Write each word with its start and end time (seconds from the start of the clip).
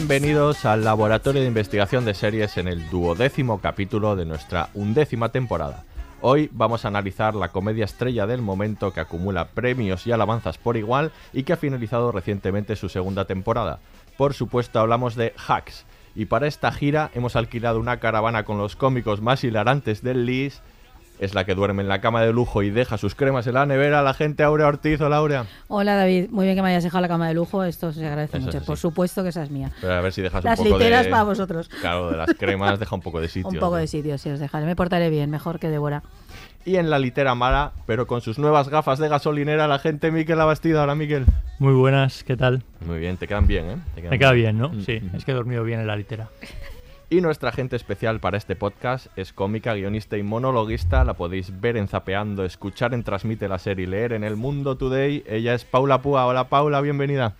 Bienvenidos 0.00 0.64
al 0.64 0.82
Laboratorio 0.82 1.42
de 1.42 1.48
Investigación 1.48 2.06
de 2.06 2.14
Series 2.14 2.56
en 2.56 2.68
el 2.68 2.88
duodécimo 2.88 3.60
capítulo 3.60 4.16
de 4.16 4.24
nuestra 4.24 4.70
undécima 4.72 5.28
temporada. 5.28 5.84
Hoy 6.22 6.48
vamos 6.54 6.84
a 6.84 6.88
analizar 6.88 7.34
la 7.34 7.50
comedia 7.50 7.84
estrella 7.84 8.26
del 8.26 8.40
momento 8.40 8.94
que 8.94 9.00
acumula 9.00 9.48
premios 9.48 10.06
y 10.06 10.12
alabanzas 10.12 10.56
por 10.56 10.78
igual 10.78 11.12
y 11.34 11.42
que 11.42 11.52
ha 11.52 11.58
finalizado 11.58 12.12
recientemente 12.12 12.76
su 12.76 12.88
segunda 12.88 13.26
temporada. 13.26 13.80
Por 14.16 14.32
supuesto 14.32 14.80
hablamos 14.80 15.16
de 15.16 15.34
Hacks. 15.46 15.84
Y 16.14 16.24
para 16.24 16.46
esta 16.46 16.72
gira 16.72 17.10
hemos 17.14 17.36
alquilado 17.36 17.78
una 17.78 18.00
caravana 18.00 18.44
con 18.44 18.56
los 18.56 18.76
cómicos 18.76 19.20
más 19.20 19.44
hilarantes 19.44 20.02
del 20.02 20.24
LIS. 20.24 20.62
Es 21.20 21.34
la 21.34 21.44
que 21.44 21.54
duerme 21.54 21.82
en 21.82 21.88
la 21.88 22.00
cama 22.00 22.22
de 22.22 22.32
lujo 22.32 22.62
y 22.62 22.70
deja 22.70 22.96
sus 22.96 23.14
cremas 23.14 23.46
en 23.46 23.52
la 23.52 23.66
nevera, 23.66 24.00
la 24.00 24.14
gente 24.14 24.42
Aurea 24.42 24.68
Ortiz. 24.68 24.98
Hola 25.02 25.18
Aurea. 25.18 25.44
Hola 25.68 25.94
David, 25.94 26.30
muy 26.30 26.46
bien 26.46 26.56
que 26.56 26.62
me 26.62 26.70
hayas 26.70 26.82
dejado 26.82 27.02
la 27.02 27.08
cama 27.08 27.28
de 27.28 27.34
lujo, 27.34 27.62
esto 27.62 27.92
se 27.92 28.06
agradece 28.06 28.38
Eso 28.38 28.46
mucho. 28.46 28.56
es 28.56 28.64
Por 28.64 28.78
supuesto 28.78 29.22
que 29.22 29.28
esa 29.28 29.42
es 29.42 29.50
mía. 29.50 29.70
Pero 29.82 29.92
a 29.92 30.00
ver 30.00 30.14
si 30.14 30.22
dejas 30.22 30.42
Las 30.42 30.58
un 30.58 30.64
poco 30.64 30.78
literas 30.78 31.04
de... 31.04 31.10
para 31.10 31.24
vosotros. 31.24 31.68
Claro, 31.82 32.10
de 32.10 32.16
las 32.16 32.32
cremas 32.38 32.80
deja 32.80 32.94
un 32.94 33.02
poco 33.02 33.20
de 33.20 33.28
sitio. 33.28 33.50
Un 33.50 33.58
poco 33.58 33.72
¿no? 33.74 33.80
de 33.82 33.86
sitio, 33.86 34.16
si 34.16 34.30
os 34.30 34.40
dejaré. 34.40 34.64
Me 34.64 34.74
portaré 34.76 35.10
bien, 35.10 35.28
mejor 35.28 35.58
que 35.58 35.68
Débora. 35.68 36.02
Y 36.64 36.76
en 36.76 36.88
la 36.88 36.98
litera 36.98 37.34
mala, 37.34 37.72
pero 37.86 38.06
con 38.06 38.22
sus 38.22 38.38
nuevas 38.38 38.70
gafas 38.70 38.98
de 38.98 39.08
gasolinera, 39.08 39.68
la 39.68 39.78
gente 39.78 40.10
Miquel 40.10 40.40
Abastida. 40.40 40.84
Hola, 40.84 40.94
Miquel. 40.94 41.26
Muy 41.58 41.74
buenas, 41.74 42.24
¿qué 42.24 42.38
tal? 42.38 42.62
Muy 42.86 42.98
bien, 42.98 43.18
te 43.18 43.28
quedan 43.28 43.46
bien, 43.46 43.66
¿eh? 43.70 43.76
Te 43.94 44.00
quedan 44.00 44.10
Me 44.10 44.18
queda 44.18 44.32
bien, 44.32 44.58
¿no? 44.58 44.70
Mm, 44.70 44.80
Sí, 44.86 45.02
es 45.14 45.24
que 45.26 45.32
he 45.32 45.34
dormido 45.34 45.64
bien 45.64 45.80
en 45.80 45.86
la 45.86 45.96
litera. 45.96 46.28
Y 47.12 47.22
nuestra 47.22 47.50
gente 47.50 47.74
especial 47.74 48.20
para 48.20 48.36
este 48.36 48.54
podcast 48.54 49.08
es 49.16 49.32
cómica, 49.32 49.74
guionista 49.74 50.16
y 50.16 50.22
monologuista. 50.22 51.02
La 51.02 51.14
podéis 51.14 51.60
ver 51.60 51.76
en 51.76 51.88
Zapeando, 51.88 52.44
escuchar 52.44 52.94
en 52.94 53.02
Transmite 53.02 53.48
la 53.48 53.58
serie 53.58 53.82
y 53.82 53.88
leer 53.88 54.12
en 54.12 54.22
El 54.22 54.36
Mundo 54.36 54.76
Today. 54.76 55.24
Ella 55.26 55.54
es 55.54 55.64
Paula 55.64 56.02
Púa. 56.02 56.26
Hola, 56.26 56.48
Paula, 56.48 56.80
bienvenida. 56.80 57.34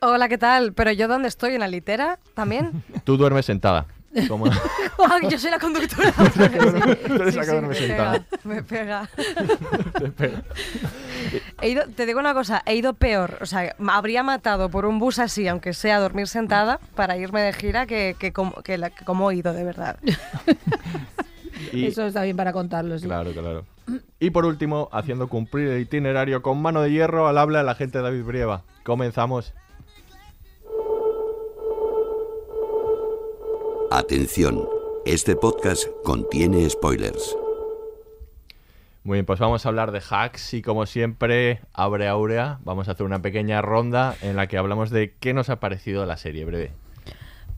Hola, 0.00 0.30
¿qué 0.30 0.38
tal? 0.38 0.72
¿Pero 0.72 0.92
yo 0.92 1.08
dónde 1.08 1.28
estoy? 1.28 1.52
¿En 1.52 1.60
la 1.60 1.68
litera 1.68 2.20
también? 2.32 2.82
Tú 3.04 3.18
duermes 3.18 3.44
sentada. 3.44 3.84
Como... 4.28 4.46
Ah, 5.04 5.18
yo 5.28 5.38
soy 5.38 5.50
la 5.50 5.58
conductora. 5.58 6.12
me 8.44 8.62
pega. 8.62 9.08
Espera. 10.02 10.42
He 11.60 11.70
ido, 11.70 11.84
te 11.94 12.06
digo 12.06 12.20
una 12.20 12.34
cosa, 12.34 12.62
he 12.66 12.74
ido 12.76 12.94
peor. 12.94 13.38
O 13.40 13.46
sea, 13.46 13.74
me 13.78 13.92
habría 13.92 14.22
matado 14.22 14.68
por 14.68 14.84
un 14.86 14.98
bus 14.98 15.18
así, 15.18 15.48
aunque 15.48 15.72
sea 15.72 15.98
dormir 16.00 16.28
sentada, 16.28 16.78
para 16.94 17.16
irme 17.16 17.40
de 17.42 17.52
gira, 17.52 17.86
que, 17.86 18.16
que, 18.18 18.32
como, 18.32 18.52
que, 18.62 18.78
la- 18.78 18.90
que 18.90 19.04
como 19.04 19.30
he 19.30 19.36
ido, 19.36 19.52
de 19.52 19.64
verdad. 19.64 19.96
Y- 21.72 21.86
Eso 21.86 22.04
está 22.06 22.22
bien 22.22 22.36
para 22.36 22.52
contarlo. 22.52 22.98
sí. 22.98 23.06
Claro, 23.06 23.32
claro. 23.32 23.64
Y 24.18 24.30
por 24.30 24.44
último, 24.44 24.88
haciendo 24.92 25.28
cumplir 25.28 25.68
el 25.68 25.80
itinerario 25.80 26.42
con 26.42 26.60
mano 26.60 26.82
de 26.82 26.90
hierro, 26.90 27.28
al 27.28 27.38
habla 27.38 27.62
la 27.62 27.74
gente 27.74 28.00
David 28.00 28.24
Brieva. 28.24 28.62
Comenzamos. 28.82 29.54
Atención, 33.94 34.64
este 35.04 35.36
podcast 35.36 35.84
contiene 36.02 36.66
spoilers. 36.70 37.36
Muy 39.04 39.16
bien, 39.16 39.26
pues 39.26 39.38
vamos 39.38 39.66
a 39.66 39.68
hablar 39.68 39.92
de 39.92 40.00
hacks 40.00 40.54
y 40.54 40.62
como 40.62 40.86
siempre, 40.86 41.60
abre 41.74 42.08
Aurea. 42.08 42.58
Vamos 42.64 42.88
a 42.88 42.92
hacer 42.92 43.04
una 43.04 43.20
pequeña 43.20 43.60
ronda 43.60 44.16
en 44.22 44.36
la 44.36 44.46
que 44.46 44.56
hablamos 44.56 44.88
de 44.88 45.12
qué 45.20 45.34
nos 45.34 45.50
ha 45.50 45.60
parecido 45.60 46.06
la 46.06 46.16
serie 46.16 46.46
breve. 46.46 46.70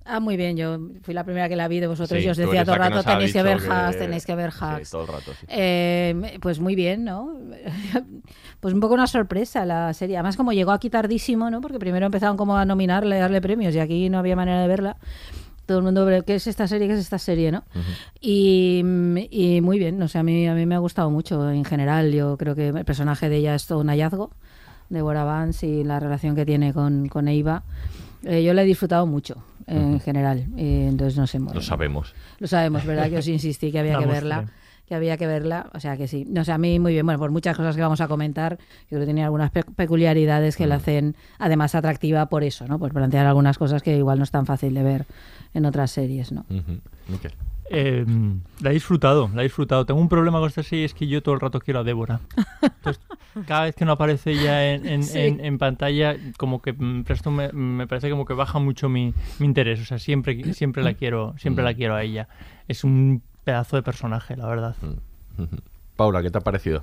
Ah, 0.05 0.19
muy 0.19 0.37
bien, 0.37 0.56
yo 0.56 0.77
fui 1.03 1.15
la 1.15 1.22
primera 1.22 1.49
que 1.49 1.55
la 1.55 1.69
vi 1.69 1.78
de 1.78 1.87
vosotros 1.87 2.19
Sí, 2.21 2.27
y 2.27 2.28
os 2.28 2.37
decía 2.37 2.65
todo 2.65 2.75
el 2.75 2.81
rato, 2.81 3.05
tenéis 3.05 3.33
que 3.33 3.43
ver 3.45 3.59
que- 3.59 3.71
hacks, 3.71 3.99
tenéis 3.99 4.27
que 4.27 4.34
ver 4.34 4.51
Sí, 4.51 4.59
hacks. 4.61 4.91
todo 4.91 5.03
el 5.03 5.09
rato, 5.09 5.33
sí. 5.39 5.47
Eh, 5.49 6.37
pues 6.43 6.59
muy 6.59 6.75
bien, 6.75 7.05
¿no? 7.05 7.33
pues 8.61 8.75
un 8.75 8.81
poco 8.81 8.95
una 8.95 9.06
sorpresa 9.06 9.65
la 9.65 9.95
serie. 9.95 10.16
Además, 10.16 10.37
como 10.37 10.53
llegó 10.53 10.72
aquí 10.72 10.91
tardísimo, 10.91 11.49
¿no? 11.49 11.61
Porque 11.61 11.78
primero 11.78 12.06
empezaron 12.06 12.37
como 12.37 12.56
a 12.56 12.65
nominarle, 12.65 13.19
a 13.19 13.21
darle 13.21 13.41
premios 13.41 13.72
y 13.77 13.78
aquí 13.78 14.11
no 14.11 14.19
había 14.19 14.34
manera 14.34 14.61
de 14.62 14.66
verla. 14.69 14.97
Todo 15.66 15.78
el 15.78 15.84
mundo, 15.84 16.06
¿qué 16.26 16.34
es 16.34 16.47
esta 16.47 16.66
serie? 16.69 16.86
¿Qué 16.88 16.94
es 16.94 17.00
esta 17.00 17.19
serie? 17.19 17.50
¿no? 17.52 17.64
y, 18.20 18.82
y 19.30 19.60
muy 19.60 19.78
bien, 19.78 19.98
no 19.98 20.08
sé, 20.08 20.19
a 20.19 20.22
mí, 20.22 20.47
a 20.47 20.54
mí 20.54 20.66
me 20.66 20.75
ha 20.75 20.78
gustado 20.78 21.10
mucho 21.10 21.50
en 21.50 21.64
general. 21.64 22.12
Yo 22.12 22.36
creo 22.36 22.54
que 22.54 22.69
el 22.69 22.84
personaje 22.84 23.28
de 23.28 23.36
ella 23.36 23.54
es 23.54 23.66
todo 23.66 23.80
un 23.80 23.88
hallazgo, 23.88 24.30
Deborah 24.91 25.24
Vance 25.24 25.66
y 25.66 25.84
la 25.84 26.00
relación 26.00 26.34
que 26.36 26.44
tiene 26.47 26.72
con, 26.72 27.08
con 27.08 27.28
Eva. 27.28 27.62
Eh, 28.24 28.42
yo 28.42 28.54
la 28.54 28.62
he 28.62 28.64
disfrutado 28.66 29.06
mucho 29.06 29.36
en 29.66 30.00
general. 30.00 30.47
Eh, 30.56 30.86
entonces, 30.88 31.16
no 31.19 31.26
sé. 31.26 31.38
Lo 31.38 31.60
sabemos. 31.62 32.14
Lo 32.38 32.47
sabemos, 32.47 32.84
¿verdad? 32.84 33.08
Que 33.10 33.19
os 33.19 33.28
insistí 33.28 33.70
que 33.72 33.78
había 33.80 33.98
que 33.98 34.06
verla. 34.06 34.44
Que 34.86 34.94
había 34.94 35.16
que 35.16 35.26
verla, 35.26 35.70
o 35.72 35.80
sea 35.80 35.97
que 35.97 36.06
sí. 36.06 36.26
No 36.28 36.44
sé, 36.44 36.53
a 36.53 36.58
mí 36.58 36.78
muy 36.78 36.92
bien. 36.92 37.06
Bueno, 37.06 37.19
por 37.19 37.30
muchas 37.30 37.56
cosas 37.56 37.74
que 37.74 37.80
vamos 37.80 38.03
a 38.03 38.06
comentar, 38.08 38.58
yo 38.58 38.88
creo 38.91 39.00
que 39.00 39.06
tiene 39.06 39.24
algunas 39.24 39.50
pe- 39.50 39.64
peculiaridades 39.64 40.56
que 40.58 40.66
la 40.66 40.74
hacen 40.74 41.16
además 41.38 41.74
atractiva 41.74 42.26
por 42.26 42.44
eso, 42.44 42.66
¿no? 42.69 42.78
Por 42.78 42.92
plantear 42.92 43.24
algunas 43.24 43.56
cosas 43.56 43.82
que 43.82 43.97
igual 43.97 44.19
no 44.19 44.24
es 44.24 44.30
tan 44.30 44.44
fácil 44.44 44.74
de 44.74 44.82
ver 44.82 45.06
en 45.54 45.65
otras 45.66 45.91
series, 45.91 46.32
¿no? 46.32 46.44
Eh, 47.70 48.04
la 48.60 48.70
he 48.70 48.75
disfrutado, 48.75 49.31
la 49.34 49.41
he 49.41 49.44
disfrutado. 49.44 49.87
Tengo 49.87 50.00
un 50.00 50.09
problema 50.09 50.38
con 50.38 50.48
esta 50.48 50.62
serie, 50.62 50.84
es 50.84 50.92
que 50.94 51.06
yo 51.06 51.22
todo 51.22 51.34
el 51.34 51.41
rato 51.41 51.60
quiero 51.60 51.81
a 51.81 51.84
Débora. 51.84 52.20
Entonces, 52.62 53.03
cada 53.47 53.65
vez 53.65 53.75
que 53.75 53.84
no 53.87 53.92
aparece 53.92 54.32
ella 54.32 54.75
en, 54.75 54.87
en- 54.87 55.03
Sí. 55.03 55.19
en- 55.19 55.41
en 55.44 55.59
pantalla, 55.59 56.16
como 56.37 56.60
que 56.60 56.72
mm, 56.75 57.04
presto 57.04 57.31
me, 57.31 57.50
me 57.53 57.87
parece 57.87 58.10
como 58.10 58.26
que 58.26 58.34
baja 58.34 58.59
mucho 58.59 58.88
mi, 58.88 59.15
mi 59.38 59.47
interés. 59.47 59.81
O 59.81 59.84
sea, 59.87 59.98
siempre, 59.98 60.53
siempre 60.53 60.82
la 60.82 60.92
quiero, 60.94 61.34
siempre 61.38 61.65
la 61.65 61.72
quiero 61.75 61.94
a 61.94 62.03
ella. 62.03 62.28
Es 62.69 62.84
un 62.84 63.22
pedazo 63.44 63.76
de 63.76 63.82
personaje, 63.82 64.36
la 64.36 64.47
verdad. 64.47 64.76
Ujú. 65.38 65.56
Paula, 65.97 66.22
¿qué 66.22 66.31
te 66.31 66.38
ha 66.38 66.42
parecido? 66.42 66.82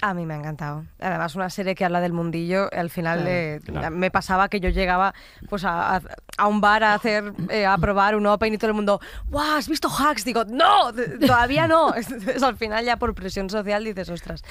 A 0.00 0.12
mí 0.12 0.26
me 0.26 0.34
ha 0.34 0.36
encantado. 0.36 0.84
Además, 1.00 1.34
una 1.34 1.48
serie 1.48 1.74
que 1.74 1.84
habla 1.84 2.00
del 2.00 2.12
mundillo, 2.12 2.68
al 2.74 2.90
final 2.90 3.20
Claro. 3.20 3.30
eh, 3.34 3.60
Claro. 3.64 3.90
me 3.96 4.10
pasaba 4.10 4.48
que 4.50 4.60
yo 4.60 4.68
llegaba 4.68 5.14
pues 5.48 5.64
a, 5.64 5.96
a- 5.96 6.02
a 6.36 6.46
un 6.46 6.60
bar 6.60 6.84
a 6.84 6.92
hacer 6.94 7.32
eh, 7.48 7.64
a 7.64 7.78
probar 7.78 8.14
un 8.14 8.26
open 8.26 8.52
y 8.52 8.58
todo 8.58 8.68
el 8.68 8.74
mundo, 8.74 9.00
¡guau! 9.30 9.56
¿Has 9.56 9.68
visto 9.68 9.88
hacks? 9.88 10.24
Digo, 10.26 10.44
¡no! 10.44 10.92
Todavía 11.26 11.66
no. 11.68 11.94
Entonces, 11.96 12.42
al 12.42 12.56
final, 12.58 12.84
ya 12.84 12.96
por 12.98 13.14
presión 13.14 13.48
social, 13.48 13.82
dices, 13.84 14.10
ostras, 14.10 14.42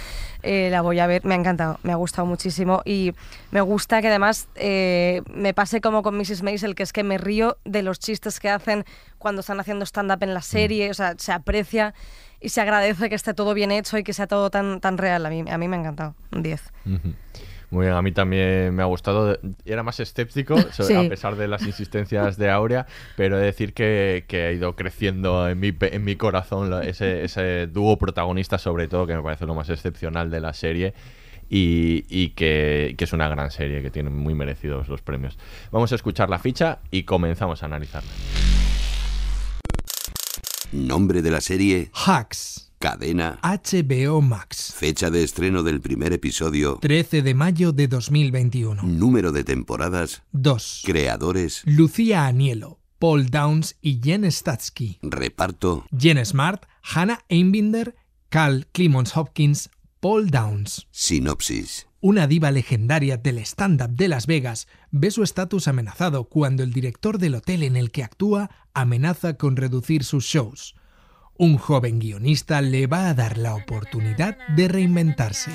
eh, 0.41 0.69
la 0.71 0.81
voy 0.81 0.99
a 0.99 1.05
ver. 1.07 1.23
Me 1.23 1.35
ha 1.35 1.37
encantado, 1.37 1.77
me 1.83 1.91
ha 1.91 1.97
gustado 1.97 2.25
muchísimo 2.25 2.81
y 2.85 3.13
me 3.51 3.61
gusta 3.61 4.01
que 4.01 4.07
además 4.07 4.47
eh, 4.55 5.21
me 5.31 5.53
pase 5.53 5.81
como 5.81 6.01
con 6.01 6.17
Mrs. 6.17 6.41
Maisel, 6.41 6.73
que 6.73 6.83
es 6.83 6.93
que 6.93 7.03
me 7.03 7.19
río 7.19 7.57
de 7.63 7.83
los 7.83 7.99
chistes 7.99 8.39
que 8.39 8.49
hacen 8.49 8.85
cuando 9.19 9.41
están 9.41 9.59
haciendo 9.59 9.85
stand-up 9.85 10.23
en 10.23 10.33
la 10.33 10.41
serie, 10.41 10.89
o 10.89 10.93
sea, 10.93 11.13
se 11.17 11.31
aprecia 11.31 11.93
y 12.43 12.49
se 12.49 12.61
agradece 12.61 13.09
que 13.09 13.15
esté 13.15 13.33
todo 13.33 13.53
bien 13.53 13.71
hecho 13.71 13.97
y 13.97 14.03
que 14.03 14.13
sea 14.13 14.27
todo 14.27 14.49
tan, 14.49 14.79
tan 14.81 14.97
real. 14.97 15.25
A 15.25 15.29
mí, 15.29 15.43
a 15.49 15.57
mí 15.57 15.67
me 15.67 15.77
ha 15.77 15.79
encantado. 15.79 16.15
Un 16.31 16.43
10. 16.43 16.61
Ujú. 16.85 17.13
Muy 17.71 17.85
bien, 17.87 17.97
a 17.97 18.03
mí 18.03 18.11
también 18.11 18.75
me 18.75 18.83
ha 18.83 18.85
gustado. 18.85 19.39
Era 19.65 19.81
más 19.81 19.99
escéptico, 19.99 20.55
Sí. 20.71 20.93
a 20.93 21.09
pesar 21.09 21.35
de 21.35 21.47
las 21.47 21.63
insistencias 21.65 22.37
de 22.37 22.51
Aurea, 22.51 22.85
pero 23.17 23.37
he 23.37 23.39
de 23.39 23.45
decir 23.47 23.73
que, 23.73 24.25
que 24.27 24.43
ha 24.45 24.51
ido 24.51 24.75
creciendo 24.75 25.49
en 25.49 25.59
mi, 25.59 25.73
en 25.81 26.03
mi 26.03 26.15
corazón 26.15 26.71
ese, 26.83 27.23
ese 27.23 27.65
dúo 27.65 27.97
protagonista, 27.97 28.59
sobre 28.59 28.87
todo, 28.87 29.07
que 29.07 29.15
me 29.15 29.23
parece 29.23 29.47
lo 29.47 29.55
más 29.55 29.69
excepcional 29.69 30.29
de 30.29 30.39
la 30.41 30.53
serie. 30.53 30.93
y, 31.49 32.05
y 32.09 32.29
que, 32.29 32.93
que 32.97 33.03
es 33.05 33.13
una 33.13 33.27
gran 33.27 33.49
serie, 33.51 33.81
que 33.81 33.89
tiene 33.89 34.09
muy 34.11 34.35
merecidos 34.35 34.87
los 34.87 35.01
premios. 35.01 35.37
Vamos 35.71 35.91
a 35.91 35.95
escuchar 35.95 36.29
la 36.29 36.37
ficha 36.39 36.77
y 36.91 37.03
comenzamos 37.03 37.63
a 37.63 37.65
analizarla. 37.65 38.11
Nombre 40.73 41.21
de 41.21 41.29
la 41.29 41.39
serie, 41.39 41.91
Hacks. 41.93 42.71
cadena, 42.79 43.39
HBO 43.43 44.21
Max. 44.21 44.73
fecha 44.75 45.11
de 45.11 45.23
estreno 45.23 45.61
del 45.61 45.79
primer 45.81 46.13
episodio, 46.13 46.79
13 46.81 47.21
de 47.21 47.33
mayo 47.35 47.71
de 47.71 47.87
2021. 47.87 48.81
número 48.81 49.31
de 49.31 49.43
temporadas, 49.43 50.23
2. 50.31 50.81
creadores, 50.83 51.61
Lucía 51.65 52.25
Anielo, 52.25 52.79
Paul 52.97 53.29
Downs 53.29 53.75
y 53.81 53.99
Jen 54.03 54.25
Statsky. 54.31 54.97
reparto, 55.03 55.85
Jen 55.95 56.25
Smart, 56.25 56.63
Hannah 56.81 57.23
Einbinder, 57.29 57.95
Cal 58.29 58.65
Clemons 58.71 59.15
Hopkins, 59.15 59.69
Paul 59.99 60.31
Downs. 60.31 60.87
sinopsis. 60.89 61.85
Una 62.05 62.27
diva 62.27 62.51
legendaria 62.51 63.15
del 63.15 63.37
stand-up 63.37 63.91
de 63.91 64.09
Las 64.09 64.27
Vegas 64.27 64.67
ve 64.91 65.09
su 65.09 65.23
estatus 65.23 65.69
amenazado 65.69 66.25
cuando 66.25 66.61
el 66.61 66.73
director 66.73 67.17
del 67.17 67.35
hotel 67.35 67.63
en 67.63 67.77
el 67.77 67.91
que 67.91 68.03
actúa 68.03 68.49
amenaza 68.73 69.37
con 69.37 69.55
reducir 69.55 70.03
sus 70.03 70.25
shows. 70.25 70.75
Un 71.37 71.55
joven 71.57 71.99
guionista 71.99 72.59
le 72.59 72.87
va 72.87 73.07
a 73.07 73.13
dar 73.13 73.37
la 73.37 73.55
oportunidad 73.55 74.37
de 74.53 74.67
reinventarse. 74.67 75.51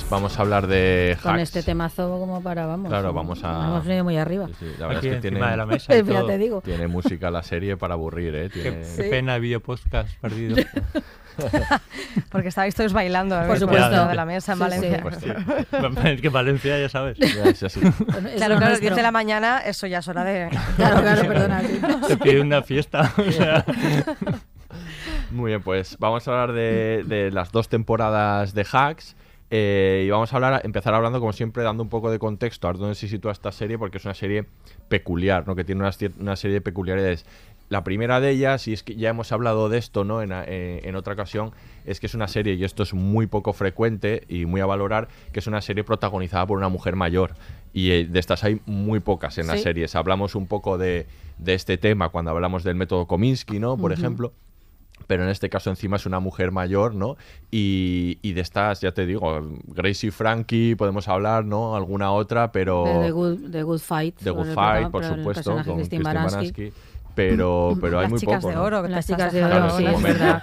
Pues 0.00 0.10
vamos 0.10 0.38
a 0.38 0.42
hablar 0.42 0.66
de 0.66 1.16
Con 1.22 1.32
Hacks. 1.34 1.42
este 1.42 1.62
temazo 1.62 2.08
como 2.18 2.42
para, 2.42 2.66
vamos. 2.66 2.88
Claro, 2.88 3.12
vamos 3.12 3.42
a... 3.44 3.66
Hemos 3.66 3.84
venido 3.84 4.04
muy 4.04 4.16
arriba. 4.16 4.46
Sí, 4.48 4.54
sí, 4.60 4.66
la 4.78 4.86
verdad 4.86 4.98
Aquí 4.98 5.08
es 5.08 5.14
que 5.16 5.20
tiene, 5.20 5.46
de 5.50 5.56
la 5.56 5.66
mesa 5.66 5.94
y 5.94 5.98
Ya 6.04 6.04
todo. 6.20 6.26
te 6.26 6.38
digo. 6.38 6.60
tiene 6.62 6.86
música 6.88 7.30
la 7.30 7.42
serie 7.42 7.76
para 7.76 7.94
aburrir, 7.94 8.34
¿eh? 8.34 8.50
Qué, 8.52 8.60
Tiene- 8.62 8.86
qué 8.96 9.02
pena 9.04 9.34
el 9.36 9.40
video 9.42 9.60
podcast 9.60 10.08
perdido. 10.20 10.56
Porque 12.30 12.48
estabais 12.48 12.74
todos 12.74 12.92
bailando 12.92 13.40
Por 13.46 13.58
supuesto. 13.60 14.08
de 14.08 14.14
la 14.14 14.24
mesa 14.24 14.52
en 14.52 14.58
Sí, 14.58 14.60
Valencia. 14.64 15.04
sí. 15.20 15.28
Es 16.08 16.20
que 16.20 16.28
Valencia, 16.30 16.80
ya 16.80 16.88
sabes. 16.88 17.16
ya 17.18 17.44
es 17.44 17.62
así. 17.62 17.78
Bueno, 17.80 18.28
es 18.28 18.34
Claro, 18.36 18.56
claro, 18.56 18.58
nuestro. 18.58 18.80
10 18.80 18.96
de 18.96 19.02
la 19.02 19.12
mañana, 19.12 19.58
eso 19.64 19.86
ya 19.86 19.98
es 19.98 20.08
hora 20.08 20.24
de... 20.24 20.48
Claro, 20.76 21.00
claro, 21.00 21.28
perdona. 21.28 21.60
sí. 21.60 21.80
Te 22.08 22.16
pide 22.16 22.40
una 22.40 22.62
fiesta. 22.62 23.12
o 23.16 23.30
sea, 23.30 23.64
Muy 25.30 25.50
bien, 25.52 25.62
pues 25.62 25.96
vamos 26.00 26.26
a 26.26 26.30
hablar 26.32 26.52
de, 26.52 27.04
de 27.06 27.30
las 27.30 27.52
dos 27.52 27.68
temporadas 27.68 28.52
de 28.54 28.66
Hacks. 28.72 29.14
Eh, 29.50 30.04
y 30.06 30.10
vamos 30.10 30.32
a 30.32 30.36
hablar, 30.36 30.60
empezar 30.64 30.94
hablando, 30.94 31.20
como 31.20 31.32
siempre, 31.32 31.62
dando 31.62 31.82
un 31.82 31.88
poco 31.88 32.10
de 32.10 32.18
contexto 32.18 32.68
a 32.68 32.72
dónde 32.72 32.94
se 32.94 33.08
sitúa 33.08 33.32
esta 33.32 33.50
serie, 33.50 33.78
porque 33.78 33.98
es 33.98 34.04
una 34.04 34.14
serie 34.14 34.44
peculiar, 34.88 35.46
¿no? 35.46 35.56
Que 35.56 35.64
tiene 35.64 35.80
una, 35.80 36.36
serie 36.36 36.54
de 36.54 36.60
peculiaridades. 36.60 37.24
La 37.70 37.84
primera 37.84 38.20
de 38.20 38.30
ellas, 38.30 38.66
y 38.68 38.72
es 38.72 38.82
que 38.82 38.96
ya 38.96 39.10
hemos 39.10 39.32
hablado 39.32 39.68
de 39.68 39.78
esto, 39.78 40.04
¿no? 40.04 40.22
En, 40.22 40.32
eh, 40.32 40.80
en 40.84 40.96
otra 40.96 41.14
ocasión, 41.14 41.52
es 41.86 42.00
que 42.00 42.06
es 42.06 42.14
una 42.14 42.28
serie, 42.28 42.54
y 42.54 42.64
esto 42.64 42.82
es 42.82 42.92
muy 42.92 43.26
poco 43.26 43.52
frecuente 43.52 44.24
y 44.28 44.44
muy 44.44 44.60
a 44.60 44.66
valorar, 44.66 45.08
que 45.32 45.40
es 45.40 45.46
una 45.46 45.62
serie 45.62 45.84
protagonizada 45.84 46.46
por 46.46 46.58
una 46.58 46.68
mujer 46.68 46.96
mayor. 46.96 47.34
Y 47.72 47.90
eh, 47.90 48.06
de 48.06 48.18
estas 48.18 48.44
hay 48.44 48.60
muy 48.66 49.00
pocas 49.00 49.38
en 49.38 49.46
las 49.46 49.62
series. 49.62 49.94
Hablamos 49.94 50.34
un 50.34 50.46
poco 50.46 50.76
de, 50.76 51.06
de 51.38 51.54
este 51.54 51.78
tema 51.78 52.10
cuando 52.10 52.30
hablamos 52.30 52.64
del 52.64 52.74
método 52.74 53.06
Kominsky, 53.06 53.58
¿no? 53.58 53.76
Por 53.78 53.92
ejemplo 53.92 54.32
pero 55.06 55.24
en 55.24 55.30
este 55.30 55.48
caso 55.48 55.70
encima 55.70 55.96
es 55.96 56.06
una 56.06 56.20
mujer 56.20 56.50
mayor, 56.50 56.94
¿no? 56.94 57.16
Y, 57.50 58.18
y 58.22 58.32
de 58.32 58.40
estas, 58.40 58.80
ya 58.80 58.92
te 58.92 59.06
digo, 59.06 59.40
Gracie 59.66 60.10
Frankie, 60.10 60.74
podemos 60.74 61.08
hablar, 61.08 61.44
¿no? 61.44 61.76
Alguna 61.76 62.12
otra, 62.12 62.52
pero... 62.52 62.84
De 62.84 63.06
The 63.06 63.10
Good, 63.10 63.50
The 63.50 63.62
Good 63.62 63.78
Fight. 63.78 64.16
The 64.16 64.30
Good 64.30 64.54
Fight, 64.54 64.90
por 64.90 65.04
el 65.04 65.16
supuesto, 65.16 65.62
con 65.64 65.76
Christine 65.76 66.04
Baranski. 66.04 66.36
Baranski. 66.36 66.72
Pero, 67.18 67.76
pero 67.80 67.98
hay 67.98 68.04
Las 68.04 68.10
muy 68.12 68.20
chicas 68.20 68.36
poco, 68.42 68.48
de 68.50 68.54
¿no? 68.54 68.62
oro. 68.62 68.82
te 68.82 68.88
Las 68.90 69.06
chicas 69.06 69.32
de 69.32 69.44
oro, 69.44 69.70
sí, 69.70 69.84
es 69.84 70.02
verdad. 70.02 70.42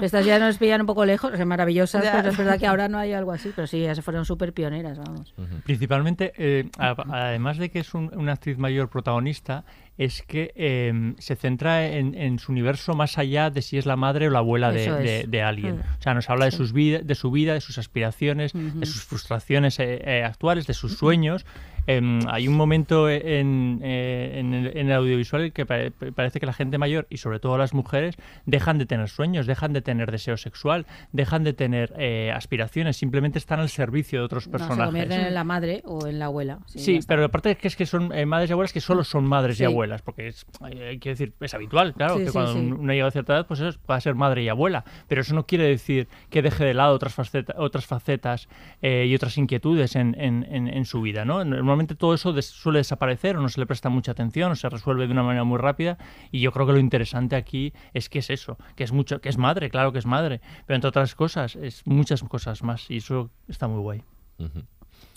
Estas 0.00 0.24
ya 0.24 0.38
nos 0.38 0.56
pillan 0.58 0.80
un 0.82 0.86
poco 0.86 1.04
lejos, 1.04 1.36
son 1.36 1.48
maravillosas, 1.48 2.04
Ya. 2.04 2.12
pero 2.16 2.28
es 2.30 2.36
verdad 2.36 2.58
que 2.60 2.66
ahora 2.68 2.88
no 2.88 2.98
hay 2.98 3.12
algo 3.12 3.32
así. 3.32 3.50
Pero 3.54 3.66
sí, 3.66 3.80
ya 3.82 3.94
se 3.94 4.02
fueron 4.02 4.24
súper 4.24 4.52
pioneras, 4.52 4.98
vamos. 4.98 5.34
Principalmente, 5.64 6.32
eh, 6.36 6.70
a- 6.78 6.94
además 7.10 7.58
de 7.58 7.70
que 7.70 7.80
es 7.80 7.92
un- 7.94 8.10
una 8.16 8.34
actriz 8.34 8.56
mayor 8.56 8.88
protagonista, 8.88 9.64
es 9.98 10.22
que 10.22 10.52
eh, 10.54 11.14
se 11.18 11.36
centra 11.36 11.86
en, 11.86 12.14
en 12.14 12.38
su 12.38 12.50
universo 12.52 12.94
más 12.94 13.18
allá 13.18 13.50
de 13.50 13.60
si 13.62 13.76
es 13.76 13.84
la 13.84 13.96
madre 13.96 14.28
o 14.28 14.30
la 14.30 14.38
abuela 14.38 14.70
de 14.72 15.42
alguien. 15.42 15.76
Mm. 15.76 15.98
O 15.98 16.02
sea, 16.02 16.14
nos 16.14 16.30
habla 16.30 16.46
de, 16.46 16.50
sus 16.52 16.72
vida, 16.72 17.00
de 17.00 17.14
su 17.14 17.30
vida, 17.30 17.52
de 17.54 17.60
sus 17.60 17.78
aspiraciones, 17.78 18.52
de 18.54 18.86
sus 18.86 19.04
frustraciones 19.04 19.78
eh, 19.80 20.00
eh, 20.04 20.24
actuales, 20.24 20.66
de 20.66 20.74
sus 20.74 20.96
sueños. 20.96 21.44
Em, 21.86 22.20
hay 22.28 22.46
un 22.46 22.54
momento 22.54 23.10
en, 23.10 23.80
eh, 23.82 24.34
en 24.38 24.54
el, 24.54 24.76
en 24.76 24.86
el 24.88 24.92
audiovisual 24.92 25.52
que 25.52 25.66
pare- 25.66 25.90
parece 25.90 26.38
que 26.38 26.46
la 26.46 26.52
gente 26.52 26.78
mayor 26.78 27.06
y 27.10 27.16
sobre 27.16 27.40
todo 27.40 27.58
las 27.58 27.74
mujeres 27.74 28.16
dejan 28.46 28.78
de 28.78 28.86
tener 28.86 29.08
sueños, 29.08 29.46
dejan 29.46 29.72
de 29.72 29.82
tener 29.82 30.10
deseo 30.12 30.36
sexual, 30.36 30.86
dejan 31.12 31.42
de 31.42 31.52
tener 31.54 31.92
eh, 31.98 32.30
aspiraciones, 32.32 32.96
simplemente 32.96 33.38
están 33.38 33.58
al 33.58 33.68
servicio 33.68 34.20
de 34.20 34.24
otros 34.26 34.46
No, 34.46 34.52
se 34.52 34.58
personajes. 34.58 34.84
convierten 34.86 35.20
en 35.26 35.34
la 35.34 35.42
madre 35.44 35.82
o 35.84 36.06
en 36.06 36.18
la 36.20 36.26
abuela. 36.26 36.58
Sí, 36.66 37.00
pero 37.06 37.24
aparte 37.24 37.50
es 37.50 37.56
que 37.58 37.68
es 37.68 37.76
que 37.76 37.86
son 37.86 38.12
eh, 38.12 38.26
madres 38.26 38.50
y 38.50 38.52
abuelas 38.52 38.72
que 38.72 38.80
solo 38.80 39.02
son 39.02 39.24
madres 39.24 39.56
Sí. 39.56 39.64
y 39.64 39.66
abuelas, 39.66 40.02
porque 40.02 40.28
es, 40.28 40.46
eh, 40.70 40.98
quiero 41.00 41.18
decir, 41.18 41.32
es 41.40 41.52
habitual, 41.54 41.94
claro, 41.94 42.18
Sí, 42.18 42.26
que 42.26 42.30
cuando 42.30 42.54
uno 42.54 42.92
llega 42.92 43.06
a 43.08 43.10
cierta 43.10 43.32
edad, 43.34 43.46
pues 43.46 43.58
eso 43.60 43.76
pueda 43.84 44.00
ser 44.00 44.14
madre 44.14 44.42
y 44.44 44.48
abuela, 44.48 44.84
pero 45.08 45.20
eso 45.22 45.34
no 45.34 45.46
quiere 45.46 45.64
decir 45.64 46.06
que 46.30 46.42
deje 46.42 46.64
de 46.64 46.74
lado 46.74 46.94
otras 46.94 47.14
facetas, 47.14 47.56
otras 47.58 47.86
facetas 47.86 48.48
y 48.82 49.14
otras 49.14 49.36
inquietudes 49.36 49.96
en- 49.96 50.14
en- 50.18 50.68
en 50.68 50.84
su 50.84 51.00
vida, 51.02 51.24
¿no? 51.24 51.42
Normalmente 51.72 51.94
todo 51.94 52.12
eso 52.12 52.34
des- 52.34 52.44
suele 52.50 52.80
desaparecer 52.80 53.38
o 53.38 53.40
no 53.40 53.48
se 53.48 53.58
le 53.58 53.64
presta 53.64 53.88
mucha 53.88 54.12
atención 54.12 54.52
o 54.52 54.56
se 54.56 54.68
resuelve 54.68 55.06
de 55.06 55.12
una 55.12 55.22
manera 55.22 55.42
muy 55.44 55.56
rápida 55.56 55.96
y 56.30 56.40
yo 56.40 56.52
creo 56.52 56.66
que 56.66 56.72
lo 56.74 56.78
interesante 56.78 57.34
aquí 57.34 57.72
es 57.94 58.10
que 58.10 58.18
es 58.18 58.28
eso, 58.28 58.58
que 58.76 58.84
es 58.84 58.92
mucho, 58.92 59.22
que 59.22 59.30
es 59.30 59.38
madre, 59.38 59.70
claro 59.70 59.90
que 59.90 59.98
es 59.98 60.04
madre, 60.04 60.42
pero 60.66 60.74
entre 60.74 60.88
otras 60.88 61.14
cosas 61.14 61.56
es 61.56 61.80
muchas 61.86 62.22
cosas 62.24 62.62
más 62.62 62.90
y 62.90 62.98
eso 62.98 63.30
está 63.48 63.68
muy 63.68 63.80
guay. 63.80 64.02
Ujú. 64.38 64.64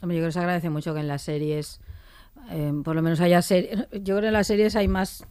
Hombre, 0.02 0.16
yo 0.18 0.22
creo 0.22 0.28
que 0.28 0.32
se 0.32 0.40
agradece 0.40 0.70
mucho 0.70 0.94
que 0.94 1.02
en 1.02 1.10
las 1.10 1.24
series, 1.24 1.82
eh, 2.52 2.72
por 2.84 2.96
lo 2.96 3.02
menos 3.02 3.20
haya 3.22 3.42
series. 3.42 3.88
Yo 3.92 4.16
creo 4.16 4.22
que 4.22 4.28
en 4.28 4.34
las 4.34 4.48
series 4.48 4.76
hay 4.76 4.88
más 4.88 5.26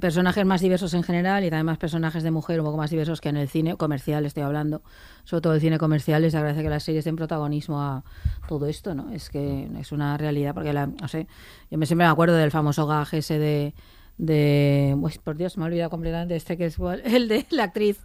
personajes 0.00 0.44
más 0.44 0.60
diversos 0.60 0.92
en 0.94 1.02
general 1.02 1.44
y 1.44 1.50
también 1.50 1.66
más 1.66 1.78
personajes 1.78 2.22
de 2.22 2.30
mujer 2.30 2.60
un 2.60 2.66
poco 2.66 2.76
más 2.76 2.90
diversos 2.90 3.20
que 3.20 3.28
en 3.28 3.36
el 3.36 3.48
cine 3.48 3.76
comercial, 3.76 4.26
estoy 4.26 4.42
hablando. 4.42 4.82
Sobre 5.24 5.40
todo 5.40 5.54
el 5.54 5.60
cine 5.60 5.78
comercial, 5.78 6.22
les 6.22 6.34
agradece 6.34 6.62
que 6.62 6.68
las 6.68 6.82
series 6.82 7.04
den 7.04 7.16
protagonismo 7.16 7.80
a 7.80 8.04
todo 8.48 8.66
esto, 8.66 8.94
¿no? 8.94 9.10
Es 9.12 9.30
que 9.30 9.68
es 9.78 9.92
una 9.92 10.16
realidad, 10.16 10.54
porque 10.54 10.72
la, 10.72 10.86
no 10.86 11.08
sé, 11.08 11.26
yo 11.70 11.78
me 11.78 11.86
siempre 11.86 12.06
me 12.06 12.12
acuerdo 12.12 12.36
del 12.36 12.50
famoso 12.50 12.86
gaje 12.86 13.18
ese 13.18 13.38
de 13.38 13.74
de 14.18 14.96
uy, 14.98 15.14
por 15.22 15.36
Dios 15.36 15.56
me 15.56 15.64
he 15.64 15.66
olvidado 15.68 15.90
completamente 15.90 16.34
este 16.34 16.56
que 16.56 16.66
es 16.66 16.76
el 17.04 17.28
de 17.28 17.46
la 17.50 17.64
actriz 17.64 17.98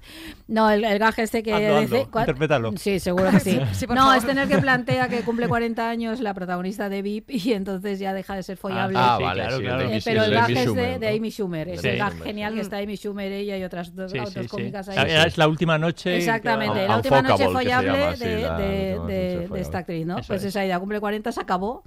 no 0.48 0.70
el, 0.70 0.84
el 0.86 1.00
gaje 1.00 1.24
este 1.24 1.42
que 1.42 1.54
dice- 1.56 1.76
hazlo, 2.02 2.12
¿cuál? 2.12 2.24
interprétalo. 2.24 2.72
sí 2.78 3.00
seguro 3.00 3.32
que 3.32 3.40
sí, 3.40 3.60
no 3.90 3.96
favor. 3.96 4.18
es 4.18 4.26
tener 4.26 4.48
que 4.48 4.60
plantea 4.60 5.10
que 5.10 5.22
cumple 5.22 5.48
40 5.48 5.90
años 5.90 6.20
la 6.20 6.34
protagonista 6.36 6.88
de 6.88 7.02
VIP 7.02 7.32
y 7.32 7.54
entonces 7.54 7.98
ya 8.00 8.14
deja 8.14 8.36
de 8.36 8.44
ser 8.44 8.58
follable 8.58 8.96
Ah, 8.98 9.16
sí, 9.18 9.24
vale, 9.24 9.42
claro, 9.42 9.58
sí, 9.58 9.64
claro. 9.64 9.82
Eh, 9.90 10.02
pero 10.06 10.24
el 10.24 10.34
gaje 10.34 10.64
es 10.64 10.74
de. 11.00 11.10
Amy 11.18 11.30
Schumer 11.32 11.68
es 11.70 11.82
Sí. 11.82 11.88
el 11.90 11.98
gag 11.98 12.24
genial 12.24 12.54
que 12.54 12.62
está 12.62 12.78
Amy 12.78 12.96
Schumer 12.96 13.32
ella 13.32 13.58
y 13.58 13.64
otras 13.64 13.96
dos, 13.96 14.12
Sí, 14.12 14.20
otras 14.20 14.48
cómicas 14.48 14.88
ahí 14.90 14.98
Era- 15.12 15.24
Es 15.26 15.38
la 15.38 15.48
última 15.48 15.78
noche. 15.80 16.16
Exactamente, 16.18 16.88
la 16.88 16.98
última 16.98 17.22
noche 17.24 17.46
follable 17.50 17.92
llama, 18.00 18.16
sí, 18.16 18.24
de, 18.26 18.42
la 18.42 18.58
de- 18.58 18.64
última 18.64 18.68
de- 18.68 18.96
noche 18.98 19.14
de 19.16 19.36
follable. 19.48 19.62
esta 19.62 19.78
actriz, 19.80 20.06
¿no? 20.06 20.18
Eso 20.20 20.28
pues 20.28 20.42
es. 20.44 20.50
esa 20.50 20.64
idea 20.66 20.80
cumple 20.80 21.00
40, 21.00 21.32
se 21.32 21.42
acabó 21.42 21.84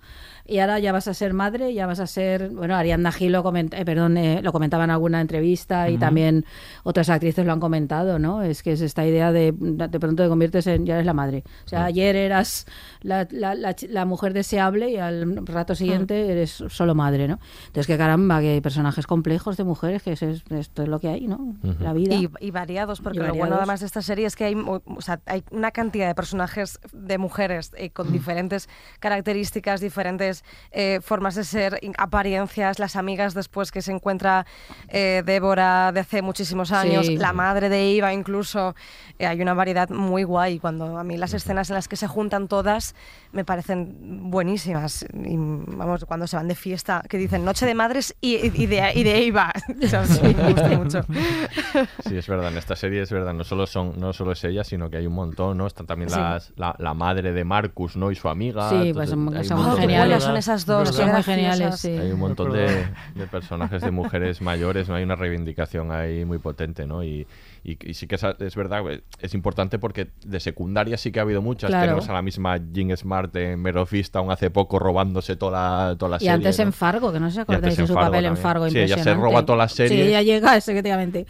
y 0.48 0.58
ahora 0.60 0.78
ya 0.78 0.92
vas 0.92 1.08
a 1.08 1.14
ser 1.14 1.32
madre, 1.34 1.74
ya 1.74 1.86
vas 1.86 2.00
a 2.00 2.06
ser, 2.06 2.48
bueno, 2.50 2.74
Ariadna 2.76 3.12
Gil 3.12 3.32
lo, 3.32 3.42
coment- 3.44 3.74
eh, 3.76 3.84
perdón, 3.84 4.16
eh, 4.16 4.40
lo 4.42 4.52
comentaba 4.52 4.84
en 4.84 4.90
alguna 4.90 5.20
entrevista 5.20 5.88
y 5.90 5.98
también 5.98 6.44
otras 6.84 7.08
actrices 7.10 7.44
lo 7.46 7.52
han 7.52 7.60
comentado, 7.60 8.18
¿no? 8.18 8.42
Es 8.42 8.62
que 8.62 8.72
es 8.72 8.80
esta 8.80 9.04
idea 9.06 9.32
de 9.32 9.52
de 9.56 10.00
pronto 10.00 10.22
te 10.22 10.28
conviertes 10.28 10.66
en, 10.66 10.86
ya 10.86 10.94
eres 10.94 11.06
la 11.06 11.12
madre. 11.14 11.42
O 11.64 11.68
sea, 11.68 11.84
ayer 11.84 12.16
eras 12.16 12.66
la, 13.06 13.26
la- 13.30 13.54
la 13.54 13.74
ch- 13.76 13.88
la 13.88 14.04
mujer 14.04 14.32
deseable 14.32 14.90
y 14.90 14.96
al 14.96 15.46
rato 15.46 15.74
siguiente 15.74 16.30
eres 16.32 16.62
solo 16.68 16.94
madre, 16.94 17.28
¿no? 17.28 17.38
Entonces, 17.68 17.86
que 17.86 17.96
caramba, 17.96 18.40
que 18.40 18.50
hay 18.54 18.60
personajes 18.60 19.06
complejos 19.06 19.56
de 19.56 19.64
mujeres, 19.64 20.02
que 20.02 20.12
es- 20.12 20.22
es- 20.22 20.42
esto 20.50 20.82
es 20.82 20.88
lo 20.88 20.98
que 20.98 21.08
hay, 21.08 21.26
¿no? 21.28 21.54
La 21.80 21.92
vida. 21.92 22.14
Y, 22.16 22.28
y 22.40 22.50
variados, 22.50 23.00
porque 23.00 23.18
Y 23.18 23.22
lo 23.22 23.34
bueno 23.34 23.56
además 23.56 23.80
de 23.80 23.86
esta 23.86 24.02
serie 24.02 24.26
es 24.26 24.34
que 24.36 24.44
hay, 24.44 24.54
o 24.54 24.82
o 24.84 25.00
sea, 25.00 25.20
hay 25.26 25.44
una 25.50 25.70
cantidad 25.70 26.08
de 26.08 26.14
personajes 26.14 26.80
de 26.92 27.18
mujeres 27.18 27.72
eh, 27.76 27.90
con 27.90 28.10
diferentes 28.12 28.68
características, 28.98 29.80
diferentes 29.80 30.44
eh, 30.72 30.98
formas 31.02 31.34
de 31.36 31.44
ser, 31.44 31.78
apariencias, 31.98 32.78
las 32.80 32.96
amigas 32.96 33.34
después 33.34 33.70
que 33.70 33.82
se 33.82 33.92
encuentra 33.92 34.46
eh, 34.88 35.22
Débora 35.24 35.92
de 35.92 36.00
hace 36.00 36.22
muchísimos 36.22 36.72
años, 36.72 37.06
Sí. 37.06 37.16
la 37.16 37.32
madre 37.32 37.68
de 37.68 37.96
Eva 37.96 38.12
incluso, 38.12 38.74
eh, 39.20 39.26
hay 39.26 39.40
una 39.40 39.54
variedad 39.54 39.88
muy 39.90 40.24
guay. 40.24 40.58
Cuando 40.58 40.98
a 40.98 41.04
mí 41.04 41.16
las 41.16 41.34
escenas 41.34 41.70
en 41.70 41.74
las 41.76 41.86
que 41.86 41.94
se 41.96 42.08
juntan 42.08 42.48
todas 42.48 42.95
me 43.32 43.44
parecen 43.44 44.30
buenísimas. 44.30 45.04
Y 45.12 45.36
vamos, 45.36 46.04
cuando 46.06 46.26
se 46.26 46.36
van 46.36 46.48
de 46.48 46.54
fiesta, 46.54 47.02
que 47.08 47.18
dicen 47.18 47.44
Noche 47.44 47.66
de 47.66 47.74
Madres 47.74 48.14
y, 48.20 48.36
y 48.36 48.66
de, 48.66 48.92
y 48.94 49.02
de 49.02 49.26
Eva. 49.26 49.52
O 49.82 49.86
sea, 49.88 50.04
sí, 50.06 50.20
me 50.22 50.52
gusta 50.52 50.68
mucho. 50.70 51.00
Sí, 52.06 52.16
es 52.16 52.26
verdad, 52.28 52.50
en 52.52 52.58
esta 52.58 52.76
serie 52.76 53.02
es 53.02 53.10
verdad, 53.12 53.34
no 53.34 53.44
solo 53.44 53.66
son, 53.66 53.98
no 53.98 54.12
solo 54.12 54.32
es 54.32 54.42
ella, 54.44 54.64
sino 54.64 54.88
que 54.88 54.96
hay 54.96 55.06
un 55.06 55.12
montón, 55.14 55.58
¿no? 55.58 55.66
Están 55.66 55.86
también 55.86 56.08
Sí. 56.10 56.16
las, 56.18 56.52
la, 56.56 56.74
la 56.78 56.94
madre 56.94 57.32
de 57.32 57.44
Marcus, 57.44 57.96
¿no? 57.96 58.10
Y 58.10 58.14
su 58.14 58.28
amiga. 58.28 58.68
Sí, 58.70 58.76
entonces 58.76 58.94
pues 58.94 59.10
son, 59.10 59.36
hay 59.36 59.44
son 59.44 59.58
un 59.58 59.62
muy 59.64 59.70
montón- 59.72 59.80
geniales. 59.82 60.22
son 60.24 60.36
esas 60.36 60.64
dos, 60.66 60.88
Son 60.94 61.10
muy 61.10 61.22
geniales, 61.22 61.78
sí. 61.80 61.88
Hay 61.90 62.12
un 62.12 62.20
montón 62.20 62.52
de, 62.52 62.86
de 63.14 63.26
personajes 63.26 63.82
de 63.82 63.90
mujeres 63.90 64.40
mayores, 64.40 64.88
¿no? 64.88 64.94
Hay 64.94 65.04
una 65.04 65.16
reivindicación 65.16 65.90
ahí 65.92 66.24
muy 66.24 66.38
potente, 66.38 66.86
¿no? 66.86 67.02
Y, 67.04 67.26
y, 67.68 67.90
y 67.90 67.94
sí 67.94 68.06
que 68.06 68.14
es, 68.14 68.22
es 68.22 68.54
verdad, 68.54 68.82
es 69.18 69.34
importante 69.34 69.80
porque 69.80 70.12
de 70.24 70.38
secundaria 70.38 70.96
sí 70.96 71.10
que 71.10 71.18
ha 71.18 71.22
habido 71.22 71.42
muchas. 71.42 71.68
Claro. 71.68 71.82
Tenemos 71.86 72.08
a 72.08 72.12
la 72.12 72.22
misma 72.22 72.58
Jean 72.72 72.96
Smart 72.96 73.34
en 73.34 73.60
Merofista 73.60 74.20
aún 74.20 74.30
hace 74.30 74.50
poco 74.50 74.78
robándose 74.78 75.34
toda 75.34 75.88
la, 75.88 75.96
toda 75.98 76.10
la 76.10 76.16
Y 76.16 76.20
serie. 76.20 76.30
antes 76.32 76.58
¿no? 76.58 76.64
en 76.66 76.72
Fargo, 76.72 77.12
que 77.12 77.18
no 77.18 77.28
se 77.28 77.38
Y 77.38 77.42
acordáis 77.42 77.64
antes 77.64 77.76
de 77.78 77.86
su 77.88 77.94
Fargo 77.94 78.10
papel 78.12 78.24
en. 78.26 78.36
Fargo 78.36 78.70
Sí, 78.70 78.78
ella 78.78 78.98
se 79.02 79.14
roba 79.14 79.44
toda 79.44 79.58
la 79.58 79.68
serie. 79.68 79.96
Sí, 80.04 80.08
ella 80.08 80.22
llega, 80.22 80.56
efectivamente. 80.56 81.26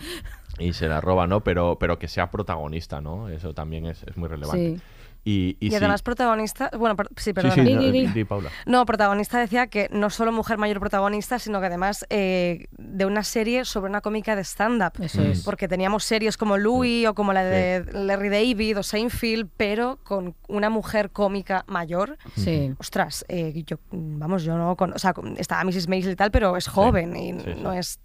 y 0.59 0.75
se 0.75 0.89
la 0.89 1.01
roba, 1.01 1.27
¿no? 1.27 1.43
Pero, 1.43 1.79
pero 1.81 1.99
que 1.99 2.07
sea 2.07 2.31
protagonista, 2.31 3.01
¿no? 3.01 3.31
Eso 3.31 3.55
también 3.55 3.87
es, 3.87 4.03
es 4.03 4.17
muy 4.19 4.29
relevante. 4.29 4.77
Sí. 4.77 4.83
Y, 5.29 5.57
y 5.59 5.67
Y, 5.67 5.71
sí- 5.71 5.75
además 5.77 6.03
protagonista, 6.03 6.71
bueno, 6.79 6.95
per- 6.95 7.09
sí, 7.17 7.25
sí, 7.25 7.33
perdona. 7.33 7.55
sí, 7.57 7.61
Di, 7.63 7.75
no, 7.75 7.81
di, 7.81 7.91
di. 7.91 8.07
di, 8.07 8.25
Paula. 8.25 8.49
No, 8.65 8.87
protagonista 8.87 9.41
decía 9.41 9.67
que 9.67 9.89
no 9.91 10.09
solo 10.09 10.31
mujer 10.31 10.57
mayor 10.57 10.79
protagonista, 10.79 11.41
sino 11.41 11.59
que 11.59 11.67
además 11.67 12.07
eh, 12.11 12.67
de 12.79 13.07
una 13.07 13.25
serie 13.25 13.65
sobre 13.65 13.91
una 13.91 14.03
cómica 14.03 14.37
de 14.37 14.45
stand-up. 14.45 14.93
Eso 15.03 15.23
es. 15.23 15.43
Porque 15.43 15.67
teníamos 15.67 16.05
series 16.05 16.37
como 16.37 16.57
Louis 16.59 17.09
o 17.09 17.15
como 17.15 17.33
la 17.33 17.43
de 17.43 17.85
Larry 17.93 18.29
David 18.29 18.79
o 18.79 18.83
Seinfeld, 18.85 19.49
pero 19.57 19.99
con 20.05 20.37
una 20.47 20.71
mujer 20.71 21.11
cómica 21.11 21.65
mayor. 21.67 22.17
Sí. 22.37 22.73
Ostras, 22.79 23.25
eh, 23.29 23.65
yo, 23.67 23.79
vamos, 23.91 24.45
yo 24.45 24.57
no. 24.57 24.77
Con, 24.77 24.93
o 24.93 24.99
sea, 25.01 25.13
estaba 25.39 25.65
Mrs. 25.65 25.89
Maisel 25.89 26.13
y 26.13 26.17
tal, 26.17 26.31
pero 26.31 26.57
es 26.57 26.69
joven 26.69 27.17
y 27.17 27.33
sí, 27.33 27.41
sí. 27.47 27.61
no 27.61 27.73
es. 27.73 27.99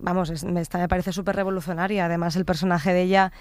Vamos, 0.00 0.30
es- 0.30 0.44
me, 0.44 0.60
esta 0.60 0.78
me 0.78 0.88
parece 0.88 1.12
súper 1.12 1.36
revolucionaria. 1.36 2.04
Además, 2.06 2.36
el 2.36 2.44
personaje 2.44 2.92
de 2.92 3.02
ella, 3.02 3.32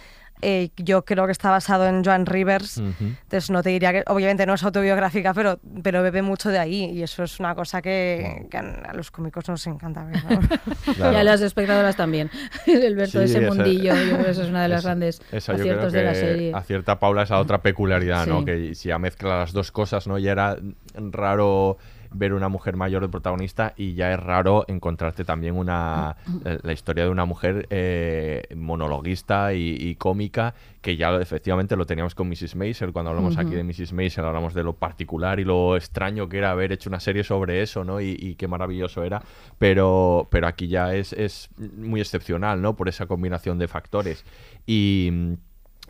eh, 0.41 0.69
yo 0.77 1.03
creo 1.03 1.25
que 1.25 1.31
está 1.31 1.49
basado 1.49 1.87
en 1.87 2.03
Joan 2.05 2.25
Rivers. 2.25 2.77
Entonces, 2.77 3.49
no 3.49 3.63
te 3.63 3.69
diría 3.69 3.91
que, 3.91 4.03
obviamente, 4.07 4.45
no 4.45 4.53
es 4.53 4.63
autobiográfica, 4.63 5.33
pero, 5.33 5.59
pero 5.83 6.03
bebe 6.03 6.21
mucho 6.21 6.49
de 6.49 6.59
ahí. 6.59 6.85
Y 6.91 7.03
eso 7.03 7.23
es 7.23 7.39
una 7.39 7.55
cosa 7.55 7.81
que, 7.81 8.45
que 8.51 8.57
a 8.57 8.93
los 8.93 9.09
cómicos 9.11 9.47
nos 9.49 9.65
encanta 9.67 10.03
ver. 10.03 10.23
¿no? 10.23 10.39
Claro. 10.95 11.13
Y 11.13 11.15
a 11.17 11.23
las 11.23 11.41
espectadoras 11.41 11.95
también. 11.95 12.29
El 12.67 12.95
ver 12.95 13.09
Sí, 13.09 13.17
ese 13.19 13.43
esa- 13.45 13.53
mundillo, 13.53 13.93
yo 13.95 14.13
creo 14.13 14.25
que 14.25 14.31
eso 14.31 14.43
es 14.43 14.49
una 14.49 14.63
de 14.63 14.67
las 14.69 14.79
esa- 14.79 14.87
grandes 14.89 15.21
esa 15.31 15.53
aciertos 15.53 15.91
de 15.93 16.03
la 16.03 16.13
serie. 16.15 16.51
Acierta 16.55 16.99
Paula 16.99 17.23
esa 17.23 17.39
otra 17.39 17.61
peculiaridad, 17.61 18.25
¿no? 18.27 18.45
Que 18.45 18.73
si 18.75 18.89
ya 18.89 18.99
mezcla 18.99 19.39
las 19.39 19.53
dos 19.53 19.71
cosas, 19.71 20.07
¿no? 20.07 20.17
Ya 20.17 20.31
era 20.31 20.57
raro 20.95 21.77
ver 22.11 22.33
una 22.33 22.49
mujer 22.49 22.75
mayor 22.75 23.01
de 23.01 23.09
protagonista 23.09 23.73
y 23.75 23.93
ya 23.93 24.13
es 24.13 24.19
raro 24.19 24.65
encontrarte 24.67 25.23
también 25.23 25.55
una 25.55 26.17
la, 26.63 26.73
historia 26.73 27.05
de 27.05 27.09
una 27.09 27.25
mujer 27.25 27.67
eh, 27.69 28.43
monologuista 28.55 29.53
y, 29.53 29.75
y 29.79 29.95
cómica 29.95 30.53
que 30.81 30.95
ya 30.95 31.15
efectivamente 31.17 31.75
lo 31.75 31.85
teníamos 31.85 32.15
con 32.15 32.29
Mrs. 32.29 32.55
Maisel 32.55 32.93
cuando 32.93 33.09
hablamos 33.09 33.37
aquí 33.37 33.51
de 33.51 33.63
Mrs. 33.63 33.93
Maisel 33.93 34.25
hablamos 34.25 34.53
de 34.53 34.63
lo 34.63 34.73
particular 34.73 35.39
y 35.39 35.43
lo 35.43 35.75
extraño 35.75 36.29
que 36.29 36.37
era 36.37 36.51
haber 36.51 36.71
hecho 36.71 36.89
una 36.89 36.99
serie 36.99 37.23
sobre 37.23 37.61
eso 37.61 37.83
no 37.83 37.99
y, 37.99 38.15
y 38.19 38.35
qué 38.35 38.47
maravilloso 38.47 39.03
era 39.03 39.21
pero 39.57 40.27
pero 40.31 40.47
aquí 40.47 40.67
ya 40.67 40.93
es, 40.93 41.13
es 41.13 41.49
muy 41.57 42.01
excepcional 42.01 42.61
no 42.61 42.75
por 42.75 42.89
esa 42.89 43.05
combinación 43.05 43.57
de 43.59 43.67
factores 43.67 44.23
y 44.65 45.37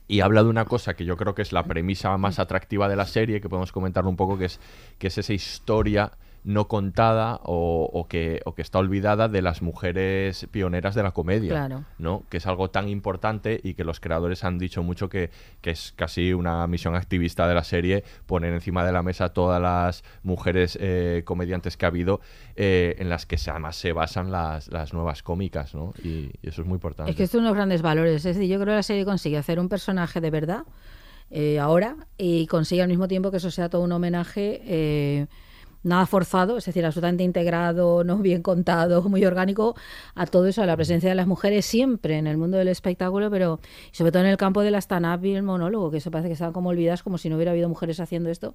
y 0.07 0.21
habla 0.21 0.43
de 0.43 0.49
una 0.49 0.65
cosa 0.65 0.95
que 0.95 1.05
yo 1.05 1.17
creo 1.17 1.35
que 1.35 1.41
es 1.41 1.51
la 1.51 1.63
premisa 1.63 2.15
más 2.17 2.39
atractiva 2.39 2.87
de 2.87 2.95
la 2.95 3.05
serie, 3.05 3.41
que 3.41 3.49
podemos 3.49 3.71
comentarlo 3.71 4.09
un 4.09 4.15
poco, 4.15 4.37
que 4.37 4.45
es, 4.45 4.59
que 4.97 5.07
es 5.07 5.17
esa 5.17 5.33
historia 5.33 6.11
no 6.47 6.69
contada 6.69 7.41
o, 7.43 7.89
o 7.91 8.07
que, 8.07 8.39
o 8.45 8.55
que 8.55 8.61
está 8.61 8.79
olvidada 8.79 9.27
de 9.27 9.41
las 9.41 9.61
mujeres 9.61 10.47
pioneras 10.49 10.95
de 10.95 11.03
la 11.03 11.11
comedia, 11.11 11.49
Claro. 11.49 11.83
¿no? 11.99 12.23
Que 12.29 12.37
es 12.37 12.47
algo 12.47 12.69
tan 12.69 12.87
importante 12.87 13.59
y 13.61 13.73
que 13.73 13.83
los 13.83 13.99
creadores 13.99 14.45
han 14.45 14.57
dicho 14.57 14.81
mucho 14.81 15.09
que, 15.09 15.29
que 15.59 15.71
es 15.71 15.93
casi 15.97 16.31
una 16.31 16.65
misión 16.67 16.95
activista 16.95 17.49
de 17.49 17.53
la 17.53 17.65
serie 17.65 18.05
poner 18.27 18.53
encima 18.53 18.85
de 18.85 18.93
la 18.93 19.03
mesa 19.03 19.33
todas 19.33 19.61
las 19.61 20.05
mujeres 20.23 20.77
eh, 20.79 21.23
comediantes 21.25 21.75
que 21.75 21.85
ha 21.85 21.89
habido 21.89 22.21
eh, 22.55 22.95
en 22.99 23.09
las 23.09 23.25
que 23.25 23.37
se, 23.37 23.51
además 23.51 23.75
se 23.75 23.91
basan 23.91 24.31
las, 24.31 24.69
las 24.69 24.93
nuevas 24.93 25.23
cómicas, 25.23 25.75
¿no? 25.75 25.93
Y, 26.01 26.31
y 26.41 26.47
eso 26.47 26.61
es 26.61 26.67
muy 26.67 26.75
importante. 26.75 27.11
Es 27.11 27.17
que 27.17 27.23
es 27.23 27.33
uno 27.33 27.43
de 27.43 27.49
los 27.49 27.55
grandes 27.55 27.81
valores. 27.81 28.15
Es 28.25 28.35
decir, 28.35 28.49
yo 28.49 28.55
creo 28.55 28.67
que 28.67 28.77
la 28.77 28.83
serie 28.83 29.03
consigue 29.03 29.37
hacer 29.37 29.59
un 29.59 29.67
personaje 29.67 30.21
de 30.21 30.29
verdad 30.31 30.63
eh, 31.29 31.59
ahora 31.59 31.97
y 32.17 32.47
consigue 32.47 32.81
al 32.83 32.87
mismo 32.87 33.09
tiempo 33.09 33.31
que 33.31 33.37
eso 33.37 33.51
sea 33.51 33.67
todo 33.67 33.81
un 33.81 33.91
homenaje. 33.91 35.27
Nada 35.87 36.05
forzado, 36.05 36.57
es 36.57 36.65
decir, 36.65 36.85
absolutamente 36.85 37.23
integrado, 37.23 38.03
no 38.03 38.17
bien 38.17 38.41
contado, 38.41 39.01
muy 39.09 39.23
orgánico 39.25 39.75
a 40.15 40.25
todo 40.25 40.47
eso, 40.47 40.61
a 40.61 40.65
la 40.65 40.75
presencia 40.75 41.09
de 41.09 41.15
las 41.15 41.27
mujeres 41.27 41.65
siempre 41.65 42.17
en 42.17 42.27
el 42.27 42.37
mundo 42.37 42.57
del 42.57 42.67
espectáculo, 42.67 43.29
pero 43.31 43.59
sobre 43.91 44.11
todo 44.11 44.23
en 44.23 44.29
el 44.29 44.37
campo 44.37 44.61
de 44.61 44.71
la 44.71 44.79
stand-up 44.79 45.23
y 45.25 45.33
el 45.35 45.43
monólogo, 45.43 45.89
que 45.91 45.97
eso 45.97 46.11
parece 46.11 46.27
que 46.29 46.33
estaban 46.33 46.53
como 46.53 46.69
olvidadas, 46.69 47.03
como 47.03 47.17
si 47.17 47.29
no 47.29 47.35
hubiera 47.35 47.51
habido 47.51 47.69
mujeres 47.69 47.99
haciendo 47.99 48.29
esto. 48.29 48.53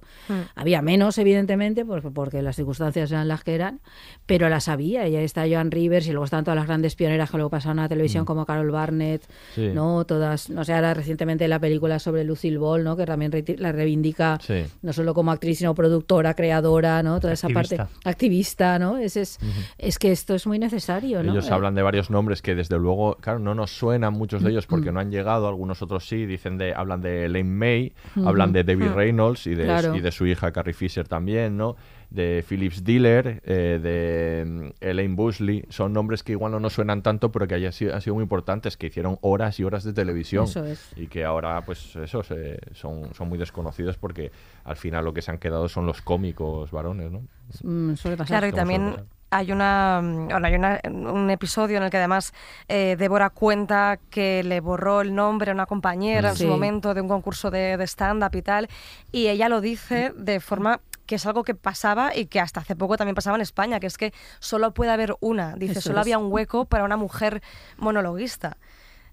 Había 0.55 0.81
menos, 0.81 1.17
evidentemente, 1.17 1.85
porque, 1.85 2.11
porque 2.11 2.41
las 2.41 2.55
circunstancias 2.55 3.11
eran 3.11 3.27
las 3.27 3.43
que 3.43 3.55
eran, 3.55 3.81
pero 4.25 4.47
las 4.49 4.67
había. 4.67 5.07
Y 5.07 5.15
ahí 5.15 5.23
está 5.25 5.45
Joan 5.49 5.71
Rivers 5.71 6.07
y 6.07 6.11
luego 6.11 6.25
están 6.25 6.43
todas 6.43 6.55
las 6.57 6.67
grandes 6.67 6.95
pioneras 6.95 7.29
que 7.31 7.37
luego 7.37 7.49
pasaron 7.49 7.79
a 7.79 7.83
la 7.83 7.89
televisión, 7.89 8.25
como 8.25 8.45
Carol 8.45 8.69
Barnett, 8.71 9.23
Sí. 9.55 9.71
¿no? 9.73 10.05
Todas, 10.05 10.49
no 10.49 10.63
sé, 10.63 10.73
ahora 10.73 10.93
recientemente 10.93 11.47
la 11.47 11.59
película 11.59 11.99
sobre 11.99 12.23
Lucille 12.23 12.57
Ball, 12.57 12.83
¿no? 12.83 12.95
Que 12.95 13.05
también 13.05 13.31
re- 13.31 13.55
la 13.57 13.71
reivindica 13.71 14.37
Sí. 14.41 14.63
no 14.81 14.93
solo 14.93 15.13
como 15.13 15.31
actriz, 15.31 15.57
sino 15.59 15.73
productora, 15.73 16.33
creadora, 16.35 17.01
¿no? 17.03 17.19
Toda 17.23 17.33
esa 17.33 17.47
Activista. 17.47 17.85
parte 17.87 18.09
activista, 18.09 18.79
¿no? 18.79 18.97
Es, 18.97 19.17
es, 19.17 19.39
es 19.77 19.97
que 19.99 20.11
esto 20.11 20.35
es 20.35 20.45
muy 20.45 20.59
necesario, 20.59 21.23
¿no? 21.23 21.31
Ellos 21.31 21.49
Eh, 21.49 21.53
hablan 21.53 21.73
de 21.75 21.81
varios 21.81 22.09
nombres 22.09 22.41
que 22.41 22.53
desde 22.55 22.77
luego, 22.77 23.15
claro, 23.21 23.39
no 23.39 23.55
nos 23.55 23.71
suenan 23.71 24.13
muchos 24.13 24.43
de 24.43 24.51
ellos 24.51 24.65
Mm. 24.65 24.69
porque 24.69 24.91
no 24.91 24.99
han 24.99 25.09
llegado, 25.11 25.47
algunos 25.47 25.81
otros 25.81 26.07
sí, 26.07 26.25
dicen 26.25 26.57
de, 26.57 26.73
hablan 26.73 27.01
de 27.01 27.25
Elaine 27.25 27.49
May, 27.49 27.93
hablan 28.25 28.51
de 28.53 28.63
Debbie 28.63 28.89
Reynolds 28.89 29.47
y 29.47 29.55
de, 29.55 29.63
Claro. 29.65 29.95
y 29.95 30.01
de 30.01 30.11
su 30.11 30.25
hija 30.27 30.51
Carrie 30.51 30.73
Fisher 30.73 31.07
también, 31.07 31.57
¿no? 31.57 31.75
De 32.13 32.45
Phyllis 32.47 32.83
Diller, 32.83 33.41
eh, 33.43 33.79
de 33.81 34.45
mm, 34.45 34.69
Elaine 34.81 35.15
Busley, 35.15 35.65
son 35.69 35.93
nombres 35.93 36.21
que 36.21 36.33
igual 36.33 36.51
no 36.51 36.59
nos 36.59 36.73
suenan 36.73 37.01
tanto, 37.01 37.31
pero 37.31 37.47
que 37.47 37.71
sido, 37.71 37.95
han 37.95 38.01
sido 38.01 38.13
muy 38.13 38.21
importantes, 38.21 38.77
que 38.77 38.85
hicieron 38.87 39.17
horas 39.21 39.59
y 39.59 39.63
horas 39.63 39.83
de 39.83 39.93
televisión 39.93 40.43
Eso 40.43 40.63
es. 40.63 40.91
y 40.95 41.07
que 41.07 41.25
ahora, 41.25 41.61
pues 41.65 41.95
eso, 41.95 42.21
se- 42.21 42.59
son, 42.73 43.13
son 43.15 43.29
muy 43.29 43.39
desconocidos 43.39 43.97
porque 43.97 44.31
al 44.63 44.75
final 44.75 45.03
lo 45.05 45.13
que 45.13 45.23
se 45.23 45.31
han 45.31 45.39
quedado 45.39 45.67
son 45.67 45.87
los 45.87 46.03
cómicos 46.03 46.69
varones, 46.69 47.11
¿no? 47.11 47.21
mm, 47.63 47.95
suele 47.95 48.15
pasar. 48.15 48.27
Claro, 48.39 48.47
y 48.47 48.51
también 48.53 48.95
hay 49.31 49.51
una 49.51 49.99
mm, 50.03 50.27
bueno, 50.27 50.45
hay 50.47 50.53
una- 50.53 50.79
un 50.85 51.31
episodio 51.31 51.77
en 51.77 51.83
el 51.83 51.89
que 51.89 51.97
además 51.97 52.31
eh, 52.67 52.95
Débora 52.99 53.31
cuenta 53.31 53.97
que 54.11 54.43
le 54.43 54.59
borró 54.59 55.01
el 55.01 55.15
nombre 55.15 55.49
a 55.49 55.53
una 55.55 55.65
compañera 55.65 56.29
en 56.29 56.35
su 56.35 56.43
momento 56.47 56.93
de 56.93 57.01
un 57.01 57.07
concurso 57.07 57.49
de, 57.49 57.75
de 57.75 57.87
stand-up 57.87 58.35
y 58.35 58.43
tal, 58.43 58.67
y 59.11 59.29
ella 59.29 59.49
lo 59.49 59.61
dice 59.61 60.13
de 60.15 60.39
forma 60.39 60.79
que 61.13 61.17
es 61.17 61.25
algo 61.27 61.43
que 61.43 61.53
pasaba 61.53 62.15
y 62.15 62.25
que 62.25 62.39
hasta 62.39 62.61
hace 62.61 62.75
poco 62.75 62.97
también 62.97 63.13
pasaba 63.13 63.35
en 63.37 63.41
España, 63.41 63.79
que 63.79 63.85
es 63.85 63.97
que 63.97 64.13
solo 64.39 64.73
puede 64.73 64.89
haber 64.89 65.15
una. 65.19 65.53
Dice, 65.55 65.73
Eso 65.73 65.81
solo 65.81 65.99
es. 65.99 66.05
había 66.05 66.17
un 66.17 66.31
hueco 66.33 66.65
para 66.65 66.83
una 66.85 66.97
mujer 66.97 67.43
monologuista. 67.77 68.57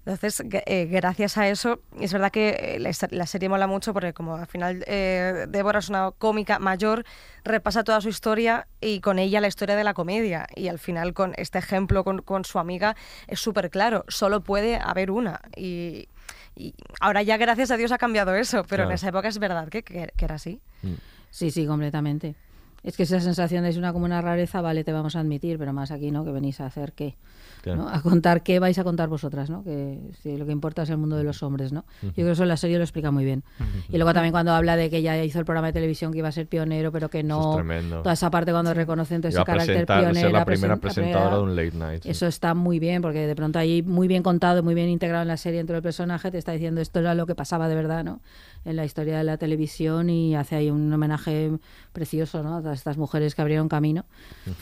Entonces, 0.03 0.41
eh, 0.65 0.87
gracias 0.89 1.37
a 1.37 1.47
eso, 1.47 1.79
es 1.99 2.11
verdad 2.11 2.31
que 2.31 2.49
eh, 2.49 2.79
la, 2.79 2.89
la 3.11 3.27
serie 3.27 3.49
mola 3.49 3.67
mucho 3.67 3.93
porque 3.93 4.13
como 4.13 4.35
al 4.35 4.47
final 4.47 4.83
eh, 4.87 5.45
Débora 5.47 5.77
es 5.77 5.89
una 5.89 6.09
cómica 6.17 6.57
mayor, 6.57 7.05
repasa 7.43 7.83
toda 7.83 8.01
su 8.01 8.09
historia 8.09 8.65
y 8.79 8.99
con 8.99 9.19
ella 9.19 9.39
la 9.41 9.47
historia 9.47 9.75
de 9.75 9.83
la 9.83 9.93
comedia. 9.93 10.47
Y 10.55 10.69
al 10.69 10.79
final 10.79 11.13
con 11.13 11.33
este 11.37 11.59
ejemplo 11.59 12.03
con, 12.03 12.23
con 12.23 12.45
su 12.45 12.57
amiga 12.57 12.95
es 13.27 13.39
súper 13.39 13.69
claro, 13.69 14.03
solo 14.07 14.41
puede 14.41 14.77
haber 14.77 15.11
una. 15.11 15.39
Y, 15.55 16.07
y 16.55 16.73
ahora 16.99 17.21
ya 17.21 17.37
gracias 17.37 17.69
a 17.69 17.77
Dios 17.77 17.91
ha 17.91 17.99
cambiado 17.99 18.33
eso, 18.33 18.63
pero 18.67 18.85
en 18.85 18.91
esa 18.93 19.09
época 19.09 19.27
es 19.27 19.37
verdad 19.37 19.69
que, 19.69 19.83
que- 19.83 20.11
que 20.17 20.25
era 20.25 20.33
así. 20.35 20.61
Sí, 21.31 21.49
sí, 21.49 21.65
completamente. 21.65 22.35
Es 22.83 22.97
que 22.97 23.03
esa 23.03 23.19
sensación 23.19 23.65
es 23.65 23.77
una 23.77 23.93
como 23.93 24.05
una 24.05 24.21
rareza, 24.21 24.59
vale, 24.61 24.83
te 24.83 24.91
vamos 24.91 25.15
a 25.15 25.19
admitir, 25.19 25.59
pero 25.59 25.71
más 25.71 25.91
aquí, 25.91 26.09
¿no? 26.09 26.25
Que 26.25 26.31
venís 26.31 26.59
a 26.61 26.65
hacer 26.65 26.93
qué. 26.93 27.15
Claro. 27.61 27.83
¿no? 27.83 27.89
A 27.89 28.01
contar 28.01 28.41
qué 28.41 28.57
vais 28.57 28.79
a 28.79 28.83
contar 28.83 29.07
vosotras, 29.07 29.51
¿no? 29.51 29.63
Que 29.63 29.99
sí, 30.23 30.35
lo 30.35 30.47
que 30.47 30.51
importa 30.51 30.81
es 30.81 30.89
el 30.89 30.97
mundo 30.97 31.15
de 31.15 31.23
los 31.23 31.43
hombres, 31.43 31.71
¿no? 31.71 31.85
Yo 32.01 32.11
creo 32.11 32.25
que 32.25 32.31
eso 32.31 32.41
en 32.41 32.49
la 32.49 32.57
serie 32.57 32.77
lo 32.77 32.83
explica 32.83 33.11
muy 33.11 33.23
bien. 33.23 33.43
Y 33.89 33.97
luego 33.97 34.13
también 34.15 34.31
cuando 34.31 34.51
habla 34.51 34.75
de 34.77 34.89
que 34.89 34.97
ella 34.97 35.23
hizo 35.23 35.37
el 35.37 35.45
programa 35.45 35.67
de 35.67 35.73
televisión 35.73 36.11
que 36.11 36.17
iba 36.17 36.27
a 36.27 36.31
ser 36.31 36.47
pionero, 36.47 36.91
pero 36.91 37.07
que 37.11 37.19
Eso 37.19 37.27
no. 37.27 37.51
es 37.51 37.55
tremendo. 37.57 38.01
Toda 38.01 38.13
esa 38.13 38.31
parte 38.31 38.51
cuando 38.51 38.73
reconocen 38.73 39.21
todo 39.21 39.29
ese 39.29 39.43
carácter 39.43 39.85
pionero. 39.85 40.15
ser 40.15 40.31
la 40.31 40.43
primera 40.43 40.75
presen- 40.77 40.79
presentadora 40.79 41.35
de 41.35 41.41
un 41.43 41.55
late 41.55 41.77
night. 41.77 42.01
sí. 42.01 42.09
Eso 42.09 42.25
está 42.25 42.55
muy 42.55 42.79
bien, 42.79 43.03
porque 43.03 43.27
de 43.27 43.35
pronto 43.35 43.59
ahí 43.59 43.83
muy 43.83 44.07
bien 44.07 44.23
contado, 44.23 44.63
muy 44.63 44.73
bien 44.73 44.89
integrado 44.89 45.21
en 45.21 45.27
la 45.27 45.37
serie 45.37 45.59
dentro 45.59 45.75
del 45.75 45.83
personaje, 45.83 46.31
te 46.31 46.39
está 46.39 46.53
diciendo 46.53 46.81
esto 46.81 46.99
era 46.99 47.13
lo 47.13 47.27
que 47.27 47.35
pasaba 47.35 47.67
de 47.67 47.75
verdad, 47.75 48.03
¿no? 48.03 48.21
En 48.63 48.75
la 48.75 48.85
historia 48.85 49.17
de 49.17 49.23
la 49.23 49.37
televisión 49.37 50.09
y 50.09 50.35
hace 50.35 50.55
ahí 50.55 50.69
un 50.69 50.93
homenaje 50.93 51.51
precioso, 51.93 52.43
¿no? 52.43 52.61
todas 52.61 52.77
estas 52.77 52.95
mujeres 52.97 53.33
que 53.33 53.41
abrieron 53.41 53.67
camino. 53.67 54.05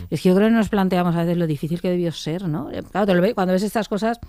Es 0.09 0.21
que 0.21 0.29
yo 0.29 0.35
creo 0.35 0.47
que 0.47 0.53
nos 0.53 0.69
planteamos 0.69 1.15
a 1.15 1.19
veces 1.23 1.37
lo 1.37 1.47
difícil 1.47 1.81
que 1.81 1.89
debió 1.89 2.11
ser, 2.13 2.47
¿no? 2.47 2.71
Eh, 2.71 2.81
Claro, 2.89 3.07
te 3.07 3.13
lo 3.13 3.21
ve- 3.21 3.33
cuando 3.35 3.51
ves 3.53 3.63
estas 3.63 3.89
cosas, 3.89 4.19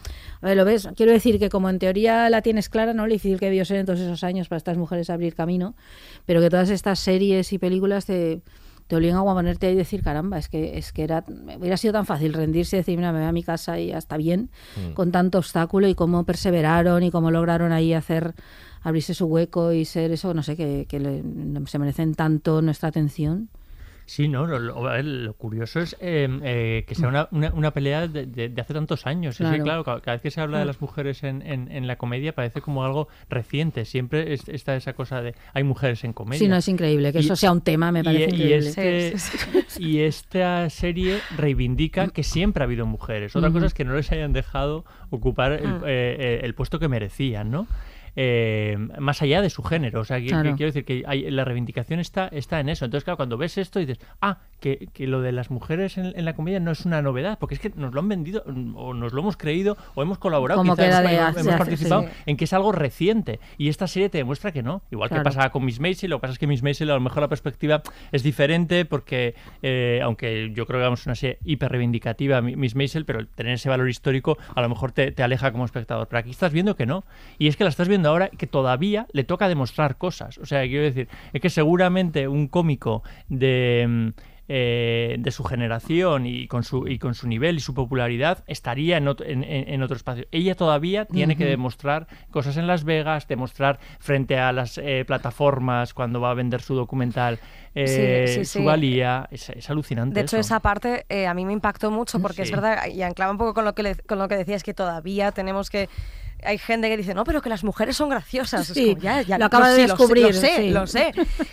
a 0.43 0.47
ver, 0.47 0.57
lo 0.57 0.65
ves, 0.65 0.89
quiero 0.97 1.13
decir 1.13 1.39
que 1.39 1.49
como 1.51 1.71
en 1.71 1.79
teoría 1.79 2.29
la 2.31 2.43
tienes 2.43 2.69
clara, 2.69 2.95
¿no? 2.95 3.07
Lo 3.07 3.13
difícil 3.13 3.39
que 3.39 3.47
debió 3.47 3.65
ser 3.65 3.77
en 3.79 3.87
todos 3.87 4.01
esos 4.01 4.25
años 4.25 4.49
para 4.49 4.57
estas 4.59 4.77
mujeres 4.77 5.09
abrir 5.09 5.35
camino, 5.37 5.75
pero 6.27 6.41
que 6.41 6.51
todas 6.51 6.69
estas 6.71 6.99
series 6.99 7.53
y 7.53 7.59
películas 7.59 8.07
te, 8.07 8.43
te 8.89 8.97
obligan 8.97 9.19
a 9.19 9.23
ponerte 9.23 9.69
ahí 9.69 9.75
y 9.75 9.77
decir, 9.77 10.03
caramba, 10.03 10.37
es 10.39 10.49
que, 10.49 10.77
es 10.79 10.91
que 10.93 11.05
era, 11.05 11.25
hubiera 11.59 11.77
sido 11.77 11.93
tan 11.93 12.07
fácil 12.07 12.33
rendirse 12.33 12.75
y 12.77 12.81
decir, 12.81 12.97
mira, 12.97 13.13
me 13.13 13.21
voy 13.21 13.29
a 13.29 13.33
mi 13.33 13.45
casa 13.45 13.79
y 13.79 13.87
ya 13.89 13.99
está 13.99 14.17
bien, 14.17 14.51
Mm. 14.77 14.95
con 14.95 15.13
tanto 15.13 15.39
obstáculo 15.39 15.87
y 15.87 15.95
cómo 15.95 16.25
perseveraron 16.25 17.05
y 17.05 17.13
cómo 17.13 17.31
lograron 17.31 17.71
ahí 17.71 17.95
hacer 17.95 18.35
abrirse 18.83 19.15
su 19.15 19.27
hueco 19.27 19.73
y 19.73 19.85
ser 19.85 20.11
eso, 20.13 20.33
no 20.35 20.43
sé, 20.43 20.57
que, 20.57 20.87
que 20.89 21.01
le- 21.01 21.23
se 21.67 21.79
merecen 21.79 22.15
tanto 22.15 22.63
nuestra 22.63 22.89
atención. 22.89 23.49
Sí, 24.07 24.27
no, 24.27 24.45
lo, 24.45 25.35
curioso 25.35 25.79
es 25.79 25.97
eh, 26.01 26.29
eh, 26.43 26.85
que 26.89 26.97
sea 26.97 27.07
una, 27.07 27.29
una, 27.31 27.53
una 27.55 27.71
pelea 27.71 28.09
de, 28.09 28.27
de- 28.27 28.49
de 28.49 28.61
hace 28.61 28.75
tantos 28.75 29.07
años. 29.07 29.35
Es 29.41 29.47
que, 29.47 29.61
Claro. 29.63 29.63
claro, 29.63 29.85
ca- 29.85 30.01
cada, 30.01 30.17
vez 30.17 30.23
que 30.23 30.33
se 30.33 30.41
habla 30.41 30.59
de 30.59 30.65
las 30.65 30.81
mujeres 30.81 31.23
en, 31.23 31.43
en- 31.43 31.71
en 31.71 31.87
la 31.87 31.95
comedia 31.95 32.35
parece 32.35 32.61
como 32.61 32.85
algo 32.85 33.07
reciente. 33.29 33.85
Siempre 33.85 34.33
es- 34.35 34.49
está 34.49 34.75
esa 34.75 34.95
cosa 34.95 35.23
de 35.23 35.37
hay 35.55 35.63
mujeres 35.63 36.03
en 36.03 36.13
comedia. 36.13 36.41
Sí, 36.41 36.49
no 36.49 36.57
es 36.57 36.67
increíble, 36.67 37.13
que 37.13 37.21
Y- 37.21 37.25
eso 37.25 37.37
sea 37.37 37.53
un 37.53 37.61
tema, 37.61 37.93
me 37.93 38.03
parece 38.03 38.31
y, 38.31 38.35
increíble. 38.35 38.69
este- 38.71 39.15
y 39.79 40.01
esta 40.01 40.69
serie 40.71 41.21
reivindica 41.37 42.09
que 42.09 42.25
siempre 42.25 42.65
ha 42.65 42.67
habido 42.67 42.87
mujeres. 42.87 43.37
Otra 43.37 43.53
cosa 43.53 43.67
es 43.67 43.75
que 43.75 43.85
no 43.85 43.95
les 43.95 44.11
hayan 44.11 44.33
dejado 44.33 44.85
ocupar 45.11 45.53
el, 45.53 45.69
Mm. 45.69 45.85
eh, 45.85 46.17
eh, 46.19 46.41
el 46.43 46.55
puesto 46.57 46.81
que 46.81 46.89
merecían, 46.89 47.53
¿no? 47.53 47.69
Eh, 48.23 48.77
más 48.99 49.23
allá 49.23 49.41
de 49.41 49.49
su 49.49 49.63
género. 49.63 50.01
O 50.01 50.05
sea, 50.05 50.21
que, 50.21 50.27
quiero 50.27 50.67
decir 50.67 50.85
que 50.85 51.05
hay- 51.07 51.31
la 51.31 51.43
reivindicación 51.47 52.01
está, 52.01 52.29
está 52.29 52.61
en 52.61 52.69
eso. 52.69 52.85
Entonces, 52.85 53.05
claro, 53.05 53.17
cuando 53.17 53.39
ves 53.39 53.57
esto 53.57 53.79
dices, 53.79 53.99
ah, 54.21 54.41
que, 54.61 54.89
que 54.93 55.07
lo 55.07 55.23
de 55.23 55.33
las 55.33 55.51
mujeres 55.51 55.97
en, 55.97 56.13
en 56.15 56.25
la 56.27 56.35
comedia 56.35 56.61
no 56.61 56.71
es 56.71 56.85
una 56.85 57.01
novedad, 57.01 57.39
porque 57.39 57.55
es 57.55 57.61
que 57.63 57.73
nos 57.77 57.95
lo 57.95 58.01
han 58.01 58.09
vendido, 58.09 58.45
o 58.75 58.93
nos 58.93 59.15
lo 59.15 59.21
hemos 59.23 59.39
creído, 59.39 59.79
o 59.95 60.03
hemos 60.03 60.19
colaborado, 60.19 60.63
quizás 60.63 60.77
de 60.77 61.15
hemos, 61.17 61.37
hemos 61.39 61.55
participado 61.55 62.03
sí. 62.03 62.09
en 62.27 62.37
que 62.37 62.45
es 62.45 62.53
algo 62.53 62.73
reciente. 62.73 63.41
Y 63.57 63.71
esta 63.71 63.87
serie 63.87 64.11
te 64.11 64.19
demuestra 64.19 64.53
que 64.53 64.63
no. 64.63 64.83
Igual 64.91 65.09
Claro. 65.09 65.23
que 65.25 65.31
pasa 65.31 65.49
con 65.49 65.65
Miss 65.65 65.81
Maisel, 65.81 66.11
lo 66.11 66.19
que 66.19 66.21
pasa 66.23 66.33
es 66.35 66.39
que 66.39 66.47
Miss 66.47 66.63
Maisel 66.63 66.91
a 66.91 66.95
lo 66.95 67.01
mejor 67.01 67.23
la 67.23 67.29
perspectiva 67.29 67.83
es 68.13 68.23
diferente 68.23 68.85
porque, 68.85 69.35
eh, 69.63 70.01
aunque 70.05 70.51
yo 70.53 70.67
creo 70.67 70.79
que 70.81 70.85
vamos 70.85 71.07
una 71.07 71.15
serie 71.15 71.39
hiper 71.47 71.73
reivindicativa, 71.73 72.43
Mi- 72.43 72.55
Miss 72.57 72.75
Maisel, 72.77 73.07
pero 73.07 73.27
tener 73.27 73.55
ese 73.55 73.71
valor 73.71 73.89
histórico 73.89 74.37
a 74.55 74.61
lo 74.61 74.69
mejor 74.69 74.93
te, 74.93 75.11
te 75.11 75.23
aleja 75.23 75.53
como 75.53 75.65
espectador. 75.65 76.07
Pero 76.09 76.19
aquí 76.21 76.31
estás 76.31 76.53
viendo 76.53 76.77
que 76.77 76.85
no. 76.85 77.05
Y 77.39 77.49
es 77.49 77.57
que 77.57 77.65
la 77.65 77.71
estás 77.71 77.89
viendo 77.89 78.10
ahora 78.11 78.29
que 78.29 78.47
todavía 78.47 79.07
le 79.13 79.25
toca 79.25 79.49
demostrar 79.49 79.97
cosas. 79.97 80.39
O 80.39 80.47
sea, 80.47 80.63
quiero 80.67 80.85
decir, 80.85 81.09
es 81.33 81.41
que 81.41 81.51
seguramente 81.51 82.29
un 82.29 82.49
cómico 82.49 83.03
de... 83.29 83.87
mm, 83.89 84.09
eh, 84.53 85.15
de 85.21 85.31
su 85.31 85.45
generación 85.45 86.27
y 86.27 86.49
con 86.49 86.65
su, 86.65 86.89
y 86.89 86.99
con 86.99 87.15
su 87.15 87.29
nivel 87.29 87.59
y 87.59 87.61
su 87.61 87.73
popularidad 87.73 88.43
estaría 88.49 88.97
en 88.97 89.07
otro, 89.07 89.25
en, 89.25 89.45
en- 89.45 89.81
otro 89.85 89.97
espacio. 89.97 90.27
Ella 90.33 90.57
todavía 90.57 91.05
tiene 91.05 91.37
que 91.37 91.45
demostrar 91.45 92.09
cosas 92.33 92.57
en 92.57 92.67
Las 92.67 92.83
Vegas, 92.83 93.29
demostrar 93.29 93.79
frente 94.01 94.41
a 94.41 94.51
las 94.51 94.77
eh, 94.79 95.05
plataformas 95.07 95.95
cuando 95.95 96.21
va 96.21 96.33
a 96.33 96.35
vender 96.35 96.63
su 96.63 96.75
documental 96.75 97.39
eh, 97.77 98.25
Sí, 98.27 98.41
sí, 98.41 98.45
su 98.45 98.59
sí. 98.59 98.65
valía. 98.65 99.29
Es, 99.31 99.51
es 99.51 99.71
alucinante. 99.71 100.15
De 100.17 100.23
hecho, 100.23 100.37
eso. 100.37 100.49
esa 100.49 100.59
parte 100.59 101.07
eh, 101.09 101.29
a 101.29 101.35
mí 101.35 101.45
me 101.47 101.53
impactó 101.53 101.93
mucho 101.93 102.19
porque 102.21 102.43
es 102.43 102.51
verdad, 102.51 102.89
y 102.93 103.03
anclaba 103.03 103.31
un 103.31 103.39
poco 103.39 103.55
con 103.55 103.65
lo 103.65 103.77
que 103.77 103.85
le- 103.85 103.95
con 103.95 104.19
lo 104.19 104.27
que 104.27 104.37
decías, 104.37 104.65
que 104.65 104.75
todavía 104.75 105.31
tenemos 105.31 105.71
que 105.71 105.89
hay 106.45 106.59
gente 106.59 106.89
que 106.89 106.97
dice, 106.97 107.15
no, 107.15 107.25
pero 107.25 107.43
que 107.43 107.49
las 107.49 107.65
mujeres 107.65 107.97
son 107.97 108.09
graciosas. 108.09 108.67
Sí, 108.69 108.91
como, 108.91 109.01
ya, 109.03 109.23
ya, 109.23 109.39
lo 109.39 109.47
acaba 109.47 109.69
de 109.71 109.77
sé, 109.77 109.83
descubrir, 109.83 110.27
Lo 110.27 110.33
sé, 110.33 110.57
sí. 110.57 110.71
lo 110.71 110.87
sé. 110.87 111.13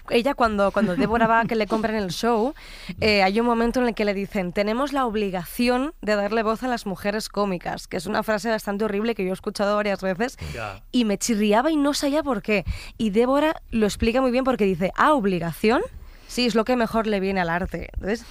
Ella 0.10 0.34
cuando, 0.34 0.72
cuando 0.72 0.96
Débora 0.96 1.28
va 1.28 1.42
a 1.42 1.46
que 1.46 1.56
le 1.56 1.68
compren 1.68 1.96
el 1.96 2.10
show, 2.12 2.54
eh, 3.02 3.24
hay 3.24 3.40
un 3.40 3.46
momento 3.46 3.80
en 3.82 3.88
el 3.88 3.94
que 3.96 4.06
le 4.06 4.14
dicen, 4.14 4.54
tenemos 4.54 4.94
la 4.94 5.06
obligación 5.06 5.94
de 6.02 6.16
darle 6.16 6.44
voz 6.44 6.64
a 6.64 6.68
las 6.68 6.86
mujeres 6.86 7.30
cómicas, 7.30 7.88
que 7.88 7.98
es 7.98 8.06
una 8.06 8.24
frase 8.24 8.50
bastante 8.50 8.86
horrible 8.86 9.16
que 9.16 9.24
yo 9.24 9.30
he 9.32 9.34
escuchado 9.34 9.76
varias 9.76 10.02
veces 10.02 10.38
Ya. 10.54 10.82
y 10.92 11.06
me 11.06 11.18
chirriaba 11.18 11.72
y 11.72 11.76
no 11.76 11.94
sabía 11.94 12.24
por 12.24 12.42
qué. 12.42 12.66
Y 12.98 13.10
Débora 13.12 13.62
lo 13.72 13.86
explica 13.86 14.22
muy 14.22 14.32
bien 14.32 14.44
porque 14.44 14.66
dice, 14.66 14.92
ah, 14.96 15.14
obligación. 15.14 15.82
Sí, 16.30 16.46
es 16.46 16.56
lo 16.56 16.66
que 16.66 16.76
mejor 16.76 17.08
le 17.08 17.22
viene 17.22 17.40
al 17.40 17.50
arte. 17.50 17.88
Entonces, 17.94 18.26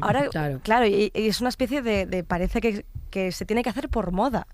ahora, 0.00 0.28
claro, 0.62 0.86
y, 0.86 1.10
y 1.12 1.26
es 1.26 1.40
una 1.40 1.48
especie 1.48 1.82
de, 1.82 2.06
de- 2.06 2.22
parece 2.22 2.60
que, 2.60 2.84
que 3.10 3.32
se 3.32 3.44
tiene 3.44 3.64
que 3.64 3.70
hacer 3.70 3.88
por 3.88 4.12
moda. 4.12 4.46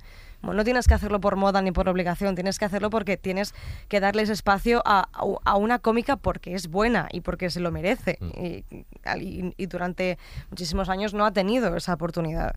No 0.52 0.64
tienes 0.64 0.86
que 0.86 0.94
hacerlo 0.94 1.20
por 1.20 1.36
moda 1.36 1.62
ni 1.62 1.72
por 1.72 1.88
obligación, 1.88 2.34
tienes 2.34 2.58
que 2.58 2.64
hacerlo 2.64 2.90
porque 2.90 3.16
tienes 3.16 3.54
que 3.88 4.00
darles 4.00 4.28
espacio 4.28 4.82
a, 4.84 5.08
a 5.44 5.56
una 5.56 5.78
cómica 5.78 6.16
porque 6.16 6.54
es 6.54 6.68
buena 6.68 7.08
y 7.12 7.20
porque 7.20 7.50
se 7.50 7.60
lo 7.60 7.70
merece. 7.70 8.18
Y, 8.20 8.64
y- 9.20 9.54
y 9.56 9.66
durante 9.66 10.18
muchísimos 10.50 10.88
años 10.88 11.14
no 11.14 11.24
ha 11.26 11.32
tenido 11.32 11.76
esa 11.76 11.94
oportunidad. 11.94 12.56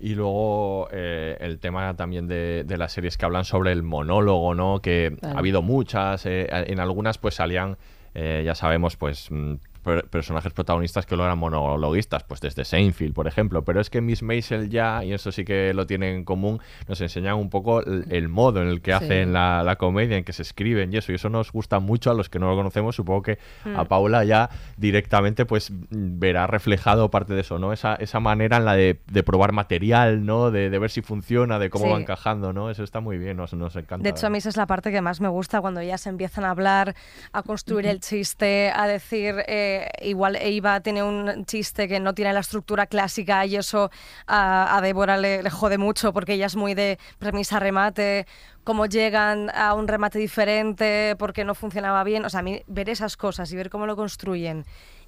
Y 0.00 0.14
luego 0.14 0.88
eh, 0.90 1.36
el 1.40 1.58
tema 1.58 1.94
también 1.94 2.26
de, 2.26 2.64
de 2.66 2.76
las 2.76 2.92
series 2.92 3.16
que 3.16 3.24
hablan 3.24 3.44
sobre 3.44 3.70
el 3.72 3.82
monólogo, 3.82 4.54
¿no? 4.54 4.80
Que 4.80 5.16
ha 5.22 5.38
habido 5.38 5.62
muchas, 5.62 6.26
eh, 6.26 6.48
en 6.50 6.80
algunas 6.80 7.18
pues 7.18 7.34
salían, 7.36 7.76
eh, 8.14 8.42
ya 8.44 8.54
sabemos, 8.54 8.96
pues 8.96 9.30
mm, 9.30 9.54
per- 9.82 10.08
personajes 10.08 10.52
protagonistas 10.52 11.04
que 11.06 11.16
lo 11.16 11.24
eran 11.24 11.38
monologuistas, 11.38 12.24
pues 12.24 12.40
desde 12.40 12.64
Seinfeld, 12.64 13.12
por 13.14 13.26
ejemplo. 13.26 13.62
Pero 13.64 13.80
es 13.80 13.90
que 13.90 14.00
Miss 14.00 14.22
Maisel 14.22 14.70
ya, 14.70 15.04
y 15.04 15.12
eso 15.12 15.32
sí 15.32 15.44
que 15.44 15.74
lo 15.74 15.86
tienen 15.86 16.14
en 16.16 16.24
común, 16.24 16.60
nos 16.88 17.00
enseñan 17.00 17.36
un 17.36 17.50
poco 17.50 17.80
el, 17.80 18.06
el 18.10 18.28
modo 18.28 18.62
en 18.62 18.68
el 18.68 18.80
que 18.80 18.92
Sí. 18.92 19.04
hacen 19.04 19.32
la, 19.32 19.62
la 19.62 19.76
comedia, 19.76 20.16
en 20.16 20.24
que 20.24 20.32
se 20.32 20.42
escriben 20.42 20.92
y 20.92 20.96
eso. 20.98 21.12
Y 21.12 21.16
eso 21.16 21.28
nos 21.28 21.52
gusta 21.52 21.78
mucho 21.80 22.10
a 22.10 22.14
los 22.14 22.28
que 22.28 22.38
no 22.38 22.48
lo 22.48 22.56
conocemos. 22.56 22.96
Supongo 22.96 23.22
que 23.22 23.38
a 23.64 23.84
Mm. 23.84 23.86
Paula 23.86 24.24
ya 24.24 24.48
directamente 24.76 25.44
pues 25.46 25.70
verá 25.90 26.46
reflejado 26.46 27.10
parte 27.10 27.34
de 27.34 27.40
eso, 27.40 27.58
¿no? 27.58 27.72
Esa, 27.72 27.94
esa 27.96 28.20
manera 28.20 28.56
en 28.58 28.64
la 28.64 28.74
de, 28.74 29.00
de 29.10 29.22
probar 29.22 29.52
material, 29.52 30.24
¿no? 30.26 30.50
De, 30.50 30.70
de 30.70 30.78
ver 30.78 30.90
si 30.90 31.02
funciona, 31.02 31.58
de 31.58 31.70
cómo 31.70 31.86
Sí. 31.86 31.90
va 31.92 31.98
encajando, 32.00 32.52
¿no? 32.52 32.70
Eso 32.70 32.82
está 32.84 33.00
muy 33.00 33.18
bien, 33.18 33.36
nos, 33.36 33.52
nos 33.54 33.74
encanta. 33.76 34.02
De 34.02 34.10
hecho, 34.10 34.26
a 34.26 34.30
mí 34.30 34.38
esa 34.38 34.48
es 34.48 34.56
la 34.56 34.66
parte 34.66 34.90
que 34.90 35.00
más 35.00 35.20
me 35.20 35.28
gusta 35.28 35.60
cuando 35.60 35.80
ellas 35.80 36.06
empiezan 36.06 36.44
a 36.44 36.50
hablar, 36.50 36.94
a 37.32 37.42
construir 37.42 37.86
el 37.86 38.00
chiste, 38.00 38.70
a 38.74 38.86
decir, 38.86 39.36
eh, 39.46 39.71
igual 40.00 40.36
Eva 40.36 40.80
tiene 40.80 41.02
un 41.02 41.44
chiste 41.44 41.88
que 41.88 42.00
no 42.00 42.14
tiene 42.14 42.32
la 42.32 42.40
estructura 42.40 42.86
clásica 42.86 43.44
y 43.46 43.56
eso 43.56 43.90
a, 44.26 44.76
a 44.76 44.80
Débora 44.80 45.16
le, 45.16 45.42
le 45.42 45.50
jode 45.50 45.78
mucho 45.78 46.12
porque 46.12 46.34
ella 46.34 46.46
es 46.46 46.56
muy 46.56 46.74
de 46.74 46.98
premisa-remate, 47.18 48.26
cómo 48.64 48.86
llegan 48.86 49.50
a 49.54 49.74
un 49.74 49.88
remate 49.88 50.18
diferente 50.18 51.16
porque 51.18 51.44
no 51.44 51.54
funcionaba 51.54 52.04
bien. 52.04 52.24
O 52.24 52.30
sea, 52.30 52.40
a 52.40 52.42
mí 52.42 52.62
ver 52.66 52.88
esas 52.88 53.16
cosas 53.16 53.52
y 53.52 53.56
ver 53.56 53.70
cómo 53.70 53.86
lo 53.86 53.96
construyen 53.96 54.64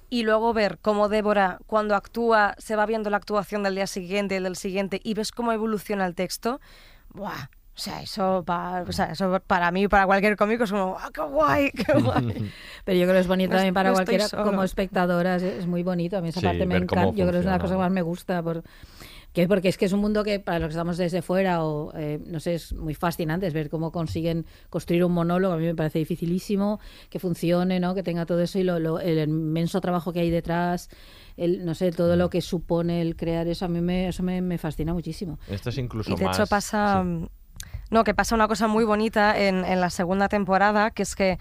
y 0.09 0.23
luego 0.23 0.53
ver 0.53 0.77
cómo 0.81 1.09
Débora, 1.09 1.59
cuando 1.67 1.95
actúa, 1.95 2.55
se 2.57 2.75
va 2.75 2.85
viendo 2.85 3.09
la 3.09 3.17
actuación 3.17 3.63
del 3.63 3.75
día 3.75 3.87
siguiente 3.87 4.35
y 4.35 4.39
del 4.39 4.55
siguiente 4.55 4.99
y 5.03 5.13
ves 5.13 5.31
cómo 5.31 5.51
evoluciona 5.51 6.05
el 6.05 6.15
texto, 6.15 6.59
¡buah! 7.09 7.49
O 7.75 7.77
sea, 7.77 8.01
eso, 8.01 8.43
pa- 8.45 8.83
o 8.87 8.91
sea, 8.93 9.07
eso 9.11 9.37
para 9.45 9.69
mí, 9.71 9.89
para 9.89 10.05
cualquier 10.05 10.37
cómico, 10.37 10.63
es 10.63 10.71
como, 10.71 10.95
¡ah, 10.97 11.09
qué 11.13 11.21
guay, 11.21 11.71
qué 11.71 11.91
guay! 12.01 12.51
Pero 12.85 12.97
yo 12.97 13.03
creo 13.03 13.13
que 13.15 13.19
es 13.19 13.27
bonito 13.27 13.51
No 13.51 13.57
también 13.57 13.73
para 13.73 13.89
no 13.89 13.95
cualquiera, 13.95 14.29
como 14.29 14.63
espectadora, 14.63 15.35
es, 15.35 15.43
es 15.43 15.67
muy 15.67 15.83
bonito. 15.83 16.17
A 16.17 16.21
mí 16.21 16.29
esa 16.29 16.39
Sí, 16.39 16.45
parte 16.45 16.65
me 16.65 16.77
encanta. 16.77 17.09
Yo 17.15 17.25
creo 17.27 17.31
que 17.33 17.39
es 17.39 17.45
una 17.45 17.59
cosa 17.59 17.73
que 17.73 17.79
más 17.79 17.91
me 17.91 18.01
gusta. 18.01 18.41
Por, 18.41 18.63
que 19.33 19.45
porque 19.49 19.67
es 19.67 19.77
que 19.77 19.83
es 19.83 19.91
un 19.91 19.99
mundo 19.99 20.23
que 20.23 20.39
para 20.39 20.59
los 20.59 20.67
que 20.69 20.71
estamos 20.71 20.95
desde 20.95 21.21
fuera, 21.21 21.65
o 21.65 21.91
eh, 21.97 22.21
no 22.25 22.39
sé, 22.39 22.53
es 22.55 22.71
muy 22.71 22.93
fascinante 22.95 23.45
es 23.47 23.53
ver 23.53 23.69
cómo 23.69 23.91
consiguen 23.91 24.45
construir 24.69 25.03
un 25.03 25.11
monólogo. 25.11 25.53
A 25.53 25.57
mí 25.57 25.65
me 25.65 25.75
parece 25.75 25.99
dificilísimo 25.99 26.79
que 27.09 27.19
funcione, 27.19 27.81
¿no? 27.81 27.93
que 27.93 28.03
tenga 28.03 28.25
todo 28.25 28.39
eso 28.41 28.57
y 28.57 28.63
lo, 28.63 28.79
lo- 28.79 29.01
el 29.01 29.19
inmenso 29.27 29.81
trabajo 29.81 30.13
que 30.13 30.21
hay 30.21 30.29
detrás. 30.29 30.89
El, 31.35 31.65
no 31.65 31.75
sé, 31.75 31.91
todo 31.91 32.15
Mm. 32.15 32.19
lo 32.19 32.29
que 32.29 32.39
supone 32.39 33.01
el 33.01 33.17
crear 33.17 33.45
eso, 33.49 33.65
a 33.65 33.67
mí 33.67 33.81
me, 33.81 34.07
eso 34.07 34.23
me, 34.23 34.41
me 34.41 34.57
fascina 34.57 34.93
muchísimo. 34.93 35.37
Esto 35.49 35.67
es 35.71 35.77
incluso 35.77 36.13
Y 36.13 36.15
de 36.15 36.23
más... 36.23 36.39
hecho 36.39 36.47
pasa... 36.47 37.03
sí. 37.03 37.27
No, 37.91 38.03
que 38.03 38.13
pasa 38.13 38.35
una 38.35 38.47
cosa 38.47 38.67
muy 38.67 38.83
bonita 38.83 39.37
en, 39.37 39.63
en 39.65 39.79
la 39.81 39.89
segunda 39.89 40.27
temporada, 40.27 40.91
que 40.91 41.03
es 41.03 41.15
que, 41.15 41.37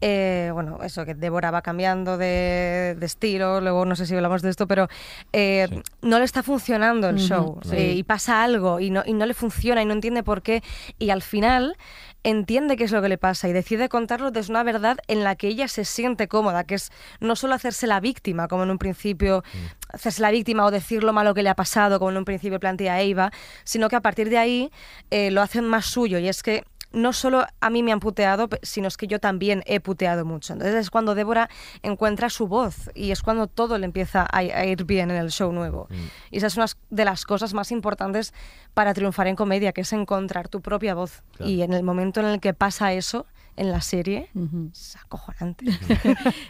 eh, 0.00 0.50
bueno, 0.52 0.78
eso, 0.82 1.04
que 1.06 1.14
Débora 1.14 1.50
va 1.50 1.62
cambiando 1.62 2.18
de, 2.18 2.96
de 2.98 3.06
estilo, 3.06 3.60
luego 3.60 3.84
no 3.86 3.94
sé 3.96 4.04
si 4.06 4.14
hablamos 4.14 4.42
de 4.42 4.50
esto, 4.50 4.66
pero 4.66 4.88
eh, 5.32 5.66
Sí. 5.70 5.82
no 6.02 6.18
le 6.18 6.24
está 6.24 6.42
funcionando 6.42 7.08
el 7.08 7.18
show. 7.18 7.60
sí. 7.62 7.76
eh, 7.76 7.92
y 7.92 8.02
pasa 8.02 8.42
algo 8.42 8.80
y 8.80 8.90
no, 8.90 9.02
y 9.06 9.12
no 9.14 9.24
le 9.24 9.34
funciona 9.34 9.80
y 9.82 9.86
no 9.86 9.92
entiende 9.92 10.22
por 10.22 10.42
qué. 10.42 10.62
Y 10.98 11.10
al 11.10 11.22
final 11.22 11.76
entiende 12.24 12.76
qué 12.76 12.84
es 12.84 12.90
lo 12.90 13.00
que 13.02 13.08
le 13.08 13.18
pasa 13.18 13.48
y 13.48 13.52
decide 13.52 13.88
contarlo 13.88 14.30
desde 14.30 14.50
una 14.50 14.62
verdad 14.62 14.98
en 15.06 15.22
la 15.22 15.36
que 15.36 15.46
ella 15.48 15.68
se 15.68 15.84
siente 15.84 16.26
cómoda, 16.26 16.64
que 16.64 16.74
es 16.74 16.90
no 17.20 17.36
solo 17.36 17.54
hacerse 17.54 17.86
la 17.86 18.00
víctima, 18.00 18.48
como 18.48 18.64
en 18.64 18.70
un 18.70 18.78
principio, 18.78 19.44
hacerse 19.90 20.22
la 20.22 20.30
víctima 20.30 20.64
o 20.64 20.70
decir 20.70 21.04
lo 21.04 21.12
malo 21.12 21.34
que 21.34 21.42
le 21.42 21.50
ha 21.50 21.54
pasado, 21.54 21.98
como 21.98 22.10
en 22.10 22.16
un 22.16 22.24
principio 22.24 22.58
plantea 22.58 23.02
Eva, 23.02 23.30
sino 23.64 23.88
que 23.88 23.96
a 23.96 24.00
partir 24.00 24.30
de 24.30 24.38
ahí 24.38 24.70
eh, 25.10 25.30
lo 25.30 25.42
hacen 25.42 25.64
más 25.64 25.86
suyo. 25.86 26.18
Y 26.18 26.28
es 26.28 26.42
que 26.42 26.64
no 26.94 27.12
solo 27.12 27.44
a 27.60 27.70
mí 27.70 27.82
me 27.82 27.92
han 27.92 28.00
puteado, 28.00 28.48
sino 28.62 28.88
es 28.88 28.96
que 28.96 29.06
yo 29.06 29.20
también 29.20 29.62
he 29.66 29.80
puteado 29.80 30.24
mucho. 30.24 30.52
Entonces 30.52 30.76
es 30.76 30.90
cuando 30.90 31.14
Débora 31.14 31.50
encuentra 31.82 32.30
su 32.30 32.46
voz 32.46 32.90
y 32.94 33.10
es 33.10 33.22
cuando 33.22 33.46
todo 33.46 33.78
le 33.78 33.84
empieza 33.84 34.26
a, 34.30 34.42
ir 34.64 34.84
bien 34.84 35.10
en 35.10 35.16
el 35.16 35.30
show 35.30 35.52
nuevo. 35.52 35.88
Y 36.30 36.38
esa 36.38 36.46
es 36.46 36.56
una 36.56 36.66
de 36.90 37.04
las 37.04 37.24
cosas 37.24 37.52
más 37.54 37.70
importantes 37.72 38.32
para 38.72 38.94
triunfar 38.94 39.26
en 39.26 39.36
comedia, 39.36 39.72
que 39.72 39.82
es 39.82 39.92
encontrar 39.92 40.48
tu 40.48 40.60
propia 40.60 40.94
voz. 40.94 41.22
Claro. 41.36 41.50
Y 41.50 41.62
en 41.62 41.72
el 41.72 41.82
momento 41.82 42.20
en 42.20 42.26
el 42.26 42.40
que 42.40 42.54
pasa 42.54 42.92
eso, 42.92 43.26
en 43.56 43.70
la 43.70 43.80
serie 43.80 44.28
es 44.72 44.96
acojonante. 44.96 45.64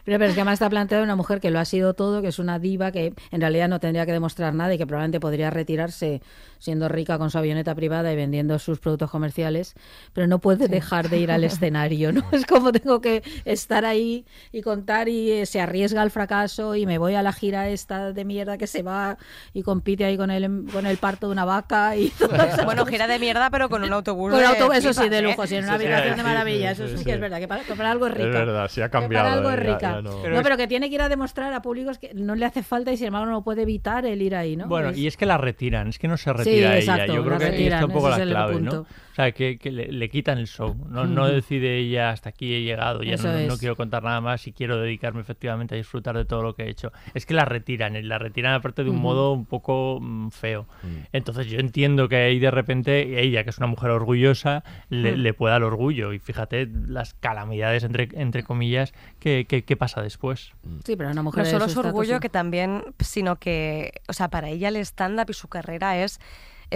Pero, 0.04 0.18
pero 0.18 0.24
es 0.26 0.34
que 0.34 0.40
además 0.40 0.54
está 0.54 0.68
planteada 0.70 1.02
una 1.04 1.16
mujer 1.16 1.40
que 1.40 1.50
lo 1.50 1.58
ha 1.58 1.64
sido 1.64 1.94
todo, 1.94 2.20
que 2.22 2.28
es 2.28 2.38
una 2.38 2.58
diva 2.58 2.92
que 2.92 3.14
en 3.30 3.40
realidad 3.40 3.68
no 3.68 3.80
tendría 3.80 4.04
que 4.06 4.12
demostrar 4.12 4.54
nada 4.54 4.74
y 4.74 4.78
que 4.78 4.86
probablemente 4.86 5.20
podría 5.20 5.50
retirarse 5.50 6.20
siendo 6.58 6.88
rica 6.88 7.18
con 7.18 7.30
su 7.30 7.38
avioneta 7.38 7.74
privada 7.74 8.12
y 8.12 8.16
vendiendo 8.16 8.58
sus 8.58 8.78
productos 8.78 9.10
comerciales, 9.10 9.74
pero 10.12 10.26
no 10.26 10.38
puede 10.38 10.68
dejar 10.68 11.08
de 11.10 11.18
ir 11.18 11.30
al 11.30 11.44
escenario, 11.44 12.12
¿no? 12.12 12.22
Es 12.32 12.46
como 12.46 12.72
tengo 12.72 13.00
que 13.00 13.22
estar 13.44 13.84
ahí 13.84 14.24
y 14.52 14.62
contar 14.62 15.08
y 15.08 15.30
eh, 15.32 15.46
se 15.46 15.60
arriesga 15.60 16.02
al 16.02 16.10
fracaso 16.10 16.74
y 16.74 16.86
me 16.86 16.98
voy 16.98 17.14
a 17.14 17.22
la 17.22 17.32
gira 17.32 17.68
esta 17.68 18.12
de 18.12 18.24
mierda 18.24 18.56
que 18.58 18.66
se 18.66 18.82
va 18.82 19.18
y 19.52 19.62
compite 19.62 20.04
ahí 20.04 20.16
con 20.16 20.30
el, 20.30 20.66
con 20.72 20.86
el 20.86 20.96
parto 20.98 21.26
de 21.28 21.32
una 21.32 21.44
vaca 21.44 21.96
y 21.96 22.06
esas 22.48 22.64
bueno, 22.64 22.86
gira 22.86 23.06
de 23.06 23.18
mierda, 23.18 23.50
pero 23.50 23.68
con 23.68 23.82
un 23.84 23.92
autobús. 23.92 24.30
Con 24.30 24.40
de 24.40 24.46
auto- 24.46 24.72
eso 24.72 24.92
sí, 24.92 25.08
de 25.08 25.18
¿eh? 25.18 25.22
lujo, 25.22 25.46
sí, 25.46 25.56
en 25.56 25.64
una 25.64 25.74
Sí, 25.78 25.80
sí, 25.80 25.86
habitación 25.86 26.14
sí, 26.14 26.18
de 26.18 26.22
maravilla, 26.28 26.70
eso 26.70 26.88
sí, 26.98 26.98
sí, 26.98 27.04
sí. 27.04 27.10
que 27.10 27.14
es 27.14 27.20
verdad, 27.20 27.38
que 27.38 27.48
para, 27.48 27.62
para 27.62 27.90
algo 27.90 28.06
es 28.06 28.12
Es 28.12 28.18
rica. 28.18 28.38
verdad, 28.38 28.68
sí 28.68 28.80
ha 28.80 28.84
Que 28.86 28.90
para 28.90 29.00
cambiado. 29.02 29.28
algo 29.30 29.50
es 29.50 29.56
ya- 29.56 29.62
rica. 29.62 29.80
ya 29.80 30.02
no- 30.02 30.22
Pero 30.22 30.34
no, 30.34 30.36
es- 30.40 30.42
pero 30.44 30.56
que 30.56 30.66
tiene 30.66 30.88
que 30.88 30.94
ir 30.94 31.02
a 31.02 31.08
demostrar 31.08 31.52
a 31.52 31.62
públicos 31.62 31.98
que 31.98 32.12
no 32.14 32.34
le 32.34 32.44
hace 32.46 32.62
falta 32.62 32.92
y 32.92 32.96
sin 32.96 33.08
embargo 33.08 33.26
no 33.30 33.42
puede 33.42 33.62
evitar 33.62 34.06
el 34.06 34.22
ir 34.22 34.34
ahí, 34.36 34.56
¿no? 34.56 34.66
Bueno, 34.68 34.90
Es- 34.90 34.98
y 34.98 35.06
es 35.06 35.16
que 35.16 35.26
la 35.26 35.38
retiran, 35.38 35.88
es 35.88 35.98
que 35.98 36.08
no 36.08 36.16
se 36.16 36.32
retira 36.32 36.78
exacto, 36.78 37.04
ella. 37.04 37.14
Yo 37.14 37.22
creo 37.24 37.32
la 37.32 37.38
que 37.38 37.44
ahí 37.44 37.50
está 37.50 37.58
retiran, 37.60 37.84
un 37.84 37.90
poco 37.92 38.08
la 38.10 38.16
es 38.16 38.22
clave, 38.28 38.52
punto. 38.54 38.76
¿no? 38.76 38.86
O 39.14 39.16
sea, 39.16 39.30
que, 39.30 39.58
que 39.58 39.70
le, 39.70 39.92
le 39.92 40.10
quitan 40.10 40.38
el 40.38 40.48
show. 40.48 40.74
No, 40.90 41.28
decide 41.28 41.78
ella 41.78 42.10
hasta 42.10 42.30
aquí 42.30 42.52
he 42.52 42.62
llegado, 42.62 43.04
ya 43.04 43.14
no, 43.16 43.56
quiero 43.58 43.76
contar 43.76 44.02
nada 44.02 44.20
más 44.20 44.44
y 44.48 44.52
quiero 44.52 44.76
dedicarme 44.80 45.20
efectivamente 45.20 45.76
a 45.76 45.78
disfrutar 45.78 46.16
de 46.16 46.24
todo 46.24 46.42
lo 46.42 46.56
que 46.56 46.64
he 46.64 46.68
hecho. 46.68 46.90
Es 47.14 47.24
que 47.24 47.32
la 47.32 47.44
retiran, 47.44 47.94
y 47.94 48.02
la 48.02 48.18
retiran 48.18 48.54
aparte 48.54 48.82
de 48.82 48.90
un 48.90 49.00
modo 49.00 49.30
un 49.32 49.46
poco 49.46 50.00
mm, 50.02 50.30
feo. 50.30 50.66
Entonces 51.12 51.46
yo 51.46 51.60
entiendo 51.60 52.08
que 52.08 52.16
ahí 52.16 52.40
de 52.40 52.50
repente 52.50 53.20
ella, 53.22 53.44
que 53.44 53.50
es 53.50 53.58
una 53.58 53.68
mujer 53.68 53.90
orgullosa, 53.90 54.64
le, 54.88 55.12
Mm. 55.12 55.18
le 55.20 55.32
pueda 55.32 55.56
el 55.58 55.62
orgullo. 55.62 56.12
Y 56.12 56.18
fíjate 56.18 56.68
las 56.88 57.14
calamidades, 57.14 57.84
entre, 57.84 58.08
entre 58.14 58.42
comillas, 58.42 58.92
que, 59.20 59.44
que- 59.48 59.62
que 59.62 59.76
pasa 59.76 60.02
después. 60.02 60.50
Sí, 60.84 60.96
pero 60.96 61.12
una 61.12 61.22
mujer 61.22 61.44
No 61.44 61.50
solo 61.50 61.68
su 61.68 61.78
es 61.82 61.86
orgullo, 61.86 62.14
sí. 62.16 62.20
que 62.20 62.30
también, 62.30 62.82
sino 62.98 63.36
que, 63.36 63.92
o 64.08 64.12
sea, 64.12 64.28
para 64.28 64.48
ella 64.48 64.66
el 64.70 64.76
stand-up 64.78 65.26
y 65.30 65.34
su 65.34 65.46
carrera 65.46 66.02
es, 66.02 66.18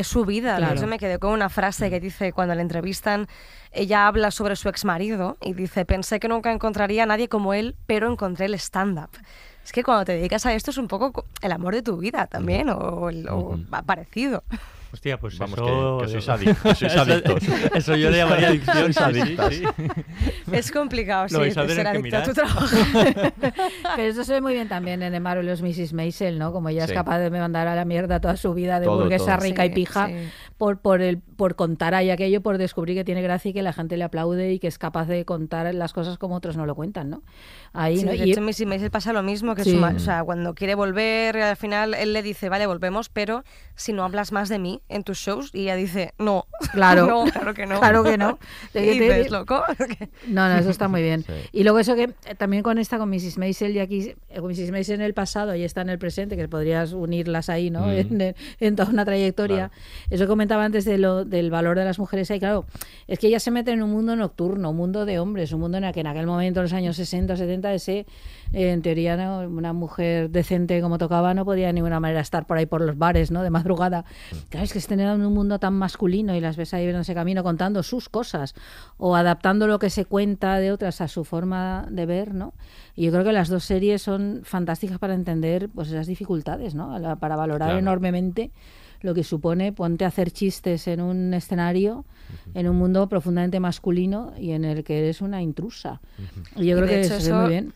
es 0.00 0.06
su 0.06 0.24
vida. 0.24 0.56
Claro. 0.56 0.74
hecho, 0.74 0.86
me 0.86 0.98
quedé 0.98 1.18
con 1.18 1.32
una 1.32 1.48
frase 1.48 1.90
que 1.90 2.00
dice, 2.00 2.32
cuando 2.32 2.54
la 2.54 2.62
entrevistan, 2.62 3.26
ella 3.72 4.06
habla 4.06 4.30
sobre 4.30 4.56
su 4.56 4.68
exmarido 4.68 5.36
y 5.42 5.54
dice, 5.54 5.84
pensé 5.84 6.20
que 6.20 6.28
nunca 6.28 6.52
encontraría 6.52 7.02
a 7.02 7.06
nadie 7.06 7.28
como 7.28 7.54
él, 7.54 7.74
pero 7.86 8.10
encontré 8.10 8.46
el 8.46 8.54
stand-up. 8.54 9.10
Es 9.64 9.72
que 9.72 9.82
cuando 9.84 10.04
te 10.06 10.12
dedicas 10.12 10.46
a 10.46 10.54
esto 10.54 10.70
es 10.70 10.78
un 10.78 10.88
poco 10.88 11.12
co- 11.12 11.24
el 11.42 11.52
amor 11.52 11.74
de 11.74 11.82
tu 11.82 11.98
vida 11.98 12.26
también, 12.26 12.70
o, 12.70 13.10
el- 13.10 13.28
o 13.28 13.58
parecido. 13.84 14.42
Hostia, 14.92 15.18
pues 15.20 15.38
Vamos, 15.38 15.58
eso... 15.58 15.98
que- 16.00 16.04
que 16.06 16.20
sois 16.20 16.28
adic- 16.40 16.62
que 16.62 16.74
sois 16.74 16.92
Eso- 16.92 17.00
adictos. 17.02 17.42
Eso 17.74 17.96
yo 17.96 18.10
le 18.10 18.16
llamaría 18.18 18.48
adicción. 18.48 18.92
Sí, 18.94 19.36
sí. 19.50 19.64
Es 20.52 20.72
complicado, 20.72 21.24
Lo 21.24 21.28
sí, 21.28 21.36
vais 21.36 21.56
a 21.58 21.68
ser 21.68 21.86
adicto 21.86 22.16
a 22.16 22.22
tu 22.22 22.30
mirar. 22.30 22.34
trabajo. 22.34 22.66
Pero 23.96 24.08
eso 24.08 24.24
se 24.24 24.32
ve 24.34 24.40
muy 24.40 24.54
bien 24.54 24.68
también 24.68 25.02
en 25.02 25.12
The 25.12 25.20
Marvelous 25.20 25.62
Mrs. 25.62 25.92
Maisel, 25.92 26.38
¿no? 26.38 26.52
Como 26.52 26.68
ella 26.68 26.86
Sí. 26.86 26.92
es 26.92 26.96
capaz 26.96 27.18
de 27.18 27.30
mandar 27.30 27.66
a 27.68 27.74
la 27.74 27.84
mierda 27.84 28.20
toda 28.20 28.36
su 28.36 28.54
vida 28.54 28.80
de 28.80 28.86
Todo, 28.86 29.00
burguesa 29.00 29.36
todo. 29.36 29.44
rica 29.46 29.66
y 29.66 29.70
pija 29.70 30.06
sí. 30.08 30.14
por 30.56 30.78
por 30.78 31.02
el 31.02 31.18
por 31.18 31.54
contar 31.54 31.94
ahí 31.94 32.10
aquello, 32.10 32.40
por 32.40 32.58
descubrir 32.58 32.96
que 32.96 33.04
tiene 33.04 33.22
gracia 33.22 33.50
y 33.50 33.54
que 33.54 33.62
la 33.62 33.72
gente 33.72 33.96
le 33.96 34.04
aplaude 34.04 34.52
y 34.52 34.58
que 34.58 34.66
es 34.68 34.78
capaz 34.78 35.06
de 35.06 35.24
contar 35.24 35.72
las 35.74 35.92
cosas 35.92 36.18
como 36.18 36.34
otros 36.36 36.56
no 36.56 36.66
lo 36.66 36.74
cuentan, 36.74 37.10
¿no? 37.10 37.22
Ahí, 37.72 37.98
Sí, 37.98 38.04
¿no? 38.04 38.10
de 38.12 38.16
Y- 38.26 38.32
hecho, 38.32 38.40
Missy 38.40 38.66
Maisel 38.66 38.90
pasa 38.90 39.12
lo 39.12 39.22
mismo, 39.22 39.54
que 39.54 39.64
Sí. 39.64 39.72
su 39.72 39.82
o 39.84 39.98
sea, 39.98 40.24
cuando 40.24 40.54
quiere 40.54 40.74
volver, 40.74 41.36
al 41.38 41.56
final 41.56 41.94
él 41.94 42.12
le 42.12 42.22
dice, 42.22 42.48
vale, 42.48 42.66
volvemos, 42.66 43.08
pero 43.08 43.44
si 43.74 43.92
no 43.92 44.04
hablas 44.04 44.32
más 44.32 44.48
de 44.48 44.58
mí 44.58 44.77
en 44.88 45.04
tus 45.04 45.18
shows, 45.18 45.50
y 45.54 45.62
ella 45.62 45.76
dice, 45.76 46.14
no, 46.18 46.46
Claro. 46.72 47.06
no, 47.06 47.24
claro 47.30 47.54
que 47.54 47.66
no. 47.66 47.78
Claro 47.78 48.04
que 48.04 48.18
no. 48.18 48.38
¿Qué 48.72 48.80
Te- 48.80 48.86
te- 48.86 48.92
dices, 48.92 49.30
loco? 49.30 49.62
No, 50.28 50.48
no, 50.48 50.56
eso 50.58 50.70
está 50.70 50.88
muy 50.88 51.02
bien. 51.02 51.22
Sí. 51.24 51.32
Y 51.52 51.62
luego 51.62 51.78
eso 51.78 51.94
que 51.94 52.04
eh, 52.04 52.34
también 52.36 52.62
con 52.62 52.78
esta, 52.78 52.98
con 52.98 53.08
Mrs. 53.10 53.38
Maisel, 53.38 53.74
y 53.76 53.78
aquí, 53.80 54.14
eh, 54.28 54.40
con 54.40 54.50
Mrs. 54.50 54.70
Maisel 54.70 54.96
en 54.96 55.02
el 55.02 55.14
pasado 55.14 55.54
y 55.54 55.64
está 55.64 55.80
en 55.82 55.88
el 55.90 55.98
presente, 55.98 56.36
que 56.36 56.48
podrías 56.48 56.92
unirlas 56.92 57.48
ahí, 57.48 57.70
¿no? 57.70 57.86
Mm. 57.86 57.90
En, 58.20 58.34
en 58.60 58.76
toda 58.76 58.90
una 58.90 59.04
trayectoria. 59.04 59.70
Eso 60.10 60.24
que 60.24 60.28
comentaba 60.28 60.64
antes 60.64 60.84
de 60.84 60.98
lo, 60.98 61.24
del 61.24 61.50
valor 61.50 61.78
de 61.78 61.84
las 61.84 61.98
mujeres 61.98 62.30
ahí, 62.30 62.38
claro, 62.38 62.66
es 63.06 63.18
que 63.18 63.28
ellas 63.28 63.42
se 63.42 63.50
meten 63.50 63.74
en 63.74 63.82
un 63.82 63.90
mundo 63.90 64.14
nocturno, 64.16 64.70
un 64.70 64.76
mundo 64.76 65.04
de 65.04 65.18
hombres, 65.18 65.52
un 65.52 65.60
mundo 65.60 65.78
en 65.78 65.84
el 65.84 65.92
que 65.94 66.00
en 66.00 66.06
aquel 66.06 66.26
momento, 66.26 66.60
en 66.60 66.64
los 66.64 66.72
años 66.72 66.96
60, 66.96 67.36
70, 67.36 67.74
ese, 67.74 68.06
en 68.52 68.82
teoría, 68.82 69.16
¿no? 69.16 69.40
una 69.40 69.72
mujer 69.72 70.30
decente 70.30 70.80
como 70.80 70.98
tocaba 70.98 71.34
no 71.34 71.44
podía 71.44 71.66
de 71.68 71.72
ninguna 71.74 72.00
manera 72.00 72.20
estar 72.20 72.46
por 72.46 72.56
ahí 72.56 72.66
por 72.66 72.80
los 72.80 72.96
bares, 72.96 73.30
¿no? 73.30 73.42
De 73.42 73.50
madrugada. 73.50 74.04
Claro, 74.48 74.64
es 74.64 74.72
que 74.72 74.78
estén 74.78 75.00
en 75.00 75.20
un 75.20 75.34
mundo 75.34 75.58
tan 75.58 75.74
masculino 75.74 76.34
y 76.34 76.40
las 76.40 76.56
ves 76.56 76.72
ahí 76.74 76.86
en 76.86 76.96
ese 76.96 77.14
camino 77.14 77.42
contando 77.42 77.82
sus 77.82 78.08
cosas 78.08 78.54
o 78.96 79.16
adaptando 79.16 79.66
lo 79.66 79.78
que 79.78 79.90
se 79.90 80.04
cuenta 80.04 80.58
de 80.58 80.72
otras 80.72 81.00
a 81.00 81.08
su 81.08 81.24
forma 81.24 81.86
de 81.90 82.06
ver, 82.06 82.34
¿no? 82.34 82.54
Y 82.96 83.04
yo 83.04 83.12
creo 83.12 83.24
que 83.24 83.32
las 83.32 83.48
dos 83.48 83.64
series 83.64 84.02
son 84.02 84.40
fantásticas 84.44 84.98
para 84.98 85.14
entender 85.14 85.68
pues 85.68 85.88
esas 85.88 86.06
dificultades, 86.06 86.74
¿no? 86.74 86.98
Para 87.18 87.36
valorar 87.36 87.68
Claro. 87.68 87.78
enormemente 87.78 88.50
lo 89.00 89.14
que 89.14 89.22
supone 89.22 89.72
ponte 89.72 90.04
a 90.04 90.08
hacer 90.08 90.32
chistes 90.32 90.88
en 90.88 91.00
un 91.00 91.32
escenario, 91.32 92.04
en 92.54 92.68
un 92.68 92.76
mundo 92.76 93.08
profundamente 93.08 93.60
masculino 93.60 94.32
y 94.36 94.50
en 94.50 94.64
el 94.64 94.82
que 94.82 94.98
eres 94.98 95.20
una 95.20 95.40
intrusa. 95.40 96.00
Y 96.56 96.66
yo 96.66 96.74
Y 96.76 96.80
creo 96.80 96.86
que 96.88 97.00
hecho 97.02 97.20
se 97.20 97.32
ve 97.32 97.38
muy 97.38 97.48
bien. 97.48 97.72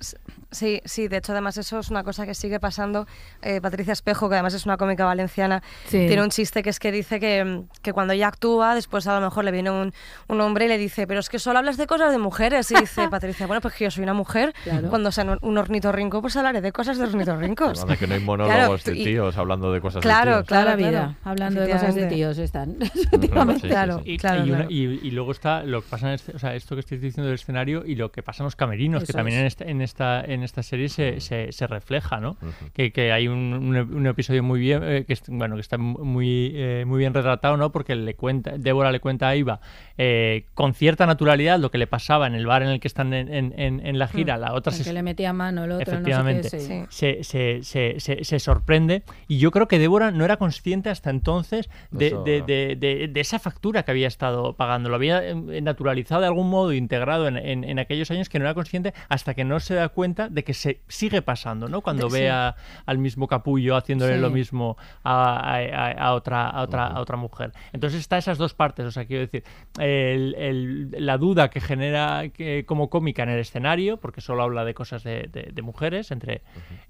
Sí, 0.52 0.80
sí, 0.84 1.08
de 1.08 1.16
hecho 1.16 1.32
además 1.32 1.56
eso 1.56 1.78
es 1.80 1.90
una 1.90 2.04
cosa 2.04 2.26
que 2.26 2.34
sigue 2.34 2.60
pasando. 2.60 3.06
Eh, 3.42 3.60
Patricia 3.60 3.92
Espejo, 3.92 4.28
que 4.28 4.34
además 4.36 4.54
es 4.54 4.64
una 4.66 4.76
cómica 4.76 5.04
valenciana, 5.04 5.62
Sí. 5.86 6.06
tiene 6.06 6.22
un 6.22 6.30
chiste 6.30 6.62
que 6.62 6.70
es 6.70 6.78
que 6.78 6.92
dice 6.92 7.18
que, 7.18 7.62
que 7.82 7.92
cuando 7.92 8.12
ella 8.12 8.28
actúa, 8.28 8.74
después 8.74 9.06
a 9.06 9.18
lo 9.18 9.24
mejor 9.26 9.44
le 9.44 9.50
viene 9.50 9.70
un, 9.70 9.92
un 10.28 10.40
hombre 10.40 10.66
y 10.66 10.68
le 10.68 10.78
dice, 10.78 11.06
pero 11.06 11.20
es 11.20 11.28
que 11.28 11.38
solo 11.38 11.58
hablas 11.58 11.76
de 11.76 11.86
cosas 11.86 12.12
de 12.12 12.18
mujeres. 12.18 12.70
Y 12.70 12.74
dice 12.76 13.08
Patricia, 13.10 13.46
bueno, 13.46 13.60
pues 13.60 13.74
que 13.74 13.84
yo 13.84 13.90
soy 13.90 14.02
una 14.04 14.14
mujer. 14.14 14.52
Claro. 14.64 14.88
Cuando 14.90 15.10
sea 15.10 15.24
un- 15.24 15.38
un 15.40 15.58
ornitorrinco, 15.58 16.20
pues 16.20 16.36
hablaré 16.36 16.60
de 16.60 16.70
cosas 16.70 16.98
de 16.98 17.04
ornitorrincos. 17.04 17.82
Anda, 17.82 17.96
que 17.96 18.06
no 18.06 18.14
hay 18.14 18.20
Claro, 18.24 18.44
monólogos 18.44 18.84
de 18.84 18.96
y- 18.96 19.04
tíos 19.04 19.36
hablando 19.36 19.72
de 19.72 19.80
cosas 19.80 20.02
Claro, 20.02 20.36
de 20.38 20.42
tíos. 20.44 20.50
La 20.50 20.62
claro, 20.64 20.76
vida, 20.76 20.90
claro. 20.90 21.14
hablando 21.24 21.60
de 21.62 21.70
cosas 21.70 21.94
de 21.94 22.06
tíos 22.06 22.38
están. 22.38 22.76
Sí, 22.92 23.00
Efectivamente. 23.04 23.60
sí, 23.62 23.68
Claro. 23.68 24.02
Y, 24.04 24.18
Claro, 24.18 24.44
y 24.44 24.48
una- 24.50 24.56
claro. 24.58 24.70
y- 24.70 25.00
y 25.02 25.10
luego 25.12 25.32
está 25.32 25.62
lo 25.62 25.80
que 25.82 25.88
pasa 25.88 26.08
en 26.08 26.14
este- 26.14 26.36
o 26.36 26.38
sea, 26.38 26.54
esto 26.54 26.74
que 26.76 26.80
estoy 26.80 26.98
diciendo 26.98 27.24
del 27.26 27.34
escenario 27.36 27.84
y 27.86 27.94
lo 27.94 28.12
que 28.12 28.22
pasa 28.22 28.42
en 28.42 28.46
los 28.46 28.56
camerinos, 28.56 29.04
que 29.04 29.12
también 29.12 29.38
es. 29.46 29.56
en 29.60 29.80
esta, 29.80 30.20
en 30.20 30.41
esta 30.41 30.41
en 30.42 30.44
esta 30.44 30.62
serie 30.62 30.88
se, 30.88 31.20
se, 31.20 31.52
se 31.52 31.66
refleja, 31.66 32.20
¿no? 32.20 32.36
que, 32.74 32.92
que 32.92 33.12
hay 33.12 33.28
un, 33.28 33.38
un- 33.54 33.76
un 33.76 34.06
episodio 34.06 34.42
muy 34.42 34.60
bien, 34.60 34.80
eh, 34.84 35.04
que, 35.06 35.16
bueno, 35.28 35.54
que 35.54 35.60
está 35.60 35.78
muy, 35.78 36.52
eh, 36.54 36.84
muy 36.86 36.98
bien 36.98 37.14
retratado, 37.14 37.56
¿no? 37.56 37.70
Porque 37.72 37.94
le 37.94 38.14
cuenta, 38.14 38.52
Débora 38.58 38.90
le 38.92 39.00
cuenta 39.00 39.28
a 39.28 39.36
Iva 39.36 39.60
eh, 39.98 40.46
con 40.54 40.74
cierta 40.74 41.06
naturalidad 41.06 41.58
lo 41.58 41.70
que 41.70 41.78
le 41.78 41.86
pasaba 41.86 42.26
en 42.26 42.34
el 42.34 42.46
bar 42.46 42.62
en 42.62 42.68
el 42.68 42.80
que 42.80 42.88
están 42.88 43.12
en, 43.14 43.32
en- 43.32 43.54
en- 43.58 43.86
en 43.86 43.98
la 43.98 44.08
gira, 44.08 44.36
la 44.36 44.52
otra 44.54 44.72
se, 44.72 44.84
que 44.84 44.92
le 44.92 45.02
metía 45.02 45.32
mano, 45.32 45.64
el 45.64 45.72
otro, 45.72 45.78
no 45.78 45.84
sé 45.84 46.04
qué, 46.04 46.10
Efectivamente. 46.10 46.48
sí. 46.60 46.84
Se, 46.88 47.22
se- 47.24 47.62
se- 47.62 48.00
se- 48.00 48.24
se 48.24 48.38
sorprende 48.40 49.02
y 49.28 49.38
yo 49.38 49.50
creo 49.50 49.68
que 49.68 49.78
Débora 49.78 50.10
no 50.10 50.24
era 50.24 50.36
consciente 50.36 50.90
hasta 50.90 51.10
entonces 51.10 51.70
de, 51.90 52.06
Eso- 52.08 52.24
de- 52.24 52.42
de- 52.42 52.76
de- 52.76 53.08
de 53.08 53.20
esa 53.20 53.38
factura 53.38 53.82
que 53.84 53.90
había 53.90 54.08
estado 54.08 54.54
pagando. 54.54 54.88
Lo 54.88 54.96
había 54.96 55.22
eh, 55.28 55.34
naturalizado 55.62 56.20
de 56.22 56.26
algún 56.26 56.50
modo, 56.50 56.72
integrado 56.72 57.28
en, 57.28 57.36
en- 57.36 57.64
en 57.64 57.78
aquellos 57.78 58.10
años 58.10 58.28
que 58.28 58.38
no 58.38 58.44
era 58.44 58.54
consciente 58.54 58.92
hasta 59.08 59.34
que 59.34 59.44
no 59.44 59.60
se 59.60 59.74
da 59.74 59.88
cuenta 59.90 60.28
de 60.32 60.44
que 60.44 60.54
se 60.54 60.80
sigue 60.88 61.22
pasando, 61.22 61.68
¿no? 61.68 61.80
Cuando 61.80 62.08
Sí. 62.10 62.18
ve 62.20 62.30
a- 62.30 62.54
al 62.86 62.98
mismo 62.98 63.26
capullo 63.28 63.76
haciéndole 63.76 64.14
Sí. 64.14 64.20
lo 64.20 64.30
mismo 64.30 64.76
a, 65.04 65.36
a- 65.36 65.58
a- 65.58 65.90
a 65.92 66.14
otra, 66.14 66.48
a, 66.48 66.62
otra, 66.62 66.86
a 66.86 67.00
otra 67.00 67.16
mujer. 67.16 67.52
Entonces 67.72 68.00
está 68.00 68.18
esas 68.18 68.38
dos 68.38 68.54
partes, 68.54 68.86
o 68.86 68.90
sea, 68.90 69.04
quiero 69.04 69.22
decir, 69.22 69.44
el- 69.78 70.34
el- 70.36 71.06
la 71.06 71.18
duda 71.18 71.50
que 71.50 71.60
genera 71.60 72.28
que, 72.30 72.64
como 72.66 72.88
cómica 72.90 73.22
en 73.22 73.28
el 73.30 73.38
escenario, 73.40 73.98
porque 73.98 74.20
solo 74.20 74.42
habla 74.42 74.64
de 74.64 74.74
cosas 74.74 75.02
de, 75.04 75.28
de- 75.32 75.50
de 75.52 75.62
mujeres, 75.62 76.10
entre 76.10 76.42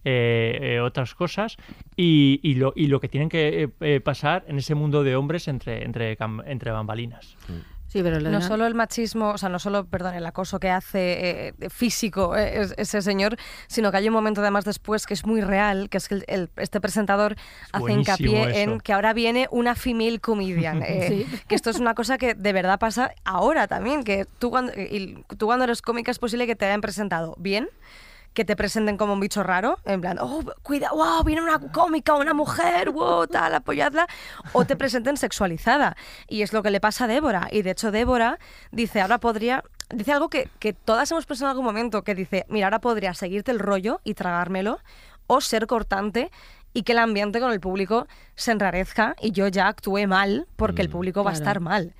eh, 0.04 0.58
eh, 0.76 0.80
otras 0.80 1.14
cosas, 1.14 1.56
y, 1.96 2.40
y 2.42 2.54
lo, 2.54 2.72
y 2.76 2.86
lo 2.86 3.00
que 3.00 3.08
tienen 3.08 3.28
que 3.28 3.70
eh, 3.80 4.00
pasar 4.00 4.44
en 4.48 4.58
ese 4.58 4.74
mundo 4.74 5.02
de 5.04 5.16
hombres 5.16 5.48
entre, 5.48 5.84
entre, 5.84 6.16
entre 6.46 6.70
bambalinas. 6.70 7.36
Sí, 7.46 7.52
pero 8.00 8.20
lo 8.20 8.30
No 8.30 8.38
de- 8.38 8.46
solo 8.46 8.66
el 8.66 8.74
machismo, 8.76 9.30
o 9.30 9.38
sea, 9.38 9.48
no 9.48 9.58
solo, 9.58 9.84
perdón, 9.86 10.14
el 10.14 10.24
acoso 10.24 10.60
que 10.60 10.70
hace 10.70 11.48
eh, 11.48 11.68
físico 11.68 12.36
eh, 12.36 12.60
es- 12.62 12.74
ese 12.76 13.02
señor, 13.02 13.36
sino 13.66 13.90
que 13.90 13.96
hay 13.96 14.06
un 14.08 14.14
momento 14.14 14.40
además 14.40 14.64
después 14.64 15.04
que 15.04 15.14
es 15.14 15.26
muy 15.26 15.40
real, 15.40 15.90
que 15.90 15.98
es 15.98 16.08
que 16.08 16.14
el- 16.14 16.24
el- 16.28 16.50
este 16.56 16.80
presentador 16.80 17.34
hace 17.72 17.92
hincapié 17.92 18.62
en 18.62 18.80
que 18.80 18.92
ahora 18.92 19.12
viene 19.12 19.48
una 19.50 19.74
female 19.74 20.20
comedian. 20.20 20.82
eh, 20.86 21.08
Sí. 21.08 21.40
Que 21.48 21.54
esto 21.56 21.70
es 21.70 21.80
una 21.80 21.94
cosa 21.94 22.16
que 22.18 22.34
de 22.34 22.52
verdad 22.52 22.78
pasa 22.78 23.12
ahora 23.24 23.66
también, 23.66 24.04
que 24.04 24.26
tú 24.38 24.50
cuando, 24.50 24.72
y 24.74 25.24
tú 25.36 25.46
cuando 25.46 25.64
eres 25.64 25.82
cómica 25.82 26.10
es 26.12 26.18
posible 26.20 26.46
que 26.46 26.54
te 26.54 26.66
hayan 26.66 26.80
presentado 26.80 27.34
bien, 27.38 27.68
que 28.34 28.44
te 28.44 28.56
presenten 28.56 28.96
como 28.96 29.12
un 29.12 29.20
bicho 29.20 29.42
raro, 29.42 29.78
en 29.84 30.00
plan, 30.00 30.18
oh, 30.20 30.42
cuida, 30.62 30.90
wow, 30.90 31.22
viene 31.24 31.42
una 31.42 31.58
cómica, 31.58 32.14
una 32.14 32.34
mujer, 32.34 32.90
wow, 32.90 33.26
tal, 33.26 33.54
apoyadla, 33.54 34.06
o 34.52 34.64
te 34.64 34.76
presenten 34.76 35.16
sexualizada. 35.16 35.96
Y 36.28 36.42
es 36.42 36.52
lo 36.52 36.62
que 36.62 36.70
le 36.70 36.80
pasa 36.80 37.04
a 37.04 37.08
Débora. 37.08 37.48
Y 37.50 37.62
de 37.62 37.72
hecho, 37.72 37.90
Débora 37.90 38.38
dice, 38.70 39.00
ahora 39.00 39.18
podría, 39.18 39.64
dice 39.90 40.12
algo 40.12 40.28
que, 40.28 40.48
que 40.58 40.72
todas 40.72 41.10
hemos 41.10 41.26
pensado 41.26 41.48
en 41.48 41.50
algún 41.50 41.66
momento, 41.66 42.02
que 42.02 42.14
dice, 42.14 42.46
mira, 42.48 42.66
ahora 42.66 42.80
podría 42.80 43.14
seguirte 43.14 43.50
el 43.50 43.58
rollo 43.58 44.00
y 44.04 44.14
tragármelo, 44.14 44.78
o 45.26 45.40
ser 45.40 45.66
cortante 45.66 46.30
y 46.74 46.82
que 46.82 46.92
el 46.92 46.98
ambiente 46.98 47.40
con 47.40 47.52
el 47.52 47.60
público 47.60 48.06
se 48.34 48.52
enrarezca 48.52 49.14
y 49.20 49.32
yo 49.32 49.48
ya 49.48 49.68
actúe 49.68 50.06
mal 50.06 50.46
porque 50.56 50.82
el 50.82 50.88
público 50.88 51.22
va 51.22 51.30
a 51.30 51.34
claro. 51.34 51.42
estar 51.42 51.60
mal. 51.60 51.94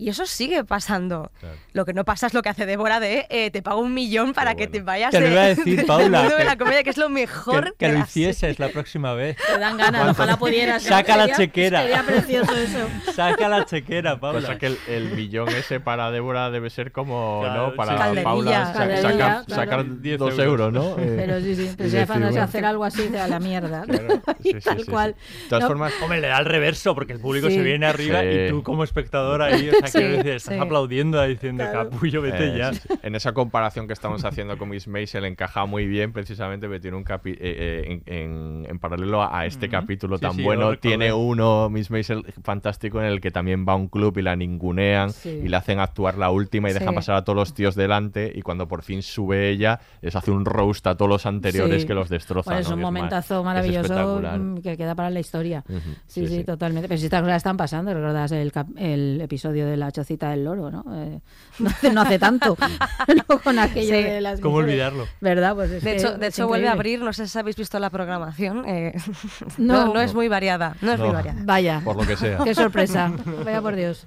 Y 0.00 0.10
eso 0.10 0.26
sigue 0.26 0.62
pasando. 0.64 1.32
Lo 1.72 1.84
que 1.84 1.92
no 1.92 2.04
pasa 2.04 2.28
es 2.28 2.34
lo 2.34 2.40
que 2.42 2.48
hace 2.48 2.66
Débora 2.66 3.00
de 3.00 3.26
eh, 3.30 3.50
te 3.50 3.62
pago 3.62 3.80
un 3.80 3.92
millón 3.94 4.32
para 4.32 4.54
que 4.54 4.68
te 4.68 4.80
vayas 4.80 5.10
Te 5.10 5.18
lo 5.20 5.26
de, 5.26 5.32
iba 5.32 5.42
a 5.42 5.46
decir, 5.54 5.76
del 5.76 5.86
Paula, 5.86 6.20
mundo 6.20 6.34
de 6.36 6.42
que- 6.42 6.44
la 6.44 6.56
comedia, 6.56 6.82
que 6.84 6.90
es 6.90 6.96
lo 6.98 7.08
mejor 7.08 7.72
que, 7.72 7.86
que 7.86 7.92
de 7.92 7.98
lo 7.98 8.04
hicieses 8.04 8.58
la 8.60 8.68
próxima 8.68 9.14
vez. 9.14 9.36
Te 9.44 9.58
dan 9.58 9.76
ganas, 9.76 10.10
ojalá 10.10 10.36
pudieras. 10.38 10.84
Saca 10.84 11.16
la 11.16 11.24
Sería- 11.24 11.36
chequera. 11.36 11.80
Sería 11.82 12.02
precioso 12.04 12.54
eso. 12.56 12.88
Saca 13.12 13.48
la 13.48 13.64
chequera, 13.64 14.20
Paula. 14.20 14.40
Pasa 14.40 14.56
que 14.58 14.66
el, 14.66 14.78
el 14.86 15.10
millón 15.10 15.48
ese 15.48 15.80
para 15.80 16.10
Débora 16.12 16.50
debe 16.50 16.70
ser 16.70 16.92
como, 16.92 17.40
Claro, 17.42 17.66
¿no? 17.70 17.74
Para. 17.74 17.96
Calderilla. 17.96 18.22
Paula 18.24 18.66
sa- 18.66 18.72
Calderilla, 18.74 19.02
sacar, 19.10 19.44
claro. 19.46 19.62
sacar 19.62 20.00
10 20.00 20.18
dos 20.18 20.38
euros. 20.38 20.72
¿no? 20.72 20.90
Eh, 20.98 21.14
Pero 21.16 21.40
sí, 21.40 21.56
sí. 21.56 21.74
Pero 21.76 21.88
y 21.88 21.90
si 21.90 22.04
bueno, 22.04 22.42
hacer 22.42 22.64
algo 22.64 22.84
así, 22.84 23.08
de 23.08 23.18
a 23.18 23.26
la 23.26 23.40
mierda. 23.40 23.82
claro, 23.82 24.22
sí, 24.42 24.52
sí, 24.52 24.60
Tal 24.60 24.78
sí, 24.78 24.84
sí. 24.84 24.90
cual. 24.92 25.14
De 25.14 25.48
todas 25.48 25.62
No, 25.62 25.68
formas, 25.68 25.92
Hombre, 26.02 26.20
le 26.20 26.28
da 26.28 26.38
el 26.38 26.44
reverso 26.44 26.94
porque 26.94 27.12
el 27.14 27.18
público 27.18 27.48
Sí. 27.48 27.56
se 27.56 27.62
viene 27.62 27.86
arriba 27.86 28.20
Sí. 28.20 28.28
y 28.28 28.48
tú 28.50 28.62
como 28.62 28.84
espectador 28.84 29.42
ahí, 29.42 29.68
o 29.68 29.72
sea, 29.72 29.87
Sí, 29.92 29.98
quiero 29.98 30.16
decir, 30.16 30.32
estás 30.32 30.54
sí. 30.54 30.60
aplaudiendo 30.60 31.22
diciendo, 31.22 31.64
capullo, 31.72 32.22
vete 32.22 32.48
Eh, 32.54 32.58
ya. 32.58 32.70
En 33.02 33.14
esa 33.14 33.32
comparación 33.32 33.86
que 33.86 33.92
estamos 33.92 34.24
haciendo 34.24 34.56
con 34.58 34.68
Miss 34.68 34.86
Maisel 34.88 35.24
encaja 35.24 35.64
muy 35.66 35.86
bien 35.86 36.12
precisamente 36.12 36.66
porque 36.66 36.80
tiene 36.80 36.96
un 36.96 37.04
capi 37.04 37.30
eh, 37.30 37.36
eh, 37.40 38.00
en, 38.06 38.14
en- 38.14 38.66
en 38.68 38.78
paralelo 38.78 39.22
a 39.22 39.46
este 39.46 39.68
capítulo 39.68 40.16
Sí, 40.18 40.22
tan 40.22 40.42
bueno. 40.42 40.76
Tiene 40.78 41.12
uno, 41.12 41.68
Miss 41.70 41.90
Maisel, 41.90 42.24
fantástico 42.42 43.00
en 43.00 43.06
el 43.06 43.20
que 43.20 43.30
también 43.30 43.64
va 43.68 43.72
a 43.72 43.76
un 43.76 43.88
club 43.88 44.16
y 44.18 44.22
la 44.22 44.36
ningunean 44.36 45.10
Sí. 45.10 45.40
y 45.44 45.48
le 45.48 45.56
hacen 45.56 45.80
actuar 45.80 46.18
la 46.18 46.30
última 46.30 46.70
y 46.70 46.72
dejan 46.72 46.94
pasar 46.94 47.16
a 47.16 47.24
todos 47.24 47.36
los 47.36 47.54
tíos 47.54 47.74
delante 47.74 48.30
y 48.34 48.42
cuando 48.42 48.68
por 48.68 48.82
fin 48.82 49.02
sube 49.02 49.48
ella 49.50 49.80
les 50.02 50.14
hace 50.16 50.30
un 50.30 50.44
roast 50.44 50.86
a 50.86 50.96
todos 50.96 51.08
los 51.08 51.26
anteriores 51.26 51.82
Sí. 51.82 51.86
que 51.88 51.94
los 51.94 52.08
destroza. 52.08 52.50
Bueno, 52.50 52.60
es 52.60 52.68
¿no? 52.68 52.76
un 52.76 52.82
momentazo 52.82 53.38
es 53.40 53.44
maravilloso 53.44 54.20
mm, 54.20 54.58
que 54.58 54.76
queda 54.76 54.94
para 54.94 55.10
la 55.10 55.20
historia. 55.20 55.64
Sí, 55.68 55.74
sí, 56.06 56.26
sí, 56.26 56.36
sí. 56.38 56.44
totalmente. 56.44 56.88
Pero 56.88 56.98
si 56.98 57.04
estas 57.06 57.22
cosas 57.22 57.36
están 57.38 57.56
pasando, 57.56 57.94
¿recuerdas 57.94 58.32
el, 58.32 58.52
cap- 58.52 58.68
el 58.76 59.20
episodio 59.20 59.66
de 59.66 59.76
la 59.78 59.90
chocita 59.92 60.30
del 60.30 60.44
loro, 60.44 60.70
no? 60.70 60.84
Eh, 60.94 61.20
no, 61.58 61.68
hace, 61.70 61.92
no 61.92 62.00
hace 62.02 62.18
tanto, 62.18 62.56
¿no? 63.28 63.38
Con 63.40 63.58
aquello 63.58 63.94
Sí. 63.96 64.02
de 64.02 64.20
las 64.20 64.40
¿Cómo 64.40 64.56
mujeres. 64.56 64.72
olvidarlo? 64.74 65.06
¿Verdad? 65.20 65.54
Pues 65.54 65.70
es 65.70 65.82
De 65.84 65.90
que 65.92 65.96
hecho, 65.96 66.18
de 66.18 66.26
hecho 66.26 66.46
vuelve 66.48 66.68
a 66.68 66.72
abrir, 66.72 67.00
no 67.00 67.12
sé 67.12 67.26
si 67.28 67.38
habéis 67.38 67.56
visto 67.56 67.78
la 67.78 67.90
programación. 67.90 68.64
eh, 68.66 68.92
No. 69.58 69.86
no, 69.86 69.94
no 69.94 70.00
es 70.00 70.14
muy 70.14 70.28
variada, 70.28 70.76
no 70.82 70.92
es 70.92 70.98
muy 71.00 71.10
variada. 71.10 71.40
Vaya, 71.44 71.80
Por 71.84 71.96
lo 71.96 72.06
que 72.06 72.16
sea. 72.16 72.38
qué 72.44 72.54
sorpresa. 72.54 73.12
Vaya 73.44 73.62
por 73.62 73.74
Dios. 73.76 74.06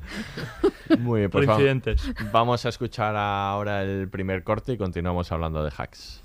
Muy 0.99 1.21
bien, 1.21 1.31
pues 1.31 1.45
vamos, 1.47 1.61
Reincidentes. 1.63 2.31
vamos 2.31 2.65
a 2.65 2.69
escuchar 2.69 3.15
ahora 3.15 3.81
el 3.83 4.09
primer 4.09 4.43
corte 4.43 4.73
y 4.73 4.77
continuamos 4.77 5.31
hablando 5.31 5.63
de 5.63 5.71
hacks. 5.75 6.21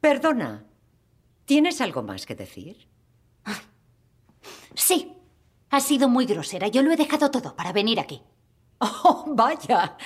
Perdona, 0.00 0.64
¿tienes 1.44 1.80
algo 1.80 2.02
más 2.02 2.24
que 2.26 2.34
decir? 2.34 2.76
Sí, 4.74 5.12
ha 5.70 5.80
sido 5.80 6.08
muy 6.08 6.26
grosera. 6.26 6.68
Yo 6.68 6.82
lo 6.82 6.92
he 6.92 6.96
dejado 6.96 7.30
todo 7.30 7.54
para 7.56 7.72
venir 7.72 8.00
aquí. 8.00 8.22
Oh, 9.04 9.24
vaya. 9.28 9.96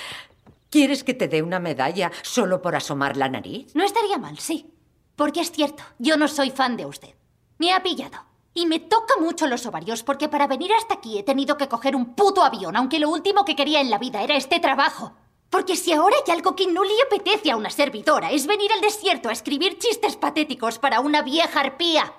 ¿Quieres 0.68 1.04
que 1.04 1.14
te 1.14 1.28
dé 1.28 1.42
una 1.42 1.60
medalla 1.60 2.10
solo 2.22 2.60
por 2.60 2.74
asomar 2.74 3.16
la 3.16 3.28
nariz? 3.28 3.72
No 3.74 3.84
estaría 3.84 4.18
mal, 4.18 4.38
sí. 4.38 4.74
Porque 5.14 5.40
es 5.40 5.52
cierto, 5.52 5.84
yo 5.98 6.16
no 6.16 6.26
soy 6.26 6.50
fan 6.50 6.76
de 6.76 6.86
usted. 6.86 7.14
Me 7.58 7.72
ha 7.72 7.82
pillado. 7.82 8.18
Y 8.52 8.66
me 8.66 8.80
toca 8.80 9.14
mucho 9.20 9.46
los 9.46 9.66
ovarios 9.66 10.02
porque 10.02 10.28
para 10.28 10.46
venir 10.46 10.72
hasta 10.72 10.94
aquí 10.94 11.18
he 11.18 11.22
tenido 11.22 11.56
que 11.56 11.68
coger 11.68 11.94
un 11.96 12.14
puto 12.14 12.42
avión, 12.42 12.76
aunque 12.76 12.98
lo 13.00 13.10
último 13.10 13.44
que 13.44 13.56
quería 13.56 13.80
en 13.80 13.90
la 13.90 13.98
vida 13.98 14.22
era 14.22 14.36
este 14.36 14.60
trabajo. 14.60 15.12
Porque 15.50 15.76
si 15.76 15.92
ahora 15.92 16.16
hay 16.24 16.32
algo 16.32 16.56
que 16.56 16.66
no 16.66 16.82
le 16.82 16.94
apetece 17.06 17.50
a 17.50 17.56
una 17.56 17.70
servidora 17.70 18.32
es 18.32 18.46
venir 18.46 18.72
al 18.72 18.80
desierto 18.80 19.28
a 19.28 19.32
escribir 19.32 19.78
chistes 19.78 20.16
patéticos 20.16 20.78
para 20.78 21.00
una 21.00 21.22
vieja 21.22 21.60
arpía. 21.60 22.12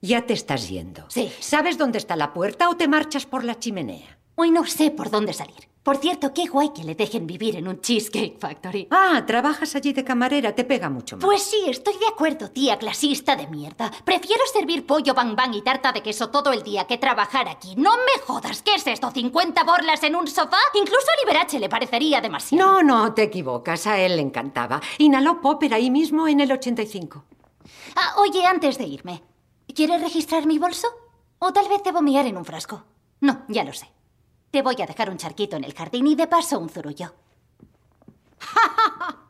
Ya 0.00 0.26
te 0.26 0.32
estás 0.32 0.68
yendo. 0.68 1.06
Sí. 1.08 1.32
¿Sabes 1.40 1.78
dónde 1.78 1.98
está 1.98 2.16
la 2.16 2.32
puerta 2.32 2.68
o 2.68 2.76
te 2.76 2.88
marchas 2.88 3.26
por 3.26 3.44
la 3.44 3.58
chimenea? 3.58 4.15
Hoy 4.38 4.50
no 4.50 4.66
sé 4.66 4.90
por 4.90 5.10
dónde 5.10 5.32
salir. 5.32 5.66
Por 5.82 5.96
cierto, 5.96 6.34
qué 6.34 6.46
guay 6.46 6.70
que 6.74 6.84
le 6.84 6.94
dejen 6.94 7.26
vivir 7.26 7.56
en 7.56 7.68
un 7.68 7.80
Cheesecake 7.80 8.38
Factory. 8.38 8.86
Ah, 8.90 9.24
trabajas 9.26 9.74
allí 9.74 9.94
de 9.94 10.04
camarera, 10.04 10.54
te 10.54 10.64
pega 10.64 10.90
mucho 10.90 11.16
más. 11.16 11.24
Pues 11.24 11.42
sí, 11.42 11.56
estoy 11.68 11.96
de 11.96 12.06
acuerdo, 12.06 12.50
tía 12.50 12.76
clasista 12.76 13.34
de 13.34 13.46
mierda. 13.46 13.90
Prefiero 14.04 14.42
servir 14.52 14.84
pollo 14.84 15.14
bang 15.14 15.34
bang 15.34 15.54
y 15.54 15.62
tarta 15.62 15.90
de 15.92 16.02
queso 16.02 16.28
todo 16.28 16.52
el 16.52 16.62
día 16.62 16.86
que 16.86 16.98
trabajar 16.98 17.48
aquí. 17.48 17.76
No 17.76 17.92
me 17.96 18.20
jodas, 18.26 18.60
¿qué 18.60 18.74
es 18.74 18.86
esto? 18.86 19.10
¿50 19.10 19.64
borlas 19.64 20.02
en 20.02 20.16
un 20.16 20.26
sofá? 20.26 20.58
Incluso 20.74 21.06
a 21.06 21.24
Liberace 21.24 21.58
le 21.58 21.70
parecería 21.70 22.20
demasiado. 22.20 22.66
No, 22.66 22.82
no, 22.82 23.14
te 23.14 23.22
equivocas, 23.22 23.86
a 23.86 23.98
él 23.98 24.16
le 24.16 24.22
encantaba. 24.22 24.82
Inhaló 24.98 25.40
Popper 25.40 25.72
ahí 25.72 25.90
mismo 25.90 26.28
en 26.28 26.40
el 26.40 26.52
85. 26.52 27.24
Ah, 27.96 28.16
oye, 28.18 28.44
antes 28.44 28.76
de 28.76 28.84
irme, 28.84 29.22
¿quieres 29.74 30.02
registrar 30.02 30.44
mi 30.44 30.58
bolso? 30.58 30.88
O 31.38 31.54
tal 31.54 31.70
vez 31.70 31.82
debo 31.82 32.02
mirar 32.02 32.26
en 32.26 32.36
un 32.36 32.44
frasco. 32.44 32.84
No, 33.20 33.46
ya 33.48 33.64
lo 33.64 33.72
sé. 33.72 33.95
Te 34.56 34.62
voy 34.62 34.80
a 34.80 34.86
dejar 34.86 35.10
un 35.10 35.18
charquito 35.18 35.56
en 35.56 35.64
el 35.64 35.74
jardín 35.74 36.06
y 36.06 36.14
de 36.14 36.26
paso 36.28 36.58
un 36.58 36.70
zurullo. 36.70 37.12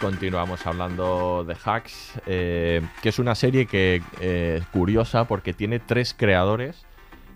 continuamos 0.00 0.66
hablando 0.66 1.44
de 1.44 1.56
Hacks, 1.64 2.20
eh, 2.26 2.82
que 3.02 3.08
es 3.08 3.18
una 3.18 3.34
serie 3.34 3.66
que 3.66 4.02
eh, 4.20 4.62
curiosa 4.72 5.26
porque 5.26 5.52
tiene 5.52 5.78
tres 5.78 6.14
creadores, 6.16 6.86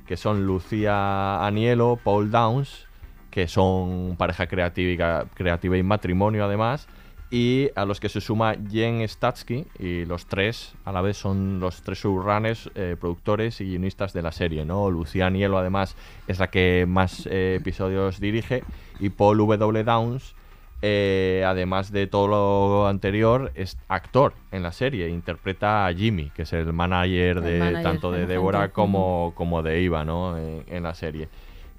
que 0.07 0.17
son 0.17 0.47
Lucía 0.47 1.45
Anielo, 1.45 1.99
Paul 2.03 2.31
Downs, 2.31 2.87
que 3.31 3.49
son 3.49 4.17
pareja 4.19 4.47
creativa, 4.47 5.27
creativa 5.35 5.77
y 5.77 5.83
matrimonio 5.83 6.45
además, 6.45 6.89
y 7.31 7.69
a 7.77 7.85
los 7.85 8.01
que 8.01 8.09
se 8.09 8.21
suma 8.21 8.57
Jen 8.71 9.07
Statsky, 9.09 9.67
y 9.79 10.05
los 10.05 10.27
tres 10.27 10.75
a 10.85 10.93
la 10.93 11.01
vez 11.01 11.17
son 11.17 11.61
los 11.61 11.83
tres 11.83 11.99
showrunners, 11.99 12.71
eh, 12.75 12.97
productores 12.99 13.61
y 13.61 13.67
guionistas 13.67 14.13
de 14.13 14.23
la 14.23 14.33
serie, 14.33 14.65
¿no? 14.65 14.91
Lucía 14.91 15.27
Anielo 15.27 15.59
además 15.59 15.95
es 16.27 16.41
la 16.41 16.49
que 16.49 16.87
más 16.89 17.27
eh, 17.27 17.57
episodios 17.61 18.19
dirige, 18.19 18.65
y 18.99 19.11
Paul 19.11 19.39
W. 19.39 19.85
Downs 19.85 20.35
eh, 20.83 21.45
además 21.47 21.93
de 21.93 22.07
todo 22.07 22.29
lo 22.29 22.89
anterior, 22.89 23.53
es 23.55 23.79
actor 23.89 24.35
en 24.53 24.63
la 24.63 24.73
serie. 24.73 25.09
Interpreta 25.09 25.87
a 25.87 25.95
Jimmy, 25.95 26.31
que 26.31 26.43
es 26.43 26.53
el 26.53 26.73
manager 26.73 27.39
El 27.39 27.45
de 27.45 27.59
manager, 27.59 27.83
tanto 27.83 28.13
de 28.13 28.27
Débora 28.27 28.73
como, 28.73 29.33
como 29.35 29.63
de 29.63 29.83
Iva, 29.83 30.05
¿no? 30.05 30.39
En, 30.39 30.65
en 30.69 30.83
la 30.83 30.95
serie. 30.95 31.29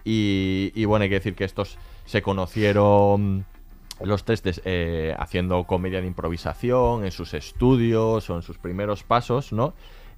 Y, 0.03 0.71
y 0.75 0.85
bueno, 0.85 1.03
hay 1.03 1.09
que 1.09 1.15
decir 1.15 1.35
que 1.35 1.43
estos 1.43 1.77
se 2.05 2.21
conocieron 2.21 3.45
los 4.03 4.23
tres 4.23 4.41
eh, 4.65 5.15
haciendo 5.19 5.63
comedia 5.65 6.01
de 6.01 6.07
improvisación 6.07 7.05
en 7.05 7.11
sus 7.11 7.33
estudios 7.33 8.29
o 8.29 8.35
en 8.35 8.41
sus 8.41 8.57
primeros 8.57 9.03
pasos, 9.03 9.53
¿no? 9.53 9.73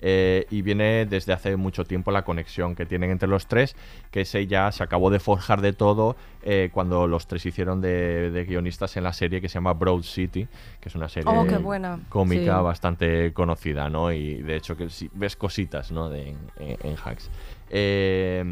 Eh, 0.05 0.45
y 0.49 0.61
viene 0.63 1.05
desde 1.05 1.31
hace 1.31 1.55
mucho 1.55 1.85
tiempo 1.85 2.11
la 2.11 2.23
conexión 2.23 2.75
que 2.75 2.85
tienen 2.85 3.09
entre 3.09 3.29
los 3.29 3.47
tres, 3.47 3.73
que 4.11 4.21
ese 4.21 4.45
ya 4.47 4.69
se 4.73 4.83
acabó 4.83 5.09
de 5.09 5.19
forjar 5.21 5.61
de 5.61 5.71
todo 5.71 6.17
eh, 6.41 6.69
cuando 6.73 7.07
los 7.07 7.25
tres 7.25 7.45
hicieron 7.45 7.79
de, 7.79 8.29
de 8.29 8.43
guionistas 8.43 8.97
en 8.97 9.03
la 9.05 9.13
serie 9.13 9.39
que 9.39 9.47
se 9.47 9.53
llama 9.53 9.71
Broad 9.71 10.01
City, 10.01 10.45
que 10.81 10.89
es 10.89 10.95
una 10.95 11.07
serie 11.07 11.31
Oh, 11.33 11.47
qué 11.47 11.55
buena. 11.57 11.99
cómica 12.09 12.57
Sí. 12.57 12.63
bastante 12.63 13.31
conocida, 13.31 13.89
¿no? 13.89 14.11
Y 14.11 14.41
de 14.41 14.57
hecho 14.57 14.75
que 14.75 14.89
sí, 14.89 15.09
ves 15.13 15.37
cositas, 15.37 15.89
¿no? 15.89 16.09
De, 16.09 16.35
en, 16.59 16.95
Hacks. 17.01 17.29
Eh, 17.69 18.43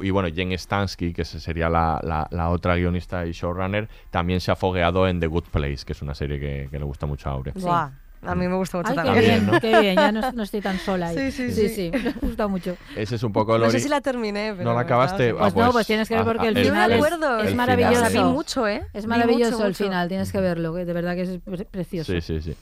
y 0.00 0.10
bueno, 0.10 0.28
Jen 0.34 0.56
Stansky, 0.56 1.12
que 1.12 1.24
sería 1.24 1.68
la, 1.68 2.00
la- 2.02 2.28
la 2.30 2.50
otra 2.50 2.76
guionista 2.76 3.26
y 3.26 3.32
showrunner, 3.32 3.88
también 4.10 4.40
se 4.40 4.50
ha 4.52 4.56
fogueado 4.56 5.08
en 5.08 5.18
The 5.20 5.26
Good 5.26 5.44
Place, 5.50 5.84
que 5.84 5.92
es 5.92 6.02
una 6.02 6.14
serie 6.14 6.38
que, 6.38 6.68
que 6.70 6.78
le 6.78 6.84
gusta 6.84 7.06
mucho 7.06 7.28
a 7.28 7.32
Aurea. 7.32 7.52
Buah, 7.56 7.90
a 8.24 8.34
mí 8.34 8.46
me 8.48 8.54
gusta 8.56 8.78
mucho 8.78 8.90
Ay, 8.90 8.96
qué 8.96 9.02
también. 9.04 9.24
bien, 9.24 9.46
¿no? 9.46 9.60
qué 9.60 9.80
bien, 9.80 9.96
ya 9.96 10.12
no, 10.12 10.32
no 10.32 10.42
estoy 10.42 10.60
tan 10.60 10.78
sola 10.78 11.08
ahí. 11.08 11.30
Sí, 11.30 11.50
sí, 11.50 11.50
sí. 11.52 11.68
sí. 11.68 11.90
me 11.92 12.10
ha 12.10 12.14
gustado 12.20 12.48
mucho. 12.48 12.76
Ese 12.96 13.16
es 13.16 13.22
un 13.22 13.32
poco 13.32 13.56
el 13.56 13.62
No 13.62 13.70
sé 13.70 13.80
si 13.80 13.88
la 13.88 14.00
terminé, 14.00 14.52
pero 14.52 14.64
¿No 14.64 14.70
la 14.70 14.76
me 14.80 14.82
acabaste? 14.84 15.30
Ah, 15.30 15.50
Pues 15.52 15.54
no, 15.56 15.72
pues 15.72 15.86
tienes 15.86 16.08
que 16.08 16.14
ver 16.14 16.22
ah, 16.22 16.26
porque 16.26 16.46
ah, 16.46 16.50
el 16.50 16.54
Yo 16.56 16.64
final 16.64 16.88
me 16.90 16.96
es, 16.96 17.04
acuerdo. 17.04 17.38
es 17.40 17.46
el 17.48 17.54
maravilloso. 17.56 18.10
Vi 18.12 18.24
mucho, 18.32 18.68
¿eh? 18.68 18.82
Es 18.92 19.04
Vi 19.04 19.08
maravilloso 19.08 19.52
mucho, 19.52 19.66
el 19.66 19.74
final, 19.74 20.08
tienes 20.08 20.30
que 20.32 20.40
verlo, 20.40 20.74
que 20.74 20.84
de 20.84 20.92
verdad 20.92 21.14
que 21.14 21.22
es 21.22 21.38
pre- 21.44 21.64
precioso. 21.64 22.12
Sí, 22.12 22.20
sí, 22.20 22.40
sí. 22.40 22.54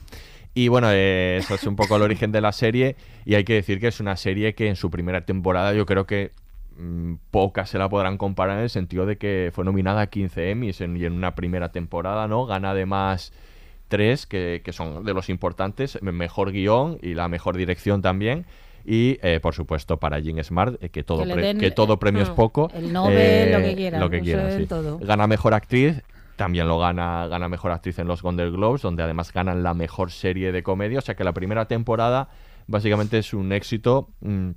Y 0.53 0.67
bueno, 0.67 0.87
eh, 0.91 1.37
eso 1.37 1.55
es 1.55 1.63
un 1.65 1.75
poco 1.75 1.95
el 1.95 2.01
origen 2.01 2.31
de 2.31 2.41
la 2.41 2.51
serie. 2.51 2.95
Y 3.23 3.35
hay 3.35 3.43
que 3.43 3.53
decir 3.53 3.79
que 3.79 3.87
es 3.87 3.99
una 3.99 4.17
serie 4.17 4.53
que 4.55 4.67
en 4.67 4.75
su 4.75 4.89
primera 4.91 5.21
temporada 5.25 5.73
yo 5.73 5.85
creo 5.85 6.05
que 6.05 6.31
mm, 6.77 7.13
pocas 7.31 7.69
se 7.69 7.77
la 7.77 7.87
podrán 7.87 8.17
comparar 8.17 8.57
en 8.57 8.63
el 8.63 8.69
sentido 8.69 9.05
de 9.05 9.17
que 9.17 9.51
fue 9.53 9.63
nominada 9.63 10.01
a 10.01 10.07
15 10.07 10.49
Emmys 10.51 10.81
en, 10.81 10.97
y 10.97 11.05
en 11.05 11.13
una 11.13 11.35
primera 11.35 11.71
temporada, 11.71 12.27
¿no? 12.27 12.45
Gana 12.47 12.71
además 12.71 13.31
tres 13.91 14.25
que, 14.25 14.61
que 14.65 14.71
son 14.73 15.03
de 15.05 15.13
los 15.13 15.29
importantes, 15.29 15.99
me- 16.01 16.11
mejor 16.13 16.51
guion 16.51 16.97
y 17.03 17.13
la 17.13 17.27
mejor 17.27 17.55
dirección 17.57 18.01
también. 18.01 18.45
Y, 18.83 19.19
eh, 19.21 19.39
por 19.39 19.53
supuesto, 19.53 19.97
para 19.97 20.17
Jean 20.19 20.43
Smart, 20.43 20.81
eh, 20.81 20.89
que, 20.89 21.03
todo 21.03 21.23
Que 21.23 21.35
den, 21.35 21.59
que 21.59 21.69
todo 21.69 21.99
premio 21.99 22.23
es 22.23 22.31
mm, 22.31 22.35
poco. 22.35 22.71
el 22.73 22.91
Nobel, 22.91 23.51
lo 23.51 23.59
que 23.61 23.75
quieran, 23.75 23.99
Lo 23.99 24.09
que 24.09 24.57
sí. 24.57 24.65
todo. 24.65 24.97
Gana 24.97 25.27
mejor 25.27 25.53
actriz, 25.53 26.01
también 26.35 26.67
lo 26.67 26.79
gana, 26.79 27.27
gana 27.27 27.47
mejor 27.47 27.71
actriz 27.73 27.99
en 27.99 28.07
los 28.07 28.23
Golden 28.23 28.51
Globes, 28.51 28.81
donde 28.81 29.03
además 29.03 29.31
ganan 29.33 29.61
la 29.61 29.75
mejor 29.75 30.09
serie 30.09 30.51
de 30.51 30.63
comedia. 30.63 30.97
O 30.97 31.01
sea 31.03 31.13
que 31.15 31.23
la 31.23 31.33
primera 31.33 31.65
temporada 31.67 32.29
básicamente 32.65 33.19
es 33.19 33.35
un 33.35 33.51
éxito, 33.51 34.09
mm, 34.21 34.49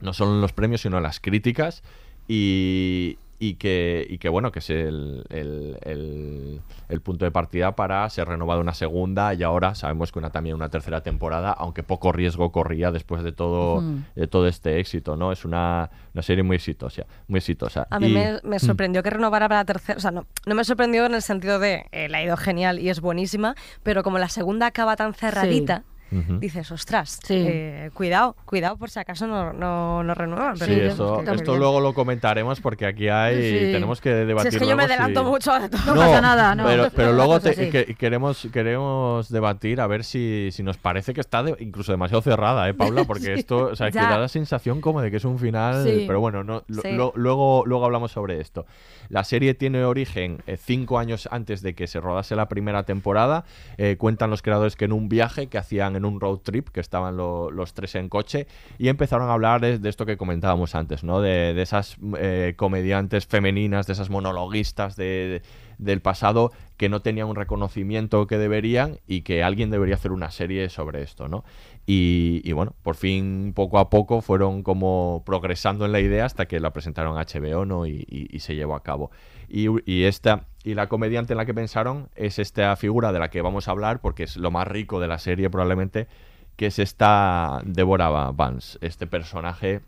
no 0.00 0.12
solo 0.14 0.32
en 0.36 0.40
los 0.40 0.52
premios, 0.54 0.80
sino 0.80 0.96
en 0.96 1.02
las 1.02 1.20
críticas. 1.20 1.82
Y, 2.28 3.18
y 3.38 3.54
que, 3.54 4.06
y 4.08 4.18
que 4.18 4.28
bueno, 4.28 4.50
que 4.52 4.60
es 4.60 4.70
el, 4.70 5.24
el- 5.30 5.78
el- 5.82 6.60
el 6.88 7.00
punto 7.00 7.24
de 7.24 7.30
partida 7.30 7.76
para 7.76 8.08
ser 8.10 8.28
renovada 8.28 8.60
una 8.60 8.72
segunda 8.74 9.34
y 9.34 9.42
ahora 9.42 9.74
sabemos 9.74 10.12
que 10.12 10.18
una 10.18 10.30
también 10.30 10.54
una 10.56 10.68
tercera 10.70 11.02
temporada, 11.02 11.50
aunque 11.52 11.82
poco 11.82 12.12
riesgo 12.12 12.50
corría 12.52 12.90
después 12.92 13.22
de 13.22 13.32
todo, 13.32 13.82
de 14.14 14.26
todo 14.26 14.46
este 14.46 14.78
éxito, 14.80 15.16
¿no? 15.16 15.32
Es 15.32 15.44
una, 15.44 15.90
una 16.14 16.22
serie 16.22 16.42
muy 16.44 16.56
exitosa, 16.56 17.04
muy 17.28 17.38
exitosa. 17.38 17.86
A 17.90 17.98
mí 18.00 18.08
Y- 18.08 18.14
me, 18.14 18.40
me 18.42 18.56
Mm. 18.56 18.60
sorprendió 18.60 19.02
que 19.02 19.10
renovara 19.10 19.48
para 19.48 19.60
la 19.60 19.64
tercera. 19.64 19.96
O 19.98 20.00
sea, 20.00 20.10
no, 20.12 20.26
no 20.46 20.54
me 20.54 20.64
sorprendió 20.64 21.04
en 21.06 21.14
el 21.14 21.22
sentido 21.22 21.58
de 21.58 21.86
eh, 21.92 22.08
la 22.08 22.18
ha 22.18 22.22
ido 22.22 22.36
genial 22.36 22.78
y 22.78 22.88
es 22.88 23.00
buenísima, 23.00 23.54
pero 23.82 24.02
como 24.02 24.18
la 24.18 24.28
segunda 24.28 24.66
acaba 24.66 24.96
tan 24.96 25.12
cerradita. 25.14 25.82
Dices, 26.10 26.70
ostras, 26.70 27.18
Sí. 27.24 27.34
eh, 27.48 27.90
cuidado, 27.92 28.36
cuidado 28.44 28.76
por 28.76 28.90
si 28.90 28.98
acaso 29.00 29.26
no, 29.26 29.52
no, 29.52 30.02
no 30.04 30.14
renuevan. 30.14 30.56
Sí, 30.56 30.64
pero 30.66 30.86
esto, 30.88 31.22
esto 31.32 31.56
luego 31.56 31.80
lo 31.80 31.94
comentaremos 31.94 32.60
porque 32.60 32.86
aquí 32.86 33.08
hay 33.08 33.36
Sí. 33.36 33.72
tenemos 33.72 34.00
que 34.00 34.10
Si 34.20 34.26
debatir. 34.26 34.54
es 34.54 34.58
que 34.60 34.66
yo 34.68 34.76
me 34.76 34.86
si- 34.86 34.92
adelanto 34.92 35.24
mucho. 35.24 35.50
No 35.58 35.94
pasa 35.96 36.20
nada, 36.20 36.54
no. 36.54 36.64
Pero, 36.94 37.12
luego 37.12 37.40
te- 37.40 37.70
que- 37.70 37.94
queremos, 37.96 38.46
queremos 38.52 39.28
debatir 39.30 39.80
a 39.80 39.86
ver 39.86 40.04
si, 40.04 40.50
si 40.52 40.62
nos 40.62 40.76
parece 40.76 41.12
que 41.12 41.20
está 41.20 41.42
de- 41.42 41.56
incluso 41.60 41.92
demasiado 41.92 42.22
cerrada, 42.22 42.68
¿eh, 42.68 42.74
Paula? 42.74 43.04
Porque 43.06 43.24
Sí. 43.24 43.32
esto, 43.32 43.66
o 43.72 43.76
sea, 43.76 43.88
que 43.90 43.94
Ya. 43.98 44.08
da 44.08 44.18
la 44.18 44.28
sensación 44.28 44.80
como 44.80 45.00
de 45.02 45.10
que 45.10 45.16
es 45.16 45.24
un 45.24 45.38
final. 45.38 45.84
Sí. 45.84 46.04
Pero 46.06 46.20
bueno, 46.20 46.44
no, 46.44 46.62
lo- 46.68 46.82
Sí. 46.82 46.92
lo- 46.92 47.12
luego, 47.16 47.64
luego 47.66 47.84
hablamos 47.84 48.12
sobre 48.12 48.40
esto. 48.40 48.64
La 49.08 49.24
serie 49.24 49.54
tiene 49.54 49.84
origen 49.84 50.42
eh, 50.46 50.56
cinco 50.56 50.98
años 50.98 51.28
antes 51.30 51.62
de 51.62 51.74
que 51.74 51.86
se 51.86 52.00
rodase 52.00 52.36
la 52.36 52.48
primera 52.48 52.84
temporada. 52.84 53.44
Eh, 53.78 53.96
cuentan 53.98 54.30
los 54.30 54.42
creadores 54.42 54.76
que 54.76 54.86
en 54.86 54.92
un 54.92 55.08
viaje 55.08 55.46
que 55.48 55.58
hacían 55.58 55.96
en 55.96 56.04
un 56.04 56.20
road 56.20 56.38
trip, 56.38 56.68
que 56.68 56.80
estaban 56.80 57.16
lo- 57.16 57.50
los 57.50 57.74
tres 57.74 57.94
en 57.94 58.08
coche, 58.08 58.46
y 58.78 58.88
empezaron 58.88 59.28
a 59.28 59.34
hablar 59.34 59.60
de, 59.60 59.88
esto 59.88 60.06
que 60.06 60.16
comentábamos 60.16 60.74
antes, 60.74 61.04
¿no? 61.04 61.20
De, 61.20 61.60
esas 61.60 61.96
eh, 62.18 62.54
comediantes 62.56 63.26
femeninas, 63.26 63.86
de 63.86 63.92
esas 63.92 64.10
monologuistas 64.10 64.96
de, 64.96 65.42
del 65.78 66.00
pasado 66.00 66.52
que 66.76 66.88
no 66.88 67.00
tenían 67.00 67.28
un 67.28 67.36
reconocimiento 67.36 68.26
que 68.26 68.38
deberían 68.38 68.98
y 69.06 69.22
que 69.22 69.42
alguien 69.42 69.70
debería 69.70 69.94
hacer 69.94 70.12
una 70.12 70.30
serie 70.30 70.68
sobre 70.68 71.02
esto, 71.02 71.28
¿no? 71.28 71.44
Y, 71.88 72.50
bueno, 72.52 72.74
por 72.82 72.96
fin, 72.96 73.52
poco 73.54 73.78
a 73.78 73.90
poco, 73.90 74.20
fueron 74.20 74.64
como 74.64 75.22
progresando 75.24 75.86
en 75.86 75.92
la 75.92 76.00
idea 76.00 76.24
hasta 76.24 76.46
que 76.46 76.58
la 76.58 76.72
presentaron 76.72 77.16
a 77.16 77.24
HBO, 77.24 77.64
¿no? 77.64 77.86
Y, 77.86 78.28
se 78.40 78.56
llevó 78.56 78.74
a 78.74 78.82
cabo. 78.82 79.12
Y, 79.48 80.02
esta 80.02 80.46
y 80.64 80.74
la 80.74 80.88
comediante 80.88 81.32
en 81.32 81.36
la 81.36 81.46
que 81.46 81.54
pensaron 81.54 82.08
es 82.16 82.40
esta 82.40 82.74
figura 82.74 83.12
de 83.12 83.20
la 83.20 83.30
que 83.30 83.40
vamos 83.40 83.68
a 83.68 83.70
hablar 83.70 84.00
porque 84.00 84.24
es 84.24 84.36
lo 84.36 84.50
más 84.50 84.66
rico 84.66 84.98
de 84.98 85.06
la 85.06 85.18
serie 85.18 85.48
probablemente, 85.48 86.08
que 86.56 86.66
es 86.66 86.80
esta 86.80 87.60
Deborah 87.64 88.32
Vance, 88.32 88.78
este 88.80 89.06
personaje 89.06 89.82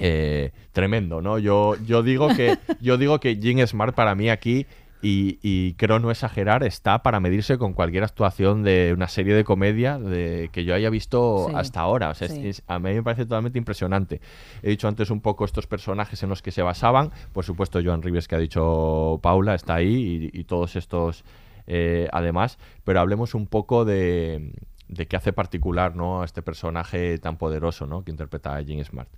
eh, 0.00 0.50
tremendo, 0.72 1.22
¿no? 1.22 1.38
Yo, 1.38 1.76
yo 1.86 2.02
digo 2.02 2.28
que 2.28 2.58
yo 2.80 2.98
digo 2.98 3.20
que 3.20 3.36
Jean 3.36 3.64
Smart 3.66 3.94
para 3.94 4.16
mí 4.16 4.28
aquí 4.28 4.66
y, 5.00 5.38
y 5.42 5.74
creo 5.74 5.98
no 6.00 6.10
exagerar 6.10 6.64
está 6.64 7.02
para 7.02 7.20
medirse 7.20 7.56
con 7.58 7.72
cualquier 7.72 8.02
actuación 8.04 8.62
de 8.64 8.92
una 8.94 9.06
serie 9.08 9.34
de 9.34 9.44
comedia 9.44 9.98
de, 9.98 10.50
que 10.52 10.64
yo 10.64 10.74
haya 10.74 10.90
visto 10.90 11.46
Sí, 11.48 11.54
hasta 11.56 11.80
ahora. 11.80 12.10
O 12.10 12.14
sea, 12.14 12.26
es- 12.26 12.34
sí. 12.34 12.48
es- 12.48 12.62
a 12.66 12.78
mí 12.78 12.92
me 12.94 13.02
parece 13.02 13.24
totalmente 13.24 13.58
impresionante. 13.58 14.20
He 14.62 14.70
dicho 14.70 14.88
antes 14.88 15.10
un 15.10 15.20
poco 15.20 15.44
estos 15.44 15.66
personajes 15.66 16.22
en 16.22 16.28
los 16.28 16.42
que 16.42 16.50
se 16.50 16.62
basaban. 16.62 17.10
Por 17.32 17.44
supuesto, 17.44 17.80
Joan 17.84 18.02
Rivers 18.02 18.26
que 18.28 18.34
ha 18.34 18.38
dicho 18.38 19.20
Paula 19.22 19.54
está 19.54 19.76
ahí 19.76 20.30
y, 20.32 20.40
y 20.40 20.44
todos 20.44 20.74
estos 20.76 21.24
eh, 21.66 22.08
además. 22.12 22.58
Pero 22.84 22.98
hablemos 23.00 23.34
un 23.34 23.46
poco 23.46 23.84
de, 23.84 24.52
de 24.88 25.06
qué 25.06 25.16
hace 25.16 25.32
particular 25.32 25.94
¿no? 25.94 26.22
a 26.22 26.24
este 26.24 26.42
personaje 26.42 27.18
tan 27.18 27.36
poderoso 27.36 27.86
¿no? 27.86 28.02
que 28.04 28.10
interpreta 28.10 28.56
a 28.56 28.60
Jean 28.62 28.84
Smart. 28.84 29.08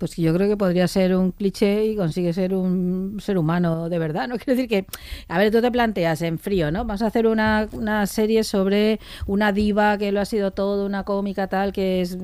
Pues 0.00 0.14
que 0.14 0.22
yo 0.22 0.32
creo 0.32 0.48
que 0.48 0.56
podría 0.56 0.88
ser 0.88 1.14
un 1.14 1.30
cliché 1.32 1.84
y 1.84 1.94
consigue 1.94 2.32
ser 2.32 2.54
un 2.54 3.18
ser 3.20 3.36
humano 3.36 3.90
de 3.90 3.98
verdad. 3.98 4.28
No 4.28 4.36
quiero 4.38 4.54
decir 4.56 4.66
que, 4.66 4.86
a 5.28 5.36
ver, 5.36 5.52
tú 5.52 5.60
te 5.60 5.70
planteas 5.70 6.22
en 6.22 6.38
frío, 6.38 6.72
¿no? 6.72 6.86
Vamos 6.86 7.02
a 7.02 7.08
hacer 7.08 7.26
una, 7.26 7.68
una 7.72 8.06
serie 8.06 8.42
sobre 8.42 8.98
una 9.26 9.52
diva 9.52 9.98
que 9.98 10.10
lo 10.10 10.22
ha 10.22 10.24
sido 10.24 10.52
todo, 10.52 10.86
una 10.86 11.04
cómica 11.04 11.48
tal, 11.48 11.74
que 11.74 12.00
es 12.00 12.16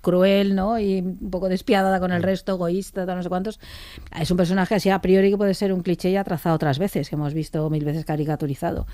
cruel, 0.00 0.54
¿no? 0.54 0.78
Y 0.78 1.00
un 1.00 1.28
poco 1.28 1.48
despiadada 1.48 1.98
con 1.98 2.12
el 2.12 2.22
resto, 2.22 2.52
egoísta, 2.52 3.04
tal, 3.04 3.16
no 3.16 3.22
sé 3.24 3.28
cuántos. 3.28 3.58
Es 4.16 4.30
un 4.30 4.36
personaje 4.36 4.76
así 4.76 4.88
a 4.88 5.00
priori 5.00 5.30
que 5.30 5.36
puede 5.36 5.54
ser 5.54 5.72
un 5.72 5.82
cliché 5.82 6.12
ya 6.12 6.22
trazado 6.22 6.54
otras 6.54 6.78
veces, 6.78 7.08
que 7.08 7.16
hemos 7.16 7.34
visto 7.34 7.68
mil 7.68 7.84
veces 7.84 8.04
caricaturizado. 8.04 8.86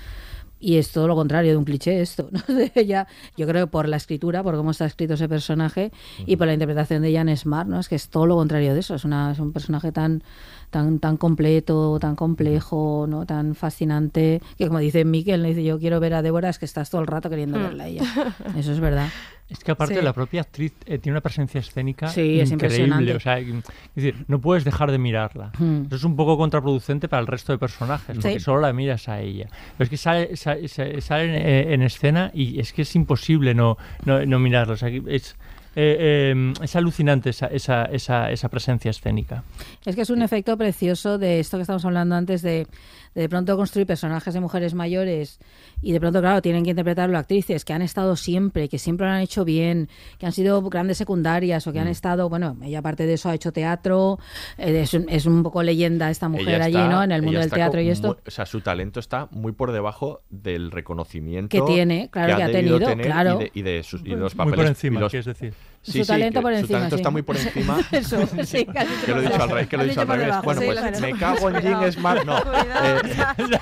Y 0.59 0.77
es 0.77 0.91
todo 0.91 1.07
lo 1.07 1.15
contrario 1.15 1.51
de 1.51 1.57
un 1.57 1.65
cliché 1.65 2.01
esto. 2.01 2.29
¿no? 2.31 2.41
De 2.55 2.71
ella, 2.75 3.07
yo 3.37 3.45
creo 3.47 3.65
que 3.65 3.71
por 3.71 3.87
la 3.87 3.97
escritura, 3.97 4.41
por 4.41 4.55
cómo 4.55 4.71
está 4.71 4.85
escrito 4.85 5.15
ese 5.15 5.27
personaje 5.27 5.91
y 6.25 6.37
por 6.37 6.47
la 6.47 6.53
interpretación 6.53 7.01
de 7.01 7.13
Jan 7.13 7.35
Smart, 7.35 7.67
¿no? 7.67 7.79
Es 7.79 7.89
que 7.89 7.95
es 7.95 8.09
todo 8.09 8.25
lo 8.25 8.35
contrario 8.35 8.73
de 8.73 8.79
eso. 8.79 8.95
Es, 8.95 9.05
una, 9.05 9.31
es 9.31 9.39
un 9.39 9.51
personaje 9.51 9.91
tan, 9.91 10.23
tan, 10.69 10.99
tan 10.99 11.17
completo, 11.17 11.97
tan 11.99 12.15
complejo, 12.15 13.05
¿no? 13.07 13.25
Tan 13.25 13.55
fascinante, 13.55 14.41
que 14.57 14.67
como 14.67 14.79
dice 14.79 15.05
Miquel, 15.05 15.41
le 15.43 15.49
dice 15.49 15.63
yo 15.63 15.79
quiero 15.79 15.99
ver 15.99 16.13
a 16.13 16.21
Débora, 16.21 16.49
es 16.49 16.59
que 16.59 16.65
estás 16.65 16.89
todo 16.89 17.01
el 17.01 17.07
rato 17.07 17.29
queriendo 17.29 17.57
Mm. 17.59 17.61
verla 17.63 17.83
a 17.83 17.87
ella. 17.87 18.01
Eso 18.57 18.71
es 18.71 18.79
verdad. 18.79 19.09
Es 19.47 19.59
que 19.63 19.71
aparte 19.71 19.93
Sí. 19.95 20.01
la 20.01 20.11
propia 20.11 20.41
actriz 20.41 20.73
eh, 20.87 20.97
tiene 20.97 21.13
una 21.13 21.21
presencia 21.21 21.59
escénica 21.59 22.07
Sí, 22.07 22.39
es 22.39 22.49
increíble. 22.51 22.85
impresionante. 22.87 23.13
O 23.15 23.19
sea, 23.19 23.37
es 23.37 23.45
decir, 23.93 24.25
no 24.27 24.41
puedes 24.41 24.63
dejar 24.63 24.91
de 24.91 24.97
mirarla. 24.97 25.51
Hmm. 25.59 25.83
Eso 25.85 25.97
es 25.97 26.03
un 26.03 26.15
poco 26.15 26.35
contraproducente 26.35 27.07
para 27.07 27.21
el 27.21 27.27
resto 27.27 27.51
de 27.51 27.59
personajes, 27.59 28.15
porque 28.17 28.39
Sí. 28.39 28.39
solo 28.39 28.61
la 28.61 28.73
miras 28.73 29.07
a 29.07 29.21
ella. 29.21 29.47
Pero 29.77 29.83
es 29.85 29.89
que 29.91 29.97
sale, 29.97 30.35
sale, 30.35 30.67
sale- 30.67 31.25
en, 31.25 31.35
eh, 31.35 31.73
en 31.75 31.81
escena 31.83 32.31
y 32.33 32.59
es 32.59 32.73
que 32.73 32.81
es 32.81 32.95
imposible 32.95 33.53
no, 33.53 33.77
no, 34.03 34.25
no 34.25 34.39
mirarla. 34.39 34.73
O 34.73 34.77
sea, 34.77 34.89
es, 34.89 35.35
eh, 35.75 36.33
eh, 36.33 36.53
es 36.63 36.75
alucinante 36.75 37.31
esa, 37.31 37.47
esa, 37.47 37.85
esa, 37.85 38.31
esa 38.31 38.49
presencia 38.49 38.91
escénica. 38.91 39.43
Es 39.85 39.95
que 39.95 40.01
es 40.01 40.09
un 40.09 40.21
efecto 40.21 40.57
precioso 40.57 41.17
de 41.17 41.39
esto 41.39 41.57
que 41.57 41.61
estamos 41.61 41.83
hablando 41.85 42.15
antes 42.15 42.41
de 42.41 42.67
de, 43.15 43.27
pronto 43.29 43.57
construir 43.57 43.87
personajes 43.87 44.33
de 44.33 44.39
mujeres 44.39 44.73
mayores 44.75 45.39
y 45.81 45.91
de 45.93 45.99
pronto, 45.99 46.19
claro, 46.21 46.41
tienen 46.41 46.63
que 46.63 46.69
interpretarlo 46.71 47.17
actrices 47.17 47.65
que 47.65 47.73
han 47.73 47.81
estado 47.81 48.15
siempre, 48.15 48.69
que 48.69 48.77
siempre 48.77 49.07
lo 49.07 49.13
han 49.13 49.21
hecho 49.21 49.43
bien, 49.45 49.89
que 50.19 50.25
han 50.25 50.31
sido 50.31 50.61
grandes 50.69 50.97
secundarias 50.97 51.65
o 51.65 51.73
que 51.73 51.79
han 51.79 51.87
Mm. 51.87 51.91
estado, 51.91 52.29
bueno, 52.29 52.57
ella 52.63 52.79
aparte 52.79 53.05
de 53.05 53.13
eso 53.13 53.29
ha 53.29 53.33
hecho 53.35 53.51
teatro, 53.51 54.19
eh, 54.57 54.81
es, 54.81 54.93
un, 54.93 55.07
es 55.09 55.25
un 55.25 55.41
poco 55.43 55.63
leyenda 55.63 56.09
esta 56.11 56.29
mujer 56.29 56.61
allí, 56.61 56.77
¿no? 56.77 57.03
En 57.03 57.11
el 57.11 57.21
mundo 57.21 57.39
del 57.39 57.49
teatro 57.49 57.79
con 57.79 57.85
y 57.87 57.89
esto. 57.89 58.07
muy- 58.09 58.17
o 58.27 58.31
sea, 58.31 58.45
su 58.45 58.61
talento 58.61 58.99
está 58.99 59.27
muy 59.31 59.53
por 59.53 59.71
debajo 59.71 60.21
del 60.29 60.71
reconocimiento 60.71 61.49
Que 61.49 61.61
tiene, 61.73 62.09
claro, 62.11 62.35
que 62.37 62.43
ha 62.43 62.51
tenido, 62.51 62.79
tener 62.79 63.05
claro. 63.05 63.35
Y 63.39 63.43
de, 63.43 63.51
y 63.53 63.61
de 63.61 63.83
sus, 63.83 64.01
y 64.01 64.09
de 64.09 64.15
los 64.17 64.35
Muy 64.35 64.43
por 64.45 64.53
papeles. 64.53 64.69
encima, 64.71 64.99
los- 64.99 65.11
decir. 65.11 65.53
Sí, 65.85 65.99
Su 65.99 65.99
sí, 65.99 66.07
talento 66.07 66.39
que 66.39 66.43
por 66.43 66.53
Su 66.53 66.59
encima, 66.61 66.77
talento 66.79 66.95
sí. 66.95 66.99
está 66.99 67.09
muy 67.11 67.21
por 67.21 67.37
encima. 67.37 67.79
Eso, 67.91 68.17
sí, 68.43 68.65
casi 68.73 68.87
que 69.05 69.11
lo 69.13 69.19
he 69.19 69.21
dicho 69.23 69.43
al 69.43 69.49
revés, 69.49 69.67
que 69.67 69.77
lo 69.77 69.83
he 69.83 69.87
dicho 69.87 70.01
al 70.01 70.07
revés. 70.07 70.25
debajo, 70.25 70.43
Bueno, 70.43 70.61
sí, 70.61 70.67
pues 70.67 71.01
me 71.01 71.13
cago 71.19 71.49
en 71.51 71.61
Jean 71.61 71.91
Smart. 71.91 72.25
No, 72.25 72.37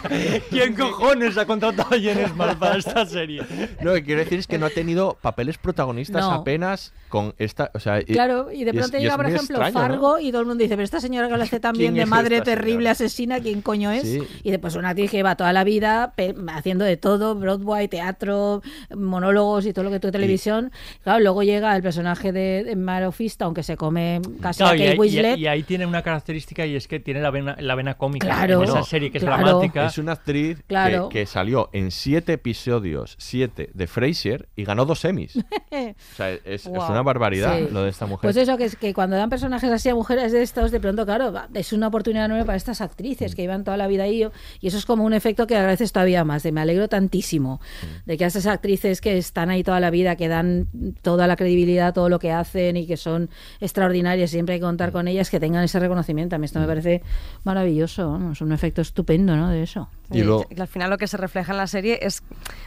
eh, 0.09 0.41
¿Quién 0.49 0.73
cojones 0.75 1.37
ha 1.37 1.45
contratado 1.45 1.95
a 1.95 1.99
Jen 1.99 2.27
Smart 2.29 2.57
para 2.57 2.77
esta 2.77 3.05
serie? 3.05 3.43
lo 3.81 3.93
que 3.93 4.03
quiero 4.03 4.21
decir 4.21 4.39
es 4.39 4.47
que 4.47 4.57
no 4.57 4.65
ha 4.67 4.69
tenido 4.69 5.17
papeles 5.21 5.57
protagonistas 5.57 6.21
No. 6.23 6.31
apenas 6.31 6.93
con 7.09 7.33
esta. 7.37 7.71
O 7.73 7.79
sea, 7.79 7.99
y- 7.99 8.05
Claro, 8.05 8.51
y 8.51 8.63
de 8.63 8.73
pronto 8.73 8.97
llega, 8.97 9.15
por 9.17 9.25
ejemplo, 9.25 9.57
extraño, 9.57 9.73
¿no? 9.73 9.79
Fargo 9.79 10.19
y 10.19 10.31
todo 10.31 10.41
el 10.41 10.47
mundo 10.47 10.61
dice, 10.63 10.75
pero 10.75 10.83
esta 10.85 10.99
señora 11.01 11.27
que 11.27 11.37
lo 11.37 11.43
hace 11.43 11.59
tan 11.59 11.75
¿Quién 11.75 11.93
bien 11.93 12.05
de 12.05 12.09
madre 12.09 12.41
terrible 12.41 12.75
señora? 12.77 12.91
asesina, 12.91 13.39
¿quién 13.41 13.61
coño 13.61 13.91
es? 13.91 14.03
Sí. 14.03 14.19
Y 14.43 14.51
después 14.51 14.75
una 14.75 14.89
actriz 14.89 15.11
que 15.11 15.17
lleva 15.17 15.35
toda 15.35 15.51
la 15.53 15.63
vida 15.63 16.13
haciendo 16.53 16.85
de 16.85 16.97
todo, 16.97 17.35
Broadway, 17.35 17.87
teatro, 17.87 18.61
monólogos 18.95 19.65
y 19.65 19.73
todo 19.73 19.85
lo 19.85 19.91
que 19.91 19.99
tú 19.99 20.11
televisión. 20.11 20.71
Claro, 21.03 21.19
luego 21.19 21.43
llega 21.43 21.75
el 21.75 21.81
personaje 21.83 22.12
de, 22.21 22.63
de 22.63 22.75
Mare 22.75 23.07
of 23.07 23.19
Easttown, 23.19 23.47
aunque 23.47 23.63
se 23.63 23.75
come 23.77 24.21
casi 24.41 24.59
Claro, 24.59 24.73
a 24.73 24.77
y, 24.77 24.85
Kate 24.85 24.99
Winslet. 24.99 25.37
y- 25.37 25.41
y 25.41 25.47
ahí 25.47 25.63
tiene 25.63 25.85
una 25.85 26.01
característica 26.01 26.65
y 26.65 26.75
es 26.75 26.87
que 26.87 26.99
tiene 26.99 27.21
la 27.21 27.31
vena, 27.31 27.55
la 27.59 27.75
vena 27.75 27.95
cómica 27.95 28.27
Claro, 28.27 28.63
en 28.63 28.69
esa 28.69 28.83
serie 28.83 29.11
que 29.11 29.17
es 29.17 29.23
claro. 29.23 29.43
dramática. 29.45 29.85
Es 29.87 29.97
una 29.97 30.13
actriz 30.13 30.57
que- 30.57 30.63
Claro. 30.63 31.09
que, 31.09 31.25
salió 31.25 31.69
en 31.73 31.91
siete 31.91 32.33
episodios, 32.33 33.15
siete 33.19 33.69
de 33.73 33.87
Frasier 33.87 34.49
y 34.55 34.63
ganó 34.65 34.85
dos 34.85 35.03
Emmys. 35.05 35.33
O 35.73 36.15
sea, 36.15 36.29
es, 36.45 36.65
una 36.67 37.01
barbaridad 37.01 37.57
Sí. 37.57 37.67
lo 37.71 37.83
de 37.83 37.89
esta 37.89 38.05
mujer. 38.05 38.21
Pues 38.21 38.37
eso, 38.37 38.57
que 38.57 38.65
es 38.65 38.75
que 38.75 38.93
cuando 38.93 39.15
dan 39.15 39.29
personajes 39.29 39.69
así 39.71 39.89
a 39.89 39.95
mujeres 39.95 40.31
de 40.31 40.41
estos, 40.43 40.71
de 40.71 40.79
pronto, 40.79 41.05
claro, 41.05 41.33
es 41.53 41.73
una 41.73 41.87
oportunidad 41.87 42.25
enorme 42.25 42.45
para 42.45 42.55
estas 42.55 42.79
actrices 42.81 43.33
que 43.35 43.41
llevan 43.41 43.63
toda 43.63 43.77
la 43.77 43.87
vida 43.87 44.03
ahí. 44.03 44.27
Y 44.61 44.67
eso 44.67 44.77
es 44.77 44.85
como 44.85 45.03
un 45.03 45.13
efecto 45.13 45.47
que 45.47 45.55
agradeces 45.57 45.91
todavía 45.91 46.23
más. 46.23 46.43
De 46.43 46.51
me 46.51 46.61
alegro 46.61 46.87
tantísimo 46.87 47.59
de 48.05 48.17
que 48.17 48.23
a 48.25 48.27
estas 48.27 48.45
actrices 48.45 49.01
que 49.01 49.17
están 49.17 49.49
ahí 49.49 49.63
toda 49.63 49.79
la 49.79 49.89
vida, 49.89 50.15
que 50.15 50.27
dan 50.27 50.67
toda 51.01 51.25
la 51.27 51.35
credibilidad, 51.35 51.93
todo 51.93 52.02
lo 52.09 52.19
que 52.19 52.31
hacen 52.31 52.77
y 52.77 52.85
que 52.85 52.97
son 52.97 53.29
extraordinarias, 53.59 54.31
siempre 54.31 54.53
hay 54.53 54.59
que 54.59 54.65
contar 54.65 54.91
con 54.91 55.07
ellas, 55.07 55.29
que 55.29 55.39
tengan 55.39 55.63
ese 55.63 55.79
reconocimiento. 55.79 56.35
A 56.35 56.39
mí 56.39 56.45
esto 56.45 56.59
me 56.59 56.67
parece 56.67 57.01
maravilloso. 57.43 58.11
vamos, 58.11 58.41
un 58.41 58.51
efecto 58.51 58.81
estupendo, 58.81 59.35
¿no? 59.35 59.49
De 59.49 59.63
eso. 59.63 59.89
Y 60.19 60.23
luego- 60.23 60.45
y 60.49 60.59
al 60.59 60.67
final 60.67 60.89
lo 60.89 60.97
que 60.97 61.07
se 61.07 61.17
refleja 61.17 61.51
en 61.51 61.57
la 61.57 61.67
serie 61.67 61.99
es, 62.01 62.23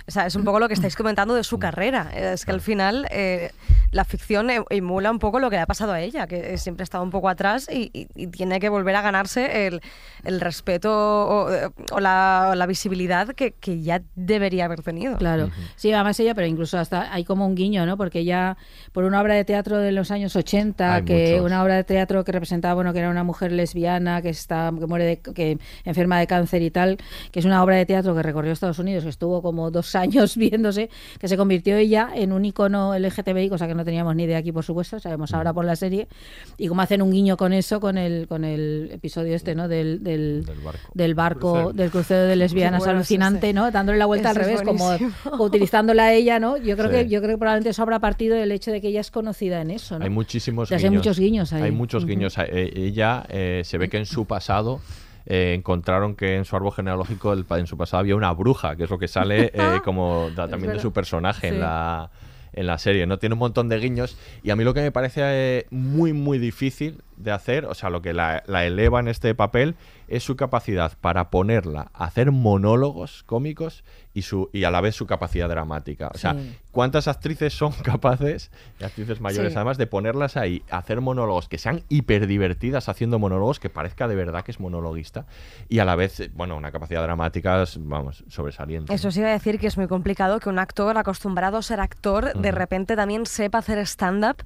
o 0.06 0.10
sea, 0.10 0.26
es 0.26 0.34
un 0.36 0.44
poco 0.44 0.58
lo 0.60 0.68
que 0.68 0.74
estáis 0.74 0.96
comentando 0.96 1.34
de 1.34 1.44
su 1.44 1.58
carrera. 1.58 2.10
Es 2.14 2.44
que 2.44 2.50
al 2.52 2.60
final 2.60 3.06
eh, 3.10 3.50
la 3.90 4.04
ficción 4.04 4.50
e- 4.50 4.62
emula 4.70 5.10
un 5.10 5.18
poco 5.18 5.38
lo 5.38 5.50
que 5.50 5.56
le 5.56 5.62
ha 5.62 5.66
pasado 5.66 5.92
a 5.92 6.00
ella, 6.00 6.26
que 6.26 6.54
eh, 6.54 6.58
siempre 6.58 6.82
ha 6.82 6.84
estado 6.84 7.04
un 7.04 7.10
poco 7.10 7.28
atrás 7.28 7.68
y, 7.72 7.90
y- 7.92 8.08
y 8.14 8.26
tiene 8.28 8.60
que 8.60 8.68
volver 8.68 8.96
a 8.96 9.02
ganarse 9.02 9.66
el, 9.66 9.80
el 10.24 10.40
respeto 10.40 10.90
o, 10.92 11.48
o 11.92 12.00
la, 12.00 12.48
o 12.50 12.54
la 12.54 12.66
visibilidad 12.66 13.28
que, 13.34 13.52
que 13.52 13.82
ya 13.82 14.02
debería 14.14 14.64
haber 14.66 14.82
tenido. 14.82 15.16
Claro, 15.16 15.50
sí, 15.76 15.92
además 15.92 16.18
ella, 16.20 16.34
pero 16.34 16.46
incluso 16.46 16.78
hasta 16.78 17.12
hay 17.12 17.24
como 17.24 17.46
un 17.46 17.54
guiño, 17.54 17.86
¿no? 17.86 17.96
Porque 17.96 18.20
ella, 18.20 18.56
por 18.92 19.04
una 19.04 19.20
obra 19.20 19.34
de 19.34 19.44
teatro 19.44 19.78
de 19.78 19.92
los 19.92 20.10
años 20.10 20.34
80, 20.36 20.94
Hay 20.96 21.04
que 21.04 21.30
muchos. 21.32 21.46
una 21.46 21.62
obra 21.62 21.74
de 21.76 21.84
teatro 21.84 22.24
que 22.24 22.32
representaba, 22.32 22.74
bueno, 22.74 22.92
que 22.92 22.98
era 23.00 23.10
una 23.10 23.24
mujer 23.24 23.52
lesbiana, 23.52 24.22
que 24.22 24.30
está, 24.30 24.72
que 24.78 24.86
muere 24.86 25.04
de, 25.04 25.16
que 25.18 25.58
enferma 25.84 26.18
de 26.18 26.26
cáncer 26.26 26.62
y 26.62 26.70
tal, 26.70 26.98
que 27.36 27.40
es 27.40 27.44
una 27.44 27.62
obra 27.62 27.76
de 27.76 27.84
teatro 27.84 28.14
que 28.14 28.22
recorrió 28.22 28.50
Estados 28.50 28.78
Unidos, 28.78 29.04
que 29.04 29.10
estuvo 29.10 29.42
como 29.42 29.70
dos 29.70 29.94
años 29.94 30.36
viéndose, 30.38 30.88
que 31.20 31.28
se 31.28 31.36
convirtió 31.36 31.76
ella 31.76 32.08
en 32.14 32.32
un 32.32 32.46
icono 32.46 32.98
LGTBI, 32.98 33.50
cosa 33.50 33.68
que 33.68 33.74
no 33.74 33.84
teníamos 33.84 34.16
ni 34.16 34.22
idea 34.22 34.38
aquí, 34.38 34.52
por 34.52 34.64
supuesto, 34.64 34.98
sabemos 35.00 35.34
ahora 35.34 35.52
por 35.52 35.66
la 35.66 35.76
serie, 35.76 36.08
y 36.56 36.66
como 36.68 36.80
hacen 36.80 37.02
un 37.02 37.10
guiño 37.10 37.36
con 37.36 37.52
eso, 37.52 37.78
con 37.78 37.98
el, 37.98 38.26
con 38.26 38.42
el 38.46 38.88
episodio 38.90 39.36
este, 39.36 39.54
¿no? 39.54 39.68
Del, 39.68 40.02
del, 40.02 40.46
del 40.94 41.14
barco, 41.14 41.52
Crucero. 41.52 41.72
del 41.74 41.90
crucero 41.90 42.22
de 42.22 42.36
lesbianas 42.36 42.78
bueno 42.78 42.92
alucinante. 42.92 43.52
¿no? 43.52 43.70
Dándole 43.70 43.98
la 43.98 44.06
vuelta 44.06 44.30
al 44.30 44.36
revés, 44.36 44.62
como 44.62 44.96
como 45.24 45.44
utilizándola 45.44 46.04
a 46.04 46.12
ella, 46.14 46.38
¿no? 46.38 46.56
Yo 46.56 46.74
creo 46.78 46.88
Sí. 46.88 46.96
que 46.96 47.08
yo 47.08 47.20
creo 47.20 47.34
que 47.34 47.38
probablemente 47.38 47.68
eso 47.68 47.82
habrá 47.82 47.98
partido 47.98 48.34
del 48.34 48.50
hecho 48.50 48.72
de 48.72 48.80
que 48.80 48.88
ella 48.88 49.02
es 49.02 49.10
conocida 49.10 49.60
en 49.60 49.72
eso, 49.72 49.98
¿no? 49.98 50.04
Hay 50.04 50.10
muchísimos 50.10 50.70
guiños. 50.70 50.84
hay 50.84 50.90
muchos 50.90 51.18
guiños 51.18 51.52
ahí. 51.52 51.62
Hay 51.64 51.70
muchos. 51.72 52.06
Eh, 52.08 52.72
ella 52.76 53.24
eh, 53.28 53.60
se 53.62 53.76
ve 53.76 53.90
que 53.90 53.98
en 53.98 54.06
su 54.06 54.24
pasado 54.24 54.80
eh, 55.26 55.54
encontraron 55.54 56.14
que 56.14 56.36
en 56.36 56.44
su 56.44 56.56
árbol 56.56 56.72
genealógico 56.72 57.32
el 57.32 57.44
en 57.50 57.66
su 57.66 57.76
pasado 57.76 58.00
había 58.00 58.16
una 58.16 58.32
bruja, 58.32 58.76
que 58.76 58.84
es 58.84 58.90
lo 58.90 58.98
que 58.98 59.08
sale 59.08 59.46
eh, 59.54 59.80
como 59.84 60.30
da- 60.34 60.48
también 60.48 60.72
de 60.72 60.78
su 60.82 60.92
personaje 60.92 61.48
en 61.48 61.54
la 61.60 62.10
en 62.52 62.66
la 62.66 62.78
serie, 62.78 63.04
¿no? 63.06 63.18
Tiene 63.18 63.34
un 63.34 63.40
montón 63.40 63.68
de 63.68 63.78
guiños 63.78 64.16
y 64.42 64.48
a 64.48 64.56
mí 64.56 64.64
lo 64.64 64.72
que 64.72 64.80
me 64.80 64.90
parece 64.90 65.20
eh, 65.24 65.66
muy, 65.70 66.14
muy 66.14 66.38
difícil 66.38 67.02
de 67.18 67.30
hacer, 67.30 67.66
o 67.66 67.74
sea, 67.74 67.90
lo 67.90 68.00
que 68.00 68.14
la, 68.14 68.44
la 68.46 68.64
eleva 68.64 68.98
en 68.98 69.08
este 69.08 69.34
papel 69.34 69.74
es 70.08 70.22
su 70.22 70.36
capacidad 70.36 70.92
para 71.02 71.28
ponerla 71.28 71.90
a 71.92 72.04
hacer 72.06 72.30
monólogos 72.32 73.24
cómicos 73.24 73.84
y, 74.16 74.22
su, 74.22 74.48
y 74.52 74.64
a 74.64 74.70
la 74.70 74.80
vez 74.80 74.94
su 74.96 75.06
capacidad 75.06 75.48
dramática. 75.48 76.10
O 76.14 76.18
sea, 76.18 76.32
Sí. 76.32 76.56
¿cuántas 76.72 77.06
actrices 77.06 77.52
son 77.52 77.72
capaces, 77.84 78.50
actrices 78.82 79.20
mayores 79.20 79.52
Sí. 79.52 79.56
además, 79.58 79.76
de 79.78 79.86
ponerlas 79.86 80.36
ahí, 80.38 80.62
hacer 80.70 81.00
monólogos 81.02 81.48
que 81.48 81.58
sean 81.58 81.82
hiper 81.90 82.26
divertidas 82.26 82.88
haciendo 82.88 83.18
monólogos, 83.18 83.60
que 83.60 83.68
parezca 83.68 84.08
de 84.08 84.14
verdad 84.14 84.42
que 84.42 84.52
es 84.52 84.58
monologuista, 84.60 85.26
y 85.68 85.80
a 85.80 85.84
la 85.84 85.96
vez, 85.96 86.20
eh, 86.20 86.30
bueno, 86.34 86.56
una 86.56 86.72
capacidad 86.72 87.02
dramática, 87.02 87.62
vamos, 87.78 88.24
sobresaliente. 88.28 88.94
Eso 88.94 89.10
sí 89.10 89.20
iba 89.20 89.28
a 89.28 89.32
decir 89.32 89.58
que 89.58 89.66
es 89.66 89.76
muy 89.76 89.86
complicado 89.86 90.40
que 90.40 90.48
un 90.48 90.58
actor 90.58 90.96
acostumbrado 90.96 91.58
a 91.58 91.62
ser 91.62 91.80
actor 91.80 92.32
de 92.32 92.48
Ujú. 92.48 92.58
repente 92.58 92.96
también 92.96 93.26
sepa 93.26 93.58
hacer 93.58 93.78
stand-up 93.80 94.36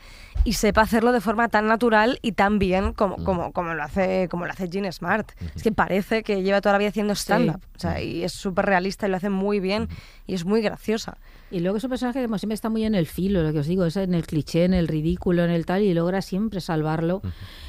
y 0.44 0.54
sepa 0.54 0.80
hacerlo 0.80 1.12
de 1.12 1.20
forma 1.20 1.48
tan 1.48 1.66
natural 1.66 2.18
y 2.22 2.32
tan 2.32 2.58
bien 2.58 2.92
como, 2.92 3.22
como, 3.24 3.52
como 3.52 3.74
lo 3.74 3.82
hace 3.84 4.28
como 4.28 4.46
lo 4.46 4.52
hace 4.52 4.68
Gene 4.68 4.90
Smart. 4.90 5.30
Es 5.54 5.62
que 5.62 5.70
parece 5.70 6.22
que 6.24 6.42
lleva 6.42 6.60
toda 6.60 6.72
la 6.72 6.78
vida 6.78 6.88
haciendo 6.88 7.14
stand-up. 7.14 7.60
O 7.76 7.78
sea, 7.78 8.00
y 8.02 8.24
es 8.24 8.32
súper 8.32 8.66
realista 8.66 9.06
y 9.06 9.10
lo 9.10 9.16
hace 9.16 9.30
muy 9.30 9.59
bien 9.60 9.88
y 10.26 10.34
es 10.34 10.44
muy 10.44 10.60
graciosa. 10.62 11.18
Y 11.52 11.60
luego 11.60 11.78
es 11.78 11.84
un 11.84 11.90
personaje 11.90 12.20
que 12.20 12.26
como 12.26 12.38
siempre 12.38 12.54
está 12.54 12.68
muy 12.68 12.84
en 12.84 12.94
el 12.94 13.06
filo, 13.06 13.42
lo 13.42 13.52
que 13.52 13.58
os 13.58 13.66
digo, 13.66 13.84
es 13.84 13.96
en 13.96 14.14
el 14.14 14.24
cliché, 14.26 14.64
en 14.64 14.72
el 14.74 14.86
ridículo, 14.86 15.44
en 15.44 15.50
el 15.50 15.66
tal, 15.66 15.82
y 15.82 15.92
logra 15.94 16.22
siempre 16.22 16.60
salvarlo, 16.60 17.22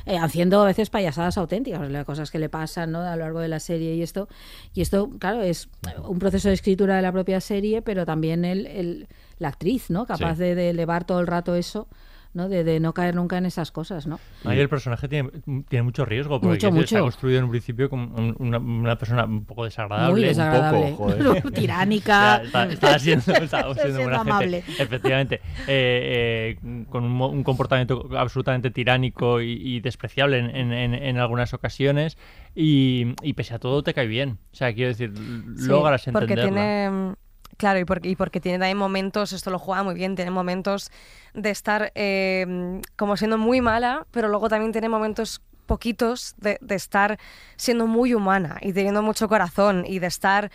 eh, 0.06 0.18
haciendo 0.18 0.62
a 0.62 0.66
veces 0.66 0.90
payasadas 0.92 1.38
auténticas, 1.38 1.90
las 1.90 2.06
cosas 2.06 2.30
que 2.30 2.38
le 2.40 2.48
pasan 2.50 2.92
¿no? 2.92 3.00
a 3.02 3.16
lo 3.16 3.24
largo 3.24 3.40
de 3.40 3.48
la 3.48 3.60
serie 3.60 3.96
y 3.96 4.04
esto. 4.04 4.28
Y 4.76 4.82
esto, 4.82 5.10
claro, 5.20 5.42
es 5.42 5.68
un 6.08 6.20
proceso 6.20 6.48
de 6.50 6.54
escritura 6.54 6.96
de 6.96 7.02
la 7.02 7.12
propia 7.12 7.42
serie, 7.42 7.82
pero 7.82 8.06
también 8.06 8.46
el, 8.46 8.68
el- 8.68 9.08
la 9.40 9.48
actriz, 9.48 9.90
¿no? 9.90 10.06
Capaz 10.06 10.36
Sí. 10.36 10.44
de, 10.44 10.56
de 10.56 10.70
elevar 10.70 11.04
todo 11.04 11.20
el 11.20 11.26
rato 11.26 11.56
eso, 11.56 11.88
¿no? 12.34 12.48
De, 12.50 12.64
de 12.64 12.80
no 12.80 12.94
caer 12.94 13.16
nunca 13.16 13.38
en 13.38 13.46
esas 13.46 13.72
cosas, 13.72 14.08
¿no? 14.08 14.20
Ahí 14.46 14.60
el 14.60 14.70
personaje 14.70 15.08
tiene, 15.08 15.30
tiene 15.68 15.84
mucho 15.84 16.06
riesgo, 16.06 16.40
porque 16.40 16.54
Mucho, 16.56 16.72
mucho. 16.72 17.00
construido 17.02 17.40
en 17.40 17.46
un 17.46 17.50
principio 17.52 17.90
como 17.90 18.16
un- 18.16 18.36
una, 18.40 18.58
una 18.58 18.98
persona 18.98 19.26
un 19.26 19.46
poco 19.46 19.66
desagradable. 19.66 20.12
Muy 20.14 20.22
un 20.22 20.28
desagradable. 20.28 20.92
poco, 20.92 21.04
joder. 21.12 21.42
Tiránica. 21.54 22.42
Está- 22.44 22.66
Estaba 22.66 23.00
siendo, 23.00 23.34
Está 23.34 23.74
siendo 23.74 24.00
buena 24.04 24.18
gente. 24.20 24.32
amable. 24.32 24.58
Efectivamente. 24.80 25.42
Eh, 25.68 26.58
eh, 26.58 26.86
con 26.90 27.04
un, 27.04 27.22
un 27.22 27.44
comportamiento 27.44 28.10
absolutamente 28.18 28.72
tiránico 28.72 29.42
y, 29.42 29.52
y 29.54 29.80
despreciable 29.82 30.40
en, 30.40 30.56
en- 30.56 30.74
en- 30.74 30.94
en 30.94 31.18
algunas 31.18 31.54
ocasiones. 31.54 32.18
Y, 32.56 33.14
y 33.24 33.34
pese 33.34 33.54
a 33.56 33.60
todo 33.60 33.82
te 33.84 33.94
cae 33.94 34.08
bien. 34.08 34.38
O 34.52 34.56
sea, 34.56 34.74
quiero 34.74 34.90
decir, 34.90 35.14
Sí, 35.16 35.68
logras 35.68 36.04
porque 36.12 36.34
entenderla. 36.34 36.52
tiene 36.52 37.16
claro 37.62 37.78
y 37.78 37.86
porque, 37.86 38.10
y 38.10 38.16
porque 38.16 38.42
tiene 38.42 38.58
también 38.58 38.78
momentos 38.80 39.34
esto 39.34 39.52
lo 39.52 39.60
juega 39.60 39.84
muy 39.84 39.94
bien 39.94 40.16
tiene 40.16 40.32
momentos 40.32 40.90
de 41.36 41.52
estar 41.52 41.92
eh, 41.94 42.82
como 42.96 43.18
siendo 43.18 43.38
muy 43.38 43.62
mala 43.62 44.08
pero 44.10 44.30
luego 44.30 44.50
también 44.50 44.72
tiene 44.72 44.90
momentos 44.90 45.44
poquitos 45.68 46.34
de, 46.38 46.58
de 46.60 46.74
estar 46.74 47.20
siendo 47.58 47.86
muy 47.86 48.16
humana 48.16 48.58
y 48.62 48.74
teniendo 48.74 49.04
mucho 49.04 49.30
corazón 49.30 49.84
y 49.86 50.00
de 50.00 50.08
estar 50.08 50.50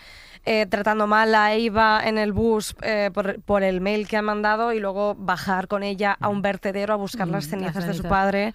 eh, 0.47 0.64
tratando 0.66 1.07
mal 1.09 1.34
a 1.34 1.53
Eva 1.55 2.01
en 2.05 2.16
el 2.18 2.32
bus 2.32 2.74
eh, 2.82 3.11
por, 3.12 3.42
por 3.42 3.62
el 3.64 3.80
mail 3.80 4.07
que 4.09 4.16
han 4.16 4.24
mandado 4.24 4.72
y 4.72 4.78
luego 4.78 5.14
bajar 5.16 5.66
con 5.68 5.82
ella 5.82 6.16
a 6.20 6.28
un 6.28 6.40
vertedero 6.40 6.94
a 6.94 6.97
buscar 6.97 7.26
Mm, 7.26 7.32
las 7.32 7.44
las 7.44 7.51
cenizas 7.51 7.86
de 7.86 7.94
su 7.94 8.05
padre 8.05 8.55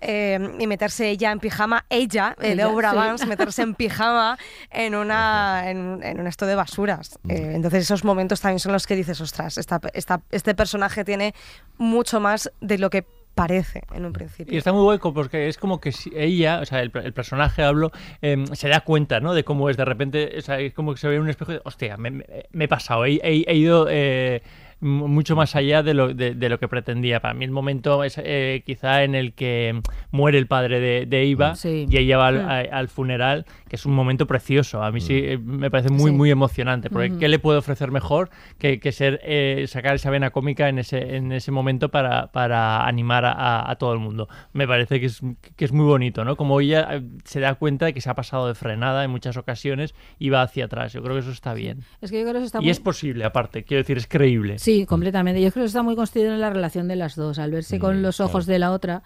eh, 0.00 0.38
y 0.58 0.66
meterse 0.66 1.08
ella 1.08 1.30
en 1.32 1.38
pijama, 1.38 1.84
ella, 1.88 2.36
eh, 2.40 2.52
Ella, 2.52 2.66
Deborah 2.66 2.90
sí. 2.90 2.96
Vance, 2.96 3.26
meterse 3.26 3.62
en 3.62 3.74
pijama 3.74 4.36
en, 4.70 4.94
una, 4.94 5.62
en, 5.70 5.78
un- 5.78 6.02
en 6.02 6.20
un 6.20 6.26
esto 6.26 6.44
de 6.44 6.54
basuras. 6.54 7.18
Eh, 7.28 7.52
entonces 7.54 7.84
esos 7.84 8.04
momentos 8.04 8.40
también 8.40 8.58
son 8.58 8.72
los 8.72 8.86
que 8.86 8.94
dices, 8.96 9.20
ostras, 9.20 9.58
esta, 9.58 9.80
esta- 9.94 10.20
este 10.30 10.54
personaje 10.54 11.04
tiene 11.04 11.34
mucho 11.78 12.20
más 12.20 12.50
de 12.60 12.78
lo 12.78 12.90
que 12.90 13.06
parece 13.34 13.82
en 13.94 14.04
un 14.04 14.12
principio. 14.12 14.52
Y 14.54 14.56
está 14.58 14.72
muy 14.72 14.82
hueco 14.86 15.14
porque 15.14 15.48
es 15.48 15.56
como 15.58 15.80
que 15.80 15.92
si 15.92 16.12
ella, 16.16 16.60
o 16.60 16.64
sea, 16.66 16.80
el, 16.82 16.90
el 17.02 17.12
personaje 17.12 17.62
hablo, 17.62 17.90
em, 18.20 18.46
se 18.48 18.68
da 18.68 18.80
cuenta, 18.80 19.20
¿no? 19.20 19.34
De 19.34 19.44
cómo 19.44 19.70
es 19.70 19.76
de 19.76 19.84
repente, 19.84 20.34
o 20.38 20.40
sea, 20.42 20.60
es 20.60 20.72
como 20.74 20.92
que 20.92 21.00
se 21.00 21.08
ve 21.08 21.16
en 21.16 21.22
un 21.22 21.28
espejo 21.30 21.52
y 21.52 21.54
dice, 21.54 21.62
hostia, 21.66 21.96
me, 21.96 22.10
me- 22.10 22.24
me 22.52 22.64
he 22.64 22.68
pasado, 22.68 23.04
he, 23.06 23.20
he- 23.22 23.44
he 23.46 23.54
ido 23.56 23.86
eh, 23.90 24.42
mucho 24.80 25.36
más 25.36 25.54
allá 25.54 25.82
de 25.84 25.94
lo, 25.94 26.12
de, 26.12 26.34
de 26.34 26.48
lo 26.48 26.58
que 26.58 26.66
pretendía. 26.66 27.20
Para 27.20 27.34
mí 27.34 27.44
el 27.44 27.52
momento 27.52 28.02
es 28.02 28.20
eh, 28.22 28.62
quizá 28.66 29.04
en 29.04 29.14
el 29.14 29.32
que 29.32 29.80
muere 30.10 30.38
el 30.38 30.48
padre 30.48 30.80
de, 30.80 31.06
de 31.06 31.22
Eva 31.30 31.54
Sí. 31.54 31.86
y 31.88 31.96
ella 31.98 32.18
va 32.18 32.26
al, 32.28 32.42
Mm. 32.42 32.48
a- 32.48 32.58
al 32.78 32.88
funeral, 32.88 33.46
que 33.72 33.76
es 33.76 33.86
un 33.86 33.94
momento 33.94 34.26
precioso. 34.26 34.82
A 34.82 34.92
mí 34.92 35.00
sí 35.00 35.14
eh, 35.24 35.38
me 35.38 35.70
parece 35.70 35.88
muy, 35.88 36.10
Sí. 36.10 36.16
muy 36.18 36.30
emocionante, 36.30 36.90
porque. 36.90 37.16
¿qué 37.18 37.26
le 37.28 37.38
puede 37.38 37.56
ofrecer 37.58 37.90
mejor 37.90 38.28
que, 38.58 38.78
que 38.80 38.92
ser 38.92 39.18
eh, 39.24 39.64
sacar 39.66 39.94
esa 39.94 40.10
vena 40.10 40.28
cómica 40.28 40.68
en 40.68 40.78
ese, 40.78 41.16
en 41.16 41.32
ese 41.32 41.50
momento 41.52 41.88
para, 41.90 42.26
para 42.32 42.86
animar 42.86 43.24
a, 43.24 43.32
a- 43.32 43.70
a 43.70 43.76
todo 43.76 43.94
el 43.94 43.98
mundo? 43.98 44.28
Me 44.52 44.68
parece 44.68 45.00
que 45.00 45.06
es, 45.06 45.22
que 45.56 45.64
es 45.64 45.72
muy 45.72 45.86
bonito, 45.86 46.22
¿no? 46.26 46.36
Como 46.36 46.60
ella 46.60 46.86
eh, 46.96 47.02
se 47.24 47.40
da 47.40 47.54
cuenta 47.54 47.86
de 47.86 47.94
que 47.94 48.02
se 48.02 48.10
ha 48.10 48.14
pasado 48.14 48.46
de 48.46 48.54
frenada 48.54 49.04
en 49.04 49.10
muchas 49.10 49.38
ocasiones 49.38 49.94
y 50.18 50.28
va 50.28 50.42
hacia 50.42 50.66
atrás. 50.66 50.92
Yo 50.92 51.02
creo 51.02 51.14
que 51.14 51.20
eso 51.20 51.30
está 51.30 51.54
bien. 51.54 51.80
Es 52.02 52.10
que 52.10 52.18
yo 52.18 52.24
creo 52.24 52.34
que 52.34 52.38
eso 52.40 52.46
está 52.46 52.58
y 52.58 52.64
muy... 52.64 52.70
es 52.70 52.80
posible, 52.80 53.24
aparte, 53.24 53.64
quiero 53.64 53.82
decir, 53.82 53.96
es 53.96 54.06
creíble. 54.06 54.58
Sí, 54.58 54.84
completamente. 54.84 55.40
Yo 55.40 55.50
creo 55.50 55.62
que 55.64 55.68
está 55.68 55.82
muy 55.82 55.96
construido 55.96 56.34
en 56.34 56.40
la 56.42 56.50
relación 56.50 56.88
de 56.88 56.96
las 56.96 57.16
dos, 57.16 57.38
al 57.38 57.52
verse 57.52 57.78
con 57.78 58.02
los 58.02 58.20
ojos 58.20 58.44
de 58.44 58.58
la 58.58 58.70
otra, 58.72 59.02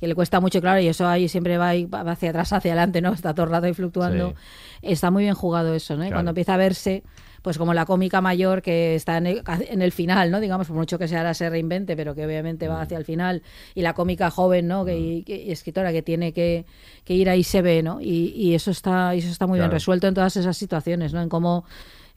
que 0.00 0.06
le 0.06 0.14
cuesta 0.14 0.40
mucho, 0.40 0.60
claro, 0.60 0.80
y 0.80 0.88
eso 0.88 1.06
ahí 1.08 1.28
siempre 1.28 1.58
va, 1.58 1.72
va 1.92 2.12
hacia 2.12 2.30
atrás, 2.30 2.52
hacia 2.52 2.72
adelante, 2.72 3.00
¿no? 3.00 3.12
Está 3.12 3.34
todo 3.34 3.46
el 3.46 3.52
rato 3.52 3.66
ahí 3.66 3.74
fluctuando. 3.74 4.34
Está 4.82 5.10
muy 5.10 5.24
bien 5.24 5.34
jugado 5.34 5.74
eso, 5.74 5.94
¿no? 5.94 6.00
Claro. 6.00 6.14
cuando 6.16 6.30
empieza 6.30 6.54
a 6.54 6.56
verse, 6.56 7.02
pues 7.42 7.58
como 7.58 7.72
la 7.74 7.84
cómica 7.86 8.20
mayor 8.20 8.62
que 8.62 8.94
está 8.94 9.16
en 9.16 9.26
el, 9.26 9.42
en 9.68 9.82
el 9.82 9.90
final, 9.92 10.30
¿no? 10.30 10.38
Digamos, 10.40 10.66
por 10.68 10.76
mucho 10.76 10.98
que 10.98 11.08
se 11.08 11.16
ahora 11.16 11.34
se 11.34 11.48
reinvente, 11.50 11.96
pero 11.96 12.14
que 12.14 12.24
obviamente 12.26 12.68
va 12.68 12.82
hacia 12.82 12.96
el 12.98 13.04
final, 13.04 13.42
y 13.74 13.82
la 13.82 13.94
cómica 13.94 14.30
joven, 14.30 14.68
¿no? 14.68 14.84
Que, 14.84 14.98
y, 14.98 15.22
que- 15.24 15.42
y 15.42 15.50
escritora 15.50 15.92
que 15.92 16.02
tiene 16.02 16.32
que, 16.32 16.64
que 17.04 17.14
ir 17.14 17.28
ahí 17.28 17.42
se 17.42 17.62
ve, 17.62 17.82
¿no? 17.82 18.00
Y, 18.00 18.32
y 18.36 18.54
eso 18.54 18.70
está, 18.70 19.14
eso 19.14 19.28
está 19.28 19.46
muy 19.46 19.58
bien 19.58 19.70
resuelto 19.70 20.06
en 20.06 20.14
todas 20.14 20.36
esas 20.36 20.56
situaciones, 20.56 21.12
¿no? 21.12 21.20
En 21.22 21.28
cómo 21.28 21.64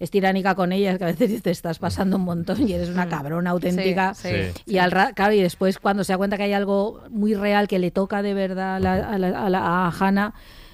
es 0.01 0.09
tiránica 0.11 0.55
con 0.55 0.71
ella, 0.71 0.97
que 0.97 1.03
a 1.03 1.07
veces 1.13 1.41
te 1.43 1.51
estás 1.51 1.77
pasando 1.79 2.17
un 2.17 2.23
montón 2.23 2.67
y 2.67 2.73
eres 2.73 2.89
una 2.89 3.07
cabrona 3.07 3.51
auténtica. 3.51 4.13
Sí, 4.15 4.29
Sí. 4.29 4.63
Y 4.73 4.77
al 4.79 4.91
ra- 4.91 5.13
claro, 5.13 5.33
y 5.33 5.41
después 5.41 5.77
cuando 5.77 6.03
se 6.03 6.13
da 6.13 6.17
cuenta 6.17 6.37
que 6.37 6.43
hay 6.43 6.53
algo 6.53 7.01
muy 7.11 7.35
real 7.35 7.67
que 7.67 7.77
le 7.79 7.91
toca 7.91 8.21
de 8.23 8.33
verdad 8.33 8.77
a, 8.77 8.79
la- 8.79 8.93
a, 9.09 9.17
la- 9.19 9.45
a 9.45 9.49
la- 9.49 9.87
a 9.87 9.91
Hannah, 9.91 10.33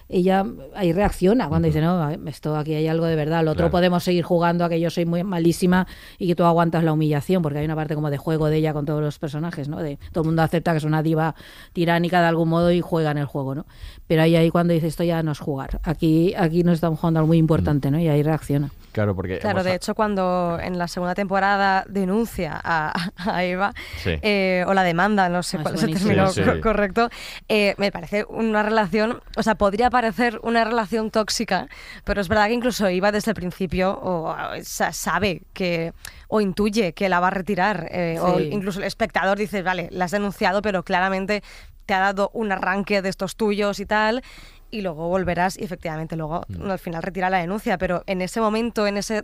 ella 0.10 0.46
ahí 0.74 0.94
reacciona 0.94 1.50
cuando 1.50 1.66
dice, 1.66 1.82
no, 1.82 2.10
esto 2.28 2.56
aquí 2.56 2.74
hay 2.74 2.88
algo 2.88 3.06
de 3.08 3.18
verdad, 3.18 3.44
lo 3.44 3.52
otro 3.52 3.64
Claro. 3.64 3.72
podemos 3.72 4.06
seguir 4.06 4.24
jugando 4.24 4.64
a 4.64 4.70
que 4.70 4.80
yo 4.80 4.90
soy 4.90 5.06
muy 5.06 5.22
malísima 5.26 5.86
y 6.18 6.28
que 6.28 6.36
tú 6.36 6.46
aguantas 6.46 6.82
la 6.86 6.94
humillación, 6.94 7.42
porque 7.44 7.60
hay 7.60 7.66
una 7.66 7.76
parte 7.76 7.94
como 7.94 8.10
de 8.10 8.18
juego 8.18 8.48
de 8.48 8.56
ella 8.56 8.72
con 8.72 8.86
todos 8.86 9.02
los 9.02 9.20
personajes, 9.20 9.68
¿no? 9.68 9.80
De 9.82 10.00
todo 10.14 10.22
el 10.22 10.28
mundo 10.28 10.44
acepta 10.44 10.72
que 10.72 10.78
es 10.78 10.86
una 10.86 11.04
diva 11.04 11.36
tiránica 11.74 12.22
de 12.22 12.28
algún 12.28 12.48
modo 12.48 12.72
y 12.72 12.80
juega 12.80 13.12
en 13.12 13.18
el 13.18 13.26
juego, 13.26 13.54
¿no? 13.54 13.66
Pero 14.08 14.22
ahí 14.22 14.36
ahí 14.36 14.50
cuando 14.50 14.74
dice 14.74 14.88
esto 14.88 15.04
ya 15.04 15.22
no 15.22 15.34
es 15.34 15.40
jugar, 15.40 15.80
aquí 15.84 16.34
aquí 16.38 16.64
nos 16.64 16.76
estamos 16.76 17.00
jugando 17.00 17.20
algo 17.20 17.28
muy 17.28 17.38
importante, 17.38 17.92
¿no? 17.92 18.00
Y 18.00 18.08
ahí 18.08 18.24
reacciona. 18.24 18.72
Claro, 18.94 19.16
porque 19.16 19.38
Claro, 19.38 19.64
de 19.64 19.72
a- 19.72 19.76
hecho, 19.76 19.94
cuando 19.94 20.58
en 20.60 20.78
la 20.80 20.88
segunda 20.88 21.14
temporada 21.14 21.84
denuncia 21.88 22.60
a, 22.64 22.94
a 23.18 23.44
Eva, 23.44 23.74
Sí. 24.04 24.12
eh, 24.22 24.64
o 24.66 24.74
la 24.74 24.84
demanda, 24.84 25.30
no 25.30 25.44
sé 25.44 25.58
Ah, 25.58 25.60
cuál 25.62 25.76
es 25.76 25.84
el 25.84 25.94
término 25.94 26.30
Sí, 26.30 26.42
co- 26.42 26.54
sí. 26.54 26.62
correcto, 26.62 27.10
eh, 27.50 27.76
me 27.78 27.92
parece 27.92 28.26
una 28.30 28.64
relación, 28.64 29.20
o 29.36 29.44
sea, 29.44 29.56
podría 29.56 29.90
parecer 29.92 30.40
una 30.42 30.64
relación 30.64 31.12
tóxica, 31.12 31.68
pero 32.06 32.22
es 32.22 32.28
verdad 32.28 32.48
que 32.48 32.54
incluso 32.54 32.88
Eva 32.88 33.12
desde 33.12 33.32
el 33.32 33.36
principio 33.36 33.92
o, 33.92 34.32
o 34.32 34.36
sea, 34.64 34.94
sabe 34.94 35.44
que 35.54 35.94
o 36.30 36.42
intuye 36.42 36.94
que 36.94 37.08
la 37.10 37.20
va 37.20 37.28
a 37.28 37.32
retirar, 37.32 37.88
eh, 37.92 38.18
o 38.20 38.40
incluso 38.40 38.80
el 38.80 38.86
espectador 38.86 39.38
dice, 39.38 39.62
vale, 39.62 39.90
la 39.92 40.06
has 40.06 40.12
denunciado, 40.12 40.62
pero 40.64 40.84
claramente 40.84 41.44
te 41.88 41.96
ha 41.96 42.00
dado 42.00 42.30
un 42.34 42.52
arranque 42.52 43.02
de 43.02 43.10
estos 43.10 43.36
tuyos 43.36 43.80
y 43.80 43.88
tal. 43.88 44.22
Y 44.70 44.82
luego 44.82 45.08
volverás 45.08 45.58
y 45.58 45.64
efectivamente 45.64 46.18
luego 46.18 46.44
Mm. 46.50 46.70
al 46.70 46.78
final 46.80 47.02
retira 47.02 47.30
la 47.30 47.38
denuncia, 47.40 47.78
pero 47.78 48.04
en 48.06 48.22
ese 48.22 48.42
momento, 48.42 48.86
en 48.86 48.98
ese 48.98 49.24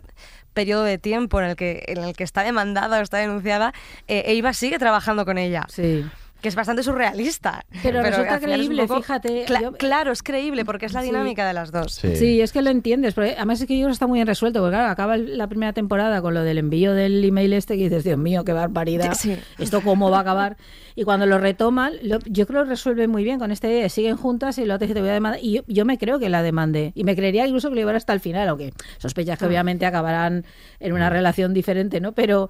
periodo 0.54 0.84
de 0.84 0.96
tiempo 0.98 1.38
en 1.38 1.50
el 1.50 1.54
que, 1.56 1.84
en 1.86 2.02
el 2.02 2.16
que 2.16 2.24
está 2.24 2.42
demandada 2.42 2.98
o 2.98 3.02
está 3.02 3.18
denunciada, 3.18 3.74
eh, 4.08 4.22
Eva 4.26 4.54
sigue 4.54 4.78
trabajando 4.78 5.26
con 5.26 5.36
ella. 5.36 5.64
Sí. 5.68 6.02
Que 6.40 6.48
es 6.48 6.54
bastante 6.54 6.82
surrealista. 6.82 7.64
Pero 7.82 8.02
resulta 8.02 8.36
es 8.36 8.42
un 8.42 8.50
creíble, 8.52 8.86
poco- 8.86 9.00
fíjate, 9.00 9.46
Cla- 9.46 9.62
yo- 9.62 9.72
Claro, 9.72 10.12
es 10.12 10.22
creíble 10.22 10.64
porque 10.66 10.86
es 10.86 10.92
la 10.94 11.00
Sí. 11.00 11.06
dinámica 11.06 11.46
de 11.46 11.52
las 11.54 11.70
dos. 11.72 11.92
Sí. 11.94 12.40
es 12.40 12.52
que 12.52 12.60
lo 12.62 12.68
entiendes. 12.70 13.14
Porque 13.14 13.34
además 13.36 13.60
es 13.62 13.66
que 13.66 13.78
yo 13.78 13.88
está 13.88 14.06
muy 14.06 14.18
bien 14.18 14.26
resuelto. 14.26 14.60
Porque 14.60 14.76
claro, 14.76 14.90
acaba 14.90 15.16
la 15.18 15.46
primera 15.46 15.72
temporada 15.74 16.20
con 16.22 16.32
lo 16.34 16.42
del 16.42 16.58
envío 16.58 16.92
del 16.94 17.22
email 17.24 17.52
este 17.54 17.76
que 17.76 17.84
dices, 17.84 18.04
Dios 18.04 18.18
mío, 18.18 18.44
qué 18.44 18.52
barbaridad. 18.52 19.14
Sí. 19.14 19.38
Esto 19.58 19.80
cómo 19.82 20.10
va 20.10 20.18
a 20.18 20.20
acabar. 20.20 20.56
Y 20.96 21.02
cuando 21.04 21.26
lo 21.26 21.38
retoman, 21.38 21.92
lo- 22.02 22.20
yo 22.26 22.46
creo 22.46 22.60
que 22.60 22.64
lo 22.66 22.70
resuelve 22.70 23.08
muy 23.08 23.24
bien 23.24 23.38
con 23.40 23.50
este 23.50 23.88
Siguen 23.88 24.16
juntas 24.16 24.58
y 24.58 24.64
lo 24.64 24.78
te 24.78 24.86
te 24.86 25.00
voy 25.00 25.08
a 25.08 25.14
demandar. 25.14 25.40
Y 25.42 25.54
yo, 25.54 25.62
yo 25.66 25.84
me 25.84 25.98
creo 25.98 26.18
que 26.20 26.28
la 26.28 26.42
demandé. 26.42 26.92
Y 26.94 27.02
me 27.04 27.16
creería 27.16 27.46
incluso 27.46 27.68
que 27.68 27.74
lo 27.74 27.80
llevará 27.80 27.96
hasta 27.98 28.12
el 28.12 28.20
final, 28.20 28.48
aunque 28.48 28.72
sospechas 28.98 29.34
Ah. 29.34 29.38
que 29.40 29.46
obviamente 29.46 29.86
acabarán 29.86 30.44
en 30.78 30.92
una 30.92 31.10
relación 31.10 31.52
diferente, 31.52 32.00
¿no? 32.00 32.12
Pero 32.12 32.48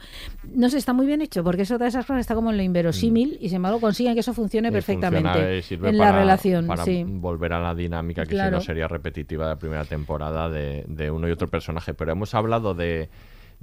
no 0.52 0.68
sé, 0.68 0.76
está 0.78 0.92
muy 0.92 1.06
bien 1.06 1.22
hecho, 1.22 1.42
porque 1.42 1.62
es 1.62 1.70
otra 1.70 1.84
de 1.86 1.88
esas 1.88 2.04
cosas 2.04 2.20
está 2.20 2.34
como 2.34 2.50
en 2.50 2.56
lo 2.58 2.62
inverosímil 2.62 3.38
y 3.40 3.48
sin 3.48 3.56
embargo 3.56 3.80
consiguen 3.80 4.14
que 4.14 4.20
eso 4.20 4.34
funcione 4.34 4.70
perfectamente 4.70 5.62
funciona, 5.62 5.88
eh, 5.88 5.90
en 5.92 5.98
para, 5.98 6.12
la 6.12 6.18
relación. 6.18 6.66
para 6.66 6.84
sí. 6.84 7.04
volver 7.06 7.54
a 7.54 7.60
la 7.60 7.74
dinámica 7.74 8.22
que 8.24 8.28
si 8.30 8.34
Claro. 8.34 8.56
no 8.56 8.60
sería 8.60 8.88
repetitiva 8.88 9.44
de 9.46 9.50
la 9.54 9.58
primera 9.58 9.84
temporada 9.84 10.50
de, 10.50 10.84
de 10.86 11.10
uno 11.10 11.28
y 11.28 11.30
otro 11.30 11.48
personaje. 11.48 11.94
Pero 11.94 12.12
hemos 12.12 12.34
hablado 12.34 12.74
de, 12.74 13.08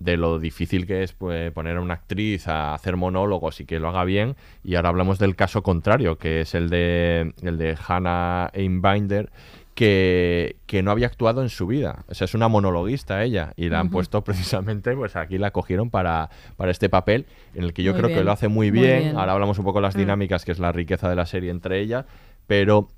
de 0.04 0.18
lo 0.18 0.40
difícil 0.40 0.86
que 0.88 1.04
es 1.04 1.14
pues, 1.14 1.52
poner 1.52 1.78
a 1.78 1.82
una 1.82 1.94
actriz 1.96 2.48
a 2.48 2.74
hacer 2.74 2.98
monólogos 2.98 3.60
y 3.62 3.66
que 3.66 3.80
lo 3.80 3.90
haga 3.90 4.04
bien. 4.04 4.36
Y 4.64 4.76
ahora 4.76 4.90
hablamos 4.90 5.20
del 5.20 5.36
caso 5.36 5.62
contrario, 5.64 6.18
que 6.18 6.42
es 6.42 6.56
el 6.56 6.70
de, 6.70 7.34
el 7.42 7.58
de 7.58 7.78
Hannah 7.88 8.50
Einbinder. 8.54 9.30
Que, 9.74 10.58
que 10.68 10.84
no 10.84 10.92
había 10.92 11.08
actuado 11.08 11.42
en 11.42 11.50
su 11.50 11.66
vida. 11.66 12.04
O 12.10 12.14
sea, 12.14 12.26
es 12.26 12.34
una 12.36 12.50
monologuista 12.50 13.24
ella. 13.24 13.54
Y 13.56 13.70
la 13.70 13.80
han 13.80 13.90
puesto 13.90 14.22
precisamente, 14.24 14.94
pues 14.96 15.16
aquí 15.16 15.38
la 15.38 15.52
cogieron 15.52 15.90
para, 15.90 16.30
para 16.58 16.72
este 16.72 16.90
papel, 16.90 17.26
en 17.56 17.64
el 17.64 17.74
que 17.74 17.82
yo 17.82 17.94
Muy 17.94 18.02
creo 18.02 18.16
que 18.16 18.24
lo 18.24 18.32
hace 18.34 18.50
muy 18.50 18.70
muy 18.70 18.82
bien. 18.82 19.00
bien. 19.00 19.18
Ahora 19.18 19.32
hablamos 19.32 19.58
un 19.60 19.66
poco 19.66 19.80
de 19.80 19.84
las 19.84 19.96
Mm. 19.96 20.00
dinámicas, 20.00 20.44
que 20.46 20.52
es 20.52 20.60
la 20.60 20.72
riqueza 20.74 21.10
de 21.10 21.16
la 21.16 21.26
serie 21.26 21.50
entre 21.52 21.80
ellas. 21.80 22.06
Pero 22.48 22.90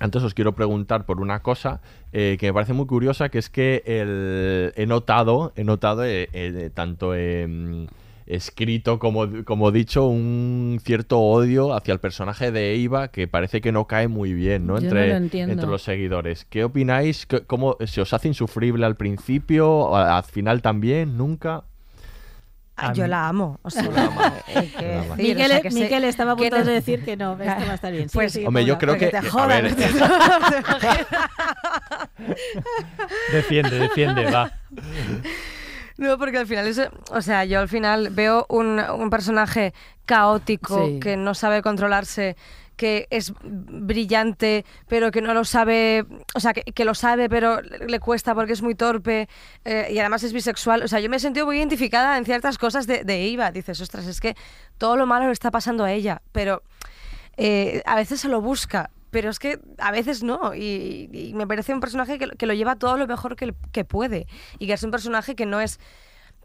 antes 0.00 0.22
os 0.22 0.34
quiero 0.34 0.52
preguntar 0.54 1.04
por 1.06 1.20
una 1.20 1.40
cosa 1.42 1.80
eh, 2.12 2.36
que 2.40 2.46
me 2.46 2.54
parece 2.54 2.72
muy 2.72 2.86
curiosa, 2.86 3.28
que 3.28 3.38
es 3.38 3.48
que 3.50 3.82
el- 3.86 4.72
he 4.76 4.86
notado, 4.86 5.52
he 5.56 5.64
notado 5.64 6.04
eh, 6.04 6.28
eh, 6.32 6.70
tanto 6.74 7.14
em, 7.14 7.86
escrito 8.26 8.98
como, 8.98 9.44
como 9.44 9.70
dicho, 9.72 10.06
un 10.06 10.78
cierto 10.82 11.18
odio 11.20 11.74
hacia 11.74 11.92
el 11.92 12.00
personaje 12.00 12.50
de 12.52 12.74
Eva 12.82 13.08
que 13.08 13.26
parece 13.28 13.60
que 13.60 13.72
no 13.72 13.86
cae 13.86 14.08
muy 14.08 14.32
bien, 14.32 14.66
¿no? 14.66 14.74
Yo 14.76 14.82
no 14.82 14.86
Entre, 14.88 15.08
lo 15.10 15.14
entre 15.52 15.66
los 15.72 15.82
seguidores. 15.82 16.46
¿Qué 16.48 16.64
opináis? 16.64 17.26
¿Qué- 17.26 17.40
¿Cómo 17.42 17.76
se 17.84 18.00
os 18.00 18.12
hace 18.12 18.28
insufrible 18.28 18.86
al 18.86 18.96
principio? 18.96 19.94
¿A- 19.94 20.16
¿Al 20.18 20.24
final 20.24 20.62
también? 20.62 21.16
¿Nunca? 21.18 21.64
Ah, 22.76 22.92
yo 22.92 23.06
la 23.06 23.28
amo. 23.28 23.58
O 23.62 23.70
sea, 23.70 23.82
Miquel 25.16 26.04
estaba 26.04 26.32
a 26.32 26.36
punto 26.36 26.56
de 26.64 26.72
decir 26.72 27.04
que 27.04 27.16
no, 27.16 27.32
esto 27.32 27.44
va 27.66 27.72
a 27.72 27.74
estar 27.74 27.92
bien. 27.92 28.08
Pues, 28.12 28.32
sigue, 28.32 28.46
Hombre, 28.48 28.64
yo 28.64 28.78
creo 28.78 28.96
que... 28.96 29.08
te 29.08 29.16
a 29.18 29.22
jodan. 29.22 29.62
ver, 29.62 29.74
Defiende, 33.32 33.78
defiende, 33.78 34.30
va. 34.30 34.52
No, 35.98 36.18
porque 36.18 36.38
al 36.38 36.46
final 36.46 36.66
es, 36.66 36.80
o 37.10 37.20
sea, 37.22 37.44
yo 37.44 37.60
al 37.60 37.68
final 37.68 38.08
veo 38.10 38.46
un, 38.48 38.80
un 38.80 39.10
personaje 39.10 39.72
caótico 40.06 40.86
Sí. 40.86 41.00
que 41.00 41.16
no 41.16 41.34
sabe 41.34 41.62
controlarse, 41.62 42.36
que 42.82 43.06
es 43.10 43.32
brillante, 43.44 44.64
pero 44.88 45.12
que 45.12 45.22
no 45.22 45.34
lo 45.34 45.44
sabe, 45.44 46.04
o 46.34 46.40
sea, 46.40 46.52
que, 46.52 46.84
lo 46.84 46.96
sabe, 46.96 47.28
pero 47.28 47.62
le 47.62 48.00
cuesta 48.00 48.34
porque 48.34 48.54
es 48.54 48.60
muy 48.60 48.74
torpe 48.74 49.28
eh, 49.64 49.86
y 49.92 50.00
además 50.00 50.24
es 50.24 50.32
bisexual. 50.32 50.82
O 50.82 50.88
sea, 50.88 50.98
yo 50.98 51.08
me 51.08 51.18
he 51.18 51.20
sentido 51.20 51.46
muy 51.46 51.58
identificada 51.58 52.18
en 52.18 52.24
ciertas 52.24 52.58
cosas 52.58 52.88
de, 52.88 53.04
Eva. 53.06 53.52
Dices, 53.52 53.80
ostras, 53.80 54.08
es 54.08 54.20
que 54.20 54.34
todo 54.78 54.96
lo 54.96 55.06
malo 55.06 55.26
le 55.26 55.32
está 55.32 55.52
pasando 55.52 55.84
a 55.84 55.92
ella, 55.92 56.22
pero 56.32 56.64
eh, 57.36 57.84
a 57.86 57.94
veces 57.94 58.18
se 58.18 58.26
lo 58.26 58.40
busca. 58.40 58.90
Pero 59.10 59.30
es 59.30 59.38
que 59.38 59.60
a 59.78 59.92
veces 59.92 60.24
no, 60.24 60.52
y, 60.52 61.08
y 61.12 61.34
me 61.34 61.46
parece 61.46 61.72
un 61.72 61.78
personaje 61.78 62.18
que, 62.18 62.30
que 62.30 62.46
lo 62.46 62.54
lleva 62.54 62.74
todo 62.74 62.96
lo 62.96 63.06
mejor 63.06 63.36
que, 63.36 63.54
que 63.70 63.84
puede, 63.84 64.26
y 64.58 64.66
que 64.66 64.72
es 64.72 64.82
un 64.82 64.90
personaje 64.90 65.36
que 65.36 65.46
no 65.46 65.60
es 65.60 65.78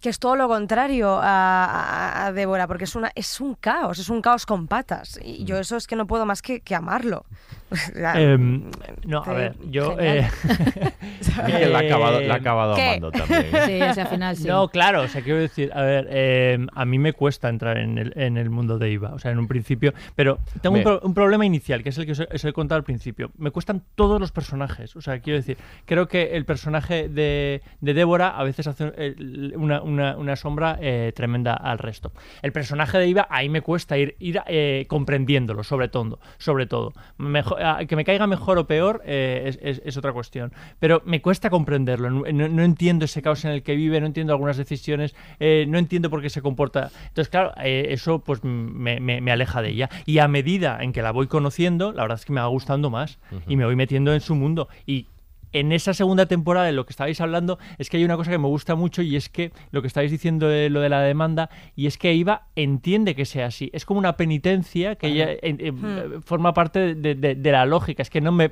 que 0.02 0.10
es 0.10 0.20
todo 0.20 0.36
lo 0.36 0.48
contrario 0.48 1.18
a, 1.22 1.66
a- 1.66 2.26
a 2.28 2.32
Débora, 2.34 2.68
porque 2.68 2.84
es, 2.84 2.96
una, 2.96 3.12
es 3.16 3.40
un 3.42 3.56
caos, 3.56 4.00
es 4.00 4.10
un 4.10 4.22
caos 4.22 4.46
con 4.46 4.68
patas. 4.68 5.20
Y 5.24 5.44
yo 5.46 5.58
eso 5.58 5.76
es 5.78 5.88
que 5.88 5.96
no 5.96 6.06
puedo 6.08 6.26
más 6.26 6.42
que, 6.42 6.62
que 6.62 6.76
amarlo. 6.76 7.26
Em, 8.16 8.72
no, 9.06 9.22
a 9.26 9.34
ver, 9.34 9.56
yo... 9.70 9.98
eh, 10.00 10.26
la 11.68 11.80
ha 11.80 11.82
acabado, 11.82 12.22
la 12.22 12.34
ha 12.36 12.38
acabado 12.38 12.76
amando 12.76 13.12
también. 13.12 13.46
Sí, 13.66 13.82
o 13.82 13.94
sea, 13.94 14.04
al 14.04 14.10
final 14.10 14.38
sí. 14.38 14.48
No, 14.48 14.70
claro, 14.70 15.02
o 15.02 15.08
sea, 15.08 15.22
quiero 15.22 15.40
decir, 15.40 15.72
a 15.74 15.82
ver, 15.82 16.08
eh, 16.10 16.66
a 16.74 16.86
mí 16.86 16.98
me 17.00 17.12
cuesta 17.14 17.50
entrar 17.50 17.78
en 17.78 17.98
el, 17.98 18.14
en 18.16 18.38
el 18.38 18.50
mundo 18.50 18.78
de 18.78 18.92
IVA, 18.92 19.14
o 19.14 19.20
sea, 19.20 19.32
en 19.32 19.40
un 19.40 19.48
principio, 19.48 19.94
pero 20.16 20.40
tengo 20.62 20.78
un, 20.78 20.84
pro- 20.84 21.00
un 21.04 21.14
problema 21.14 21.46
inicial, 21.46 21.84
que 21.84 21.90
es 21.90 21.98
el 21.98 22.06
que 22.06 22.14
os 22.14 22.20
he, 22.22 22.28
os 22.34 22.46
he 22.46 22.54
contado 22.54 22.78
al 22.78 22.84
principio. 22.84 23.32
Me 23.38 23.52
cuestan 23.52 23.84
todos 23.96 24.20
los 24.22 24.32
personajes, 24.32 24.96
o 24.96 25.02
sea, 25.02 25.20
quiero 25.20 25.38
decir, 25.38 25.58
creo 25.86 26.08
que 26.08 26.36
el 26.38 26.46
personaje 26.46 27.10
de, 27.10 27.62
de 27.82 27.94
Débora 27.94 28.30
a 28.30 28.44
veces 28.44 28.68
hace 28.68 28.94
eh, 28.98 29.16
una, 29.56 29.82
una- 29.88 30.18
una 30.18 30.36
sombra 30.36 30.78
eh, 30.82 31.12
tremenda 31.16 31.54
al 31.54 31.78
resto. 31.80 32.12
El 32.42 32.52
personaje 32.52 32.98
de 32.98 33.08
IVA, 33.08 33.28
ahí 33.30 33.50
me 33.50 33.62
cuesta 33.62 33.98
ir, 33.98 34.16
ir 34.20 34.42
eh, 34.48 34.86
comprendiéndolo, 34.88 35.64
sobre 35.64 35.88
todo, 35.88 36.20
sobre 36.38 36.66
todo. 36.66 36.94
Mejor- 37.18 37.62
ah, 37.64 37.80
que 37.88 37.96
me 37.96 38.04
caiga 38.06 38.28
mejor 38.28 38.58
o 38.58 38.68
peor 38.68 39.02
eh, 39.06 39.44
es, 39.46 39.60
es- 39.62 39.82
es 39.86 39.98
otra 39.98 40.12
cuestión, 40.14 40.52
pero 40.80 41.02
me 41.06 41.22
cuesta 41.22 41.50
comprenderlo, 41.50 42.10
no, 42.10 42.64
entiendo 42.64 43.06
ese 43.06 43.22
caos 43.22 43.46
en 43.46 43.52
el 43.52 43.64
que 43.64 43.76
vive, 43.76 44.00
no 44.02 44.06
entiendo 44.08 44.34
algunas 44.34 44.58
decisiones, 44.58 45.16
no 45.40 45.78
entiendo 45.78 46.10
por 46.10 46.22
qué 46.22 46.30
se 46.30 46.42
comporta. 46.42 46.92
Entonces, 47.08 47.30
claro, 47.30 47.54
eso 47.58 48.20
pues 48.20 48.44
me, 48.44 49.00
me- 49.00 49.22
me 49.22 49.32
aleja 49.32 49.62
de 49.62 49.70
ella. 49.70 49.90
Y 50.06 50.20
a 50.20 50.28
medida 50.28 50.80
en 50.82 50.92
que 50.94 51.02
la 51.02 51.12
voy 51.12 51.28
conociendo, 51.28 51.92
la 51.94 52.04
verdad 52.04 52.18
es 52.20 52.26
que 52.26 52.34
me 52.34 52.42
va 52.42 52.48
gustando 52.48 52.90
más 52.90 53.20
y 53.48 53.56
me 53.56 53.66
voy 53.66 53.76
metiendo 53.76 54.14
en 54.14 54.22
su 54.22 54.36
mundo. 54.36 54.68
Y 54.86 55.08
en 55.54 55.72
esa 55.72 55.94
segunda 55.94 56.26
temporada 56.26 56.66
de 56.66 56.72
lo 56.74 56.86
que 56.86 56.92
estabais 56.92 57.20
hablando 57.22 57.58
es 57.78 57.90
que 57.90 57.98
hay 57.98 58.04
una 58.06 58.18
cosa 58.18 58.32
que 58.32 58.38
me 58.38 58.48
gusta 58.48 58.76
mucho 58.76 59.02
y 59.02 59.16
es 59.16 59.30
que 59.30 59.52
lo 59.72 59.82
que 59.82 59.88
estáis 59.88 60.12
diciendo 60.12 60.48
de 60.48 60.70
lo 60.70 60.82
de 60.82 60.90
la 60.90 61.02
demanda 61.02 61.50
y 61.76 61.88
es 61.88 61.98
que 61.98 62.14
Iva 62.14 62.48
entiende 62.56 63.16
que 63.16 63.26
sea 63.26 63.48
así. 63.48 63.70
Es 63.74 63.86
como 63.86 64.00
una 64.00 64.18
penitencia 64.18 64.96
que 64.96 65.08
ella 65.08 65.32
eh, 65.32 65.40
eh, 65.44 65.72
Hmm. 65.72 66.22
forma 66.24 66.54
parte 66.54 66.96
de, 66.96 67.16
de- 67.16 67.36
de 67.36 67.52
la 67.52 67.66
lógica. 67.66 68.02
Es 68.02 68.10
que 68.10 68.22
no 68.22 68.32
me... 68.32 68.52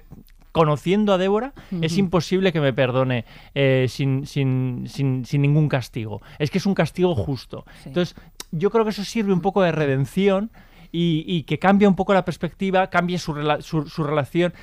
Conociendo 0.52 1.12
a 1.12 1.18
Débora, 1.18 1.52
es 1.82 1.98
imposible 1.98 2.54
que 2.54 2.62
me 2.62 2.72
perdone 2.72 3.26
eh, 3.56 3.88
sin, 3.90 4.26
sin, 4.26 4.86
sin, 4.88 5.26
sin 5.26 5.42
ningún 5.42 5.68
castigo. 5.68 6.22
Es 6.40 6.50
que 6.50 6.60
es 6.60 6.66
un 6.66 6.74
castigo 6.74 7.14
justo. 7.14 7.66
Entonces, 7.86 8.16
yo 8.52 8.70
creo 8.72 8.86
que 8.86 8.92
eso 8.92 9.04
sirve 9.04 9.34
un 9.34 9.42
poco 9.42 9.62
de 9.64 9.74
redención 9.74 10.52
y, 10.94 11.26
y 11.28 11.44
que 11.44 11.60
cambia 11.60 11.90
un 11.90 11.96
poco 11.98 12.14
la 12.14 12.24
perspectiva, 12.24 12.90
cambia 12.90 13.20
su, 13.20 13.34
rela- 13.34 13.60
su, 13.62 13.86
su 13.90 14.02
relación. 14.06 14.54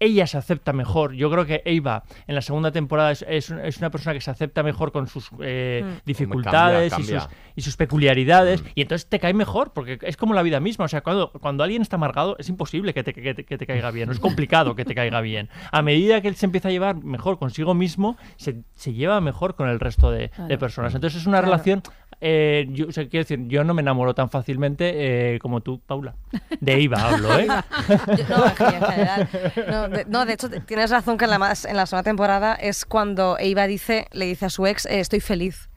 Ella 0.00 0.26
se 0.26 0.38
acepta 0.38 0.72
mejor. 0.72 1.12
Yo 1.12 1.30
creo 1.30 1.46
que 1.46 1.62
Eva 1.64 2.02
en 2.26 2.34
la 2.34 2.40
segunda 2.42 2.72
temporada 2.72 3.12
es, 3.12 3.24
es 3.28 3.50
una, 3.50 3.64
es 3.66 3.78
una 3.78 3.90
persona 3.90 4.14
que 4.14 4.20
se 4.20 4.30
acepta 4.30 4.62
mejor 4.62 4.90
con 4.92 5.06
sus 5.06 5.30
eh, 5.40 5.84
Mm. 5.84 5.98
dificultades 6.06 6.90
Cambia, 6.92 7.16
Y, 7.16 7.20
sus, 7.20 7.28
y 7.56 7.60
sus 7.62 7.76
peculiaridades. 7.76 8.64
Y 8.74 8.82
entonces 8.82 9.08
te 9.08 9.18
cae 9.20 9.34
mejor, 9.34 9.72
porque 9.72 9.98
es 10.02 10.16
como 10.16 10.34
la 10.34 10.42
vida 10.42 10.58
misma. 10.58 10.86
O 10.86 10.88
sea, 10.88 11.02
cuando, 11.02 11.30
cuando 11.32 11.62
alguien 11.64 11.82
está 11.82 11.96
amargado, 11.96 12.36
es 12.38 12.48
imposible 12.48 12.94
que 12.94 13.04
te, 13.04 13.12
que 13.14 13.34
te- 13.34 13.44
que 13.44 13.58
te 13.58 13.66
caiga 13.66 13.90
bien. 13.90 14.10
Es 14.10 14.18
complicado 14.20 14.74
que 14.74 14.84
te 14.84 14.94
caiga 14.94 15.20
bien. 15.20 15.48
A 15.70 15.82
medida 15.82 16.20
que 16.20 16.28
él 16.28 16.36
se 16.36 16.46
empieza 16.46 16.68
a 16.68 16.72
llevar 16.72 16.96
mejor 16.96 17.38
consigo 17.38 17.74
mismo, 17.74 18.16
se, 18.36 18.62
se 18.74 18.92
lleva 18.94 19.20
mejor 19.20 19.54
con 19.54 19.68
el 19.68 19.78
resto 19.80 20.10
de, 20.10 20.30
personas. 20.58 20.94
Entonces 20.94 21.20
es 21.20 21.26
una 21.26 21.38
Claro. 21.38 21.52
relación. 21.52 21.82
Eh, 22.20 22.66
yo, 22.70 22.88
o 22.88 22.92
sea, 22.92 23.08
quiero 23.08 23.24
decir, 23.24 23.40
yo 23.48 23.64
no 23.64 23.72
me 23.74 23.82
enamoro 23.82 24.14
tan 24.14 24.28
fácilmente 24.30 25.34
eh, 25.34 25.38
como 25.38 25.60
tú, 25.62 25.80
Paula. 25.80 26.14
De 26.60 26.80
Iva 26.80 26.96
hablo, 27.08 27.38
¿eh? 27.38 27.46
Yo- 27.48 28.36
no, 28.36 28.44
en 28.46 28.56
general. 28.56 29.28
No, 29.70 29.88
de, 29.88 30.04
no, 30.06 30.26
de 30.26 30.32
hecho, 30.34 30.48
tienes 30.66 30.90
razón 30.90 31.16
que 31.18 31.24
en 31.24 31.30
la, 31.30 31.38
más, 31.38 31.64
en 31.64 31.76
la 31.76 31.86
segunda 31.86 32.04
temporada 32.04 32.54
es 32.54 32.84
cuando 32.84 33.36
Eva 33.38 33.66
dice, 33.66 34.06
le 34.12 34.26
dice 34.26 34.46
a 34.46 34.50
su 34.50 34.66
ex, 34.66 34.86
eh, 34.86 35.00
estoy 35.00 35.20
feliz. 35.20 35.68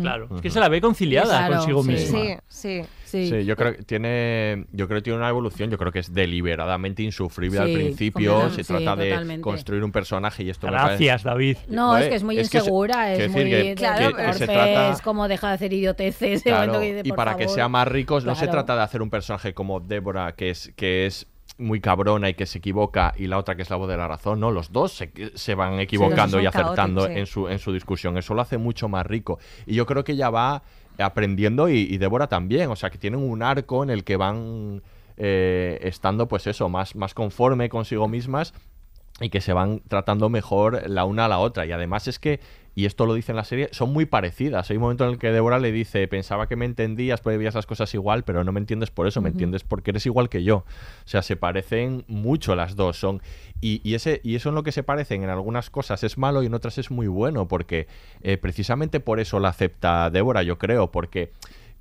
Claro, 0.00 0.28
es 0.34 0.40
que 0.40 0.50
se 0.50 0.58
la 0.58 0.68
ve 0.68 0.80
conciliada 0.80 1.46
Claro, 1.46 1.56
consigo 1.58 1.82
sí. 1.84 1.88
misma. 1.90 2.18
Sí, 2.18 2.34
sí. 2.48 2.82
Sí. 3.08 3.28
Sí, 3.30 3.44
yo 3.44 3.56
creo 3.56 3.74
que 3.74 3.82
tiene, 3.84 4.66
yo 4.72 4.86
creo 4.86 4.98
que 4.98 5.02
tiene 5.04 5.18
una 5.18 5.28
evolución. 5.28 5.70
Yo 5.70 5.78
creo 5.78 5.90
que 5.92 6.00
es 6.00 6.12
deliberadamente 6.12 7.02
insufrible 7.02 7.58
al 7.58 7.72
principio. 7.72 8.50
Se 8.50 8.64
trata 8.64 8.94
sí, 8.94 9.00
de 9.00 9.10
totalmente. 9.10 9.40
construir 9.42 9.82
un 9.84 9.92
personaje 9.92 10.42
y 10.42 10.50
esto 10.50 10.66
Gracias, 10.66 11.22
parece- 11.22 11.28
David. 11.28 11.56
No, 11.68 11.96
es 11.96 12.08
que 12.08 12.14
es 12.16 12.22
muy 12.22 12.38
es 12.38 12.48
que 12.50 12.58
se- 12.58 12.64
insegura, 12.64 13.12
es 13.14 13.30
muy 13.30 13.44
decir 13.44 13.64
que- 13.66 13.74
claro, 13.76 14.14
que- 14.16 14.22
que 14.24 14.32
se 14.34 14.46
torpe, 14.46 14.52
trata- 14.54 14.92
es 14.92 15.02
como 15.02 15.28
deja 15.28 15.48
de 15.48 15.54
hacer 15.54 15.72
idioteces. 15.72 16.44
de 16.44 16.50
Claro, 16.50 16.72
momento 16.72 16.80
que 16.80 16.94
dice, 16.96 17.08
y 17.08 17.12
para 17.12 17.36
que 17.36 17.48
sea 17.48 17.68
más 17.68 17.88
ricos, 17.88 18.24
no 18.24 18.34
se 18.34 18.42
Claro. 18.44 18.52
trata 18.64 18.76
de 18.76 18.82
hacer 18.82 19.02
un 19.02 19.10
personaje 19.10 19.54
como 19.54 19.80
Débora, 19.80 20.32
que 20.32 20.50
es, 20.50 20.72
que 20.76 21.06
es 21.06 21.26
muy 21.56 21.80
cabrona 21.80 22.28
y 22.28 22.34
que 22.34 22.46
se 22.46 22.58
equivoca, 22.58 23.14
y 23.16 23.26
la 23.26 23.38
otra 23.38 23.56
que 23.56 23.62
es 23.62 23.70
la 23.70 23.76
voz 23.76 23.88
de 23.88 23.96
la 23.96 24.06
razón. 24.06 24.38
No, 24.38 24.50
los 24.50 24.70
dos 24.72 24.92
se, 24.92 25.10
se 25.34 25.54
van 25.54 25.80
equivocando 25.80 26.40
y 26.40 26.46
acertando 26.46 27.06
sí. 27.06 27.12
en, 27.16 27.26
su, 27.26 27.48
en 27.48 27.58
su 27.58 27.72
discusión. 27.72 28.16
Eso 28.18 28.34
lo 28.34 28.42
hace 28.42 28.58
mucho 28.58 28.88
más 28.88 29.04
rico. 29.06 29.38
Y 29.66 29.74
yo 29.74 29.86
creo 29.86 30.04
que 30.04 30.12
ella 30.12 30.30
va 30.30 30.62
aprendiendo 30.98 31.68
y, 31.68 31.78
y 31.80 31.98
Débora 31.98 32.28
también. 32.28 32.70
O 32.70 32.76
sea, 32.76 32.90
que 32.90 32.98
tienen 32.98 33.20
un 33.20 33.42
arco 33.42 33.82
en 33.82 33.90
el 33.90 34.04
que 34.04 34.16
van 34.16 34.82
eh, 35.20 35.80
estando, 35.82 36.28
pues 36.28 36.46
eso, 36.46 36.68
más, 36.68 36.94
más 36.94 37.12
conforme 37.12 37.68
consigo 37.68 38.06
mismas 38.06 38.54
y 39.20 39.30
que 39.30 39.40
se 39.40 39.52
van 39.52 39.80
tratando 39.88 40.28
mejor 40.28 40.88
la 40.88 41.04
una 41.04 41.24
a 41.24 41.28
la 41.28 41.40
otra. 41.40 41.66
Y 41.66 41.72
además 41.72 42.06
es 42.06 42.20
que, 42.20 42.38
y 42.78 42.84
esto 42.86 43.06
lo 43.06 43.14
dice 43.14 43.32
en 43.32 43.36
la 43.36 43.44
serie, 43.44 43.68
son 43.72 43.92
muy 43.92 44.06
parecidas. 44.06 44.70
Hay 44.70 44.76
un 44.76 44.82
momento 44.82 45.04
en 45.04 45.10
el 45.10 45.18
que 45.18 45.32
Débora 45.32 45.58
le 45.58 45.72
dice, 45.72 46.06
pensaba 46.06 46.46
que 46.46 46.54
me 46.54 46.64
entendías, 46.64 47.20
porque 47.20 47.36
veías 47.36 47.54
las 47.56 47.66
cosas 47.66 47.92
igual, 47.94 48.22
pero 48.22 48.44
no 48.44 48.52
me 48.52 48.60
entiendes 48.60 48.90
por 48.92 49.08
eso, 49.08 49.20
me 49.20 49.30
entiendes 49.30 49.64
porque 49.64 49.90
eres 49.90 50.06
igual 50.06 50.28
que 50.28 50.44
yo. 50.44 50.58
O 50.58 50.64
sea, 51.04 51.22
se 51.22 51.34
parecen 51.34 52.04
mucho 52.06 52.54
las 52.54 52.76
dos. 52.76 52.96
Son, 52.96 53.20
y, 53.60 53.80
y 53.82 53.94
ese, 53.94 54.20
y 54.22 54.36
eso 54.36 54.50
en 54.50 54.54
lo 54.54 54.62
que 54.62 54.70
se 54.70 54.84
parecen 54.84 55.24
en 55.24 55.30
algunas 55.30 55.70
cosas 55.70 56.04
es 56.04 56.18
malo 56.18 56.42
y 56.44 56.46
en 56.46 56.54
otras 56.54 56.78
es 56.78 56.92
muy 56.92 57.08
bueno, 57.08 57.48
porque 57.48 57.88
eh, 58.22 58.36
precisamente 58.36 59.00
por 59.00 59.18
eso 59.18 59.40
la 59.40 59.48
acepta 59.48 60.08
Débora, 60.10 60.44
yo 60.44 60.56
creo, 60.58 60.92
porque 60.92 61.32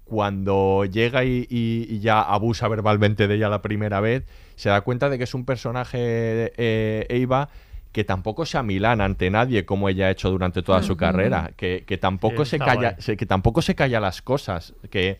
cuando 0.03 0.85
llega 0.85 1.25
y, 1.25 1.45
y- 1.49 1.85
y 1.89 1.99
ya 1.99 2.21
abusa 2.21 2.67
verbalmente 2.69 3.27
de 3.27 3.35
ella 3.35 3.49
la 3.49 3.61
primera 3.61 3.99
vez, 3.99 4.23
se 4.55 4.69
da 4.69 4.81
cuenta 4.81 5.09
de 5.09 5.17
que 5.17 5.25
es 5.25 5.33
un 5.33 5.45
personaje, 5.45 6.53
eh, 6.57 7.05
Eva, 7.09 7.49
que 7.91 8.03
tampoco 8.03 8.45
se 8.45 8.57
amilana 8.57 9.05
ante 9.05 9.29
nadie 9.29 9.65
como 9.65 9.89
ella 9.89 10.07
ha 10.07 10.11
hecho 10.11 10.29
durante 10.29 10.61
toda 10.61 10.83
su 10.83 10.97
carrera, 10.97 11.51
que, 11.55 11.83
que 11.87 11.97
tampoco 11.97 12.45
Sí, 12.45 12.51
se 12.51 12.59
calla, 12.59 12.95
se- 12.99 13.17
que 13.17 13.25
tampoco 13.25 13.61
se 13.61 13.75
calla 13.75 13.99
las 13.99 14.21
cosas, 14.21 14.73
que 14.89 15.17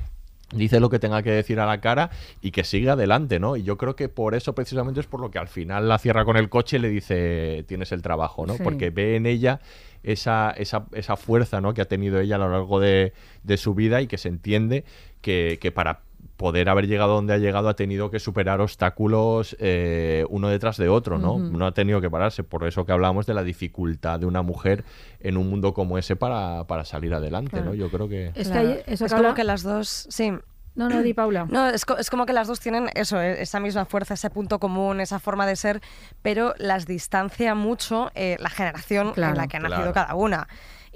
dice 0.53 0.79
lo 0.79 0.89
que 0.89 0.99
tenga 0.99 1.23
que 1.23 1.31
decir 1.31 1.59
a 1.59 1.65
la 1.65 1.81
cara 1.81 2.09
y 2.41 2.51
que 2.51 2.63
sigue 2.63 2.89
adelante, 2.89 3.39
¿no? 3.39 3.57
Y 3.57 3.63
yo 3.63 3.77
creo 3.77 3.95
que 3.95 4.07
por 4.09 4.33
eso 4.35 4.53
precisamente 4.55 4.99
es 5.01 5.05
por 5.07 5.19
lo 5.19 5.29
que 5.31 5.39
al 5.39 5.47
final 5.49 5.89
la 5.89 5.97
cierra 5.97 6.23
con 6.23 6.37
el 6.37 6.49
coche 6.49 6.77
y 6.77 6.79
le 6.79 6.89
dice 6.89 7.65
tienes 7.67 7.91
el 7.91 8.01
trabajo, 8.01 8.45
¿no? 8.45 8.53
Sí. 8.55 8.63
Porque 8.63 8.89
ve 8.89 9.15
en 9.17 9.25
ella 9.25 9.59
esa, 10.03 10.51
esa, 10.51 10.85
esa 10.93 11.17
fuerza 11.17 11.59
¿no? 11.59 11.73
que 11.73 11.81
ha 11.81 11.85
tenido 11.85 12.19
ella 12.19 12.35
a 12.35 12.39
lo 12.39 12.49
largo 12.49 12.79
de, 12.79 13.11
de 13.43 13.57
su 13.57 13.73
vida 13.73 14.01
y 14.01 14.07
que 14.07 14.17
se 14.17 14.29
entiende 14.29 14.85
que, 15.21 15.57
que 15.59 15.71
para 15.73 16.01
poder 16.37 16.69
haber 16.69 16.87
llegado 16.87 17.15
donde 17.15 17.33
ha 17.33 17.37
llegado 17.37 17.67
ha 17.67 17.75
tenido 17.75 18.09
que 18.11 18.19
superar 18.19 18.61
obstáculos 18.61 19.55
eh, 19.59 20.23
uno 20.29 20.49
detrás 20.49 20.77
de 20.77 20.87
otro, 20.87 21.17
¿no? 21.17 21.39
No 21.39 21.65
ha 21.65 21.71
tenido 21.73 21.99
que 21.99 22.09
pararse. 22.09 22.43
Por 22.43 22.65
eso 22.65 22.85
que 22.85 22.91
hablamos 22.91 23.25
de 23.25 23.33
la 23.33 23.43
dificultad 23.43 24.19
de 24.19 24.25
una 24.27 24.43
mujer 24.43 24.85
en 25.19 25.35
un 25.37 25.49
mundo 25.49 25.73
como 25.73 25.97
ese 25.97 26.15
para, 26.15 26.65
para 26.65 26.85
salir 26.85 27.13
adelante, 27.13 27.51
Claro. 27.51 27.65
¿no? 27.65 27.73
Yo 27.73 27.89
creo 27.89 28.07
que... 28.07 28.31
Es 28.35 28.49
Claro. 28.49 28.69
eso 28.85 29.05
es 29.05 29.11
que 29.11 29.15
como 29.17 29.17
habla- 29.29 29.33
que 29.33 29.43
las 29.43 29.63
dos, 29.63 30.07
sí. 30.09 30.31
No, 30.75 30.89
no, 30.89 31.01
di 31.01 31.15
Paula. 31.15 31.47
No, 31.49 31.69
es, 31.69 31.85
co- 31.85 31.97
es 31.97 32.07
como 32.11 32.27
que 32.27 32.33
las 32.33 32.47
dos 32.47 32.59
tienen 32.59 32.89
eso, 32.93 33.19
eh, 33.19 33.41
esa 33.41 33.59
misma 33.59 33.85
fuerza, 33.85 34.13
ese 34.13 34.29
punto 34.29 34.59
común, 34.59 34.99
esa 35.01 35.17
forma 35.17 35.47
de 35.47 35.55
ser, 35.55 35.81
pero 36.21 36.53
las 36.59 36.85
distancia 36.85 37.55
mucho 37.55 38.11
eh, 38.13 38.37
la 38.39 38.51
generación 38.51 39.13
Claro. 39.13 39.31
en 39.33 39.37
la 39.39 39.47
que 39.47 39.57
ha 39.57 39.59
nacido 39.59 39.91
Claro. 39.91 39.93
cada 39.93 40.13
una. 40.13 40.47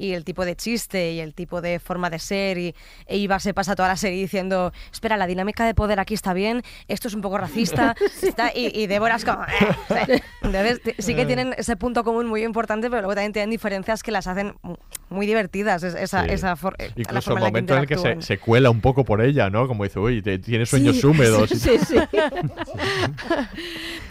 Y 0.02 0.14
el 0.14 0.24
tipo 0.24 0.46
de 0.46 0.56
chiste 0.56 1.12
y 1.12 1.20
el 1.20 1.34
tipo 1.36 1.62
de 1.62 1.80
forma 1.80 2.10
de 2.10 2.18
ser. 2.18 2.58
Y 2.58 2.74
e 3.06 3.18
Iva 3.18 3.40
se 3.40 3.54
pasa 3.54 3.76
toda 3.76 3.88
la 3.90 3.96
serie 3.98 4.20
diciendo: 4.20 4.74
Espera, 4.92 5.16
la 5.16 5.28
dinámica 5.28 5.64
de 5.66 5.76
poder 5.76 6.00
aquí 6.00 6.16
está 6.16 6.34
bien, 6.34 6.64
esto 6.88 7.08
es 7.08 7.14
un 7.14 7.22
poco 7.22 7.38
racista. 7.38 7.96
está- 8.24 8.52
y, 8.56 8.72
y 8.74 8.88
Débora 8.88 9.16
es 9.18 9.26
como. 9.26 9.44
"Eh". 9.44 9.48
Sí. 10.16 10.24
Entonces, 10.42 10.82
sí 10.98 11.14
que 11.14 11.26
tienen 11.28 11.54
ese 11.58 11.76
punto 11.76 12.04
común 12.04 12.26
muy 12.26 12.44
importante, 12.44 12.90
pero 12.90 13.02
luego 13.04 13.14
también 13.14 13.34
tienen 13.34 13.52
diferencias 13.52 14.02
que 14.02 14.12
las 14.12 14.26
hacen 14.26 14.56
muy 15.12 15.28
divertidas. 15.28 15.84
es- 15.84 15.96
Esa, 15.96 16.24
Sí. 16.24 16.30
esa 16.32 16.56
for- 16.56 16.76
eh, 16.80 16.92
la 16.96 17.02
Incluso 17.02 17.18
el 17.18 17.24
forma 17.24 17.40
en 17.40 17.44
la 17.44 17.48
que 17.48 17.52
momento 17.52 17.74
en 17.76 17.80
el 17.82 17.88
que 17.88 17.98
se, 17.98 18.22
se 18.22 18.38
cuela 18.40 18.70
un 18.70 18.82
poco 18.82 19.04
por 19.06 19.22
ella, 19.22 19.50
¿no? 19.50 19.68
Como 19.68 19.84
dice, 19.84 20.00
uy, 20.00 20.22
te- 20.22 20.40
tienes 20.40 20.70
sueños 20.70 20.98
Sí, 20.98 21.06
húmedos. 21.06 21.52
y 21.52 21.56
Sí, 21.58 21.72
sí. 21.86 21.96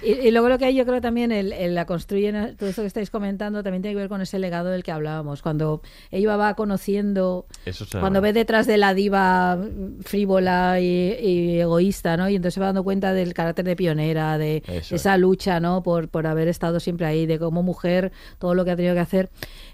y, 0.02 0.12
y 0.12 0.30
luego 0.30 0.48
lo 0.48 0.58
que 0.58 0.66
hay, 0.66 0.74
yo 0.74 0.84
creo 0.86 1.00
también, 1.00 1.32
el, 1.32 1.52
el 1.52 1.74
la 1.74 1.84
construyen, 1.86 2.56
todo 2.56 2.68
esto 2.68 2.82
que 2.82 2.88
estáis 2.88 3.10
comentando, 3.10 3.62
también 3.62 3.82
tiene 3.82 3.94
que 3.94 4.00
ver 4.00 4.08
con 4.08 4.20
ese 4.20 4.38
legado 4.38 4.70
del 4.70 4.82
que 4.82 4.92
hablábamos. 4.92 5.42
Cuando 5.42 5.82
ella 6.10 6.36
va 6.36 6.54
conociendo, 6.54 7.46
Eso 7.64 7.84
es 7.84 7.90
cuando 7.90 8.20
ve 8.20 8.32
detrás 8.32 8.66
de 8.66 8.76
la 8.76 8.94
diva 8.94 9.58
frívola 10.02 10.80
y, 10.80 11.16
y 11.20 11.60
egoísta, 11.60 12.16
¿no? 12.16 12.28
Y 12.28 12.36
entonces 12.36 12.54
se 12.54 12.60
va 12.60 12.66
dando 12.66 12.84
cuenta 12.84 13.12
del 13.12 13.34
carácter 13.34 13.64
de 13.64 13.76
pionera, 13.76 14.38
de 14.38 14.62
Eso 14.66 14.94
esa 14.94 15.16
lucha, 15.16 15.60
¿no? 15.60 15.82
Por, 15.82 16.08
por 16.08 16.26
haber 16.26 16.48
estado 16.48 16.80
siempre 16.80 17.06
ahí, 17.06 17.26
de 17.26 17.38
como 17.38 17.62
mujer, 17.62 18.12
todo 18.38 18.54
lo 18.54 18.64
que 18.64 18.70
ha 18.72 18.76
tenido 18.76 18.94
que 18.94 19.00
hacer. 19.00 19.30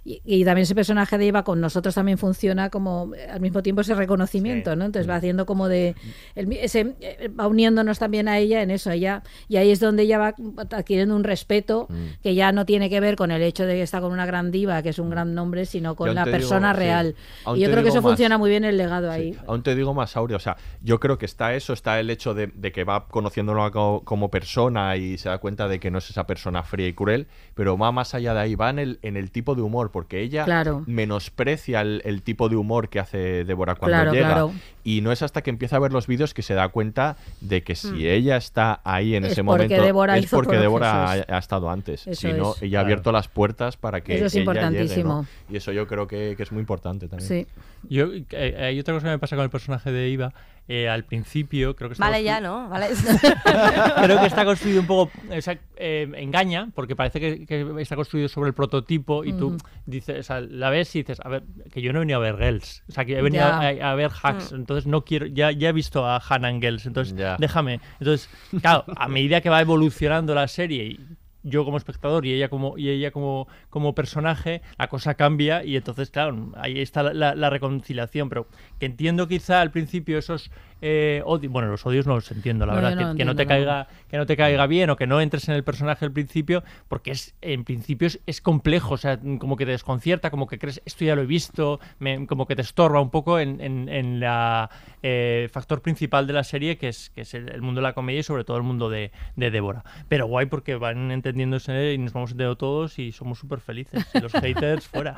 Y, 0.08 0.22
y 0.24 0.44
también 0.44 0.62
ese 0.62 0.76
personaje 0.76 1.18
de 1.18 1.26
Eva 1.26 1.42
con 1.42 1.60
nosotros 1.60 1.92
también 1.96 2.16
funciona 2.16 2.70
como 2.70 3.12
eh, 3.16 3.26
al 3.28 3.40
mismo 3.40 3.60
tiempo 3.60 3.80
ese 3.80 3.96
reconocimiento, 3.96 4.70
Sí. 4.70 4.76
¿no? 4.78 4.84
Entonces 4.84 5.10
va 5.10 5.16
haciendo 5.16 5.46
como 5.46 5.68
de 5.68 5.96
el 6.36 6.52
ese, 6.52 6.94
eh, 7.00 7.28
va 7.28 7.48
uniéndonos 7.48 7.98
también 7.98 8.28
a 8.28 8.38
ella 8.38 8.62
en 8.62 8.70
eso, 8.70 8.92
ella 8.92 9.24
y 9.48 9.56
ahí 9.56 9.72
es 9.72 9.80
donde 9.80 10.04
ella 10.04 10.18
va 10.18 10.34
adquiriendo 10.70 11.16
un 11.16 11.24
respeto 11.24 11.88
Mm. 11.90 12.22
que 12.22 12.34
ya 12.36 12.52
no 12.52 12.64
tiene 12.66 12.88
que 12.88 13.00
ver 13.00 13.16
con 13.16 13.32
el 13.32 13.42
hecho 13.42 13.66
de 13.66 13.74
que 13.74 13.82
está 13.82 14.00
con 14.00 14.12
una 14.12 14.26
gran 14.26 14.52
diva, 14.52 14.80
que 14.82 14.90
es 14.90 14.98
un 15.00 15.10
gran 15.10 15.34
nombre, 15.34 15.66
sino 15.66 15.96
con 15.96 16.14
la 16.14 16.22
digo, 16.24 16.36
persona 16.36 16.72
sí. 16.72 16.78
real. 16.78 17.14
Y 17.56 17.60
yo 17.60 17.70
creo 17.70 17.82
que 17.82 17.88
eso 17.88 18.00
más. 18.02 18.10
funciona 18.10 18.38
muy 18.38 18.48
bien 18.50 18.64
el 18.64 18.76
legado 18.76 19.12
Sí. 19.12 19.18
ahí. 19.20 19.36
Aún 19.48 19.64
te 19.64 19.74
digo 19.74 19.92
más, 19.92 20.16
Aurea. 20.16 20.36
O 20.36 20.40
sea, 20.40 20.56
yo 20.82 21.00
creo 21.00 21.18
que 21.18 21.26
está 21.26 21.54
eso, 21.54 21.72
está 21.72 21.98
el 21.98 22.10
hecho 22.10 22.32
de, 22.32 22.46
de 22.54 22.70
que 22.70 22.84
va 22.84 23.08
conociéndolo 23.08 23.68
co- 23.72 24.02
como, 24.04 24.30
persona 24.30 24.96
y 24.96 25.18
se 25.18 25.28
da 25.28 25.38
cuenta 25.38 25.66
de 25.66 25.80
que 25.80 25.90
no 25.90 25.98
es 25.98 26.10
esa 26.10 26.26
persona 26.28 26.62
fría 26.62 26.86
y 26.88 26.92
cruel, 26.92 27.26
pero 27.54 27.76
va 27.76 27.90
más 27.90 28.14
allá 28.14 28.34
de 28.34 28.40
ahí, 28.40 28.54
va 28.54 28.70
en 28.70 28.78
el, 28.78 28.98
en 29.02 29.16
el 29.16 29.30
tipo 29.32 29.54
de 29.54 29.62
humor, 29.62 29.90
porque 29.96 30.20
ella 30.20 30.44
Claro. 30.44 30.84
menosprecia 30.86 31.80
el, 31.80 32.02
el 32.04 32.20
tipo 32.20 32.50
de 32.50 32.56
humor 32.56 32.90
que 32.90 33.00
hace 33.00 33.44
Débora 33.44 33.76
cuando 33.76 33.96
Claro, 33.96 34.12
llega. 34.12 34.26
claro. 34.26 34.52
Y 34.88 35.00
no 35.00 35.10
es 35.10 35.20
hasta 35.22 35.42
que 35.42 35.50
empieza 35.50 35.74
a 35.76 35.78
ver 35.80 35.92
los 35.92 36.06
vídeos 36.06 36.32
que 36.32 36.42
se 36.42 36.54
da 36.54 36.68
cuenta 36.68 37.16
de 37.40 37.62
que 37.64 37.74
si 37.74 38.08
ella 38.08 38.36
está 38.36 38.80
ahí 38.84 39.16
en 39.16 39.24
Hmm. 39.24 39.26
Es 39.26 39.32
ese 39.32 39.42
porque 39.42 39.64
momento 39.64 39.82
Débora 39.84 40.16
es 40.16 40.24
hizo 40.24 40.36
porque 40.36 40.56
Débora 40.58 41.04
ha, 41.10 41.12
ha 41.28 41.38
estado 41.38 41.68
antes. 41.70 42.06
Eso 42.06 42.20
Si 42.28 42.32
no, 42.32 42.54
es. 42.54 42.62
ella 42.62 42.78
ha 42.78 42.82
abierto 42.82 43.10
las 43.10 43.26
puertas 43.26 43.76
para 43.76 44.00
que 44.02 44.14
Eso 44.14 44.26
es 44.26 44.34
ella 44.36 44.44
llegue, 44.44 44.54
¿no? 44.54 44.60
importantísimo. 44.60 45.26
Y 45.50 45.56
eso 45.56 45.72
yo 45.72 45.88
creo 45.88 46.06
que, 46.06 46.34
que 46.36 46.42
es 46.44 46.52
muy 46.52 46.60
importante 46.60 47.08
también. 47.08 47.28
Sí. 47.28 47.46
Yo, 47.88 48.06
eh, 48.30 48.56
hay 48.58 48.78
otra 48.78 48.94
cosa 48.94 49.06
que 49.06 49.10
me 49.10 49.18
pasa 49.18 49.34
con 49.34 49.42
el 49.44 49.50
personaje 49.50 49.90
de 49.90 50.08
Iva. 50.08 50.32
eh, 50.68 50.88
al 50.88 51.04
principio 51.04 51.74
creo 51.76 51.88
que 51.88 51.94
está 51.94 52.04
Vale, 52.06 52.22
ya, 52.24 52.40
¿no? 52.40 52.68
Vale. 52.68 52.88
creo 54.02 54.20
que 54.20 54.26
está 54.26 54.44
construido 54.44 54.80
un 54.80 54.86
poco 54.86 55.12
o 55.36 55.40
sea, 55.40 55.58
eh, 55.76 56.10
engaña 56.16 56.68
porque 56.74 56.96
parece 56.96 57.20
que, 57.20 57.46
que 57.46 57.66
está 57.80 57.94
construido 57.96 58.28
sobre 58.28 58.48
el 58.48 58.54
prototipo 58.54 59.24
y 59.24 59.32
tú 59.32 59.56
dices 59.86 60.18
o 60.20 60.22
sea, 60.24 60.40
la 60.40 60.70
ves 60.70 60.94
y 60.96 61.00
dices 61.00 61.20
a 61.22 61.28
ver 61.28 61.44
que 61.72 61.82
yo 61.82 61.92
no 61.92 61.98
he 61.98 62.00
venido 62.00 62.18
a 62.18 62.22
ver 62.22 62.36
girls 62.36 62.82
o 62.88 62.92
sea 62.92 63.04
que 63.04 63.16
he 63.16 63.22
venido 63.22 63.44
a, 63.44 63.60
a 63.68 63.94
ver 63.94 64.10
hacks 64.22 64.50
entonces 64.52 64.75
no 64.84 65.04
quiero 65.04 65.24
ya, 65.26 65.50
ya 65.52 65.70
he 65.70 65.72
visto 65.72 66.04
a 66.04 66.18
Hannah 66.18 66.50
en 66.50 66.60
girls 66.60 66.84
entonces 66.84 67.14
Ya. 67.16 67.36
déjame 67.38 67.80
entonces 68.00 68.28
claro 68.60 68.84
a 68.96 69.08
medida 69.08 69.40
que 69.40 69.48
va 69.48 69.60
evolucionando 69.62 70.34
la 70.34 70.48
serie 70.48 70.84
y 70.84 71.00
yo 71.48 71.64
como 71.64 71.76
espectador 71.76 72.26
y 72.26 72.32
ella 72.32 72.48
como 72.48 72.76
y 72.76 72.88
ella 72.90 73.12
como, 73.12 73.46
como 73.70 73.94
personaje, 73.94 74.62
la 74.78 74.88
cosa 74.88 75.14
cambia 75.14 75.62
y 75.62 75.76
entonces, 75.76 76.10
claro, 76.10 76.50
ahí 76.56 76.80
está 76.80 77.04
la, 77.04 77.14
la- 77.14 77.34
la 77.36 77.50
reconciliación, 77.50 78.28
pero 78.28 78.48
que 78.78 78.86
entiendo 78.86 79.26
quizá 79.28 79.60
al 79.60 79.70
principio 79.70 80.18
esos 80.18 80.50
eh, 80.82 81.22
odi- 81.24 81.48
bueno, 81.48 81.68
los 81.68 81.86
odios 81.86 82.06
no 82.06 82.14
los 82.16 82.30
entiendo, 82.30 82.66
la 82.66 82.74
No, 82.74 82.80
verdad, 82.82 82.96
no 83.06 83.12
que, 83.12 83.16
que 83.18 83.24
no 83.24 83.34
te 83.34 83.44
no. 83.44 83.48
caiga 83.48 83.88
que 84.10 84.18
no 84.18 84.26
te 84.26 84.36
caiga 84.36 84.66
bien 84.66 84.90
o 84.90 84.96
que 84.96 85.06
no 85.06 85.20
entres 85.22 85.48
en 85.48 85.54
el 85.54 85.64
personaje 85.64 86.04
al 86.04 86.12
principio, 86.12 86.62
porque 86.88 87.12
es 87.12 87.34
en 87.40 87.64
principio 87.64 88.06
es, 88.08 88.20
es 88.26 88.40
complejo, 88.42 88.94
o 88.94 88.96
sea, 88.98 89.18
como 89.38 89.56
que 89.56 89.64
te 89.64 89.70
desconcierta, 89.72 90.30
como 90.30 90.46
que 90.46 90.58
crees, 90.58 90.82
esto 90.84 91.04
ya 91.04 91.16
lo 91.16 91.22
he 91.22 91.26
visto, 91.26 91.80
me- 91.98 92.26
como 92.26 92.46
que 92.46 92.54
te 92.56 92.62
estorba 92.62 93.00
un 93.00 93.10
poco 93.10 93.38
en, 93.38 93.60
en, 93.62 93.88
en 93.88 94.20
la 94.20 94.68
eh, 95.02 95.48
factor 95.50 95.80
principal 95.80 96.26
de 96.26 96.32
la 96.34 96.44
serie, 96.44 96.76
que 96.76 96.88
es, 96.88 97.10
que 97.14 97.22
es 97.22 97.32
el, 97.34 97.48
el 97.48 97.62
mundo 97.62 97.80
de 97.80 97.82
la 97.84 97.94
comedia 97.94 98.20
y 98.20 98.22
sobre 98.22 98.44
todo 98.44 98.58
el 98.58 98.62
mundo 98.62 98.90
de, 98.90 99.12
de 99.36 99.50
Débora. 99.50 99.82
Pero 100.08 100.26
guay 100.26 100.44
porque 100.46 100.74
van 100.76 101.10
entendiéndose 101.10 101.94
y 101.94 101.98
nos 101.98 102.12
vamos 102.12 102.32
entendiendo 102.32 102.56
todos 102.56 102.98
y 102.98 103.12
somos 103.12 103.38
súper 103.38 103.60
felices. 103.60 104.04
Y 104.14 104.20
los 104.20 104.32
haters 104.40 104.86
fuera. 104.86 105.16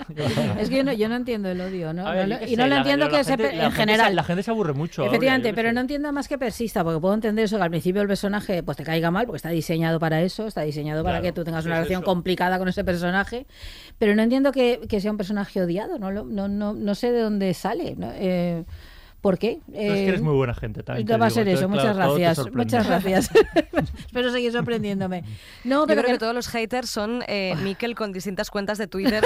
Es 0.59 0.68
que 0.70 0.76
yo 0.76 0.84
no, 0.84 0.92
yo 0.92 1.09
no 1.09 1.16
entiendo 1.16 1.50
el 1.50 1.61
odio, 1.61 1.92
¿no? 1.92 2.04
Ver, 2.04 2.42
y 2.46 2.54
no 2.56 2.66
lo 2.68 2.76
entiendo 2.76 3.06
la 3.06 3.11
que 3.18 3.24
se 3.24 3.36
gente- 3.51 3.64
en 3.64 3.70
gente 3.72 3.76
se- 3.76 3.80
general. 3.96 4.16
la 4.16 4.24
gente 4.24 4.42
se 4.42 4.51
aburre 4.51 4.72
mucho. 4.72 5.05
Efectivamente, 5.05 5.53
pero 5.55 5.72
no 5.72 5.80
entiendo 5.80 6.12
más 6.12 6.28
que 6.28 6.38
persista, 6.38 6.82
porque 6.84 7.01
puedo 7.01 7.14
entender 7.14 7.44
eso, 7.44 7.57
que 7.57 7.62
al 7.62 7.70
principio 7.70 8.03
el 8.03 8.09
personaje 8.09 8.62
pues 8.62 8.76
te 8.76 8.84
caiga 8.84 9.11
mal, 9.11 9.26
porque 9.26 9.36
está 9.38 9.51
diseñado 9.51 9.99
para 10.01 10.22
eso, 10.22 10.46
está 10.46 10.62
diseñado 10.62 11.03
para 11.05 11.20
que 11.20 11.32
tú 11.32 11.44
tengas 11.44 11.64
una 11.64 11.74
es 11.74 11.78
relación 11.80 12.03
eso. 12.03 12.07
complicada 12.11 12.59
con 12.59 12.68
ese 12.68 12.84
personaje, 12.84 13.46
pero 13.99 14.14
no 14.14 14.22
entiendo 14.22 14.53
que, 14.53 14.80
que 14.88 15.01
sea 15.01 15.11
un 15.11 15.16
personaje 15.16 15.61
odiado, 15.62 15.99
no, 15.99 16.11
no, 16.11 16.49
no, 16.49 16.72
no 16.74 16.94
sé 16.94 17.12
de 17.12 17.20
dónde 17.20 17.53
sale. 17.55 17.94
¿no? 17.96 18.11
Eh, 18.14 18.64
¿Por 19.20 19.36
qué? 19.36 19.58
No, 19.66 19.74
es 19.78 19.80
que 19.94 20.08
eres 20.08 20.20
Eh, 20.20 20.22
muy 20.22 20.34
buena 20.34 20.54
gente 20.54 20.82
también. 20.84 21.06
te 21.06 21.16
Va 21.16 21.26
a 21.26 21.30
ser 21.30 21.48
eso, 21.48 21.64
entonces, 21.64 21.68
muchas 21.84 21.96
claro, 21.96 22.14
gracias. 22.14 22.54
Muchas 22.54 22.86
gracias. 22.86 23.30
Espero 24.06 24.30
seguir 24.30 24.52
sorprendiéndome. 24.52 25.24
No, 25.64 25.80
Yo 25.82 25.86
pero 25.88 26.02
creo 26.02 26.06
que 26.06 26.12
que- 26.12 26.18
todos 26.20 26.34
los 26.34 26.46
haters 26.48 26.88
son 26.88 27.24
eh, 27.26 27.54
Mikel 27.64 27.94
con 27.96 28.12
distintas 28.12 28.48
cuentas 28.50 28.78
de 28.78 28.86
Twitter. 28.86 29.22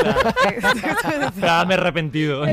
Ya 1.41 1.65
me 1.67 1.75
he 1.75 1.77
arrepentido. 1.77 2.41
Voy 2.41 2.51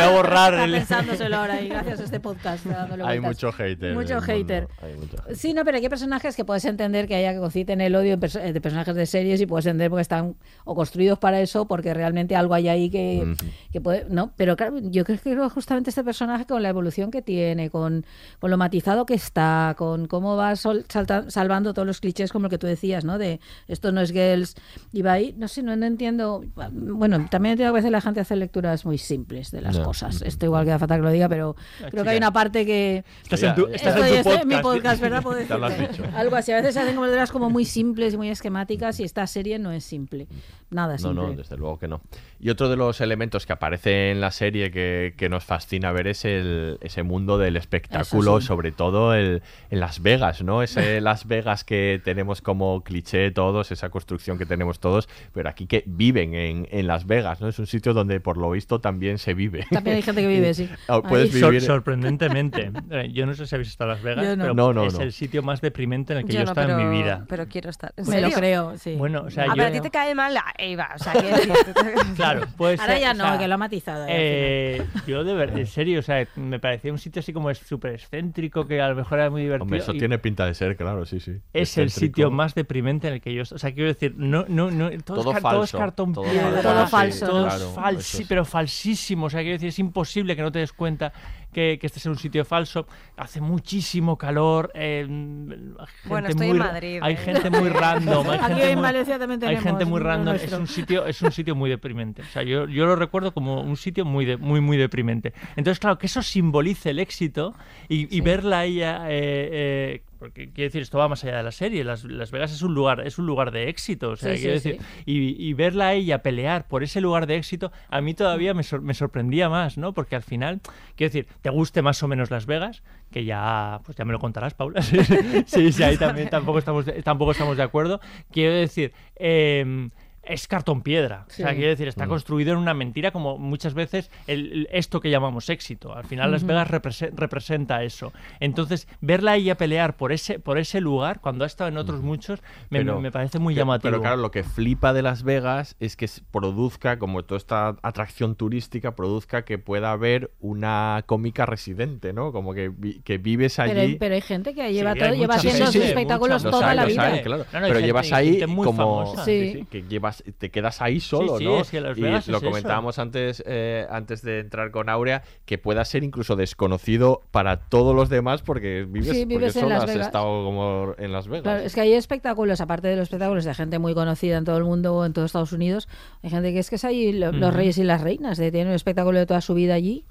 a 0.00 0.10
borrar 0.10 0.54
Está 0.54 0.64
el. 0.64 0.72
pensándoselo 0.72 1.36
ahora 1.36 1.60
y 1.60 1.68
gracias 1.68 2.00
a 2.00 2.04
este 2.04 2.20
podcast. 2.20 2.66
Hay 3.04 3.20
mucho 3.20 3.52
hater. 3.52 3.94
Mucho 3.94 4.20
hater. 4.20 4.68
hay 4.82 4.94
mucho 4.94 5.16
hater. 5.18 5.36
Sí, 5.36 5.52
no, 5.54 5.64
pero 5.64 5.76
hay 5.76 5.88
personajes 5.88 6.36
que 6.36 6.44
puedes 6.44 6.64
entender 6.64 7.06
que 7.06 7.16
haya 7.16 7.32
que 7.32 7.38
conciten 7.38 7.80
el 7.80 7.94
odio 7.94 8.16
de, 8.16 8.26
perso- 8.26 8.40
de 8.40 8.60
personajes 8.60 8.94
de 8.94 9.06
series 9.06 9.40
y 9.40 9.46
puedes 9.46 9.66
entender 9.66 9.90
porque 9.90 10.02
están 10.02 10.36
o 10.64 10.74
construidos 10.74 11.18
para 11.18 11.40
eso, 11.40 11.66
porque 11.66 11.92
realmente 11.94 12.34
algo 12.36 12.54
hay 12.54 12.68
ahí 12.68 12.90
que, 12.90 13.34
que 13.72 13.80
puede. 13.80 14.06
No, 14.08 14.32
pero 14.36 14.56
claro, 14.56 14.78
yo 14.80 15.04
creo 15.04 15.18
que 15.18 15.36
justamente 15.50 15.90
este 15.90 16.02
personaje 16.04 16.45
con 16.46 16.62
la 16.62 16.68
evolución 16.68 17.10
que 17.10 17.22
tiene, 17.22 17.70
con, 17.70 18.04
con 18.40 18.50
lo 18.50 18.56
matizado 18.56 19.06
que 19.06 19.14
está, 19.14 19.74
con 19.76 20.06
cómo 20.06 20.36
va 20.36 20.56
sol- 20.56 20.84
salta- 20.88 21.30
salvando 21.30 21.72
todos 21.74 21.86
los 21.86 22.00
clichés 22.00 22.32
como 22.32 22.46
el 22.46 22.50
que 22.50 22.58
tú 22.58 22.66
decías, 22.66 23.04
¿no? 23.04 23.18
De 23.18 23.40
esto 23.68 23.92
no 23.92 24.00
es 24.00 24.12
girls 24.12 24.54
y 24.92 25.02
va 25.02 25.12
ahí, 25.14 25.34
no 25.36 25.48
sé, 25.48 25.62
no, 25.62 25.74
no 25.76 25.86
entiendo. 25.86 26.44
Bueno, 26.72 27.26
también 27.30 27.52
entiendo 27.52 27.72
que 27.72 27.78
a 27.78 27.80
veces 27.80 27.90
la 27.90 28.00
gente 28.00 28.20
hace 28.20 28.36
lecturas 28.36 28.84
muy 28.84 28.98
simples 28.98 29.50
de 29.50 29.60
las 29.62 29.78
cosas. 29.78 30.22
Esto 30.22 30.46
igual 30.46 30.64
queda 30.64 30.78
fatal 30.78 30.98
que 31.00 31.04
lo 31.04 31.10
diga, 31.10 31.28
pero 31.28 31.56
Ah, 31.82 31.88
creo 31.90 32.04
que 32.04 32.10
hay 32.10 32.18
una 32.18 32.32
parte 32.32 32.64
que 32.66 33.04
Estás 33.22 33.42
en 33.42 33.54
tu, 33.54 33.66
estás 33.66 33.96
en 33.96 34.02
Estoy- 34.04 34.10
tu 34.10 34.16
estoy 34.16 34.42
en 34.42 34.48
mi 34.48 34.54
podcast. 34.56 34.74
podcast, 34.76 35.00
¿verdad? 35.00 35.22
Puedo 35.22 35.36
decirte. 35.38 36.08
Algo 36.16 36.36
así. 36.36 36.52
A 36.52 36.56
veces 36.56 36.74
se 36.74 36.80
hacen 36.80 36.94
como 36.96 37.06
como 37.32 37.50
muy 37.50 37.64
simples 37.64 38.14
y 38.14 38.16
muy 38.16 38.28
esquemáticas 38.28 39.00
y 39.00 39.04
esta 39.04 39.26
serie 39.26 39.58
no 39.58 39.72
es 39.72 39.84
simple. 39.84 40.26
Nada 40.70 40.94
No, 40.94 40.98
simple. 40.98 41.14
no, 41.22 41.32
desde 41.34 41.56
luego 41.56 41.78
que 41.78 41.88
no. 41.88 42.00
Y 42.40 42.50
otro 42.50 42.68
de 42.68 42.76
los 42.76 43.00
elementos 43.00 43.46
que 43.46 43.52
aparece 43.52 44.10
en 44.10 44.20
la 44.20 44.30
serie 44.30 44.70
que, 44.70 45.14
que 45.16 45.28
nos 45.28 45.44
fascina 45.44 45.92
ver 45.92 46.06
es 46.08 46.24
el, 46.24 46.78
ese 46.80 47.02
mundo 47.02 47.38
del 47.38 47.56
espectáculo, 47.56 48.40
sí. 48.40 48.46
sobre 48.48 48.72
todo 48.72 49.14
el, 49.14 49.42
en 49.70 49.80
Las 49.80 50.02
Vegas, 50.02 50.42
¿no? 50.42 50.62
Ese 50.62 51.00
Las 51.00 51.26
Vegas 51.28 51.64
que 51.64 52.00
tenemos 52.04 52.42
como 52.42 52.82
cliché 52.82 53.30
todos, 53.30 53.70
esa 53.72 53.88
construcción 53.90 54.38
que 54.38 54.46
tenemos 54.46 54.80
todos, 54.80 55.08
pero 55.32 55.48
aquí 55.48 55.66
que 55.66 55.84
viven 55.86 56.34
en, 56.34 56.68
en 56.70 56.86
Las 56.86 57.06
Vegas, 57.06 57.40
¿no? 57.40 57.48
Es 57.48 57.58
un 57.58 57.66
sitio 57.66 57.94
donde 57.94 58.20
por 58.20 58.36
lo 58.36 58.50
visto 58.50 58.80
también 58.80 59.18
se 59.18 59.34
vive. 59.34 59.66
También 59.70 59.96
hay 59.96 60.02
gente 60.02 60.20
que 60.22 60.28
vive, 60.28 60.52
sí. 60.54 60.68
Ah, 60.88 61.00
Puedes. 61.02 61.30
Sor- 61.32 61.50
vivir... 61.52 61.62
sorprendentemente. 61.62 62.70
Eh, 62.90 63.10
Yo 63.12 63.26
no 63.26 63.34
sé 63.34 63.46
si 63.46 63.54
habéis 63.54 63.68
estado 63.70 63.90
en 63.92 63.96
Las 63.96 64.02
Vegas, 64.04 64.36
no. 64.36 64.42
pero 64.44 64.54
No, 64.54 64.72
no, 64.72 64.84
es 64.86 64.94
no. 64.94 65.00
el 65.00 65.12
sitio 65.12 65.42
más 65.42 65.60
deprimente 65.60 66.12
en 66.12 66.20
el 66.20 66.24
que 66.24 66.32
yo, 66.32 66.38
Yo 66.38 66.42
he 66.42 66.44
no, 66.44 66.50
estado 66.52 66.66
pero, 66.68 66.80
en 66.80 66.90
mi 66.90 66.96
vida. 67.02 67.24
pero 67.28 67.46
quiero 67.48 67.70
estar. 67.70 67.92
¿En 67.96 68.08
Me 68.08 68.20
lo 68.20 68.28
serio? 68.28 68.36
creo, 68.38 68.78
sí. 68.78 68.94
Bueno, 68.96 69.22
o 69.26 69.30
sea, 69.30 69.44
Ah, 69.44 69.46
yo... 69.48 69.52
pero 69.56 69.66
a 69.68 69.70
ti 69.72 69.80
te 69.80 69.90
cae 69.90 70.14
mal 70.14 70.36
la 70.58 70.64
Eva. 70.64 70.88
O 70.94 70.98
sea, 70.98 71.12
que 71.12 71.32
Claro, 72.16 72.46
pues... 72.56 72.80
Ahora 72.80 72.98
ya 72.98 73.14
no, 73.14 73.38
que 73.38 73.48
lo 73.48 73.54
ha 73.54 73.58
matizado. 73.58 74.02
al 74.04 74.08
Eh, 74.10 74.82
yo 75.06 75.24
de 75.24 75.34
verdad, 75.34 75.58
en 75.58 75.66
serio, 75.66 76.00
o 76.00 76.02
sea, 76.02 76.26
me 76.36 76.58
parecía 76.58 76.92
un 76.92 76.98
sitio 76.98 77.20
así 77.20 77.32
como 77.32 77.50
es 77.50 77.58
súper 77.58 77.94
excéntrico, 77.94 78.66
que 78.66 78.80
a 78.80 78.88
lo 78.88 78.94
mejor 78.94 79.18
era 79.18 79.30
muy 79.30 79.42
divertido. 79.42 79.64
Hombre, 79.64 79.78
eso 79.78 79.92
y 79.94 79.98
tiene 79.98 80.18
pinta 80.18 80.46
de 80.46 80.54
ser, 80.54 80.76
claro, 80.76 81.04
sí, 81.06 81.20
sí. 81.20 81.32
es 81.52 81.76
el 81.78 81.90
sitio 81.90 82.30
más 82.30 82.54
deprimente 82.54 83.08
en 83.08 83.14
el 83.14 83.20
que 83.20 83.34
yo... 83.34 83.42
O 83.42 83.58
sea, 83.58 83.72
quiero 83.72 83.88
decir, 83.88 84.14
no, 84.16 84.44
no, 84.48 84.70
no, 84.70 84.90
todo, 85.04 85.22
Todo 85.22 85.30
es, 85.32 85.40
car- 85.40 85.42
todo 85.52 85.64
es 85.64 85.70
falso, 85.70 85.78
cartón 85.78 86.12
todo 86.12 86.24
piedra, 86.24 86.52
falso, 86.52 86.62
Todo 86.62 86.86
falso, 86.88 87.26
todo 87.26 87.40
¿no? 87.40 87.48
es 87.48 87.72
Claro, 87.74 87.98
es. 87.98 88.24
pero 88.28 88.44
falsísimo. 88.44 89.26
O 89.26 89.30
sea, 89.30 89.40
quiero 89.40 89.54
decir, 89.54 89.68
es 89.68 89.78
imposible 89.78 90.36
que 90.36 90.42
no 90.42 90.52
te 90.52 90.58
des 90.60 90.72
cuenta 90.72 91.12
que, 91.56 91.78
que 91.80 91.86
este 91.86 92.00
sea 92.00 92.12
un 92.12 92.18
sitio 92.18 92.44
falso. 92.44 92.86
Hace 93.16 93.40
muchísimo 93.40 94.18
calor. 94.18 94.70
eh, 94.74 95.06
gente 95.06 96.08
Bueno, 96.08 96.28
estoy 96.28 96.48
muy 96.48 96.56
en 96.58 96.62
Madrid, 96.62 96.98
Hay 97.00 97.14
¿eh? 97.14 97.16
gente 97.16 97.48
muy 97.48 97.70
random. 97.70 98.28
Hay 98.28 98.38
Aquí 98.42 98.46
gente 98.48 98.70
en 98.70 98.74
muy- 98.78 98.82
Valencia 98.82 99.18
también 99.18 99.40
hay 99.42 99.48
tenemos 99.56 99.62
gente 99.64 99.84
muy 99.86 100.00
random, 100.00 100.34
es 100.34 100.52
un 100.52 100.66
sitio, 100.66 101.06
es 101.06 101.22
un 101.22 101.32
sitio 101.32 101.54
muy 101.54 101.70
deprimente. 101.70 102.20
O 102.20 102.26
sea, 102.26 102.42
yo, 102.42 102.66
yo 102.68 102.84
lo 102.84 102.94
recuerdo 102.94 103.32
como 103.32 103.62
un 103.62 103.76
sitio 103.78 104.04
muy, 104.04 104.26
de- 104.26 104.36
muy, 104.36 104.60
muy 104.60 104.76
deprimente. 104.76 105.32
Entonces, 105.56 105.78
claro, 105.78 105.96
que 105.96 106.06
eso 106.06 106.22
simbolice 106.22 106.90
el 106.90 106.98
éxito 106.98 107.54
y, 107.88 108.14
y 108.14 108.20
verla 108.20 108.58
a 108.60 108.64
ella, 108.66 109.04
eh, 109.08 109.48
eh, 109.52 110.02
porque 110.18 110.50
quiero 110.50 110.68
decir, 110.68 110.82
esto 110.82 110.98
va 110.98 111.08
más 111.08 111.22
allá 111.24 111.36
de 111.38 111.42
la 111.42 111.52
serie. 111.52 111.84
Las, 111.84 112.04
Las 112.04 112.30
Vegas 112.30 112.52
es 112.52 112.62
un 112.62 112.74
lugar, 112.74 113.06
es 113.06 113.18
un 113.18 113.26
lugar 113.26 113.50
de 113.50 113.68
éxito. 113.68 114.10
O 114.10 114.16
sea, 114.16 114.34
Sí, 114.36 114.42
quiero 114.42 114.58
sí, 114.60 114.70
decir, 114.70 114.86
y, 115.04 115.48
y 115.48 115.52
verla 115.54 115.88
a 115.88 115.94
ella 115.94 116.22
pelear 116.22 116.66
por 116.68 116.82
ese 116.82 117.00
lugar 117.00 117.26
de 117.26 117.36
éxito, 117.36 117.72
a 117.88 118.00
mí 118.00 118.14
todavía 118.14 118.54
me, 118.54 118.62
sor- 118.62 118.82
me 118.82 118.94
sorprendía 118.94 119.48
más, 119.48 119.78
¿no? 119.78 119.92
Porque 119.94 120.16
al 120.16 120.22
final, 120.22 120.60
quiero 120.96 121.12
decir, 121.12 121.26
te 121.42 121.50
guste 121.50 121.82
más 121.82 122.02
o 122.02 122.08
menos 122.08 122.30
Las 122.30 122.46
Vegas, 122.46 122.82
que 123.10 123.24
ya, 123.24 123.80
pues 123.84 123.96
ya 123.96 124.04
me 124.04 124.12
lo 124.12 124.18
contarás, 124.18 124.54
Paula. 124.54 124.82
Sí, 124.82 124.98
sí, 125.46 125.72
sí, 125.72 125.82
ahí 125.82 125.96
también 125.96 126.28
tampoco 126.30 126.58
estamos 126.58 126.84
tampoco 127.04 127.32
estamos 127.32 127.56
de 127.56 127.62
acuerdo. 127.62 128.00
Quiero 128.32 128.54
decir, 128.54 128.92
em, 129.16 129.90
es 130.28 130.46
cartón 130.48 130.82
piedra. 130.82 131.24
O 131.28 131.30
sea, 131.32 131.50
Sí. 131.50 131.56
quiero 131.56 131.70
decir, 131.70 131.88
está 131.88 132.06
Mm. 132.06 132.08
construido 132.08 132.52
en 132.52 132.58
una 132.58 132.74
mentira 132.74 133.10
como 133.10 133.38
muchas 133.38 133.74
veces 133.74 134.10
el, 134.26 134.52
el- 134.52 134.68
esto 134.72 135.00
que 135.00 135.10
llamamos 135.10 135.48
éxito. 135.50 135.94
Al 135.94 136.04
final 136.04 136.30
Las. 136.32 136.44
Vegas 136.44 136.68
represe- 136.68 137.10
representa 137.14 137.82
eso. 137.82 138.12
Entonces, 138.40 138.88
verla 139.00 139.32
a 139.32 139.36
ella 139.36 139.56
pelear 139.56 139.96
por 139.96 140.12
ese, 140.12 140.38
por 140.38 140.58
ese 140.58 140.80
lugar, 140.80 141.20
cuando 141.20 141.44
ha 141.44 141.46
estado 141.46 141.68
en 141.68 141.76
otros 141.76 142.02
muchos, 142.02 142.40
me, 142.70 142.78
Pero- 142.80 143.00
me 143.00 143.10
parece 143.10 143.38
muy 143.38 143.54
que- 143.54 143.58
llamativo. 143.60 143.90
Pero 143.90 144.00
claro, 144.00 144.16
lo 144.16 144.30
que 144.30 144.42
flipa 144.44 144.92
de 144.92 145.02
Las 145.02 145.22
Vegas 145.22 145.76
es 145.80 145.96
que 145.96 146.06
produzca, 146.30 146.98
como 146.98 147.24
toda 147.24 147.38
esta 147.38 147.76
atracción 147.82 148.34
turística, 148.36 148.94
produzca 148.94 149.44
que 149.44 149.58
pueda 149.58 149.90
haber 149.92 150.30
una 150.40 151.02
cómica 151.06 151.46
residente, 151.46 152.12
¿no? 152.12 152.32
Como 152.32 152.54
que, 152.54 152.68
vi- 152.68 153.00
que 153.00 153.18
vives 153.18 153.56
Pero, 153.56 153.80
allí. 153.80 153.96
pero 153.96 154.14
hay 154.14 154.20
gente 154.20 154.54
que 154.54 154.72
lleva 154.72 154.92
Sí, 154.92 154.98
todo, 155.00 155.14
lleva 155.14 155.34
haciendo 155.34 155.66
sus 155.66 155.76
espectáculos 155.76 156.42
toda 156.42 156.70
hay, 156.70 156.76
la 156.76 156.84
vida. 156.84 157.02
hay, 157.06 157.22
claro. 157.22 157.44
No, 157.52 157.58
no, 157.60 157.66
hay 157.66 157.70
pero 157.70 157.74
gente- 157.74 157.86
llevas 157.86 158.12
ahí 158.12 158.40
como 158.42 158.72
famosa. 158.72 159.24
Sí. 159.24 159.66
que 159.70 159.82
llevas 159.82 160.15
te 160.38 160.50
quedas 160.50 160.80
ahí 160.82 161.00
solo, 161.00 161.38
sí, 161.38 161.44
¿no? 161.44 161.60
es 161.60 161.70
que 161.70 161.80
Las 161.80 161.96
y 161.98 162.02
Vegas 162.02 162.28
lo 162.28 162.36
es 162.38 162.42
eso. 162.42 162.50
comentábamos 162.50 162.98
antes 162.98 163.42
eh, 163.46 163.86
antes 163.90 164.22
de 164.22 164.40
entrar 164.40 164.70
con 164.70 164.88
Aurea 164.88 165.22
que 165.44 165.58
pueda 165.58 165.84
ser 165.84 166.04
incluso 166.04 166.36
desconocido 166.36 167.22
para 167.30 167.56
todos 167.68 167.94
los 167.94 168.08
demás 168.08 168.42
porque 168.42 168.86
vives, 168.88 169.10
Sí, 169.10 169.24
vives 169.24 169.28
porque 169.28 169.46
en 169.46 169.52
solo 169.52 169.68
Las 169.68 169.82
has 169.84 169.90
Vegas. 169.90 170.06
estado 170.06 170.44
como 170.44 170.94
en 170.98 171.12
Las 171.12 171.28
Vegas. 171.28 171.42
Claro, 171.42 171.60
es 171.60 171.74
que 171.74 171.80
hay 171.80 171.92
espectáculos, 171.94 172.60
aparte 172.60 172.88
de 172.88 172.96
los 172.96 173.04
espectáculos 173.04 173.44
de 173.44 173.54
gente 173.54 173.78
muy 173.78 173.94
conocida 173.94 174.36
en 174.38 174.44
todo 174.44 174.56
el 174.58 174.64
mundo 174.64 174.94
o 174.94 175.04
en 175.04 175.12
todo 175.12 175.24
Estados 175.24 175.52
Unidos, 175.52 175.88
hay 176.22 176.30
gente 176.30 176.52
que 176.52 176.58
es 176.58 176.70
que 176.70 176.76
es 176.76 176.84
ahí 176.84 177.12
lo- 177.12 177.32
los 177.32 177.48
Ujú. 177.50 177.56
reyes 177.56 177.78
y 177.78 177.84
las 177.84 178.00
reinas, 178.00 178.38
de 178.38 178.50
tienen 178.50 178.68
un 178.68 178.74
espectáculo 178.74 179.18
de 179.18 179.26
toda 179.26 179.40
su 179.40 179.54
vida 179.54 179.74
allí. 179.74 180.04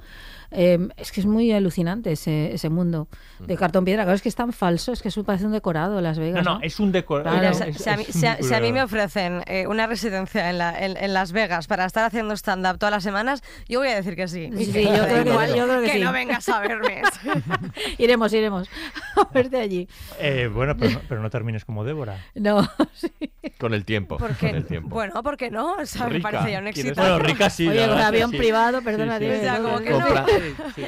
Eh, 0.51 0.87
es 0.97 1.11
que 1.11 1.19
es 1.21 1.25
muy 1.25 1.51
alucinante 1.51 2.11
ese, 2.11 2.53
ese 2.53 2.69
mundo 2.69 3.07
de 3.39 3.57
cartón 3.57 3.85
piedra. 3.85 4.03
Claro, 4.03 4.15
es 4.15 4.21
que 4.21 4.29
es 4.29 4.35
tan 4.35 4.53
falso, 4.53 4.91
es 4.93 5.01
que 5.01 5.09
eso 5.09 5.23
parece 5.23 5.45
un 5.45 5.51
decorado 5.51 5.99
Las 6.01 6.17
No, 6.17 6.23
Vegas. 6.23 6.45
no, 6.45 6.55
¿no? 6.55 6.61
es 6.61 6.79
un 6.79 6.91
decor. 6.91 7.23
Claro. 7.23 7.37
Mira, 7.37 7.49
es- 7.51 7.77
si, 7.77 7.89
a 7.89 7.97
mí, 7.97 8.05
si 8.05 8.25
a- 8.25 8.37
si 8.41 8.53
a 8.53 8.59
mí 8.59 8.71
me 8.71 8.81
ofrecen 8.83 9.41
eh, 9.47 9.67
una 9.67 9.87
residencia 9.87 10.49
en, 10.49 10.57
la- 10.57 10.77
en- 10.79 10.97
en 10.97 11.13
Las 11.13 11.31
Vegas 11.31 11.67
para 11.67 11.85
estar 11.85 12.05
haciendo 12.05 12.33
stand-up 12.35 12.77
todas 12.77 12.91
las 12.91 13.03
semanas, 13.03 13.43
yo 13.67 13.79
voy 13.79 13.89
a 13.89 13.95
decir 13.95 14.15
que 14.15 14.27
sí. 14.27 14.49
Sí, 14.55 14.65
sí, 14.65 14.83
yo 14.83 14.89
creo 15.05 15.23
que- 15.23 15.29
Igual, 15.29 15.55
yo 15.55 15.63
creo 15.65 15.81
que 15.81 15.91
sí. 15.93 15.99
no 15.99 16.11
vengas 16.13 16.47
a 16.49 16.59
verme. 16.59 17.01
iremos, 17.97 18.31
iremos 18.33 18.69
a 19.15 19.27
verte 19.33 19.57
allí. 19.59 19.87
Eh, 20.19 20.49
bueno, 20.53 20.75
pero 20.77 20.91
no, 20.91 21.01
pero 21.07 21.21
no 21.21 21.29
termines 21.29 21.65
como 21.65 21.83
Débora. 21.83 22.17
No, 22.35 22.67
sí. 22.93 23.11
Con 23.59 23.73
el 23.73 23.85
tiempo. 23.85 24.17
Porque, 24.17 24.47
Con 24.47 24.55
el 24.55 24.65
tiempo. 24.65 24.89
bueno, 24.89 25.21
¿por 25.23 25.37
qué 25.37 25.49
no? 25.49 25.73
O 25.77 25.85
sea, 25.85 26.07
me 26.07 26.19
parece 26.19 26.51
ya 26.51 26.59
un 26.59 26.65
¿quieres- 26.65 26.77
éxito. 26.79 27.01
Bueno, 27.01 27.19
rica 27.19 27.49
sí. 27.49 27.67
Oye, 27.67 27.87
con 27.87 27.97
avión 27.99 28.31
sí. 28.31 28.37
privado, 28.37 28.81
perdona, 28.81 29.17
Sí, 29.17 29.25
sí. 29.25 29.31
dime, 29.31 29.37
O 29.39 29.41
sea, 29.43 29.59
¿no? 29.59 29.63
como 29.69 29.79
que 29.79 29.89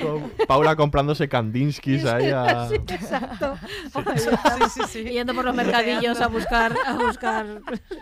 Con 0.02 0.32
Paula 0.48 0.76
comprándose 0.76 1.28
candinskis 1.30 2.06
ahí 2.06 2.30
a... 2.30 2.68
Sí, 2.70 2.76
exacto. 2.76 3.58
Estamos, 3.86 4.94
Yendo 4.94 5.34
por 5.34 5.46
los 5.46 5.56
mercadillos 5.56 6.20
a 6.22 6.28
buscar, 6.28 6.74
a 6.86 6.94
buscar 6.94 7.46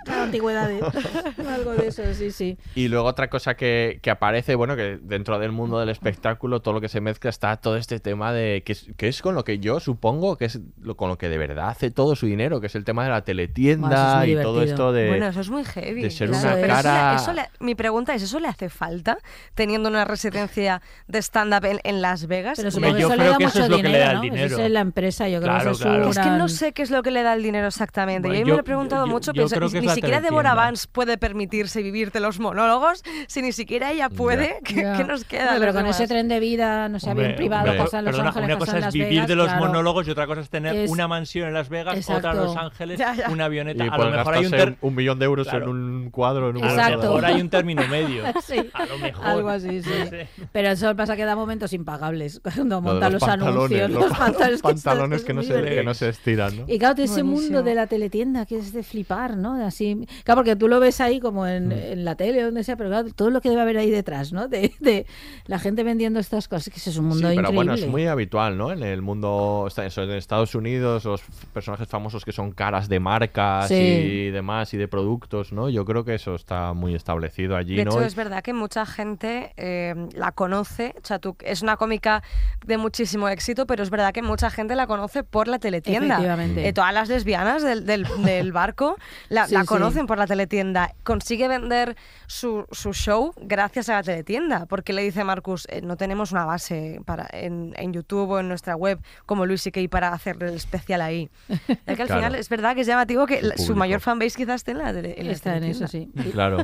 antigüedades. 0.07 0.81
Algo 1.47 1.73
de 1.73 1.87
eso, 1.87 2.03
sí, 2.13 2.31
sí. 2.31 2.57
Y 2.75 2.87
luego 2.87 3.07
otra 3.07 3.29
cosa 3.29 3.55
que, 3.55 3.99
que 4.01 4.09
aparece, 4.09 4.55
bueno, 4.55 4.75
que 4.75 4.99
dentro 5.01 5.39
del 5.39 5.51
mundo 5.51 5.79
del 5.79 5.89
espectáculo, 5.89 6.61
todo 6.61 6.73
lo 6.75 6.81
que 6.81 6.89
se 6.89 7.01
mezcla 7.01 7.29
está 7.29 7.57
todo 7.57 7.77
este 7.77 7.99
tema 7.99 8.33
de 8.33 8.63
que 8.65 8.73
es, 8.73 8.87
que 8.97 9.07
es 9.07 9.21
con 9.21 9.35
lo 9.35 9.43
que 9.43 9.59
yo 9.59 9.79
supongo 9.79 10.37
que 10.37 10.45
es 10.45 10.59
lo, 10.81 10.95
con 10.95 11.09
lo 11.09 11.17
que 11.17 11.29
de 11.29 11.37
verdad 11.37 11.69
hace 11.69 11.91
todo 11.91 12.15
su 12.15 12.25
dinero, 12.25 12.61
que 12.61 12.67
es 12.67 12.75
el 12.75 12.83
tema 12.85 13.03
de 13.03 13.09
la 13.09 13.23
teletienda 13.23 14.23
es 14.25 14.29
y 14.31 14.35
todo 14.41 14.61
esto 14.63 14.91
de... 14.91 15.07
Bueno, 15.09 15.27
eso 15.27 15.41
es 15.41 15.49
muy 15.49 15.63
heavy. 15.63 16.01
de 16.01 16.11
ser 16.11 16.29
una 16.29 16.57
eso 16.57 16.67
cara- 16.67 17.11
le- 17.11 17.15
eso 17.21 17.33
le- 17.33 17.49
mi 17.59 17.75
pregunta 17.75 18.13
es, 18.13 18.21
¿eso 18.23 18.39
le 18.39 18.47
hace 18.47 18.69
falta 18.69 19.17
teniendo 19.53 19.89
una 19.89 20.05
residencia 20.05 20.81
de 21.07 21.19
stand-up 21.35 21.65
en, 21.65 21.79
en 21.83 22.01
Las 22.01 22.27
Vegas? 22.27 22.57
Pero 22.57 22.71
supongo 22.71 22.95
que 22.95 23.01
yo 23.01 23.07
eso 23.07 23.15
le 23.17 23.23
da 23.29 23.37
que 23.37 23.43
eso 23.43 23.53
mucho 23.53 23.63
es 23.65 23.69
lo 23.69 23.77
que 23.77 23.83
le 23.83 23.89
dinero, 23.89 24.05
da 24.05 24.11
el 24.11 24.15
¿no? 24.15 24.21
dinero. 24.21 24.45
Eso 24.45 24.63
es 24.63 24.71
la 24.71 24.79
empresa, 24.79 25.27
yo 25.29 25.39
creo 25.39 25.51
Claro, 25.51 25.65
que 25.65 25.71
eso 25.71 26.09
es 26.09 26.19
que 26.19 26.29
no 26.29 26.47
sé 26.47 26.71
qué 26.73 26.81
es 26.81 26.91
lo 26.91 27.03
que 27.03 27.11
le 27.11 27.23
da 27.23 27.33
el 27.33 27.43
dinero 27.43 27.67
exactamente. 27.67 28.27
Bueno, 28.27 28.39
y 28.39 28.41
a 28.41 28.45
mí 28.45 28.49
yo- 28.49 28.53
me 28.53 28.57
lo 28.57 28.61
he 28.61 28.63
preguntado 28.63 29.05
yo- 29.05 29.11
mucho. 29.11 29.33
yo 29.33 29.47
que 29.47 29.65
es 29.65 29.73
ni 29.73 29.87
la 29.87 29.95
siquiera 29.95 30.21
Deborah. 30.21 30.53
Vance 30.55 30.87
puede 30.91 31.17
permitirse 31.17 31.81
vivirte 31.81 32.19
los 32.19 32.39
monólogos. 32.39 33.03
Si 33.27 33.41
ni 33.41 33.51
siquiera 33.51 33.91
ella 33.91 34.09
puede, 34.09 34.59
¿qué, 34.63 34.83
nos 35.05 35.25
queda? 35.25 35.53
Hombre, 35.53 35.59
pero 35.59 35.73
con 35.73 35.85
ese 35.87 36.07
tren 36.07 36.27
de 36.27 36.39
vida, 36.39 36.87
no 36.89 36.99
sé, 36.99 37.09
Hombre, 37.09 37.25
avión 37.25 37.37
privado, 37.37 37.63
hombre, 37.71 37.83
casa 37.83 37.99
en 37.99 38.05
Los 38.05 38.11
perdona, 38.13 38.29
Ángeles, 38.29 38.49
una 38.49 38.57
cosa 38.57 38.77
es 38.87 38.93
vivir 38.93 39.09
Vegas, 39.09 39.27
de 39.27 39.35
los 39.35 39.47
claro. 39.47 39.65
monólogos 39.65 40.07
y 40.07 40.11
otra 40.11 40.27
cosa 40.27 40.41
es 40.41 40.49
tener 40.49 40.89
una 40.89 41.07
mansión 41.07 41.47
en 41.47 41.53
Las 41.53 41.69
Vegas, 41.69 42.09
otra 42.09 42.31
en. 42.31 42.37
Los 42.37 42.55
Ángeles, 42.55 43.01
una 43.29 43.43
y 43.43 43.45
avioneta. 43.45 43.83
A 43.83 43.97
lo 43.97 44.11
mejor 44.11 44.33
hay 44.33 44.45
un, 44.81 44.95
millón 44.95 45.19
de 45.19 45.25
euros 45.25 45.51
en 45.51 45.67
un 45.67 46.09
cuadro, 46.11 46.49
en 46.49 46.57
un 46.57 46.63
a 46.63 46.67
lo 46.67 46.73
Exacto. 46.73 47.01
mejor 47.01 47.25
hay 47.25 47.41
un 47.41 47.49
término 47.49 47.87
medio. 47.87 48.23
Sí, 48.45 48.69
A 48.73 48.85
lo 48.85 48.97
mejor. 48.99 49.25
algo 49.25 49.49
así, 49.49 49.81
sí. 49.81 49.89
Pero 50.51 50.69
eso 50.69 50.95
pasa 50.95 51.15
que 51.15 51.24
que 51.25 51.27
da 51.27 51.35
momentos 51.35 51.73
impagables 51.73 52.39
cuando 52.43 52.81
monta 52.81 53.09
los, 53.09 53.23
anuncios, 53.23 53.89
los, 53.89 54.05
pantalones, 54.17 54.61
que 54.61 54.71
están- 54.71 54.73
pantalones 54.95 55.23
que, 55.23 55.33
no 55.33 55.43
se, 55.43 55.61
que 55.63 55.83
no 55.83 55.93
se 55.93 56.09
estiran, 56.09 56.55
¿no? 56.57 56.63
Y 56.67 56.77
claro, 56.79 57.01
ese 57.03 57.23
mundo 57.23 57.63
de 57.63 57.75
la 57.75 57.87
teletienda 57.87 58.45
que 58.45 58.57
es 58.57 58.73
de 58.73 58.83
flipar, 58.83 59.35
¿no? 59.37 59.53
Así, 59.65 60.05
claro, 60.23 60.39
porque 60.39 60.55
tú 60.55 60.67
lo 60.67 60.79
ves 60.79 61.01
ahí 61.01 61.19
como 61.19 61.43
Mm. 61.45 61.71
en, 61.71 62.05
la 62.05 62.15
tele 62.15 62.41
o 62.43 62.45
donde 62.45 62.63
sea, 62.63 62.75
pero 62.75 62.89
claro, 62.89 63.09
todo 63.13 63.29
lo 63.29 63.41
que 63.41 63.49
debe 63.49 63.61
haber 63.61 63.77
ahí 63.77 63.89
detrás, 63.89 64.31
¿no? 64.33 64.47
De, 64.47 64.73
de 64.79 65.05
la 65.47 65.59
gente 65.59 65.83
vendiendo 65.83 66.19
estas 66.19 66.47
cosas, 66.47 66.73
que 66.73 66.79
eso 66.79 66.89
es 66.89 66.97
un 66.97 67.05
mundo 67.05 67.29
Sí, 67.29 67.35
pero 67.35 67.49
increíble. 67.49 67.55
bueno, 67.55 67.73
es 67.73 67.87
muy 67.87 68.07
habitual, 68.07 68.57
¿no? 68.57 68.71
En 68.71 68.83
el 68.83 69.01
mundo, 69.01 69.67
en 69.77 70.11
Estados 70.11 70.55
Unidos, 70.55 71.05
los 71.05 71.21
personajes 71.53 71.87
famosos 71.87 72.25
que 72.25 72.31
son 72.31 72.51
caras 72.51 72.89
de 72.89 72.99
marcas 72.99 73.67
Sí. 73.67 73.75
y 73.75 74.31
demás 74.31 74.73
y 74.73 74.77
de 74.77 74.87
productos, 74.87 75.51
¿no? 75.53 75.69
Yo 75.69 75.85
creo 75.85 76.03
que 76.03 76.15
eso 76.15 76.35
está 76.35 76.73
muy 76.73 76.95
establecido 76.95 77.55
allí, 77.55 77.75
De 77.75 77.85
¿no? 77.85 77.91
hecho, 77.91 78.01
es 78.01 78.15
verdad 78.15 78.43
que 78.43 78.53
mucha 78.53 78.85
gente 78.85 79.53
eh, 79.57 79.95
la 80.15 80.31
conoce. 80.31 80.93
O 81.01 81.05
sea, 81.05 81.14
tú- 81.19 81.35
es 81.41 81.61
una 81.61 81.77
cómica 81.77 82.23
de 82.65 82.77
muchísimo 82.77 83.27
éxito, 83.29 83.65
pero 83.67 83.83
es 83.83 83.89
verdad 83.89 84.13
que 84.13 84.21
mucha 84.21 84.49
gente 84.49 84.75
la 84.75 84.87
conoce 84.87 85.23
por 85.23 85.47
la 85.47 85.59
teletienda. 85.59 86.15
Efectivamente. 86.15 86.67
Eh, 86.67 86.73
todas 86.73 86.93
las 86.93 87.09
lesbianas 87.09 87.61
del, 87.63 87.85
del- 87.85 88.05
del 88.23 88.51
barco 88.51 88.95
la, 89.29 89.47
Sí, 89.47 89.53
la 89.53 89.61
sí. 89.61 89.67
conocen 89.67 90.07
por 90.07 90.17
la 90.17 90.27
teletienda. 90.27 90.93
Consigue 91.03 91.47
vender 91.47 91.95
su, 92.27 92.65
su 92.71 92.93
show 92.93 93.33
gracias 93.37 93.89
a 93.89 93.93
la 93.95 94.03
teletienda, 94.03 94.65
porque 94.67 94.93
le 94.93 95.03
dice 95.03 95.23
Marcus, 95.23 95.67
eh, 95.69 95.81
no 95.81 95.97
tenemos 95.97 96.31
una 96.31 96.45
base 96.45 96.99
para 97.05 97.27
en, 97.31 97.73
en 97.77 97.93
YouTube 97.93 98.29
o 98.31 98.39
en 98.39 98.47
nuestra 98.47 98.75
web 98.75 98.99
como 99.25 99.45
Luis 99.45 99.65
y 99.65 99.87
para 99.87 100.09
hacer 100.13 100.37
el 100.41 100.53
especial 100.55 101.01
ahí. 101.01 101.29
Ya 101.49 101.95
que 101.95 102.01
al 102.03 102.07
Claro. 102.07 102.15
final 102.15 102.35
es 102.35 102.49
verdad 102.49 102.75
que 102.75 102.81
es 102.81 102.87
llamativo 102.87 103.25
que 103.25 103.39
Su 103.41 103.47
la- 103.47 103.57
su, 103.57 103.75
mayor 103.75 103.99
fanbase 103.99 104.35
quizás 104.37 104.55
esté 104.57 104.71
en 104.71 104.77
la, 104.77 104.93
tele, 104.93 105.15
en 105.17 105.27
la 105.27 105.33
Está 105.33 105.57
en 105.57 105.63
eso, 105.65 105.85
teletienda. 105.85 106.21
sí. 106.23 106.29
Y- 106.29 106.31
Claro. 106.31 106.57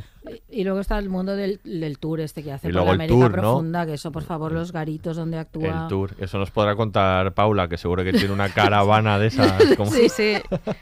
Y 0.49 0.63
luego 0.63 0.79
está 0.81 0.97
el 0.99 1.09
mundo 1.09 1.35
del, 1.35 1.59
del 1.63 1.97
tour 1.97 2.19
este 2.21 2.43
que 2.43 2.51
hace 2.51 2.67
Y 2.67 2.71
por 2.71 2.75
luego 2.83 2.87
la 2.87 2.93
el 2.93 2.99
América 3.11 3.19
tour, 3.19 3.31
¿no? 3.37 3.41
Profunda, 3.41 3.85
que 3.85 3.93
eso, 3.93 4.11
por 4.11 4.23
favor, 4.23 4.40
los 4.49 4.71
garitos 4.71 5.17
donde 5.17 5.37
actúa. 5.37 5.83
El 5.83 5.87
tour. 5.89 6.11
Eso 6.19 6.37
nos 6.37 6.51
podrá 6.51 6.75
contar 6.75 7.33
Paula, 7.33 7.67
que 7.67 7.77
seguro 7.77 8.03
que 8.03 8.11
tiene 8.13 8.31
una 8.33 8.49
caravana 8.53 9.19
de 9.19 9.27
esas. 9.27 9.75
Como... 9.75 9.91
Sí, 9.91 10.07
sí. 10.09 10.35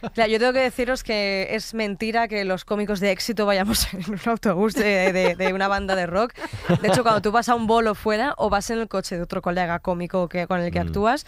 O 0.04 0.14
sea, 0.14 0.28
yo 0.28 0.38
tengo 0.40 0.54
que 0.54 0.60
deciros 0.60 1.04
que 1.04 1.48
es 1.56 1.74
mentira 1.74 2.28
que 2.28 2.46
los 2.46 2.66
cómicos 2.66 3.00
de 3.00 3.12
éxito 3.12 3.46
vayamos 3.46 3.92
en 3.94 4.04
un 4.12 4.20
autobús 4.26 4.74
de, 4.76 5.12
de- 5.14 5.36
de 5.36 5.54
una 5.54 5.68
banda 5.68 5.96
de 5.96 6.06
rock. 6.06 6.34
De 6.82 6.88
hecho, 6.90 7.04
cuando 7.04 7.22
tú 7.22 7.32
vas 7.32 7.50
a 7.50 7.56
un 7.56 7.66
bolo 7.68 7.96
fuera 7.96 8.34
o 8.38 8.50
vas 8.50 8.70
en 8.70 8.80
el 8.80 8.88
coche 8.88 9.16
de 9.18 9.24
otro 9.24 9.42
colega 9.42 9.80
cómico 9.80 10.30
que, 10.30 10.46
con 10.48 10.60
el 10.62 10.72
que 10.72 10.80
Mm. 10.84 10.88
actúas, 10.88 11.26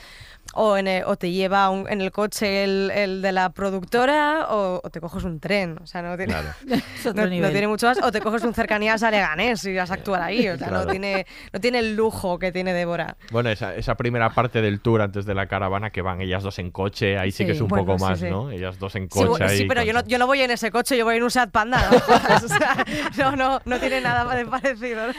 o, 0.53 0.77
en 0.77 0.87
el- 0.87 1.03
o 1.05 1.15
te 1.15 1.31
lleva 1.31 1.69
un- 1.69 1.87
en 1.89 2.01
el 2.01 2.11
coche 2.11 2.63
el, 2.63 2.91
el 2.93 3.21
de 3.21 3.31
la 3.31 3.49
productora 3.51 4.47
o, 4.49 4.81
o 4.83 4.89
te 4.89 4.99
coges 5.01 5.23
un 5.23 5.39
tren. 5.39 5.77
O 5.81 5.85
sea, 5.87 6.01
no 6.01 6.15
tiene, 6.17 6.33
Claro. 6.33 6.49
Es 6.97 7.05
otro 7.05 7.25
no, 7.27 7.35
no 7.41 7.49
tiene 7.49 7.67
mucho 7.67 7.87
más. 7.87 8.01
O 8.03 8.11
te 8.11 8.21
coges 8.21 8.43
un 8.43 8.53
cercanías 8.53 9.01
a 9.03 9.11
Leganés 9.11 9.63
y 9.65 9.75
vas 9.75 9.91
a 9.91 9.95
actuar 9.95 10.21
ahí. 10.21 10.47
O 10.49 10.57
sea, 10.57 10.67
Claro. 10.67 10.85
no, 10.85 10.91
tiene, 10.91 11.25
no 11.53 11.59
tiene 11.59 11.79
el 11.79 11.95
lujo 11.95 12.37
que 12.39 12.51
tiene 12.51 12.73
Débora. 12.73 13.17
Bueno, 13.31 13.49
esa, 13.49 13.75
esa 13.75 13.95
primera 13.95 14.29
parte 14.31 14.61
del 14.61 14.81
tour 14.81 15.01
antes 15.01 15.25
de 15.25 15.33
la 15.33 15.47
caravana 15.47 15.89
que 15.91 16.01
van 16.01 16.21
ellas 16.21 16.43
dos 16.43 16.59
en 16.59 16.71
coche, 16.71 17.17
ahí 17.17 17.31
sí, 17.31 17.45
que 17.45 17.51
Sí. 17.51 17.55
es 17.57 17.61
un 17.61 17.67
Bueno, 17.69 17.85
poco 17.85 17.97
sí, 17.99 18.05
más, 18.05 18.19
sí. 18.19 18.29
¿no? 18.29 18.51
Ellas 18.51 18.77
dos 18.79 18.95
en 18.95 19.03
Sí, 19.11 19.19
coche 19.25 19.43
ahí. 19.43 19.57
sí, 19.59 19.65
pero 19.67 19.81
con- 19.81 19.87
yo 19.87 19.93
no, 19.93 20.03
yo 20.05 20.17
no 20.17 20.27
voy 20.27 20.41
en 20.41 20.51
ese 20.51 20.71
coche, 20.71 20.97
yo 20.97 21.05
voy 21.05 21.17
en 21.17 21.23
un 21.23 21.31
Seat 21.31 21.51
Panda. 21.51 21.89
¿no? 21.91 21.97
o 22.45 22.47
sea, 22.47 22.85
no, 23.17 23.35
no, 23.35 23.61
no 23.65 23.79
tiene 23.79 24.01
nada 24.01 24.33
de 24.35 24.45
parecido. 24.45 25.07
¿no? 25.07 25.13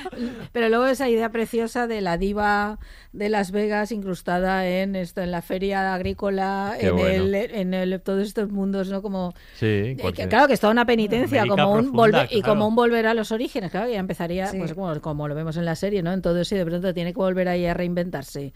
Pero 0.52 0.68
luego 0.68 0.86
esa 0.86 1.08
idea 1.08 1.30
preciosa 1.30 1.86
de 1.86 2.00
la 2.00 2.16
diva 2.18 2.78
de 3.12 3.28
Las 3.28 3.50
Vegas 3.50 3.92
incrustada 3.92 4.66
en 4.66 4.96
esto, 4.96 5.21
en 5.22 5.30
la 5.30 5.42
feria 5.42 5.94
agrícola, 5.94 6.74
en, 6.78 6.96
bueno. 6.96 7.08
el, 7.08 7.34
en 7.34 7.74
el, 7.74 8.00
todos 8.00 8.26
estos 8.26 8.50
mundos, 8.50 8.88
¿no? 8.88 9.02
Como 9.02 9.32
Sí, 9.54 9.66
eh, 9.66 9.96
que- 10.14 10.28
claro 10.28 10.46
que 10.48 10.54
es 10.54 10.60
toda 10.60 10.72
una 10.72 10.84
penitencia, 10.86 11.42
América 11.42 11.62
como 11.64 11.74
un 11.76 11.92
volver 11.92 12.28
y 12.30 12.42
como 12.42 12.66
un 12.68 12.74
volver 12.74 13.06
a 13.06 13.14
los 13.14 13.32
orígenes, 13.32 13.70
claro, 13.70 13.90
ya 13.90 13.98
empezaría, 13.98 14.46
Sí. 14.48 14.58
pues 14.58 14.74
como, 14.74 15.00
como 15.00 15.28
lo 15.28 15.34
vemos 15.34 15.56
en 15.56 15.64
la 15.64 15.76
serie, 15.76 16.02
¿no? 16.02 16.12
En 16.12 16.22
todo 16.22 16.40
eso 16.40 16.54
y 16.54 16.58
de 16.58 16.64
pronto 16.66 16.92
tiene 16.94 17.12
que 17.12 17.18
volver 17.18 17.48
ahí 17.48 17.66
a 17.66 17.74
reinventarse. 17.74 18.52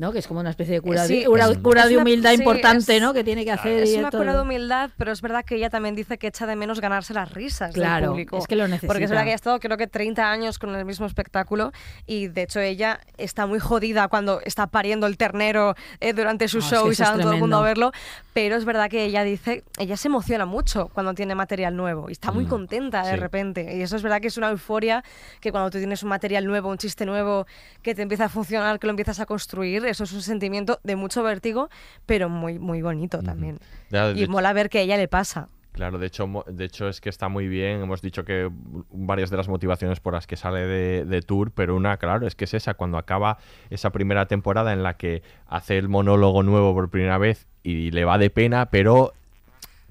¿No? 0.00 0.12
Que 0.12 0.18
es 0.20 0.26
como 0.26 0.40
una 0.40 0.48
especie 0.50 0.74
de 0.74 0.80
cura, 0.80 1.04
Sí, 1.06 1.20
de, 1.20 1.26
cura, 1.26 1.46
cura 1.62 1.86
de 1.86 1.94
una- 1.94 2.02
humildad 2.02 2.30
sí, 2.30 2.36
importante, 2.38 2.96
es- 2.96 3.02
¿no? 3.02 3.12
Que 3.12 3.22
tiene 3.22 3.44
que 3.44 3.52
hacer 3.52 3.82
Es 3.82 3.94
y 3.94 3.98
una 3.98 4.10
todo. 4.10 4.22
cura 4.22 4.34
de 4.34 4.40
humildad, 4.40 4.90
pero 4.96 5.12
es 5.12 5.20
verdad 5.20 5.44
que 5.44 5.56
ella 5.56 5.68
también 5.68 5.94
dice 5.94 6.16
que 6.16 6.26
echa 6.28 6.46
de 6.46 6.56
menos 6.56 6.80
ganarse 6.80 7.12
las 7.12 7.30
risas 7.32 7.74
Claro, 7.74 8.00
del 8.06 8.10
público. 8.10 8.38
es 8.38 8.46
que 8.46 8.56
lo 8.56 8.62
Porque 8.64 8.74
es 8.76 8.82
necesita. 8.82 9.08
verdad 9.10 9.24
que 9.24 9.32
ha 9.32 9.34
estado 9.34 9.60
creo 9.60 9.76
que 9.76 9.86
30 9.86 10.30
años 10.32 10.58
con 10.58 10.74
el 10.74 10.84
mismo 10.86 11.04
espectáculo 11.04 11.70
y 12.06 12.28
de 12.28 12.42
hecho 12.42 12.60
ella 12.60 12.98
está 13.18 13.46
muy 13.46 13.58
jodida 13.60 14.08
cuando 14.08 14.40
está 14.40 14.66
pariendo 14.68 15.06
el 15.06 15.18
ternero 15.18 15.74
eh, 16.00 16.14
durante 16.14 16.48
su 16.48 16.58
Ah, 16.58 16.62
show 16.62 16.82
que 16.84 16.88
y 16.88 16.92
es 16.92 16.96
sale 16.98 17.22
todo 17.22 17.34
el 17.34 17.38
mundo 17.38 17.58
a 17.58 17.62
verlo, 17.62 17.92
pero 18.32 18.56
es 18.56 18.64
verdad 18.64 18.88
que 18.88 19.04
ella 19.04 19.22
dice, 19.22 19.64
ella 19.78 19.98
se 19.98 20.08
emociona 20.08 20.46
mucho 20.46 20.88
cuando 20.94 21.12
tiene 21.12 21.34
material 21.34 21.76
nuevo 21.76 22.08
y 22.08 22.12
está 22.12 22.32
muy 22.32 22.46
Mm, 22.46 22.48
contenta 22.48 23.02
de 23.04 23.10
sí. 23.12 23.16
repente 23.16 23.76
y 23.76 23.82
eso 23.82 23.96
es 23.96 24.02
verdad 24.02 24.20
que 24.22 24.28
es 24.28 24.38
una 24.38 24.48
euforia 24.48 25.04
que 25.40 25.50
cuando 25.52 25.68
tú 25.70 25.76
tienes 25.76 26.02
un 26.02 26.08
material 26.08 26.46
nuevo, 26.46 26.70
un 26.70 26.78
chiste 26.78 27.04
nuevo 27.04 27.46
que 27.82 27.94
te 27.94 28.00
empieza 28.00 28.24
a 28.24 28.28
funcionar, 28.30 28.78
que 28.78 28.86
lo 28.86 28.92
empiezas 28.92 29.20
a 29.20 29.26
construir, 29.26 29.84
eso 29.90 30.04
es 30.04 30.12
un 30.12 30.22
sentimiento 30.22 30.80
de 30.84 30.96
mucho 30.96 31.22
vértigo, 31.22 31.68
pero 32.06 32.28
muy 32.28 32.58
muy 32.58 32.82
bonito 32.82 33.20
también. 33.22 33.58
Ya, 33.90 34.10
Y 34.12 34.22
hecho- 34.22 34.30
mola 34.30 34.52
ver 34.52 34.70
que 34.70 34.78
a 34.78 34.82
ella 34.82 34.96
le 34.96 35.08
pasa. 35.08 35.48
Claro, 35.72 35.98
de 35.98 36.06
hecho, 36.08 36.26
de 36.48 36.64
hecho 36.64 36.88
es 36.88 37.00
que 37.00 37.08
está 37.08 37.28
muy 37.28 37.46
bien. 37.46 37.80
Hemos 37.82 38.02
dicho 38.02 38.24
que 38.24 38.50
varias 38.90 39.30
de 39.30 39.36
las 39.36 39.48
motivaciones 39.48 40.00
por 40.00 40.14
las 40.14 40.26
que 40.26 40.36
sale 40.36 40.66
de, 40.66 41.04
de 41.04 41.22
tour, 41.22 41.52
pero 41.52 41.76
una, 41.76 41.96
claro, 41.96 42.26
es 42.26 42.34
que 42.34 42.44
es 42.44 42.54
esa, 42.54 42.74
cuando 42.74 42.98
acaba 42.98 43.38
esa 43.70 43.90
primera 43.90 44.26
temporada 44.26 44.72
en 44.72 44.82
la 44.82 44.96
que 44.96 45.22
hace 45.46 45.78
el 45.78 45.88
monólogo 45.88 46.42
nuevo 46.42 46.74
por 46.74 46.90
primera 46.90 47.18
vez 47.18 47.46
y 47.62 47.92
le 47.92 48.04
va 48.04 48.18
de 48.18 48.30
pena, 48.30 48.66
pero 48.66 49.12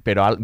pero 0.09 0.23
al- 0.25 0.39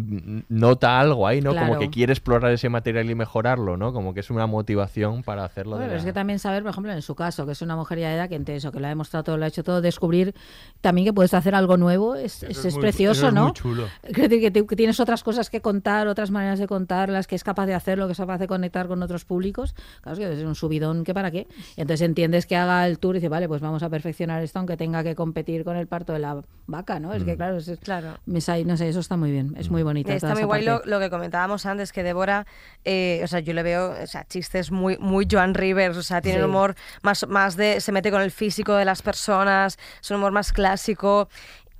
nota 0.48 1.00
algo 1.00 1.26
ahí, 1.26 1.40
¿no? 1.40 1.50
Como 1.50 1.64
Claro. 1.64 1.80
que 1.80 1.90
quiere 1.90 2.12
explorar 2.12 2.52
ese 2.52 2.68
material 2.68 3.10
y 3.10 3.16
mejorarlo, 3.16 3.76
¿no? 3.76 3.92
Como 3.92 4.14
que 4.14 4.20
es 4.20 4.30
una 4.30 4.46
motivación 4.46 5.24
para 5.24 5.44
hacerlo. 5.44 5.72
Bueno, 5.72 5.82
de 5.82 5.88
pero 5.88 5.98
es 5.98 6.04
la- 6.04 6.10
que 6.10 6.12
también 6.12 6.38
saber, 6.38 6.62
por 6.62 6.70
ejemplo, 6.70 6.92
en 6.92 7.02
su 7.02 7.16
caso, 7.16 7.44
que 7.46 7.50
es 7.52 7.62
una 7.62 7.74
mujer 7.74 7.98
ya 7.98 8.10
de 8.10 8.14
edad 8.14 8.28
que 8.28 8.36
entre 8.36 8.54
eso, 8.54 8.70
que 8.70 8.78
lo 8.78 8.86
ha 8.86 8.90
demostrado 8.90 9.24
todo, 9.24 9.36
lo 9.38 9.44
ha 9.44 9.48
hecho 9.48 9.64
todo, 9.64 9.80
descubrir 9.80 10.34
también 10.80 11.04
que 11.04 11.12
puedes 11.12 11.34
hacer 11.34 11.56
algo 11.56 11.76
nuevo, 11.76 12.14
es, 12.14 12.44
es, 12.44 12.64
es 12.64 12.74
muy- 12.74 12.80
precioso, 12.82 13.18
eso 13.18 13.28
es 13.28 13.34
¿no? 13.34 13.42
muy 13.44 13.52
chulo. 13.54 13.86
Que, 14.14 14.28
te- 14.28 14.40
que 14.66 14.76
tienes 14.76 15.00
otras 15.00 15.24
cosas 15.24 15.50
que 15.50 15.60
contar, 15.60 16.06
otras 16.06 16.30
maneras 16.30 16.60
de 16.60 16.68
contarlas, 16.68 17.26
que 17.26 17.34
es 17.34 17.42
capaz 17.42 17.66
de 17.66 17.74
hacerlo, 17.74 18.06
que 18.06 18.12
es 18.12 18.18
capaz 18.18 18.38
de 18.38 18.46
conectar 18.46 18.86
con 18.86 19.02
otros 19.02 19.24
públicos. 19.24 19.74
Claro, 20.02 20.12
es 20.20 20.28
que 20.28 20.32
es 20.32 20.44
un 20.46 20.54
subidón 20.54 21.02
que 21.02 21.12
para 21.12 21.32
qué. 21.32 21.48
Y 21.76 21.80
entonces 21.80 22.02
entiendes 22.06 22.46
que 22.46 22.54
haga 22.56 22.86
el 22.86 22.98
tour 23.00 23.16
y 23.16 23.18
dice, 23.18 23.28
vale, 23.28 23.48
pues 23.48 23.60
vamos 23.60 23.82
a 23.82 23.88
perfeccionar 23.90 24.42
esto, 24.44 24.60
aunque 24.60 24.76
tenga 24.76 25.02
que 25.02 25.16
competir 25.16 25.64
con 25.64 25.76
el 25.76 25.88
parto 25.88 26.12
de 26.12 26.20
la 26.20 26.40
vaca, 26.68 27.00
¿no? 27.00 27.12
Es 27.12 27.24
que 27.24 27.36
claro, 27.36 27.56
es, 27.56 27.72
Claro. 27.82 28.10
me 28.26 28.40
no 28.64 28.76
sé, 28.76 28.88
eso 28.88 29.00
está 29.00 29.16
muy 29.16 29.30
bien, 29.32 29.54
es 29.58 29.70
muy 29.70 29.82
bonito. 29.82 30.12
Está 30.12 30.34
muy 30.34 30.44
guay 30.44 30.64
lo, 30.64 30.82
lo 30.84 30.98
que 31.00 31.10
comentábamos 31.10 31.66
antes, 31.66 31.92
que 31.92 32.02
Débora, 32.02 32.46
eh, 32.84 33.20
o 33.24 33.26
sea, 33.26 33.40
yo 33.40 33.52
le 33.52 33.62
veo, 33.62 33.94
o 34.02 34.06
sea, 34.06 34.24
chistes 34.24 34.70
muy, 34.70 34.96
muy 34.98 35.26
Joan 35.30 35.54
Rivers, 35.54 35.96
o 35.96 36.02
sea, 36.02 36.20
tiene 36.20 36.38
Sí. 36.38 36.44
un 36.44 36.50
humor 36.50 36.74
más, 37.02 37.26
más 37.28 37.56
de, 37.56 37.80
se 37.80 37.92
mete 37.92 38.10
con 38.10 38.20
el 38.22 38.30
físico 38.30 38.74
de 38.74 38.84
las 38.84 39.02
personas, 39.02 39.78
es 40.00 40.10
un 40.10 40.18
humor 40.18 40.32
más 40.32 40.52
clásico. 40.52 41.28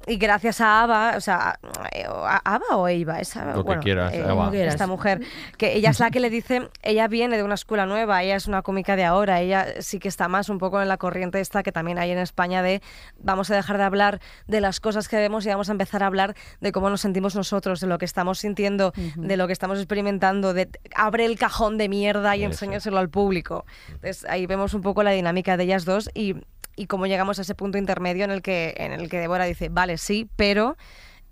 Y 0.07 0.19
gracias 0.19 0.61
a 0.61 0.83
Ava, 0.83 1.15
o 1.17 1.21
sea, 1.21 1.59
a, 1.59 2.37
a 2.37 2.55
Ava 2.55 2.77
o 2.77 2.87
Eva, 2.87 3.19
esa, 3.19 3.57
Lo 3.57 3.65
que 3.65 3.79
quieras, 3.79 4.13
eh, 4.15 4.23
Ava. 4.23 4.55
Esta 4.57 4.87
mujer, 4.87 5.21
que 5.59 5.75
ella 5.75 5.91
es 5.91 5.99
la 5.99 6.11
que 6.11 6.21
le 6.21 6.31
dice, 6.37 6.69
ella 6.83 7.09
viene 7.09 7.37
de 7.37 7.43
una 7.43 7.55
escuela 7.55 7.87
nueva, 7.87 8.23
ella 8.23 8.37
es 8.37 8.47
una 8.47 8.63
cómica 8.63 8.95
de 8.95 9.05
ahora, 9.05 9.41
ella 9.41 9.67
sí 9.81 9.99
que 9.99 10.07
está 10.09 10.29
más 10.29 10.49
un 10.49 10.59
poco 10.59 10.81
en 10.81 10.89
la 10.89 10.97
corriente 10.97 11.41
esta 11.41 11.65
que 11.65 11.73
también 11.73 11.99
hay 11.99 12.13
en 12.13 12.19
España 12.19 12.63
de 12.63 12.83
vamos 13.19 13.51
a 13.51 13.57
dejar 13.57 13.79
de 13.79 13.83
hablar 13.85 14.21
de 14.47 14.61
las 14.61 14.79
cosas 14.79 15.09
que 15.09 15.17
vemos 15.17 15.45
y 15.45 15.49
vamos 15.49 15.69
a 15.69 15.73
empezar 15.73 16.05
a 16.05 16.07
hablar 16.07 16.37
de 16.61 16.71
cómo 16.71 16.89
nos 16.89 17.01
sentimos 17.01 17.35
nosotros, 17.35 17.81
de 17.81 17.89
lo 17.89 17.99
que 17.99 18.05
estamos 18.05 18.39
sintiendo, 18.39 18.93
de 19.17 19.37
lo 19.37 19.49
que 19.49 19.53
estamos 19.53 19.79
experimentando, 19.79 20.55
de 20.55 20.69
abre 20.95 21.25
el 21.25 21.37
cajón 21.37 21.79
de 21.79 21.89
mierda 21.89 22.37
y 22.37 22.45
Eso. 22.45 22.53
enséñaselo 22.53 22.99
al 22.99 23.11
público. 23.11 23.67
Entonces 23.89 24.25
ahí 24.29 24.47
vemos 24.47 24.73
un 24.75 24.83
poco 24.83 25.03
la 25.03 25.11
dinámica 25.11 25.57
de 25.57 25.65
ellas 25.65 25.85
dos 25.85 26.11
y, 26.15 26.37
y 26.77 26.87
cómo 26.87 27.07
llegamos 27.07 27.39
a 27.39 27.43
ese 27.43 27.55
punto 27.55 27.79
intermedio 27.79 28.25
en 28.25 28.31
el 28.31 28.43
que, 28.43 28.75
en 28.77 28.93
el 28.93 29.09
que 29.09 29.19
Débora 29.19 29.45
dice, 29.47 29.69
vale, 29.71 29.99
sí, 29.99 30.29
pero 30.37 30.77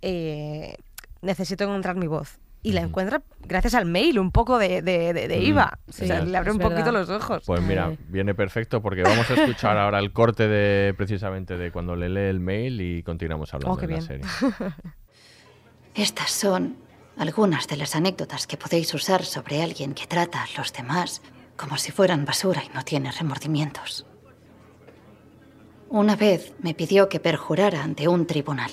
eh, 0.03 0.74
necesito 1.22 1.64
encontrar 1.64 1.97
mi 1.97 2.07
voz. 2.07 2.38
Y 2.66 2.72
la 2.72 2.80
encuentra 2.80 3.20
gracias 3.42 3.74
al 3.74 3.84
mail, 3.84 4.18
un 4.18 4.30
poco 4.32 4.59
de, 4.59 4.80
de, 4.80 5.12
de- 5.12 5.28
de. 5.28 5.38
Iva. 5.38 5.78
Sí, 5.90 6.05
o 6.05 6.07
sea, 6.07 6.24
le 6.24 6.34
abre 6.38 6.51
un 6.51 6.59
poquito 6.59 6.84
verdad. 6.86 6.92
los 6.92 7.11
ojos. 7.11 7.42
Pues 7.45 7.61
mira, 7.61 7.92
viene 8.09 8.34
perfecto 8.34 8.80
porque 8.80 9.03
vamos 9.03 9.30
a 9.30 9.34
escuchar 9.34 9.76
ahora 9.76 9.99
el 9.99 10.12
corte 10.14 10.49
de 10.49 10.95
precisamente 10.95 11.59
de 11.59 11.70
cuando 11.70 11.95
le 11.95 12.09
lee 12.09 12.30
el 12.30 12.40
mail 12.40 12.80
y 12.80 13.03
continuamos 13.03 13.53
hablando 13.53 13.74
Oh, 13.74 13.76
de 13.76 13.86
la 13.95 14.01
serie. 14.01 14.24
Estas 15.95 16.30
son 16.30 16.76
algunas 17.18 17.68
de 17.68 17.76
las 17.76 17.95
anécdotas 17.95 18.47
que 18.47 18.57
podéis 18.57 18.92
usar 18.95 19.24
sobre 19.24 19.62
alguien 19.62 19.92
que 19.95 20.07
trata 20.07 20.42
a 20.42 20.47
los 20.59 20.72
demás 20.72 21.22
como 21.57 21.76
si 21.76 21.92
fueran 21.92 22.24
basura 22.24 22.62
y 22.64 22.74
no 22.74 22.82
tiene 22.82 23.12
remordimientos. 23.12 24.07
Una 25.89 26.16
vez 26.16 26.55
me 26.61 26.74
pidió 26.74 27.09
que 27.09 27.20
perjurara 27.20 27.82
ante 27.82 28.09
un 28.09 28.26
tribunal. 28.26 28.70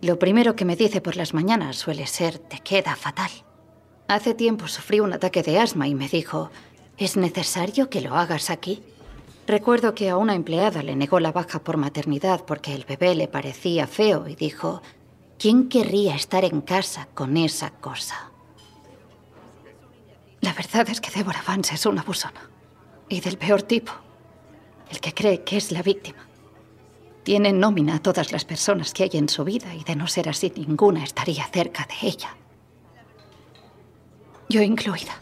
Lo 0.00 0.18
primero 0.18 0.54
que 0.56 0.64
me 0.64 0.76
dice 0.76 1.00
por 1.00 1.16
las 1.16 1.32
mañanas 1.32 1.76
suele 1.76 2.06
ser 2.06 2.38
te 2.38 2.58
queda 2.58 2.96
fatal. 2.96 3.30
Hace 4.08 4.34
tiempo 4.34 4.68
sufrí 4.68 5.00
un 5.00 5.12
ataque 5.12 5.42
de 5.42 5.58
asma 5.58 5.88
y 5.88 5.94
me 5.94 6.08
dijo, 6.08 6.50
¿es 6.98 7.16
necesario 7.16 7.88
que 7.88 8.02
lo 8.02 8.14
hagas 8.14 8.50
aquí? 8.50 8.82
Recuerdo 9.46 9.94
que 9.94 10.10
a 10.10 10.16
una 10.16 10.34
empleada 10.34 10.82
le 10.82 10.96
negó 10.96 11.20
la 11.20 11.32
baja 11.32 11.60
por 11.60 11.76
maternidad 11.76 12.44
porque 12.44 12.74
el 12.74 12.84
bebé 12.84 13.14
le 13.14 13.28
parecía 13.28 13.86
feo 13.86 14.28
y 14.28 14.34
dijo, 14.34 14.82
¿quién 15.38 15.68
querría 15.68 16.14
estar 16.14 16.44
en 16.44 16.60
casa 16.60 17.08
con 17.14 17.36
esa 17.36 17.70
cosa? 17.70 18.30
La 20.40 20.52
verdad 20.52 20.88
es 20.90 21.00
que 21.00 21.10
Deborah 21.10 21.42
Vance 21.46 21.74
es 21.74 21.86
una 21.86 22.02
abusona. 22.02 22.50
Y 23.08 23.20
del 23.20 23.38
peor 23.38 23.62
tipo. 23.62 23.92
El 24.94 25.00
que 25.00 25.12
cree 25.12 25.42
que 25.42 25.56
es 25.56 25.72
la 25.72 25.82
víctima. 25.82 26.24
Tiene 27.24 27.48
en 27.48 27.58
nómina 27.58 27.96
a 27.96 28.02
todas 28.02 28.30
las 28.30 28.44
personas 28.44 28.92
que 28.92 29.02
hay 29.02 29.10
en 29.14 29.28
su 29.28 29.44
vida 29.44 29.74
y 29.74 29.82
de 29.82 29.96
no 29.96 30.06
ser 30.06 30.28
así 30.28 30.52
ninguna 30.54 31.02
estaría 31.02 31.44
cerca 31.48 31.86
de 31.86 32.08
ella. 32.08 32.36
Yo 34.48 34.62
incluida. 34.62 35.20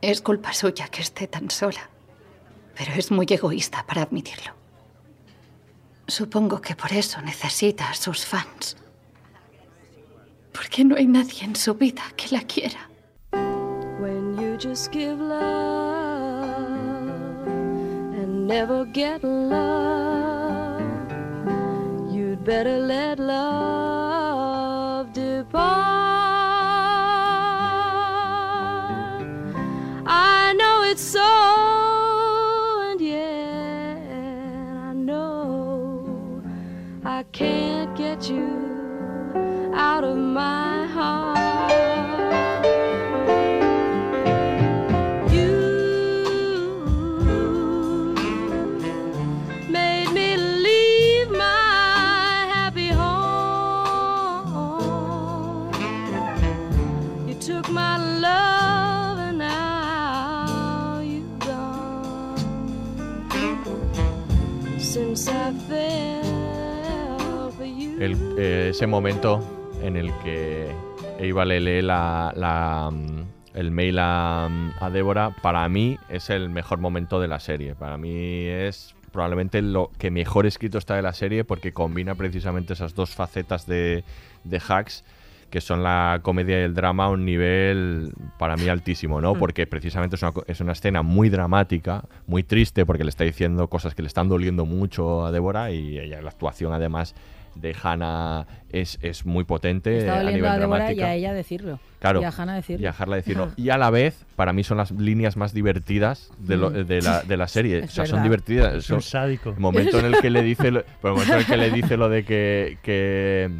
Es 0.00 0.22
culpa 0.22 0.54
suya 0.54 0.88
que 0.88 1.02
esté 1.02 1.26
tan 1.26 1.50
sola, 1.50 1.90
pero 2.74 2.94
es 2.94 3.10
muy 3.10 3.26
egoísta 3.28 3.84
para 3.86 4.02
admitirlo. 4.02 4.54
Supongo 6.06 6.60
que 6.60 6.74
por 6.74 6.92
eso 6.92 7.20
necesita 7.20 7.90
a 7.90 7.94
sus 7.94 8.24
fans. 8.24 8.76
Porque 10.52 10.84
no 10.84 10.96
hay 10.96 11.06
nadie 11.06 11.44
en 11.44 11.54
su 11.54 11.74
vida 11.74 12.02
que 12.16 12.34
la 12.34 12.42
quiera. 12.42 12.88
Never 18.50 18.84
get 18.84 19.22
love, 19.22 20.82
you'd 22.12 22.42
better 22.44 22.80
let 22.80 23.20
love 23.20 25.12
depart. 25.12 25.86
I 30.04 30.52
know 30.58 30.82
it's 30.82 31.00
so, 31.00 31.30
and 32.90 33.00
yet 33.00 33.98
I 34.88 34.94
know 34.94 36.42
I 37.04 37.22
can't 37.30 37.96
get 37.96 38.28
you 38.28 38.50
out 39.74 40.02
of 40.02 40.16
my 40.16 40.88
heart. 40.88 41.39
Eh, 68.02 68.68
ese 68.70 68.86
momento 68.86 69.40
en 69.82 69.96
el 69.96 70.12
que 70.24 70.70
Eva 71.18 71.44
le 71.44 71.60
lee 71.60 71.82
la, 71.82 72.90
mm, 72.90 73.22
el 73.54 73.70
mail 73.70 73.98
a, 73.98 74.48
mm, 74.50 74.70
a 74.80 74.90
Débora, 74.90 75.36
para 75.42 75.68
mí 75.68 75.98
es 76.08 76.30
el 76.30 76.48
mejor 76.48 76.78
momento 76.78 77.20
de 77.20 77.28
la 77.28 77.40
serie. 77.40 77.74
Para 77.74 77.98
mí 77.98 78.46
es 78.46 78.94
probablemente 79.12 79.60
lo 79.60 79.90
que 79.98 80.10
mejor 80.10 80.46
escrito 80.46 80.78
está 80.78 80.96
de 80.96 81.02
la 81.02 81.12
serie 81.12 81.44
porque 81.44 81.72
combina 81.72 82.14
precisamente 82.14 82.72
esas 82.72 82.94
dos 82.94 83.10
facetas 83.10 83.66
de, 83.66 84.04
de 84.44 84.62
Hacks 84.66 85.04
que 85.50 85.60
son 85.60 85.82
la 85.82 86.20
comedia 86.22 86.60
y 86.60 86.62
el 86.62 86.74
drama 86.74 87.06
a 87.06 87.08
un 87.10 87.24
nivel 87.24 88.12
para 88.38 88.56
mí 88.56 88.68
altísimo, 88.68 89.20
¿no? 89.20 89.34
Mm. 89.34 89.38
Porque 89.38 89.66
precisamente 89.66 90.16
es 90.16 90.22
una, 90.22 90.32
co- 90.32 90.44
es 90.46 90.60
una 90.60 90.72
escena 90.72 91.02
muy 91.02 91.28
dramática, 91.28 92.04
muy 92.26 92.42
triste, 92.42 92.86
porque 92.86 93.04
le 93.04 93.10
está 93.10 93.24
diciendo 93.24 93.68
cosas 93.68 93.94
que 93.94 94.02
le 94.02 94.08
están 94.08 94.28
doliendo 94.28 94.64
mucho 94.64 95.26
a 95.26 95.32
Débora 95.32 95.70
y 95.72 95.98
ella, 95.98 96.22
la 96.22 96.30
actuación 96.30 96.72
además 96.72 97.14
de 97.56 97.74
Hannah 97.82 98.46
es, 98.70 99.00
es 99.02 99.26
muy 99.26 99.42
potente 99.42 99.98
Está 99.98 100.14
a 100.14 100.16
doliendo 100.22 100.36
nivel 100.36 100.50
a 100.52 100.58
Débora 100.60 100.92
y 100.92 101.00
a 101.00 101.14
ella 101.14 101.32
decirlo. 101.34 101.80
Claro, 101.98 102.22
Y 102.22 102.24
a 102.24 102.28
Hannah 102.30 102.54
decirlo. 102.54 102.84
y 102.84 102.86
a 102.86 102.94
Harla 102.96 103.16
decirlo. 103.16 103.50
Y 103.56 103.70
a 103.70 103.76
la 103.76 103.90
vez, 103.90 104.24
para 104.36 104.52
mí 104.52 104.62
son 104.62 104.78
las 104.78 104.92
líneas 104.92 105.36
más 105.36 105.52
divertidas 105.52 106.30
de, 106.38 106.56
lo- 106.56 106.70
Mm. 106.70 106.84
de, 106.86 107.02
la, 107.02 107.22
de 107.22 107.36
la 107.36 107.48
serie. 107.48 107.78
Es 107.84 107.90
o 107.90 107.94
sea, 107.94 108.06
son 108.06 108.22
divertidas. 108.22 108.74
Es 108.74 108.84
Son- 108.84 108.96
un 108.96 109.02
sádico. 109.02 109.50
El 109.50 109.58
momento 109.58 109.98
en 109.98 110.06
el 110.06 110.20
que 110.20 110.30
le 110.30 110.42
dice 110.42 110.70
lo, 110.70 110.78
el 111.02 111.10
momento 111.10 111.32
en 111.32 111.38
el 111.40 111.46
que 111.46 111.56
le 111.56 111.70
dice 111.72 111.96
lo 111.96 112.08
de 112.08 112.24
que, 112.24 112.78
que, 112.84 113.50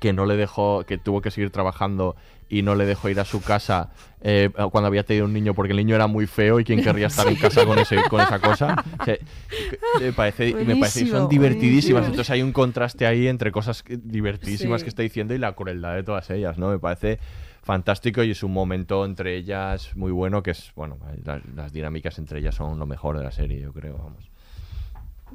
que 0.00 0.12
no 0.12 0.26
le 0.26 0.36
dejó, 0.36 0.84
que 0.86 0.98
tuvo 0.98 1.20
que 1.20 1.30
seguir 1.30 1.50
trabajando 1.50 2.16
y 2.48 2.62
no 2.62 2.74
le 2.74 2.84
dejó 2.86 3.08
ir 3.08 3.20
a 3.20 3.24
su 3.24 3.40
casa 3.42 3.90
eh, 4.22 4.50
cuando 4.72 4.88
había 4.88 5.04
tenido 5.04 5.26
un 5.26 5.32
niño 5.32 5.54
porque 5.54 5.70
el 5.70 5.76
niño 5.76 5.94
era 5.94 6.08
muy 6.08 6.26
feo 6.26 6.58
y 6.58 6.64
quién 6.64 6.82
querría 6.82 7.06
estar 7.06 7.28
en 7.28 7.36
casa 7.36 7.64
con, 7.64 7.78
ese, 7.78 7.96
con 8.10 8.20
esa 8.20 8.40
cosa. 8.40 8.82
O 9.00 9.04
sea, 9.04 9.16
me 10.00 10.12
parece, 10.12 10.52
me 10.54 10.74
parece 10.76 11.04
que 11.04 11.10
son 11.10 11.28
divertidísimas. 11.28 12.00
buenísimo. 12.02 12.06
Entonces 12.06 12.30
hay 12.30 12.42
un 12.42 12.52
contraste 12.52 13.06
ahí 13.06 13.28
entre 13.28 13.52
cosas 13.52 13.82
que- 13.84 13.98
divertidísimas 13.98 14.80
Sí. 14.80 14.84
que 14.86 14.88
está 14.88 15.02
diciendo 15.02 15.32
y 15.34 15.38
la 15.38 15.52
crueldad 15.52 15.94
de 15.94 16.02
todas 16.02 16.28
ellas, 16.30 16.58
¿no? 16.58 16.70
Me 16.70 16.78
parece 16.80 17.18
fantástico 17.62 18.24
y 18.24 18.30
es 18.32 18.42
un 18.42 18.52
momento 18.52 19.04
entre 19.04 19.36
ellas 19.36 19.94
muy 19.94 20.10
bueno 20.10 20.42
que 20.42 20.52
es, 20.52 20.72
bueno, 20.74 20.96
las, 21.24 21.42
las 21.54 21.72
dinámicas 21.72 22.18
entre 22.18 22.40
ellas 22.40 22.54
son 22.54 22.78
lo 22.78 22.86
mejor 22.86 23.16
de 23.18 23.22
la 23.24 23.30
serie, 23.32 23.60
yo 23.60 23.72
creo, 23.72 23.98
vamos. 23.98 24.28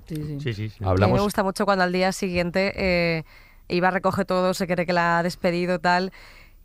Sí, 0.07 0.39
sí. 0.41 0.53
sí, 0.53 0.63
A 0.63 0.65
mí 0.67 0.71
me 0.81 0.87
Hablamos 0.89 1.21
gusta 1.21 1.43
mucho 1.43 1.65
cuando 1.65 1.83
al 1.83 1.93
día 1.93 2.11
siguiente 2.11 2.73
eh, 2.75 3.23
Iba 3.67 3.91
recoge 3.91 4.25
todo, 4.25 4.53
se 4.53 4.67
cree 4.67 4.85
que 4.85 4.93
la 4.93 5.19
ha 5.19 5.23
despedido 5.23 5.79
tal. 5.79 6.11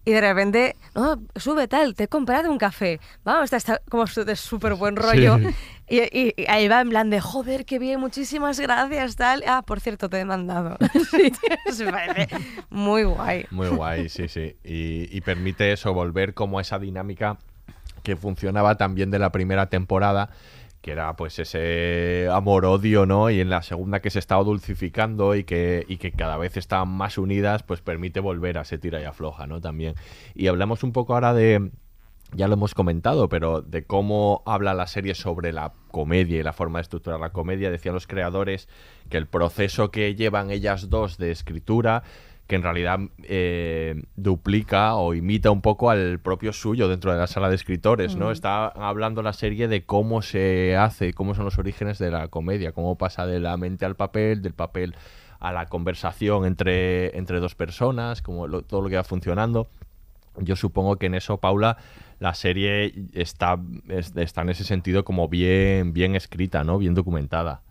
Y 0.02 0.12
de 0.12 0.20
repente, 0.22 0.76
no, 0.94 1.20
sube 1.36 1.68
tal, 1.68 1.94
te 1.94 2.04
he 2.04 2.08
comprado 2.08 2.50
un 2.50 2.56
café. 2.56 3.00
Vamos, 3.22 3.44
está, 3.44 3.58
está 3.58 3.82
como 3.90 4.04
de 4.06 4.34
súper 4.34 4.74
buen 4.74 4.96
rollo. 4.96 5.38
Sí. 5.38 5.46
Y, 5.92 5.98
y- 6.16 6.34
y 6.36 6.46
ahí 6.48 6.68
va 6.68 6.80
en 6.82 6.88
plan 6.90 7.10
de, 7.10 7.20
joder, 7.20 7.64
qué 7.64 7.80
bien, 7.80 7.98
muchísimas 7.98 8.60
gracias, 8.60 9.16
tal. 9.16 9.42
Ah, 9.44 9.62
por 9.66 9.80
cierto, 9.80 10.08
te 10.08 10.20
he 10.20 10.24
mandado. 10.24 10.76
Se 11.72 11.84
parece 11.90 12.28
muy 12.70 13.02
guay. 13.02 13.44
Muy 13.50 13.66
guay, 13.70 14.08
sí, 14.08 14.28
sí. 14.28 14.54
Y, 14.62 15.08
y 15.10 15.20
permite 15.22 15.72
eso, 15.72 15.92
volver 15.92 16.32
como 16.32 16.60
a 16.60 16.62
esa 16.62 16.78
dinámica 16.78 17.38
que 18.04 18.14
funcionaba 18.14 18.76
también 18.76 19.10
de 19.10 19.18
la 19.18 19.32
primera 19.32 19.66
temporada, 19.68 20.30
que 20.80 20.92
era 20.92 21.14
pues 21.16 21.38
ese 21.38 22.28
amor-odio, 22.32 23.06
¿no? 23.06 23.30
Y 23.30 23.40
en 23.40 23.50
la 23.50 23.62
segunda 23.62 24.00
que 24.00 24.10
se 24.10 24.18
estaba 24.18 24.42
dulcificando 24.42 25.34
y 25.34 25.44
que, 25.44 25.84
y 25.88 25.98
que 25.98 26.12
cada 26.12 26.36
vez 26.36 26.56
estaban 26.56 26.88
más 26.88 27.18
unidas, 27.18 27.62
pues 27.62 27.80
permite 27.80 28.20
volver 28.20 28.58
a 28.58 28.62
ese 28.62 28.78
tira 28.78 29.00
y 29.00 29.04
afloja, 29.04 29.46
¿no? 29.46 29.60
También. 29.60 29.94
Y 30.34 30.46
hablamos 30.46 30.82
un 30.82 30.92
poco 30.92 31.14
ahora 31.14 31.34
de, 31.34 31.70
ya 32.34 32.48
lo 32.48 32.54
hemos 32.54 32.74
comentado, 32.74 33.28
pero 33.28 33.60
de 33.60 33.84
cómo 33.84 34.42
habla 34.46 34.72
la 34.72 34.86
serie 34.86 35.14
sobre 35.14 35.52
la 35.52 35.72
comedia 35.90 36.38
y 36.38 36.42
la 36.42 36.52
forma 36.52 36.78
de 36.78 36.82
estructurar 36.82 37.20
la 37.20 37.30
comedia. 37.30 37.70
Decían 37.70 37.94
los 37.94 38.06
creadores 38.06 38.68
que 39.08 39.18
el 39.18 39.26
proceso 39.26 39.90
que 39.90 40.14
llevan 40.14 40.50
ellas 40.50 40.88
dos 40.88 41.18
de 41.18 41.30
escritura, 41.30 42.04
que 42.50 42.56
en 42.56 42.62
realidad 42.64 42.98
eh, 43.22 44.02
duplica 44.16 44.96
o 44.96 45.14
imita 45.14 45.52
un 45.52 45.60
poco 45.62 45.88
al 45.88 46.18
propio 46.18 46.52
suyo 46.52 46.88
dentro 46.88 47.12
de 47.12 47.18
la 47.18 47.28
sala 47.28 47.48
de 47.48 47.54
escritores, 47.54 48.16
¿no? 48.16 48.26
Mm. 48.28 48.32
Está 48.32 48.66
hablando 48.66 49.22
la 49.22 49.32
serie 49.32 49.68
de 49.68 49.84
cómo 49.84 50.20
se 50.20 50.76
hace, 50.76 51.12
cómo 51.14 51.34
son 51.36 51.44
los 51.44 51.58
orígenes 51.58 51.98
de 51.98 52.10
la 52.10 52.26
comedia, 52.26 52.72
cómo 52.72 52.98
pasa 52.98 53.24
de 53.24 53.38
la 53.38 53.56
mente 53.56 53.84
al 53.84 53.94
papel, 53.94 54.42
del 54.42 54.52
papel 54.52 54.96
a 55.38 55.52
la 55.52 55.66
conversación 55.66 56.44
entre, 56.44 57.16
entre 57.16 57.38
dos 57.38 57.54
personas, 57.54 58.20
como 58.20 58.48
lo- 58.48 58.62
todo 58.62 58.82
lo 58.82 58.88
que 58.90 58.96
va 58.96 59.04
funcionando. 59.04 59.68
Yo 60.38 60.56
supongo 60.56 60.96
que 60.96 61.06
en 61.06 61.14
eso, 61.14 61.38
Paula, 61.38 61.76
la 62.18 62.34
serie 62.34 62.92
está, 63.14 63.58
es- 63.88 64.14
está 64.16 64.42
en 64.42 64.48
ese 64.50 64.64
sentido 64.64 65.04
como 65.04 65.28
bien, 65.28 65.92
bien 65.92 66.16
escrita, 66.16 66.64
¿no? 66.64 66.78
Bien 66.78 66.94
documentada. 66.94 67.62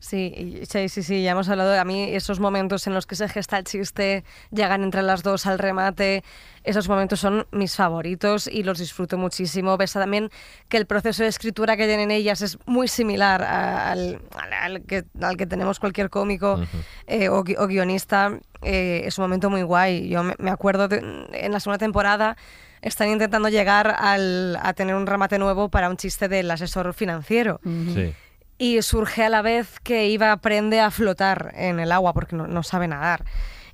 Sí, 0.00 0.60
sí, 0.68 0.88
sí, 0.88 1.02
sí, 1.02 1.22
ya 1.22 1.32
hemos 1.32 1.48
hablado. 1.48 1.78
A 1.80 1.84
mí 1.84 2.02
esos 2.14 2.40
momentos 2.40 2.86
en 2.86 2.94
los 2.94 3.06
que 3.06 3.14
se 3.16 3.28
gesta 3.28 3.58
el 3.58 3.64
chiste, 3.64 4.24
llegan 4.50 4.82
entre 4.82 5.02
las 5.02 5.22
dos 5.22 5.46
al 5.46 5.58
remate, 5.58 6.22
esos 6.64 6.88
momentos 6.88 7.20
son 7.20 7.46
mis 7.52 7.76
favoritos 7.76 8.46
y 8.46 8.62
los 8.62 8.78
disfruto 8.78 9.16
muchísimo. 9.18 9.76
Ves 9.76 9.92
también 9.92 10.30
que 10.68 10.76
el 10.76 10.86
proceso 10.86 11.22
de 11.22 11.28
escritura 11.28 11.76
que 11.76 11.86
tienen 11.86 12.10
ellas 12.10 12.40
es 12.42 12.58
muy 12.66 12.88
similar 12.88 13.42
al, 13.42 14.20
al- 14.36 14.52
al 14.52 14.82
que, 14.82 15.04
al 15.20 15.36
que 15.36 15.46
tenemos 15.46 15.78
cualquier 15.80 16.10
cómico 16.10 16.60
eh, 17.06 17.28
o, 17.28 17.38
o 17.40 17.66
guionista. 17.66 18.38
Eh, 18.62 19.02
es 19.04 19.16
un 19.18 19.24
momento 19.24 19.48
muy 19.50 19.62
guay. 19.62 20.08
Yo 20.08 20.22
me, 20.22 20.34
me 20.38 20.50
acuerdo 20.50 20.88
de- 20.88 20.98
en 21.32 21.52
la 21.52 21.60
segunda 21.60 21.78
temporada 21.78 22.36
están 22.82 23.08
intentando 23.08 23.48
llegar 23.48 23.94
al- 23.98 24.58
a 24.62 24.72
tener 24.74 24.94
un 24.94 25.06
remate 25.06 25.38
nuevo 25.38 25.68
para 25.70 25.88
un 25.88 25.96
chiste 25.96 26.28
del 26.28 26.50
asesor 26.50 26.92
financiero. 26.94 27.60
Sí. 27.94 28.12
Y 28.58 28.80
surge 28.82 29.22
a 29.24 29.28
la 29.28 29.42
vez 29.42 29.80
que 29.80 30.08
Iva 30.08 30.32
aprende 30.32 30.80
a 30.80 30.90
flotar 30.90 31.52
en 31.56 31.78
el 31.78 31.92
agua 31.92 32.12
porque 32.14 32.36
no, 32.36 32.46
no 32.46 32.62
sabe 32.62 32.88
nadar. 32.88 33.24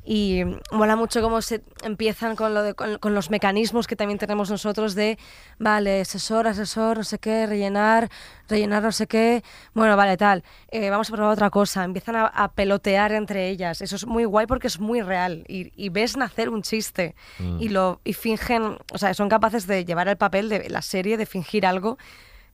Y 0.04 0.42
mola 0.72 0.96
mucho 0.96 1.22
cómo 1.22 1.40
se 1.42 1.62
empiezan 1.84 2.34
con, 2.34 2.54
lo 2.54 2.64
de- 2.64 2.74
con, 2.74 2.98
con 2.98 3.14
los 3.14 3.30
mecanismos 3.30 3.86
que 3.86 3.94
también 3.94 4.18
tenemos 4.18 4.50
nosotros 4.50 4.96
de, 4.96 5.16
vale, 5.60 6.00
asesor, 6.00 6.48
asesor, 6.48 6.96
no 6.96 7.04
sé 7.04 7.20
qué, 7.20 7.46
rellenar, 7.46 8.08
rellenar 8.48 8.82
no 8.82 8.90
sé 8.90 9.06
qué, 9.06 9.44
bueno, 9.74 9.96
vale, 9.96 10.16
tal, 10.16 10.42
eh, 10.72 10.90
vamos 10.90 11.08
a 11.08 11.12
probar 11.14 11.32
otra 11.32 11.50
cosa. 11.50 11.84
Empiezan 11.84 12.16
a, 12.16 12.26
a 12.26 12.50
pelotear 12.50 13.12
entre 13.12 13.48
ellas. 13.50 13.80
Eso 13.80 13.94
es 13.94 14.04
muy 14.04 14.24
guay 14.24 14.46
porque 14.48 14.66
es 14.66 14.80
muy 14.80 15.02
real. 15.02 15.44
Y, 15.46 15.72
y 15.76 15.90
ves 15.90 16.16
nacer 16.16 16.48
un 16.48 16.62
chiste 16.62 17.14
Mm. 17.38 17.60
y, 17.60 17.68
lo, 17.68 18.00
y 18.02 18.14
fingen, 18.14 18.78
o 18.92 18.98
sea, 18.98 19.14
son 19.14 19.28
capaces 19.28 19.68
de 19.68 19.84
llevar 19.84 20.08
el 20.08 20.16
papel 20.16 20.48
de 20.48 20.68
la 20.68 20.82
serie, 20.82 21.16
de 21.16 21.26
fingir 21.26 21.64
algo 21.64 21.96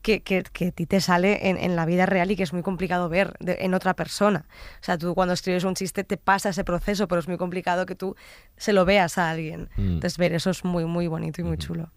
que, 0.03 0.23
que, 0.23 0.43
que 0.53 0.69
a 0.69 0.71
ti 0.71 0.87
te 0.87 1.01
sale 1.01 1.49
en, 1.49 1.57
en 1.59 1.77
la 1.77 1.85
vida 1.87 2.07
real 2.07 2.31
y 2.31 2.37
que 2.37 2.43
es 2.43 2.53
muy 2.53 2.63
complicado 2.63 3.09
ver 3.09 3.35
de- 3.41 3.59
en 3.61 3.75
otra 3.75 3.95
persona. 3.95 4.47
O 4.81 4.85
sea, 4.85 4.97
tú 4.99 5.15
cuando 5.15 5.35
escribes 5.35 5.65
un 5.65 5.75
chiste 5.75 6.05
te 6.05 6.17
pasa 6.17 6.51
ese 6.51 6.65
proceso, 6.65 7.09
pero 7.09 7.19
es 7.21 7.29
muy 7.29 7.37
complicado 7.37 7.85
que 7.87 7.95
tú 7.95 8.15
se 8.57 8.73
lo 8.73 8.85
veas 8.85 9.19
a 9.19 9.31
alguien. 9.31 9.69
Mm. 9.77 9.95
Entonces, 9.95 10.17
ver 10.19 10.33
eso 10.33 10.51
es 10.51 10.65
muy, 10.65 10.85
muy 10.85 11.07
bonito 11.09 11.41
y 11.41 11.45
muy 11.45 11.59
chulo. 11.59 11.91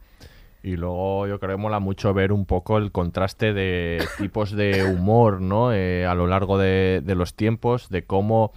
Y 0.64 0.76
luego 0.76 1.26
yo 1.28 1.40
creo 1.40 1.58
que 1.58 1.62
mola 1.62 1.80
mucho 1.80 2.14
ver 2.14 2.32
un 2.32 2.46
poco 2.46 2.78
el 2.78 2.92
contraste 2.92 3.52
de 3.54 4.06
tipos 4.18 4.52
de 4.52 4.84
humor, 4.84 5.42
¿no? 5.42 5.74
Eh, 5.74 6.06
a 6.06 6.14
lo 6.14 6.28
largo 6.28 6.58
de, 6.60 7.02
de 7.04 7.16
los 7.16 7.34
tiempos, 7.36 7.90
de 7.90 8.04
cómo 8.04 8.52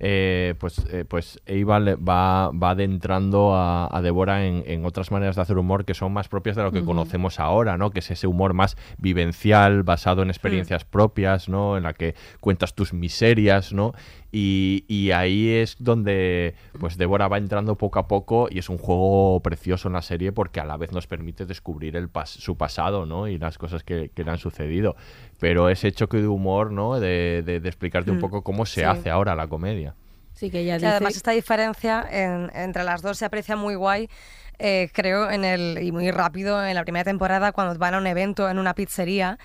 eh, 0.00 0.54
pues, 0.58 0.78
eh, 0.92 1.04
pues 1.06 1.40
Eva 1.46 1.80
le 1.80 1.96
va, 1.96 2.50
va 2.50 2.70
adentrando 2.70 3.54
a, 3.54 3.88
a 3.90 4.00
Débora 4.00 4.46
en, 4.46 4.62
en 4.66 4.84
otras 4.84 5.10
maneras 5.10 5.36
de 5.36 5.42
hacer 5.42 5.58
humor 5.58 5.84
que 5.84 5.94
son 5.94 6.12
más 6.12 6.28
propias 6.28 6.56
de 6.56 6.62
lo 6.62 6.72
que 6.72 6.84
conocemos 6.84 7.40
ahora, 7.40 7.76
¿no? 7.76 7.90
Que 7.90 7.98
es 7.98 8.10
ese 8.10 8.26
humor 8.26 8.54
más 8.54 8.76
vivencial, 8.98 9.82
basado 9.82 10.22
en 10.22 10.28
experiencias 10.28 10.84
propias, 10.84 11.48
¿no? 11.48 11.76
En 11.76 11.82
la 11.82 11.94
que 11.94 12.14
cuentas 12.40 12.74
tus 12.74 12.92
miserias, 12.92 13.72
¿no? 13.72 13.92
Y, 14.30 14.84
y 14.88 15.10
ahí 15.12 15.48
es 15.48 15.76
donde 15.78 16.54
pues 16.78 16.98
Débora 16.98 17.28
va 17.28 17.38
entrando 17.38 17.76
poco 17.76 17.98
a 17.98 18.06
poco 18.08 18.48
y 18.50 18.58
es 18.58 18.68
un 18.68 18.76
juego 18.76 19.40
precioso 19.40 19.88
en 19.88 19.94
la 19.94 20.02
serie 20.02 20.32
porque 20.32 20.60
a 20.60 20.66
la 20.66 20.76
vez 20.76 20.92
nos 20.92 21.06
permite 21.06 21.46
descubrir 21.46 21.96
el 21.96 22.12
pas- 22.12 22.26
su 22.38 22.56
pasado, 22.56 23.06
¿no? 23.06 23.26
Y 23.26 23.38
las 23.38 23.56
cosas 23.56 23.82
que, 23.84 24.10
que 24.14 24.24
le 24.24 24.30
han 24.30 24.38
sucedido. 24.38 24.96
Pero 25.40 25.70
ese 25.70 25.92
choque 25.92 26.18
de 26.18 26.28
humor, 26.28 26.72
¿no? 26.72 27.00
De, 27.00 27.42
de- 27.42 27.60
de 27.60 27.68
explicarte 27.68 28.10
un 28.10 28.18
Mm, 28.18 28.20
poco 28.20 28.42
cómo 28.42 28.66
se 28.66 28.80
sí. 28.82 28.86
hace 28.86 29.08
ahora 29.10 29.34
la 29.34 29.46
comedia. 29.48 29.94
Sí, 30.34 30.50
que 30.50 30.62
Que 30.64 30.74
dice... 30.74 30.86
además 30.86 31.16
esta 31.16 31.30
diferencia 31.32 32.06
en- 32.10 32.50
entre 32.54 32.84
las 32.84 33.00
dos 33.02 33.16
se 33.18 33.24
aprecia 33.24 33.56
muy 33.56 33.76
guay, 33.76 34.08
eh, 34.58 34.90
creo, 34.92 35.30
en 35.30 35.44
el, 35.44 35.78
y 35.82 35.90
muy 35.90 36.10
rápido 36.10 36.64
en 36.64 36.74
la 36.74 36.82
primera 36.82 37.04
temporada 37.04 37.52
cuando 37.52 37.78
van 37.78 37.94
a 37.94 37.98
un 37.98 38.06
evento 38.06 38.48
en 38.50 38.58
una 38.58 38.74
pizzería. 38.74 39.38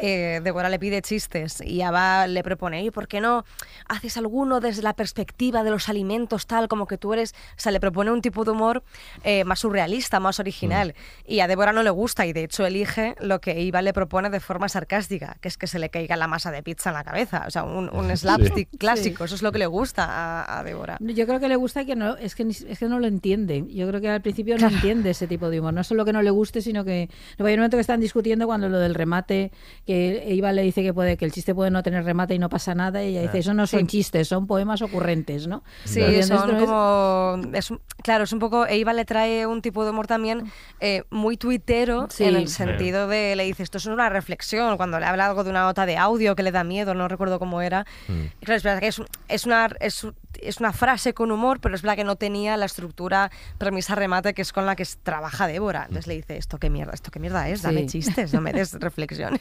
Eh, 0.00 0.40
Débora 0.44 0.68
le 0.68 0.78
pide 0.78 1.02
chistes 1.02 1.60
y 1.60 1.82
Ava 1.82 2.26
le 2.26 2.42
propone, 2.42 2.84
¿y 2.84 2.90
por 2.90 3.08
qué 3.08 3.20
no 3.20 3.44
haces 3.88 4.16
alguno 4.16 4.60
desde 4.60 4.82
la 4.82 4.94
perspectiva 4.94 5.64
de 5.64 5.70
los 5.70 5.88
alimentos, 5.88 6.46
tal 6.46 6.68
como 6.68 6.86
que 6.86 6.98
tú 6.98 7.12
eres? 7.12 7.34
O 7.56 7.60
sea, 7.60 7.72
le 7.72 7.80
propone 7.80 8.10
un 8.12 8.22
tipo 8.22 8.44
de 8.44 8.52
humor 8.52 8.82
eh, 9.24 9.44
más 9.44 9.58
surrealista, 9.60 10.20
más 10.20 10.38
original. 10.40 10.94
Y 11.26 11.40
a 11.40 11.48
Débora 11.48 11.72
no 11.72 11.82
le 11.82 11.90
gusta 11.90 12.26
y 12.26 12.32
de 12.32 12.44
hecho 12.44 12.64
elige 12.64 13.16
lo 13.20 13.40
que 13.40 13.60
Iva 13.60 13.82
le 13.82 13.92
propone 13.92 14.30
de 14.30 14.40
forma 14.40 14.68
sarcástica, 14.68 15.36
que 15.40 15.48
es 15.48 15.58
que 15.58 15.66
se 15.66 15.78
le 15.78 15.90
caiga 15.90 16.16
la 16.16 16.28
masa 16.28 16.50
de 16.50 16.62
pizza 16.62 16.90
en 16.90 16.94
la 16.94 17.04
cabeza. 17.04 17.44
O 17.46 17.50
sea, 17.50 17.64
un, 17.64 17.88
un 17.94 18.16
slapstick 18.16 18.68
Sí. 18.70 18.78
clásico. 18.78 19.24
Eso 19.24 19.34
es 19.34 19.42
lo 19.42 19.50
que 19.52 19.58
le 19.58 19.66
gusta 19.66 20.04
a, 20.04 20.58
a 20.60 20.62
Débora. 20.64 20.96
Yo 21.00 21.26
creo 21.26 21.40
que 21.40 21.48
le 21.48 21.56
gusta 21.56 21.84
que 21.84 21.96
no, 21.96 22.16
es 22.16 22.34
que, 22.34 22.44
es 22.44 22.78
que 22.78 22.86
no 22.88 23.00
lo 23.00 23.06
entiende. 23.06 23.64
Yo 23.68 23.88
creo 23.88 24.00
que 24.00 24.08
al 24.08 24.20
principio 24.22 24.56
no 24.58 24.68
entiende 24.68 25.10
ese 25.10 25.26
tipo 25.26 25.50
de 25.50 25.58
humor. 25.60 25.74
No 25.74 25.82
solo 25.84 26.04
que 26.04 26.12
no 26.12 26.22
le 26.22 26.30
guste, 26.30 26.60
sino 26.62 26.84
que 26.84 27.08
no, 27.38 27.46
hay 27.46 27.54
un 27.54 27.60
momento 27.60 27.76
que 27.76 27.80
están 27.82 28.00
discutiendo 28.00 28.46
cuando 28.46 28.68
lo 28.68 28.78
del 28.78 28.94
remate, 28.94 29.50
que 29.88 30.22
Iva 30.34 30.52
le 30.52 30.60
dice 30.60 30.82
que 30.82 30.92
puede 30.92 31.16
que 31.16 31.24
el 31.24 31.32
chiste 31.32 31.54
puede 31.54 31.70
no 31.70 31.82
tener 31.82 32.04
remate 32.04 32.34
y 32.34 32.38
no 32.38 32.50
pasa 32.50 32.74
nada, 32.74 33.02
y 33.02 33.08
ella 33.08 33.22
dice, 33.22 33.38
Ah. 33.38 33.40
eso 33.40 33.54
no 33.54 33.66
son 33.66 33.80
Sí. 33.80 33.86
chistes, 33.86 34.28
son 34.28 34.46
poemas 34.46 34.82
ocurrentes, 34.82 35.46
¿no? 35.46 35.64
Sí, 35.86 36.02
son 36.24 36.50
es- 36.56 36.64
como... 36.66 37.40
Es, 37.54 37.72
claro, 38.02 38.24
es 38.24 38.32
un 38.34 38.38
poco... 38.38 38.66
Eva 38.66 38.92
le 38.92 39.06
trae 39.06 39.46
un 39.46 39.62
tipo 39.62 39.84
de 39.84 39.90
humor 39.92 40.06
también 40.06 40.52
eh, 40.80 41.04
muy 41.08 41.38
tuitero 41.38 42.06
Sí. 42.10 42.24
en 42.24 42.36
el 42.36 42.48
Sí. 42.48 42.54
sentido 42.56 43.08
de... 43.08 43.34
Le 43.34 43.44
dice, 43.44 43.62
esto 43.62 43.78
es 43.78 43.86
una 43.86 44.10
reflexión. 44.10 44.76
Cuando 44.76 45.00
le 45.00 45.06
habla 45.06 45.24
algo 45.26 45.42
de 45.42 45.48
una 45.48 45.62
nota 45.62 45.86
de 45.86 45.96
audio 45.96 46.36
que 46.36 46.42
le 46.42 46.52
da 46.52 46.64
miedo, 46.64 46.92
no 46.92 47.08
recuerdo 47.08 47.38
cómo 47.38 47.62
era. 47.62 47.86
Y 48.08 48.44
claro, 48.44 48.56
es 48.58 48.62
verdad 48.62 48.80
que 48.80 48.88
es, 48.88 49.00
es 49.28 49.46
una, 49.46 49.70
es, 49.80 50.06
es 50.42 50.58
una 50.60 50.72
frase 50.72 51.14
con 51.14 51.30
humor, 51.30 51.60
pero 51.60 51.74
es 51.74 51.82
verdad 51.82 51.96
que 51.96 52.04
no 52.04 52.16
tenía 52.16 52.56
la 52.56 52.66
estructura 52.66 53.30
premisa-remate 53.58 54.34
que 54.34 54.42
es 54.42 54.52
con 54.52 54.66
la 54.66 54.76
que 54.76 54.86
trabaja 55.02 55.46
Débora. 55.46 55.82
Entonces 55.82 56.06
le 56.06 56.14
dice, 56.14 56.36
esto 56.36 56.58
qué 56.58 56.70
mierda, 56.70 56.92
esto 56.92 57.10
qué 57.10 57.18
mierda 57.20 57.48
es, 57.48 57.62
dame 57.62 57.80
Sí. 57.88 58.00
chistes, 58.02 58.32
no 58.32 58.40
me 58.40 58.52
des 58.52 58.72
reflexiones. 58.80 59.40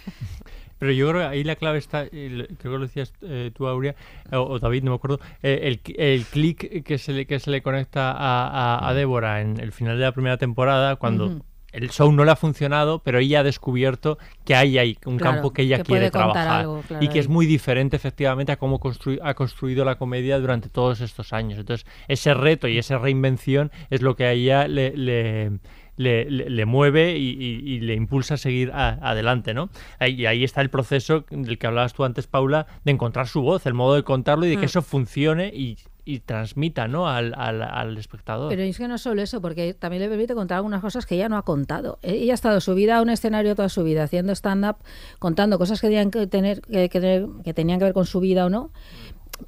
Pero 0.80 0.92
yo 0.92 1.10
creo 1.10 1.22
que 1.22 1.28
ahí 1.28 1.44
la 1.44 1.56
clave 1.56 1.80
está, 1.80 2.08
creo 2.08 2.48
que 2.58 2.68
lo 2.70 2.80
decías 2.82 3.12
eh, 3.22 3.50
tú, 3.54 3.68
Aurea, 3.68 3.96
o, 4.32 4.38
o 4.42 4.60
David, 4.60 4.84
no 4.84 4.92
me 4.92 4.96
acuerdo, 4.98 5.20
eh, 5.42 5.62
el, 5.64 5.82
el 5.98 6.24
clic 6.26 6.84
que 6.84 6.98
se 7.00 7.14
le, 7.14 7.26
que 7.26 7.40
se 7.40 7.50
le 7.50 7.64
conecta 7.64 8.12
a, 8.12 8.48
a- 8.78 8.88
a 8.90 8.94
Débora 8.94 9.42
en 9.42 9.60
el 9.60 9.72
final 9.72 9.98
de 9.98 10.04
la 10.04 10.12
primera 10.12 10.38
temporada, 10.38 10.96
cuando. 10.98 11.42
El 11.78 11.90
show 11.92 12.12
no 12.12 12.26
le 12.26 12.32
ha 12.32 12.36
funcionado, 12.36 13.00
pero 13.00 13.20
ella 13.20 13.42
ha 13.42 13.44
descubierto 13.44 14.18
que 14.46 14.56
hay 14.56 14.98
un 15.06 15.18
Claro, 15.18 15.36
campo 15.36 15.54
que 15.54 15.62
ella 15.62 15.78
que 15.78 15.84
quiere 15.84 16.10
trabajar 16.12 16.48
algo, 16.62 16.82
claro, 16.88 17.04
y 17.06 17.10
que 17.10 17.20
es 17.20 17.28
muy 17.28 17.46
diferente 17.46 17.96
efectivamente 17.96 18.52
a 18.52 18.58
cómo 18.58 18.80
ha 19.24 19.34
construido 19.36 19.86
la 19.86 19.98
comedia 19.98 20.40
durante 20.40 20.70
todos 20.70 21.02
estos 21.02 21.34
años. 21.34 21.60
Entonces, 21.60 21.86
ese 22.08 22.34
reto 22.34 22.68
y 22.68 22.78
esa 22.78 22.98
reinvención 22.98 23.72
es 23.90 24.02
lo 24.02 24.16
que 24.16 24.26
a 24.26 24.32
ella 24.32 24.68
le, 24.68 24.96
le- 24.98 25.60
le, 25.98 26.30
le- 26.30 26.50
le 26.50 26.66
mueve 26.66 27.18
y, 27.18 27.30
y- 27.32 27.72
y 27.74 27.80
le 27.80 27.96
impulsa 27.96 28.36
a 28.36 28.38
seguir 28.38 28.72
a- 28.72 29.00
adelante, 29.02 29.54
¿no? 29.56 29.70
Y 30.00 30.26
ahí 30.28 30.44
está 30.44 30.62
el 30.62 30.70
proceso 30.70 31.26
del 31.32 31.58
que 31.58 31.66
hablabas 31.68 31.94
tú 31.94 32.04
antes, 32.04 32.28
Paula, 32.28 32.68
de 32.86 32.92
encontrar 32.92 33.28
su 33.28 33.42
voz, 33.42 33.66
el 33.66 33.74
modo 33.74 33.96
de 33.96 34.04
contarlo 34.04 34.46
y 34.46 34.50
de 34.50 34.56
que 34.58 34.62
Mm. 34.62 34.66
eso 34.66 34.82
funcione 34.84 35.48
y, 35.48 35.78
y 36.08 36.20
transmita, 36.22 36.88
¿no? 36.88 37.10
Al, 37.10 37.34
al- 37.36 37.62
al 37.62 37.98
espectador. 37.98 38.48
Pero 38.50 38.62
es 38.64 38.78
que 38.78 38.88
no 38.88 38.98
solo 38.98 39.22
eso, 39.22 39.42
porque 39.42 39.74
también 39.74 40.02
le 40.02 40.08
permite 40.10 40.34
contar 40.36 40.56
algunas 40.58 40.80
cosas 40.82 41.06
que 41.06 41.16
ella 41.16 41.28
no 41.28 41.36
ha 41.38 41.44
contado. 41.44 42.00
Ella 42.02 42.32
ha 42.32 42.36
estado 42.36 42.62
subida 42.62 42.98
a 42.98 43.02
un 43.02 43.10
escenario 43.10 43.56
toda 43.56 43.68
su 43.68 43.84
vida, 43.84 44.04
haciendo 44.04 44.32
stand-up, 44.34 44.78
contando 45.20 45.58
cosas 45.58 45.82
que 45.82 45.88
tenían 45.88 46.10
que, 46.10 46.26
tener, 46.28 46.62
que, 46.62 46.88
que 46.90 47.02
tener- 47.02 47.28
que 47.44 47.54
tenían 47.54 47.80
que 47.80 47.86
ver 47.86 47.94
con 47.94 48.06
su 48.06 48.20
vida 48.22 48.46
o 48.46 48.50
no. 48.50 48.72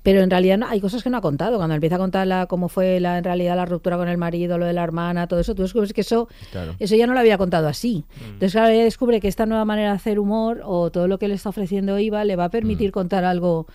Pero 0.03 0.22
en 0.22 0.30
realidad 0.30 0.57
no- 0.60 0.68
hay 0.68 0.82
cosas 0.82 1.01
que 1.01 1.10
no 1.10 1.18
ha 1.18 1.22
contado. 1.22 1.57
Cuando 1.57 1.74
empieza 1.74 1.95
a 1.95 1.97
contar 1.97 2.28
la, 2.28 2.45
cómo 2.45 2.68
fue 2.70 2.99
la, 2.99 3.18
en 3.18 3.24
realidad 3.24 3.55
la 3.55 3.66
ruptura 3.66 3.97
con 3.97 4.07
el 4.07 4.18
marido, 4.18 4.57
lo 4.57 4.66
de 4.66 4.74
la 4.74 4.84
hermana, 4.84 5.26
todo 5.28 5.39
eso, 5.39 5.55
tú 5.55 5.64
descubres 5.64 5.93
que 5.93 6.01
eso, 6.01 6.28
Claro. 6.51 6.76
eso 6.78 6.95
ya 6.95 7.07
no 7.07 7.14
lo 7.14 7.20
había 7.22 7.38
contado 7.39 7.68
así. 7.68 8.03
Entonces, 8.26 8.51
claro, 8.51 8.68
ella 8.70 8.84
descubre 8.84 9.20
que 9.20 9.28
esta 9.28 9.45
nueva 9.47 9.66
manera 9.66 9.89
de 9.91 9.95
hacer 9.95 10.20
humor 10.20 10.62
o 10.64 10.91
todo 10.91 11.07
lo 11.07 11.18
que 11.18 11.28
le 11.28 11.34
está 11.34 11.49
ofreciendo 11.49 11.97
Iva 11.97 12.24
le 12.26 12.36
va 12.36 12.45
a 12.45 12.49
permitir 12.49 12.91
contar 12.91 13.24
algo 13.24 13.66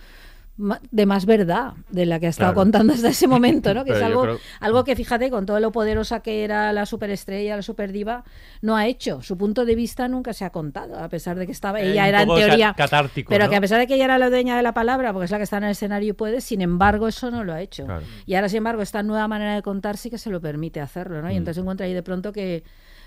de 0.57 1.05
más 1.05 1.25
verdad 1.25 1.73
de 1.89 2.05
la 2.05 2.17
que 2.19 2.27
ha 2.27 2.29
estado 2.29 2.53
Claro. 2.53 2.61
contando 2.63 2.93
hasta 2.93 3.09
ese 3.09 3.27
momento, 3.27 3.73
¿no? 3.73 3.83
Que 3.85 3.91
Pero 3.91 3.97
es 3.99 4.05
algo, 4.05 4.21
creo- 4.21 4.39
algo 4.61 4.83
que, 4.85 4.95
fíjate, 4.95 5.29
con 5.29 5.45
todo 5.45 5.59
lo 5.59 5.71
poderosa 5.73 6.21
que 6.21 6.45
era 6.45 6.71
la 6.71 6.85
superestrella, 6.85 7.57
la 7.57 7.61
superdiva, 7.61 8.23
no 8.61 8.77
ha 8.77 8.87
hecho. 8.87 9.21
Su 9.21 9.37
punto 9.37 9.65
de 9.65 9.75
vista 9.75 10.07
nunca 10.07 10.31
se 10.31 10.45
ha 10.45 10.51
contado, 10.51 10.97
a 10.97 11.09
pesar 11.09 11.37
de 11.37 11.45
que 11.45 11.51
estaba, 11.51 11.81
Eh, 11.81 11.91
ella 11.91 12.07
era 12.07 12.21
en 12.21 12.29
teoría... 12.33 12.73
catártico, 12.73 13.29
Pero 13.29 13.45
¿no? 13.45 13.49
que 13.49 13.57
a 13.57 13.61
pesar 13.61 13.79
de 13.79 13.87
que 13.87 13.95
ella 13.95 14.05
era 14.05 14.17
la 14.17 14.29
dueña 14.29 14.55
de 14.55 14.63
la 14.63 14.73
palabra, 14.73 15.11
porque 15.11 15.25
es 15.25 15.31
la 15.31 15.37
que 15.37 15.43
está 15.43 15.57
en 15.57 15.65
el 15.65 15.71
escenario 15.71 16.09
y 16.11 16.13
puede, 16.13 16.39
sin 16.39 16.61
embargo, 16.61 17.07
eso 17.09 17.31
no 17.31 17.43
lo 17.43 17.51
ha 17.53 17.61
hecho. 17.61 17.83
Claro. 17.85 18.03
Y 18.25 18.35
ahora, 18.35 18.47
sin 18.47 18.59
embargo, 18.59 18.81
esta 18.81 19.03
nueva 19.03 19.27
manera 19.27 19.55
de 19.55 19.61
contar 19.61 19.97
sí 19.97 20.09
que 20.09 20.17
se 20.17 20.29
lo 20.29 20.39
permite 20.39 20.79
hacerlo, 20.79 21.21
¿no? 21.21 21.29
Y 21.29 21.33
Mm. 21.33 21.37
entonces 21.37 21.61
encuentra 21.61 21.85
ahí 21.85 21.93
de 21.93 22.03
pronto 22.03 22.31
que 22.31 22.63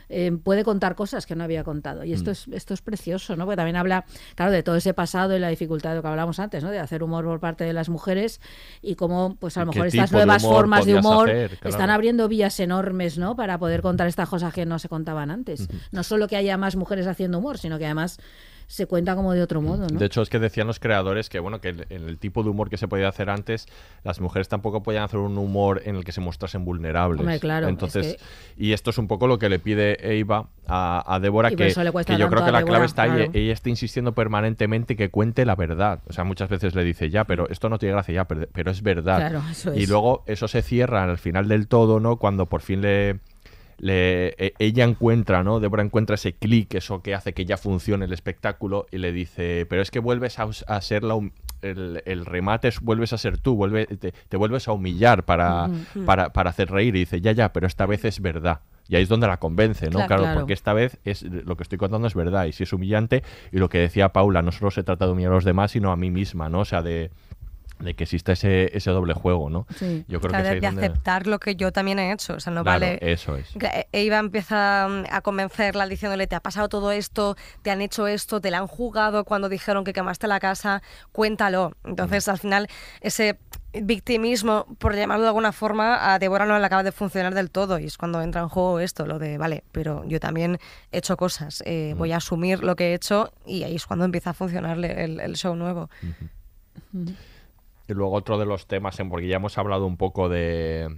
eh, 0.09 0.32
puede 0.42 0.64
contar 0.64 0.94
cosas 0.94 1.26
que 1.26 1.34
no 1.36 1.44
había 1.44 1.64
contado. 1.64 2.04
Y 2.04 2.12
esto, 2.12 2.30
Mm. 2.30 2.32
es, 2.32 2.48
esto 2.52 2.74
es 2.74 2.82
precioso, 2.82 3.36
¿no? 3.36 3.44
Porque 3.44 3.56
también 3.56 3.76
habla, 3.76 4.04
claro, 4.34 4.52
de 4.52 4.62
todo 4.62 4.76
ese 4.76 4.94
pasado 4.94 5.36
y 5.36 5.38
la 5.38 5.48
dificultad 5.48 5.90
de 5.90 5.96
lo 5.96 6.02
que 6.02 6.09
hablábamos 6.09 6.38
antes, 6.40 6.62
¿no? 6.64 6.70
De 6.70 6.78
hacer 6.78 7.02
humor 7.02 7.24
por 7.24 7.40
parte 7.40 7.64
de 7.64 7.72
las 7.72 7.88
mujeres 7.88 8.40
y 8.82 8.94
cómo, 8.94 9.36
pues 9.38 9.56
a 9.56 9.62
¿Y 9.62 9.64
lo 9.66 9.72
mejor 9.72 9.86
estas 9.88 10.11
de 10.11 10.16
nuevas 10.16 10.42
formas 10.42 10.86
de 10.86 10.94
humor 10.96 11.28
hacer? 11.30 11.50
Claro. 11.59 11.70
están 11.70 11.90
abriendo 11.90 12.28
vías 12.28 12.59
enormes, 12.61 13.18
¿no? 13.18 13.36
Para 13.36 13.59
poder 13.59 13.82
contar 13.82 14.06
estas 14.09 14.28
cosas 14.28 14.52
que 14.54 14.66
no 14.66 14.78
se 14.78 14.88
contaban 14.88 15.30
antes. 15.30 15.68
No 15.92 16.02
solo 16.02 16.28
que 16.28 16.36
haya 16.36 16.56
más 16.56 16.76
mujeres 16.76 17.06
haciendo 17.06 17.38
humor, 17.38 17.59
sino 17.59 17.78
que 17.78 17.84
además 17.84 18.18
se 18.69 18.87
cuenta 18.87 19.16
como 19.16 19.33
de 19.33 19.43
otro 19.43 19.62
modo, 19.62 19.87
¿no? 19.91 19.99
De 19.99 20.05
hecho, 20.05 20.21
es 20.21 20.29
que 20.29 20.39
decían 20.39 20.66
los 20.66 20.79
creadores 20.79 21.31
que, 21.31 21.41
bueno, 21.41 21.59
que 21.61 21.71
el, 21.71 21.87
en 21.89 22.07
el 22.07 22.19
tipo 22.19 22.43
de 22.43 22.51
humor 22.51 22.69
que 22.69 22.77
se 22.77 22.87
podía 22.87 23.09
hacer 23.09 23.31
antes, 23.31 23.66
las 24.05 24.21
mujeres 24.21 24.49
tampoco 24.49 24.83
podían 24.83 25.05
hacer 25.05 25.19
un 25.19 25.39
humor 25.39 25.81
en 25.87 25.97
el 25.97 26.05
que 26.05 26.12
se 26.12 26.21
mostrasen 26.21 26.66
vulnerables. 26.66 27.21
Hombre, 27.21 27.41
claro, 27.41 27.66
es 27.66 27.71
Entonces, 27.71 28.19
y 28.59 28.75
esto 28.75 28.91
es 28.91 28.99
un 28.99 29.09
poco 29.09 29.27
lo 29.27 29.39
que 29.39 29.49
le 29.49 29.59
pide 29.59 30.19
Eva 30.19 30.51
a, 30.66 31.03
a 31.14 31.19
Débora, 31.19 31.51
Y 31.51 31.57
que, 31.57 31.73
que 31.73 32.19
yo 32.19 32.29
creo 32.29 32.45
que 32.45 32.53
la 32.53 32.62
clave 32.62 32.85
está 32.85 33.05
ahí. 33.05 33.11
claro. 33.11 33.31
Ella 33.33 33.55
está 33.55 33.71
insistiendo 33.71 34.12
permanentemente 34.12 34.97
que 34.97 35.09
cuente 35.09 35.47
la 35.47 35.57
verdad. 35.57 36.01
O 36.07 36.12
sea, 36.12 36.25
muchas 36.25 36.51
veces 36.51 36.75
le 36.75 36.85
dice, 36.85 37.09
ya, 37.09 37.25
pero 37.25 37.49
esto 37.49 37.71
no 37.71 37.79
tiene 37.79 37.95
gracia, 37.95 38.14
ya, 38.14 38.25
pero, 38.27 38.47
pero 38.53 38.71
es 38.71 38.83
verdad. 38.83 39.16
Claro, 39.16 39.43
eso 39.51 39.75
y 39.75 39.85
es. 39.85 39.89
luego 39.89 40.25
eso 40.27 40.47
se 40.47 40.61
cierra 40.61 41.05
al 41.05 41.16
final 41.16 41.49
del 41.49 41.69
todo, 41.69 42.01
¿no? 42.01 42.19
Cuando 42.19 42.45
por 42.45 42.61
fin 42.61 42.83
le 42.83 43.21
le- 43.79 44.35
e- 44.39 44.55
ella 44.59 44.85
encuentra, 44.85 45.43
¿no? 45.43 45.61
Débora 45.61 45.83
encuentra 45.83 46.14
ese 46.14 46.33
clic, 46.35 46.74
eso 46.74 47.03
que 47.03 47.14
hace 47.14 47.33
que 47.33 47.45
ya 47.45 47.57
funcione 47.57 48.05
el 48.05 48.12
espectáculo 48.12 48.87
y 48.91 48.99
le 48.99 49.12
dice, 49.12 49.66
pero 49.68 49.83
es 49.83 49.91
que 49.91 49.99
vuelves 50.01 50.39
a, 50.39 50.81
ser 50.81 51.05
la 51.05 51.18
el, 51.62 52.03
el 52.07 52.24
remate, 52.26 52.68
es- 52.68 52.81
vuelves 52.81 53.12
a 53.12 53.18
ser 53.18 53.39
tú, 53.39 53.57
vuelve, 53.57 53.87
te, 53.87 54.12
te 54.12 54.37
vuelves 54.37 54.68
a 54.68 54.72
humillar 54.72 55.24
para, 55.24 55.68
para, 56.07 56.33
para 56.33 56.51
hacer 56.51 56.70
reír 56.70 56.95
y 56.97 57.01
dice, 57.01 57.20
ya, 57.20 57.33
ya, 57.33 57.53
pero 57.53 57.66
esta 57.66 57.87
vez 57.87 58.05
es 58.05 58.20
verdad. 58.20 58.61
Y 58.91 58.97
ahí 58.97 59.03
es 59.03 59.09
donde 59.11 59.26
la 59.26 59.37
convence, 59.39 59.87
¿no? 59.87 59.91
Claro, 59.91 60.07
Claro, 60.07 60.22
claro. 60.22 60.41
porque 60.41 60.55
esta 60.55 60.72
vez 60.72 60.99
es 61.05 61.22
lo 61.22 61.57
que 61.57 61.62
estoy 61.62 61.76
contando 61.76 62.07
es 62.07 62.14
verdad 62.14 62.47
y 62.47 62.53
si 62.53 62.62
es 62.62 62.72
humillante 62.72 63.22
y 63.53 63.59
lo 63.59 63.68
que 63.68 63.79
decía 63.79 64.09
Paula, 64.14 64.41
no 64.41 64.51
solo 64.51 64.70
se 64.70 64.83
trata 64.83 65.05
de 65.07 65.12
humillar 65.12 65.33
a 65.33 65.35
los 65.35 65.45
demás, 65.45 65.72
sino 65.72 65.93
a 65.93 65.97
mí 65.97 66.11
misma, 66.11 66.49
¿no? 66.49 66.61
O 66.61 66.64
sea, 66.64 66.81
de, 66.81 67.11
de 67.81 67.95
que 67.95 68.05
exista 68.05 68.33
ese, 68.33 68.76
ese 68.76 68.91
doble 68.91 69.14
juego, 69.14 69.51
¿no? 69.51 69.66
Sí. 69.76 70.05
Yo 70.09 70.20
creo 70.20 70.31
Claro, 70.31 70.45
que 70.45 70.49
es 70.49 70.55
de, 70.57 70.61
de 70.61 70.66
donde- 70.66 70.87
aceptar 70.87 71.26
lo 71.26 71.39
que 71.39 71.55
yo 71.57 71.72
también 71.72 71.99
he 71.99 72.12
hecho. 72.12 72.35
O 72.35 72.41
sea, 72.41 72.53
no 72.53 72.62
Claro, 72.64 72.81
vale. 72.81 72.99
eso 73.01 73.37
es. 73.37 73.55
Cla- 73.55 73.72
e- 73.72 73.89
Eva 73.93 74.18
empieza 74.18 74.87
mm, 74.89 75.05
a 75.11 75.20
convencerla 75.20 75.87
diciéndole: 75.87 76.26
Te 76.26 76.35
ha 76.37 76.41
pasado 76.41 76.68
todo 76.68 76.91
esto, 76.93 77.37
te 77.62 77.70
han 77.70 77.81
hecho 77.83 78.07
esto, 78.07 78.41
te 78.41 78.51
la 78.51 78.59
han 78.59 78.66
jugado 78.66 79.24
cuando 79.24 79.49
dijeron 79.49 79.85
que 79.85 79.93
quemaste 79.93 80.26
la 80.26 80.40
casa, 80.40 80.82
cuéntalo. 81.12 81.73
Entonces, 81.85 82.27
al 82.28 82.39
final, 82.39 82.66
ese 83.01 83.39
victimismo, 83.81 84.66
por 84.78 84.97
llamarlo 84.97 85.23
de 85.23 85.28
alguna 85.28 85.52
forma, 85.52 86.12
a 86.15 86.19
Débora 86.19 86.47
no 86.47 86.59
le 86.59 86.65
acaba 86.66 86.82
de 86.82 86.90
funcionar 86.90 87.35
del 87.35 87.51
todo. 87.51 87.78
Y 87.78 87.85
es 87.85 87.97
cuando 87.98 88.20
entra 88.23 88.40
en 88.40 88.48
juego 88.48 88.81
esto, 88.81 89.07
lo 89.07 89.19
de: 89.19 89.39
Vale, 89.39 89.62
pero 89.73 90.05
yo 90.07 90.19
también 90.20 90.59
he 90.90 90.98
hecho 90.98 91.16
cosas, 91.16 91.62
eh, 91.66 91.94
voy 91.97 92.12
a 92.12 92.16
asumir 92.16 92.62
lo 92.65 92.74
que 92.77 92.90
he 92.90 92.94
hecho. 92.94 93.32
Y 93.47 93.62
ahí 93.62 93.77
es 93.77 93.86
cuando 93.86 94.05
empieza 94.05 94.31
a 94.31 94.35
funcionarle 94.35 95.05
el, 95.05 95.20
el 95.20 95.36
show 95.36 95.55
nuevo. 95.55 95.89
Y 97.89 97.94
luego 97.94 98.12
otro 98.12 98.39
de 98.39 98.47
los 98.47 98.66
temas, 98.66 98.98
en- 99.01 99.09
porque 99.09 99.27
ya 99.28 99.36
hemos 99.36 99.56
hablado 99.59 99.86
un 99.86 99.97
poco 99.97 100.28
de 100.28 100.89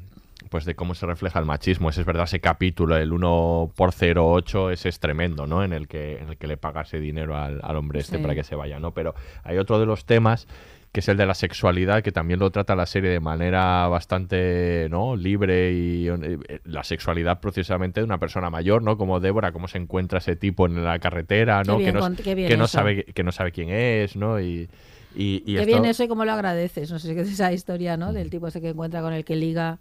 pues 0.48 0.64
de 0.64 0.74
cómo 0.74 0.94
se 0.94 1.04
refleja 1.06 1.38
el 1.38 1.44
machismo. 1.44 1.90
Ese 1.90 2.00
es 2.00 2.06
verdad, 2.06 2.24
ese 2.24 2.40
capítulo, 2.40 2.96
el 2.96 3.12
1 3.12 3.70
por 3.76 3.92
08, 3.92 4.70
ese 4.70 4.88
es 4.88 4.98
tremendo, 4.98 5.46
¿no? 5.46 5.62
En 5.62 5.72
el 5.74 5.86
que, 5.86 6.16
en 6.18 6.30
el 6.30 6.38
que 6.38 6.46
le 6.46 6.56
paga 6.56 6.80
ese 6.80 6.98
dinero 6.98 7.36
al, 7.36 7.60
al 7.62 7.76
hombre 7.76 8.00
este 8.00 8.16
Sí. 8.16 8.22
para 8.22 8.34
que 8.34 8.42
se 8.42 8.56
vaya, 8.56 8.80
¿no? 8.80 8.92
Pero 8.92 9.14
hay 9.44 9.58
otro 9.58 9.78
de 9.78 9.84
los 9.86 10.06
temas 10.06 10.48
que 10.92 11.00
es 11.00 11.08
el 11.08 11.18
de 11.18 11.26
la 11.26 11.34
sexualidad, 11.34 12.02
que 12.02 12.10
también 12.10 12.40
lo 12.40 12.50
trata 12.50 12.74
la 12.74 12.86
serie 12.86 13.10
de 13.10 13.20
manera 13.20 13.86
bastante 13.88 14.88
¿no? 14.90 15.14
libre 15.14 15.70
y 15.72 16.08
eh, 16.08 16.38
la 16.64 16.82
sexualidad 16.82 17.38
precisamente 17.40 18.00
de 18.00 18.04
una 18.04 18.18
persona 18.18 18.50
mayor, 18.50 18.82
¿no? 18.82 18.96
Como 18.96 19.20
Débora, 19.20 19.52
cómo 19.52 19.68
se 19.68 19.78
encuentra 19.78 20.18
ese 20.18 20.34
tipo 20.36 20.66
en 20.66 20.82
la 20.84 20.98
carretera, 20.98 21.62
¿no? 21.64 21.76
bien 21.76 21.92
que 21.94 22.00
no, 22.00 22.16
que 22.48 22.56
no 22.56 22.66
sabe 22.66 23.04
que 23.04 23.22
no 23.22 23.30
sabe 23.30 23.52
quién 23.52 23.68
es, 23.70 24.16
¿no? 24.16 24.40
Y, 24.40 24.68
y, 25.14 25.36
y 25.36 25.40
Qué 25.44 25.52
esto- 25.60 25.66
bien 25.66 25.84
eso 25.84 26.04
y 26.04 26.08
cómo 26.08 26.24
lo 26.24 26.32
agradeces. 26.32 26.90
No 26.90 26.98
sé 26.98 27.14
qué 27.14 27.22
es 27.22 27.32
esa 27.32 27.52
historia, 27.52 27.96
¿no? 27.96 28.12
Del 28.12 28.30
tipo 28.30 28.46
ese 28.48 28.60
que 28.60 28.70
encuentra 28.70 29.02
con 29.02 29.12
el 29.12 29.24
que 29.24 29.36
liga, 29.36 29.78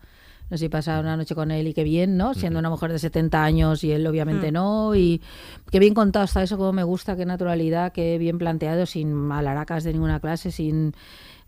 no 0.50 0.58
sé 0.58 0.66
si 0.66 0.70
pasa 0.70 1.00
una 1.00 1.16
noche 1.16 1.36
con 1.36 1.52
él 1.52 1.68
y 1.68 1.74
qué 1.74 1.84
bien, 1.84 2.18
¿no? 2.18 2.34
Siendo 2.34 2.58
una 2.60 2.70
mujer 2.72 2.92
de 2.92 2.98
70 3.00 3.44
años 3.44 3.84
y 3.84 3.92
él 3.92 4.06
obviamente 4.08 4.50
Mm. 4.52 4.54
no. 4.54 4.96
Y 4.96 5.22
qué 5.72 5.80
bien 5.80 5.94
contado 5.94 6.26
está 6.26 6.42
eso, 6.42 6.58
como 6.58 6.74
me 6.74 6.84
gusta, 6.84 7.16
qué 7.16 7.26
naturalidad, 7.26 7.92
qué 7.92 8.18
bien 8.18 8.38
planteado, 8.40 8.86
sin 8.88 9.32
alaracas 9.32 9.84
de 9.84 9.94
ninguna 9.94 10.20
clase, 10.20 10.52
sin... 10.52 10.94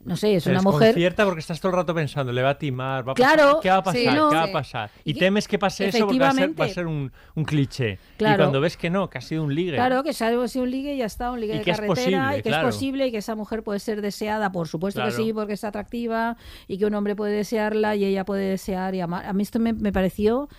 No 0.04 0.16
sé, 0.16 0.36
es 0.36 0.44
Te 0.46 0.50
una 0.52 0.62
mujer... 0.62 0.80
desconcierta 0.88 1.26
porque 1.26 1.40
estás 1.42 1.60
todo 1.62 1.72
el 1.72 1.76
rato 1.78 1.94
pensando, 1.94 2.32
le 2.32 2.42
va 2.42 2.52
a 2.52 2.58
timar, 2.58 3.08
va 3.08 3.12
a 3.12 3.16
Claro, 3.16 3.44
pasar, 3.44 3.60
¿qué 3.62 3.70
va 3.70 3.76
a 3.78 3.84
pasar? 3.84 4.02
sí, 4.02 4.08
no. 4.08 4.30
¿Qué 4.30 4.36
va 4.36 4.44
a 4.44 4.48
Sí. 4.48 4.54
pasar? 4.54 4.90
Y, 5.04 5.12
Y 5.12 5.14
temes 5.16 5.48
que 5.48 5.60
pase 5.60 5.88
eso 5.88 6.00
porque 6.06 6.20
va 6.20 6.30
a 6.30 6.32
ser, 6.32 6.40
va 6.40 6.44
a 6.44 6.68
efectivamente. 6.68 6.74
ser 6.74 6.88
un, 6.88 7.12
un 7.36 7.44
cliché. 7.46 8.00
Y 8.16 8.18
Claro. 8.18 8.38
cuando 8.44 8.62
ves 8.62 8.78
que 8.78 8.90
no, 8.90 9.10
que 9.10 9.18
ha 9.18 9.22
sido 9.22 9.44
un 9.44 9.54
ligue. 9.54 9.76
Claro, 9.76 10.04
que 10.04 10.14
sea 10.14 10.30
sido 10.48 10.64
un 10.64 10.72
ligue 10.72 10.94
y 10.96 10.98
ya 10.98 11.06
está, 11.06 11.32
un 11.32 11.40
ligue 11.40 11.56
Y 11.56 11.58
de 11.60 11.64
que 11.64 11.72
carretera 11.72 11.96
posible, 11.96 12.38
y 12.38 12.42
que 12.42 12.50
claro. 12.50 12.68
es 12.70 12.76
posible 12.76 13.08
y 13.08 13.12
que 13.12 13.18
esa 13.18 13.36
mujer 13.36 13.64
puede 13.64 13.80
ser 13.80 14.02
deseada, 14.02 14.52
por 14.52 14.68
supuesto 14.68 15.00
Claro. 15.02 15.16
que 15.16 15.22
sí, 15.24 15.34
porque 15.34 15.54
es 15.54 15.64
atractiva 15.64 16.38
y 16.68 16.78
que 16.78 16.86
un 16.86 16.96
hombre 16.96 17.16
puede 17.16 17.34
desearla 17.34 17.96
y 17.96 18.06
ella 18.06 18.26
puede 18.26 18.50
desear 18.50 18.96
y 18.96 19.02
amar. 19.02 19.26
A 19.26 19.34
mí 19.34 19.44
esto 19.44 19.60
me, 19.60 19.74
me 19.74 19.92
pareció 19.92 20.50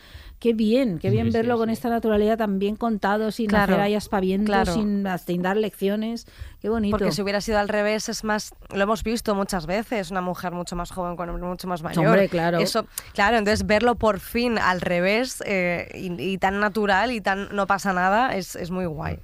qué 0.42 0.54
bien, 0.54 0.98
qué 0.98 1.08
bien 1.10 1.26
Sí, 1.26 1.30
sí, 1.30 1.38
verlo 1.38 1.56
con 1.56 1.70
esta 1.70 1.88
naturalidad 1.88 2.36
tan 2.36 2.58
bien 2.58 2.74
contado, 2.74 3.30
sin 3.30 3.46
Claro, 3.46 3.74
hacer 3.74 3.80
ahí 3.80 3.94
aspavientos, 3.94 4.48
claro. 4.48 4.74
sin, 4.74 5.06
sin 5.24 5.40
dar 5.40 5.56
lecciones. 5.56 6.26
Qué 6.60 6.68
bonito. 6.68 6.98
Porque 6.98 7.12
si 7.12 7.22
hubiera 7.22 7.40
sido 7.40 7.60
al 7.60 7.68
revés, 7.68 8.08
es 8.08 8.24
más, 8.24 8.52
lo 8.74 8.82
hemos 8.82 9.04
visto 9.04 9.36
muchas 9.36 9.66
veces, 9.66 10.10
una 10.10 10.20
mujer 10.20 10.50
mucho 10.50 10.74
más 10.74 10.90
joven 10.90 11.14
con 11.14 11.28
un 11.28 11.36
hombre 11.36 11.48
mucho 11.48 11.68
más 11.68 11.84
mayor. 11.84 12.06
Hombre, 12.06 12.28
claro. 12.28 12.58
Eso, 12.58 12.86
claro, 13.14 13.36
entonces 13.36 13.64
verlo 13.68 13.94
por 13.94 14.18
fin 14.18 14.58
al 14.58 14.80
revés 14.80 15.44
eh, 15.46 15.88
y, 15.94 16.20
y 16.20 16.38
tan 16.38 16.58
natural 16.58 17.12
y 17.12 17.20
tan 17.20 17.54
no 17.54 17.68
pasa 17.68 17.92
nada 17.92 18.34
es, 18.34 18.56
es 18.56 18.72
muy 18.72 18.86
guay. 18.86 19.20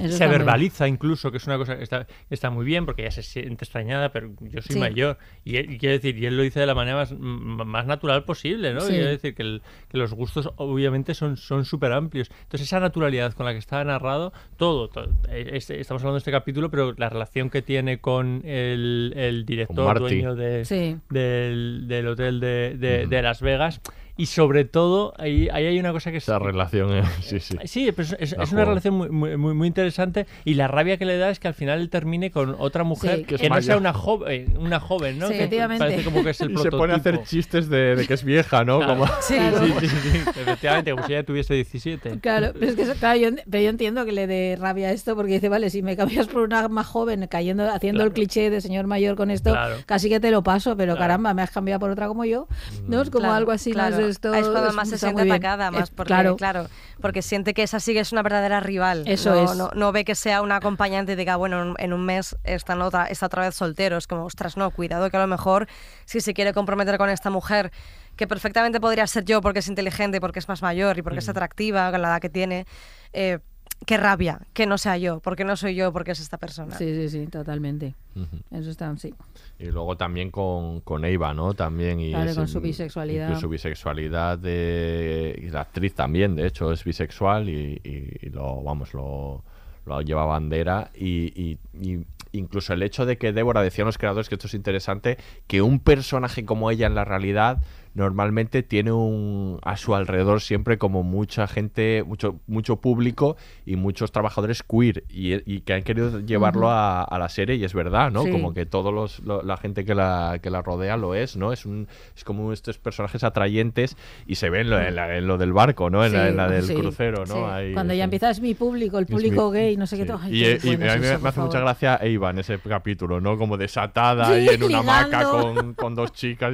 Eso 0.00 0.16
se 0.16 0.26
verbaliza 0.26 0.88
incluso, 0.88 1.30
que 1.30 1.36
es 1.36 1.46
una 1.46 1.58
cosa 1.58 1.76
que 1.76 1.84
está, 1.84 2.06
está 2.30 2.48
muy 2.48 2.64
bien 2.64 2.86
porque 2.86 3.02
ella 3.02 3.10
se 3.10 3.22
siente 3.22 3.64
extrañada, 3.64 4.10
pero 4.10 4.30
yo 4.40 4.62
soy 4.62 4.74
Sí. 4.74 4.78
mayor. 4.80 5.18
Y, 5.44 5.56
él- 5.56 5.70
y 5.70 5.78
quiero 5.78 5.92
decir, 5.92 6.16
y 6.16 6.24
él 6.24 6.34
lo 6.36 6.42
dice 6.42 6.60
de 6.60 6.66
la 6.66 6.74
manera 6.74 6.96
más, 6.96 7.12
más 7.12 7.84
natural 7.86 8.24
posible, 8.24 8.72
¿no? 8.72 8.80
Sí. 8.80 8.92
Quiero 8.94 9.08
decir 9.10 9.34
que, 9.34 9.42
el- 9.42 9.62
que 9.90 9.98
los 9.98 10.14
gustos 10.14 10.50
obviamente 10.56 11.12
son 11.14 11.36
son 11.36 11.66
súper 11.66 11.92
amplios. 11.92 12.30
Entonces 12.44 12.62
esa 12.68 12.80
naturalidad 12.80 13.34
con 13.34 13.44
la 13.44 13.52
que 13.52 13.58
está 13.58 13.84
narrado, 13.84 14.32
todo, 14.56 14.88
todo. 14.88 15.10
Eh, 15.28 15.50
este- 15.52 15.78
estamos 15.78 16.02
hablando 16.02 16.14
de 16.14 16.18
este 16.20 16.30
capítulo, 16.32 16.70
pero 16.70 16.94
la 16.96 17.10
relación 17.10 17.50
que 17.50 17.60
tiene 17.60 18.00
con 18.00 18.40
el, 18.46 19.12
el 19.14 19.44
director, 19.44 19.84
Marty. 19.84 20.00
dueño 20.00 20.34
de, 20.34 20.64
Sí. 20.64 20.96
del, 21.10 21.84
del 21.86 22.06
hotel 22.08 22.40
de, 22.40 22.76
de- 22.78 23.06
de 23.06 23.22
Las 23.22 23.42
Vegas. 23.42 23.80
Y 24.16 24.26
sobre 24.26 24.64
todo, 24.64 25.14
ahí, 25.18 25.48
ahí 25.52 25.66
hay 25.66 25.78
una 25.78 25.90
cosa 25.92 26.10
que 26.10 26.18
es... 26.18 26.24
esa 26.24 26.38
relación, 26.38 26.92
eh, 26.92 27.02
sí, 27.22 27.40
sí. 27.40 27.56
Sí, 27.64 27.92
pero 27.92 28.08
es, 28.08 28.16
es- 28.18 28.36
Da 28.36 28.42
es 28.44 28.52
una 28.52 28.64
relación 28.66 28.94
muy, 28.94 29.08
muy, 29.08 29.36
muy- 29.36 29.54
muy 29.54 29.66
interesante 29.68 30.26
y 30.44 30.54
la 30.54 30.68
rabia 30.68 30.98
que 30.98 31.06
le 31.06 31.16
da 31.16 31.30
es 31.30 31.38
que 31.40 31.48
al 31.48 31.54
final 31.54 31.80
él 31.80 31.88
termine 31.88 32.30
con 32.30 32.54
otra 32.58 32.84
mujer 32.84 33.20
Sí. 33.20 33.24
que, 33.24 33.48
no 33.48 33.62
sea 33.62 33.76
una 33.78 33.92
joven, 33.94 34.56
una 34.58 34.80
joven, 34.80 35.18
¿no? 35.18 35.26
Sí, 35.28 35.32
Que 35.34 35.38
efectivamente. 35.40 35.84
Parece 35.84 36.04
como 36.04 36.22
que 36.22 36.30
es 36.30 36.40
el 36.42 36.50
Y 36.50 36.54
prototipo. 36.54 36.76
se 36.76 36.78
pone 36.80 36.92
a 36.92 36.96
hacer 36.96 37.22
chistes 37.24 37.68
de, 37.70 37.96
de 37.96 38.06
que 38.06 38.14
es 38.14 38.22
vieja, 38.24 38.64
¿no? 38.64 38.78
Claro. 38.78 38.94
Como... 38.94 39.06
Sí, 39.22 39.34
sí, 39.80 39.88
sí, 39.88 39.96
sí, 40.10 40.18
efectivamente, 40.40 40.90
como 40.92 41.06
si 41.06 41.12
ella 41.14 41.24
tuviese 41.24 41.54
17. 41.54 42.20
Claro, 42.20 42.50
pero 42.52 42.66
es 42.66 42.74
que 42.76 42.82
eso- 42.82 42.94
claro, 42.94 43.18
yo, 43.18 43.28
pero 43.50 43.62
yo 43.64 43.70
entiendo 43.70 44.04
que 44.04 44.12
le 44.12 44.26
dé 44.26 44.56
rabia 44.60 44.90
esto 44.92 45.16
porque 45.16 45.32
dice, 45.32 45.48
vale, 45.48 45.70
si 45.70 45.82
me 45.82 45.96
cambias 45.96 46.26
por 46.28 46.42
una 46.42 46.68
más 46.68 46.86
joven 46.86 47.26
cayendo, 47.28 47.68
haciendo 47.70 48.04
el 48.04 48.12
cliché 48.12 48.50
de 48.50 48.60
señor 48.60 48.86
mayor 48.86 49.16
con 49.16 49.30
esto, 49.30 49.52
Claro. 49.52 49.76
casi 49.86 50.08
que 50.10 50.20
te 50.20 50.30
lo 50.30 50.42
paso, 50.42 50.76
pero 50.76 50.92
Claro. 50.92 51.00
caramba, 51.00 51.32
me 51.34 51.42
has 51.42 51.50
cambiado 51.50 51.80
por 51.80 51.90
otra 51.90 52.08
como 52.08 52.24
yo, 52.26 52.46
¿no? 52.86 53.00
Es 53.02 53.08
como 53.10 53.22
Claro, 53.22 53.34
algo 53.36 53.52
así 53.52 53.72
claro. 53.72 53.90
más 53.90 53.98
de 53.98 54.01
esto. 54.08 54.32
Ahí 54.32 54.40
es 54.42 54.48
cuando 54.48 54.72
más 54.72 54.88
se 54.88 54.98
siente 54.98 55.22
atacada, 55.22 55.70
más 55.70 55.90
porque, 55.90 56.08
claro. 56.08 56.36
claro. 56.36 56.66
porque 57.00 57.22
siente 57.22 57.54
que 57.54 57.62
esa 57.62 57.80
sí 57.80 57.92
que 57.92 58.00
es 58.00 58.12
una 58.12 58.22
verdadera 58.22 58.60
rival. 58.60 59.04
Eso 59.06 59.30
no, 59.34 59.44
es. 59.52 59.56
No, 59.56 59.70
no 59.74 59.92
ve 59.92 60.04
que 60.04 60.14
sea 60.14 60.42
una 60.42 60.56
acompañante 60.56 61.12
y 61.12 61.16
diga, 61.16 61.36
bueno, 61.36 61.62
en- 61.62 61.74
en 61.78 61.92
un 61.92 62.04
mes 62.04 62.36
está, 62.44 62.76
otra, 62.84 63.06
está 63.06 63.26
otra 63.26 63.42
vez 63.42 63.54
soltero. 63.54 63.96
Es 63.96 64.06
como, 64.06 64.24
ostras, 64.24 64.56
no, 64.56 64.70
cuidado 64.70 65.10
que 65.10 65.16
a 65.16 65.20
lo 65.20 65.26
mejor 65.26 65.66
si 66.04 66.20
se 66.20 66.34
quiere 66.34 66.52
comprometer 66.52 66.98
con 66.98 67.10
esta 67.10 67.30
mujer, 67.30 67.72
que 68.16 68.26
perfectamente 68.26 68.80
podría 68.80 69.06
ser 69.06 69.24
yo 69.24 69.40
porque 69.40 69.60
es 69.60 69.68
inteligente, 69.68 70.20
porque 70.20 70.38
es 70.38 70.48
más 70.48 70.60
mayor 70.62 70.98
y 70.98 71.02
porque 71.02 71.20
es 71.20 71.26
Mm. 71.26 71.30
atractiva, 71.30 71.90
con 71.90 72.02
la 72.02 72.08
edad 72.08 72.20
que 72.20 72.28
tiene, 72.28 72.66
eh, 73.12 73.38
qué 73.86 73.96
rabia 73.96 74.40
que 74.52 74.66
no 74.66 74.78
sea 74.78 74.96
yo, 74.96 75.20
porque 75.20 75.44
no 75.44 75.56
soy 75.56 75.74
yo, 75.74 75.92
porque 75.92 76.12
es 76.12 76.20
esta 76.20 76.38
persona. 76.38 76.76
Sí, 76.76 76.94
sí, 76.94 77.08
sí, 77.08 77.26
totalmente. 77.26 77.94
Ujú. 78.16 78.38
Eso 78.58 78.70
está, 78.70 78.96
sí. 78.96 79.14
Y 79.58 79.66
luego 79.66 79.96
también 79.96 80.30
con, 80.30 80.80
con 80.80 81.04
Eva, 81.04 81.32
¿no? 81.34 81.54
También. 81.54 82.00
Y 82.00 82.10
Claro, 82.10 82.34
con 82.34 82.48
su 82.48 82.60
bisexualidad. 82.60 83.30
y 83.36 83.40
su 83.40 83.48
bisexualidad. 83.48 84.38
De, 84.38 85.38
y 85.42 85.50
la 85.50 85.62
actriz 85.62 85.94
también, 85.94 86.36
de 86.36 86.46
hecho, 86.46 86.72
es 86.72 86.84
bisexual 86.84 87.48
y, 87.48 87.80
y- 87.84 88.26
y 88.26 88.30
lo, 88.30 88.62
vamos, 88.62 88.94
lo, 88.94 89.42
lo 89.86 90.00
lleva 90.02 90.24
bandera. 90.24 90.90
Y, 90.94 91.32
y- 91.40 91.58
y 91.80 92.04
incluso 92.32 92.72
el 92.72 92.82
hecho 92.82 93.04
de 93.06 93.18
que 93.18 93.32
Débora, 93.32 93.62
decían 93.62 93.86
los 93.86 93.98
creadores 93.98 94.28
que 94.28 94.36
esto 94.36 94.46
es 94.46 94.54
interesante, 94.54 95.18
que 95.46 95.60
un 95.62 95.80
personaje 95.80 96.44
como 96.44 96.70
ella 96.70 96.86
en 96.86 96.94
la 96.94 97.04
realidad 97.04 97.58
normalmente 97.94 98.62
tiene 98.62 98.92
un 98.92 99.58
a 99.62 99.76
su 99.76 99.94
alrededor 99.94 100.40
siempre 100.40 100.78
como 100.78 101.02
mucha 101.02 101.46
gente, 101.46 102.02
mucho, 102.06 102.40
mucho 102.46 102.76
público 102.76 103.36
y 103.66 103.76
muchos 103.76 104.12
trabajadores 104.12 104.62
queer 104.62 105.04
y, 105.08 105.34
y 105.52 105.60
que 105.60 105.74
han 105.74 105.82
querido 105.82 106.20
llevarlo 106.20 106.70
a, 106.70 107.02
a 107.02 107.18
la 107.18 107.28
serie 107.28 107.56
y 107.56 107.64
es 107.64 107.74
verdad, 107.74 108.10
¿no? 108.10 108.22
Sí. 108.24 108.30
Como 108.30 108.54
que 108.54 108.66
los, 108.72 109.20
lo- 109.20 109.42
la 109.42 109.56
gente 109.56 109.84
que 109.84 109.94
la, 109.94 110.38
que 110.42 110.50
la 110.50 110.62
rodea 110.62 110.96
lo 110.96 111.14
es, 111.14 111.36
¿no? 111.36 111.52
Es 111.52 111.66
un 111.66 111.86
es 112.16 112.24
como 112.24 112.52
estos 112.52 112.78
personajes 112.78 113.22
atrayentes 113.24 113.96
y 114.26 114.36
se 114.36 114.48
ve 114.50 114.60
en 114.62 114.70
lo, 114.70 114.80
en 114.80 114.96
la- 114.96 115.16
en 115.16 115.26
lo 115.26 115.38
del 115.38 115.52
barco, 115.52 115.90
¿no? 115.90 116.04
En, 116.04 116.12
la, 116.12 116.22
Sí, 116.24 116.28
en 116.30 116.36
la 116.36 116.48
del 116.48 116.64
sí, 116.64 116.74
crucero, 116.74 117.24
¿no? 117.26 117.46
Ahí, 117.50 117.72
Cuando 117.74 117.94
ya 117.94 118.02
sí. 118.02 118.04
empieza 118.04 118.30
es 118.30 118.40
mi 118.40 118.54
público, 118.54 118.98
el 118.98 119.06
mi- 119.06 119.14
público 119.14 119.50
gay, 119.50 119.76
no 119.76 119.86
sé 119.86 119.96
qué 119.96 120.06
todo. 120.06 120.18
Ay, 120.22 120.34
Y, 120.34 120.58
qué 120.58 120.68
y 120.68 120.74
a 120.74 120.78
mí 120.78 121.00
me 121.00 121.28
hace 121.28 121.40
mucha 121.40 121.60
gracia 121.60 121.98
Eva 122.02 122.30
en 122.30 122.38
ese 122.38 122.58
capítulo, 122.58 123.20
¿no? 123.20 123.36
Como 123.36 123.56
desatada 123.56 124.38
y 124.38 124.48
en 124.48 124.62
una 124.62 124.78
hamaca 124.78 125.28
con, 125.28 125.74
con 125.74 125.94
dos 125.94 126.12
chicas. 126.12 126.52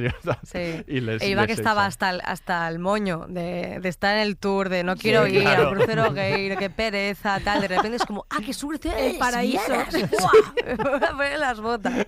Y, 0.87 0.99
les, 1.01 1.21
iba 1.29 1.45
que 1.47 1.53
estaba 1.53 1.85
hasta 1.85 2.09
el, 2.09 2.21
hasta 2.23 2.67
el 2.67 2.79
moño 2.79 3.25
de, 3.29 3.79
de 3.81 3.89
estar 3.89 4.15
en 4.17 4.21
el 4.23 4.37
tour, 4.37 4.69
de 4.69 4.83
no 4.83 4.95
quiero 4.95 5.27
ir 5.27 5.41
claro. 5.41 5.69
al 5.69 5.75
crucero 5.75 6.11
gay, 6.13 6.49
de 6.49 6.57
qué 6.57 6.69
pereza, 6.69 7.39
tal. 7.43 7.61
De 7.61 7.67
repente 7.67 7.97
es 7.97 8.05
como, 8.05 8.25
¡ah, 8.29 8.37
qué 8.45 8.53
suerte! 8.53 8.89
El 9.09 9.17
paraíso. 9.17 9.61
voy 9.71 10.99
a 11.01 11.11
poner 11.11 11.39
las 11.39 11.59
botas. 11.61 12.05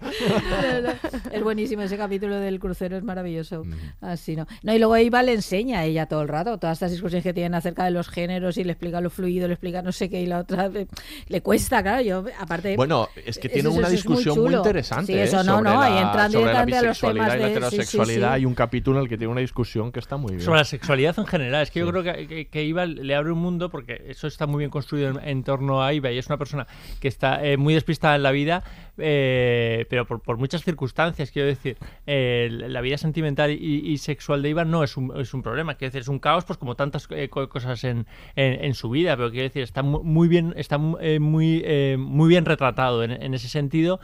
Es 1.32 1.44
buenísimo 1.44 1.82
ese 1.84 1.98
capítulo 1.98 2.40
del 2.40 2.60
crucero, 2.60 2.98
es 2.98 3.04
maravilloso. 3.04 3.64
Así 4.02 4.36
no. 4.36 4.48
No, 4.64 4.74
y 4.74 4.80
luego 4.80 4.96
Eva 4.96 5.24
le 5.24 5.34
enseña 5.34 5.80
a 5.80 5.86
ella 5.86 6.06
todo 6.06 6.22
el 6.22 6.28
rato, 6.28 6.58
todas 6.58 6.78
estas 6.78 6.92
discusiones 6.92 7.24
que 7.24 7.34
tienen 7.34 7.56
acerca 7.56 7.86
de 7.86 7.92
los 7.92 8.10
géneros 8.10 8.58
y 8.58 8.64
le 8.64 8.74
explica 8.74 9.02
lo 9.02 9.10
fluido, 9.10 9.48
le 9.48 9.54
explica 9.54 9.82
no 9.82 9.92
sé 9.92 10.10
qué, 10.10 10.22
y 10.22 10.26
la 10.26 10.40
otra 10.40 10.68
eh, 10.74 10.88
le 11.28 11.42
cuesta, 11.42 11.82
claro. 11.82 12.02
Yo, 12.02 12.24
aparte. 12.40 12.76
Bueno, 12.76 13.10
es 13.26 13.38
que 13.38 13.50
tiene 13.50 13.70
eso 13.70 13.78
una 13.78 13.88
muy 13.88 13.96
discusión 13.96 14.36
muy, 14.38 14.46
chulo. 14.48 14.58
interesante 14.58 15.14
Sí, 15.14 15.20
eso 15.20 15.42
¿eh? 15.42 15.44
no, 15.44 15.58
sobre, 15.58 15.70
no, 15.72 15.82
ahí 15.82 15.94
la, 15.94 16.02
entran 16.02 16.32
sobre 16.32 16.54
la 16.54 16.66
directamente 16.66 16.78
a 16.78 16.82
los 16.82 16.92
bisexualidad 16.92 17.26
temas 17.26 17.36
y 17.36 17.40
la 17.40 17.48
de- 17.48 17.54
sí, 17.54 17.54
sí, 17.54 17.58
heterosexualidad. 17.76 18.28
sí. 18.30 18.34
Hay 18.36 18.46
un 18.46 18.54
capítulo 18.56 18.98
en 19.00 19.04
el 19.04 19.10
que 19.10 19.11
tiene 19.18 19.32
una 19.32 19.42
discusión 19.42 19.92
que 19.92 20.00
está 20.00 20.18
muy 20.18 20.32
bien. 20.32 20.42
Sobre 20.42 20.60
la 20.60 20.66
sexualidad 20.66 21.18
en 21.18 21.26
general. 21.26 21.64
Es 21.64 21.72
que 21.72 21.80
yo 21.80 21.90
creo 21.90 22.04
que, 22.04 22.28
que, 22.28 22.48
que 22.48 22.64
Iva 22.64 22.86
le 22.86 23.16
abre 23.16 23.32
un 23.32 23.40
mundo 23.40 23.70
porque 23.70 24.04
eso 24.08 24.28
está 24.28 24.48
muy 24.48 24.60
bien 24.60 24.70
construido 24.70 25.10
en, 25.10 25.28
en 25.28 25.44
torno 25.44 25.84
a 25.84 25.94
Iva 25.94 26.12
y 26.12 26.18
es 26.18 26.28
una 26.28 26.38
persona 26.38 26.68
que 27.00 27.08
está 27.08 27.44
eh, 27.46 27.58
muy 27.58 27.74
despistada 27.74 28.16
en 28.16 28.24
la 28.24 28.32
vida, 28.32 28.64
eh, 29.02 29.86
pero 29.90 30.06
por, 30.06 30.22
por 30.22 30.38
muchas 30.38 30.64
circunstancias, 30.64 31.32
quiero 31.32 31.48
decir, 31.48 31.78
eh, 32.08 32.50
la 32.52 32.82
vida 32.82 32.98
sentimental 32.98 33.52
y, 33.52 33.56
y 33.90 33.98
sexual 33.98 34.42
de 34.42 34.50
Iva 34.50 34.66
no 34.66 34.84
es 34.84 34.98
un, 34.98 35.12
es 35.20 35.34
un 35.34 35.42
problema, 35.44 35.76
quiero 35.76 35.90
decir, 35.90 36.02
es 36.02 36.08
un 36.08 36.20
caos, 36.20 36.46
pues 36.46 36.58
como 36.58 36.76
tantas 36.76 37.08
eh, 37.12 37.30
co- 37.30 37.50
cosas 37.50 37.84
en, 37.84 38.06
en, 38.36 38.64
en 38.66 38.74
su 38.74 38.90
vida, 38.90 39.16
pero 39.18 39.32
quiero 39.32 39.44
decir, 39.44 39.64
está 39.64 39.84
mu- 39.84 40.04
muy 40.04 40.28
bien, 40.28 40.54
está 40.56 40.80
eh, 41.02 41.20
muy, 41.20 41.62
eh, 41.66 41.98
muy 42.00 42.30
bien 42.30 42.46
retratado 42.46 43.04
en, 43.04 43.12
en 43.12 43.34
ese 43.34 43.50
sentido. 43.50 44.00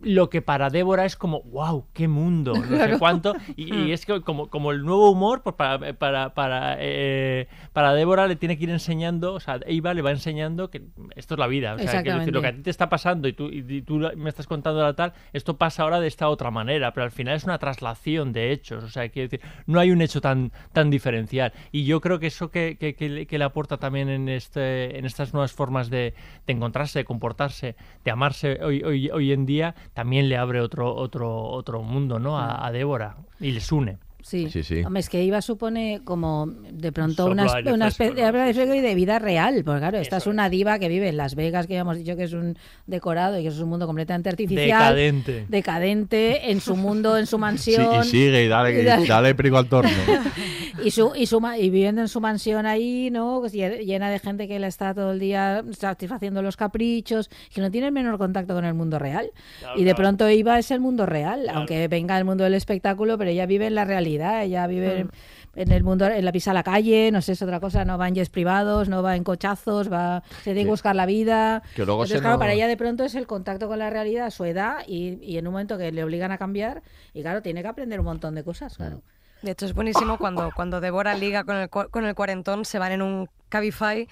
Lo 0.00 0.28
que 0.28 0.42
para 0.42 0.68
Débora 0.70 1.04
es 1.06 1.16
como, 1.16 1.42
wow, 1.42 1.86
qué 1.94 2.06
mundo, 2.08 2.54
no 2.54 2.62
sé 2.76 2.76
Claro. 2.76 2.98
cuánto. 2.98 3.34
Y, 3.56 3.74
y 3.74 3.92
es 3.92 4.04
que 4.04 4.20
como, 4.20 4.48
como 4.50 4.72
el 4.72 4.82
nuevo 4.82 5.10
humor, 5.10 5.42
pues 5.42 5.56
para, 5.56 5.92
para, 5.94 6.34
para, 6.34 6.76
eh, 6.78 7.46
para 7.72 7.94
Débora 7.94 8.26
le 8.26 8.36
tiene 8.36 8.58
que 8.58 8.64
ir 8.64 8.70
enseñando, 8.70 9.34
o 9.34 9.40
sea, 9.40 9.58
Eva 9.66 9.94
le 9.94 10.02
va 10.02 10.10
enseñando 10.10 10.70
que 10.70 10.82
esto 11.16 11.34
es 11.34 11.40
la 11.40 11.46
vida. 11.46 11.74
O 11.74 11.78
sea, 11.78 12.02
quiero 12.02 12.18
decir, 12.18 12.34
lo 12.34 12.40
que 12.42 12.48
a 12.48 12.56
ti 12.56 12.62
te 12.62 12.70
está 12.70 12.88
pasando 12.88 13.28
y 13.28 13.32
tú, 13.32 13.48
y, 13.48 13.64
y 13.68 13.82
tú 13.82 14.00
me 14.16 14.29
estás 14.30 14.46
contando 14.46 14.82
la 14.82 14.94
tal, 14.94 15.12
esto 15.32 15.56
pasa 15.56 15.82
ahora 15.82 16.00
de 16.00 16.06
esta 16.06 16.28
otra 16.28 16.50
manera, 16.50 16.92
pero 16.92 17.04
al 17.04 17.10
final 17.10 17.36
es 17.36 17.44
una 17.44 17.58
traslación 17.58 18.32
de 18.32 18.52
hechos. 18.52 18.84
O 18.84 18.88
sea, 18.88 19.08
quiero 19.08 19.28
decir, 19.28 19.46
no 19.66 19.80
hay 19.80 19.90
un 19.90 20.02
hecho 20.02 20.20
tan, 20.20 20.52
tan 20.72 20.90
diferencial. 20.90 21.52
Y 21.72 21.84
yo 21.84 22.00
creo 22.00 22.18
que 22.18 22.28
eso 22.28 22.50
que, 22.50 22.76
que, 22.78 22.94
que 22.94 23.08
le, 23.08 23.26
que 23.26 23.38
le 23.38 23.44
aporta 23.44 23.76
también 23.76 24.08
en, 24.08 24.28
este, 24.28 24.98
en 24.98 25.04
estas 25.04 25.32
nuevas 25.32 25.52
formas 25.52 25.90
de, 25.90 26.14
de 26.46 26.52
encontrarse, 26.52 27.00
de 27.00 27.04
comportarse, 27.04 27.76
de 28.04 28.10
amarse 28.10 28.58
hoy, 28.62 28.82
hoy, 28.82 29.10
hoy 29.10 29.32
en 29.32 29.46
día, 29.46 29.74
también 29.94 30.28
le 30.28 30.36
abre 30.36 30.60
otro, 30.60 30.94
otro, 30.94 31.42
otro 31.42 31.82
mundo 31.82 32.18
¿no? 32.18 32.38
a, 32.38 32.66
a 32.66 32.72
Débora 32.72 33.16
y 33.38 33.52
les 33.52 33.70
une. 33.72 33.98
Sí. 34.22 34.48
Sí, 34.50 34.62
sí. 34.62 34.82
Hombre, 34.84 35.00
es 35.00 35.08
que 35.08 35.22
IVA 35.24 35.40
supone 35.42 36.00
como 36.04 36.46
de 36.46 36.92
pronto 36.92 37.24
Soplo 37.26 37.32
una, 37.32 37.74
una 37.74 37.88
especie 37.88 38.82
de 38.82 38.94
vida 38.94 39.18
real. 39.18 39.62
Porque 39.64 39.80
claro, 39.80 39.98
esta 39.98 40.18
es 40.18 40.26
una 40.26 40.48
diva 40.48 40.78
que 40.78 40.88
vive 40.88 41.08
en 41.08 41.16
Las 41.16 41.34
Vegas, 41.34 41.66
que 41.66 41.74
ya 41.74 41.80
hemos 41.80 41.96
dicho 41.96 42.16
que 42.16 42.24
es 42.24 42.32
un 42.32 42.56
decorado 42.86 43.38
y 43.38 43.42
que 43.42 43.48
es 43.48 43.58
un 43.58 43.68
mundo 43.68 43.86
completamente 43.86 44.28
artificial. 44.28 44.66
Decadente. 44.66 45.46
Decadente, 45.48 46.50
en 46.50 46.60
su 46.60 46.76
mundo, 46.76 47.16
en 47.16 47.26
su 47.26 47.36
Sí, 47.36 47.40
mansión. 47.40 48.00
y 48.02 48.04
sigue 48.06 48.44
y 48.44 48.48
dale, 48.48 48.70
Y 48.82 48.84
dale. 48.84 49.06
dale 49.06 49.34
al 49.56 49.66
torno. 49.68 49.90
y 50.84 50.90
su, 50.90 51.12
y 51.16 51.26
su 51.26 51.40
ma- 51.40 51.58
y 51.58 51.70
viviendo 51.70 52.00
en 52.00 52.08
su 52.08 52.20
mansión 52.20 52.66
ahí, 52.66 53.10
¿no? 53.10 53.38
Pues 53.40 53.54
lle- 53.54 53.84
llena 53.84 54.10
de 54.10 54.18
gente 54.18 54.46
que 54.48 54.58
le 54.58 54.66
está 54.66 54.94
todo 54.94 55.12
el 55.12 55.18
día 55.20 55.62
satisfaciendo 55.72 56.42
los 56.42 56.56
caprichos, 56.56 57.30
que 57.54 57.60
no 57.60 57.70
tiene 57.70 57.86
el 57.88 57.92
menor 57.92 58.18
contacto 58.18 58.54
con 58.54 58.64
el 58.64 58.74
mundo 58.74 58.98
real. 58.98 59.30
y 59.76 59.84
de 59.84 59.94
pronto 59.94 60.28
Iva 60.28 60.58
es 60.58 60.70
el 60.70 60.80
mundo 60.80 61.06
real, 61.06 61.48
aunque 61.52 61.88
venga 61.88 62.18
el 62.18 62.24
mundo 62.24 62.44
del 62.44 62.54
espectáculo, 62.54 63.16
pero 63.18 63.30
ella 63.30 63.46
vive 63.46 63.66
en 63.66 63.74
la 63.74 63.84
realidad, 63.84 64.09
ella 64.18 64.66
vive 64.66 65.00
en, 65.00 65.10
en 65.54 65.72
el 65.72 65.82
mundo, 65.82 66.06
en 66.06 66.24
la 66.24 66.32
pisa 66.32 66.50
a 66.50 66.54
la 66.54 66.62
calle, 66.62 67.10
no 67.12 67.22
sé, 67.22 67.32
es 67.32 67.42
otra 67.42 67.60
cosa, 67.60 67.84
no 67.84 67.98
va 67.98 68.08
en 68.08 68.14
jets 68.14 68.30
privados, 68.30 68.88
no 68.88 69.02
va 69.02 69.16
en 69.16 69.24
cochazos, 69.24 69.90
va, 69.92 70.22
se 70.38 70.44
tiene 70.44 70.60
que 70.60 70.64
Sí. 70.64 70.70
buscar 70.70 70.96
la 70.96 71.06
vida. 71.06 71.62
Que 71.74 71.84
luego 71.84 72.02
Entonces, 72.02 72.18
se 72.18 72.20
claro, 72.20 72.34
nos- 72.36 72.40
para 72.40 72.52
ella 72.52 72.66
de 72.68 72.76
pronto 72.76 73.04
es 73.04 73.14
el 73.14 73.26
contacto 73.26 73.68
con 73.68 73.78
la 73.78 73.90
realidad 73.90 74.26
a 74.26 74.30
su 74.30 74.44
edad 74.44 74.78
y, 74.86 75.18
y 75.22 75.38
en 75.38 75.46
un 75.46 75.52
momento 75.52 75.76
que 75.78 75.92
le 75.92 76.02
obligan 76.04 76.32
a 76.32 76.38
cambiar, 76.38 76.82
y 77.14 77.22
claro, 77.22 77.42
tiene 77.42 77.62
que 77.62 77.68
aprender 77.68 78.00
un 78.00 78.06
montón 78.06 78.34
de 78.34 78.44
cosas, 78.44 78.76
claro. 78.76 79.02
De 79.42 79.52
hecho, 79.52 79.64
es 79.64 79.72
buenísimo 79.72 80.18
cuando, 80.18 80.50
cuando 80.54 80.80
Débora 80.82 81.14
liga 81.14 81.44
con 81.44 81.56
el, 81.56 81.70
con 81.70 82.04
el 82.04 82.14
cuarentón, 82.14 82.66
se 82.66 82.78
van 82.78 82.92
en 82.92 83.00
un 83.02 83.28
Cabify 83.48 84.06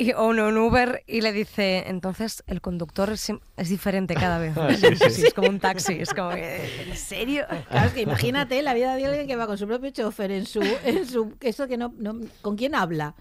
y, 0.00 0.12
o 0.12 0.32
en 0.32 0.40
un 0.40 0.56
Uber 0.56 1.04
y 1.06 1.20
le 1.20 1.30
dice, 1.30 1.84
entonces 1.86 2.42
el 2.46 2.62
conductor 2.62 3.10
es, 3.10 3.30
diferente 3.68 4.14
cada 4.14 4.38
vez. 4.38 4.56
Ah, 4.56 4.70
sí, 4.74 4.96
sí. 4.96 5.10
Sí, 5.10 5.26
es 5.26 5.34
como 5.34 5.48
un 5.48 5.60
taxi, 5.60 5.98
es 6.00 6.14
como, 6.14 6.30
que, 6.30 6.88
¿en 6.88 6.96
serio? 6.96 7.44
Claro, 7.68 7.88
es 7.88 7.92
que 7.92 8.00
imagínate 8.00 8.62
la 8.62 8.72
vida 8.72 8.96
de 8.96 9.04
alguien 9.04 9.26
que 9.26 9.36
va 9.36 9.46
con 9.46 9.58
su 9.58 9.66
propio 9.66 9.90
chofer 9.90 10.30
en 10.30 10.46
su, 10.46 10.62
en 10.84 11.06
su 11.06 11.34
eso 11.42 11.68
que 11.68 11.76
no, 11.76 11.92
no 11.98 12.18
con 12.40 12.56
quién 12.56 12.74
habla. 12.74 13.14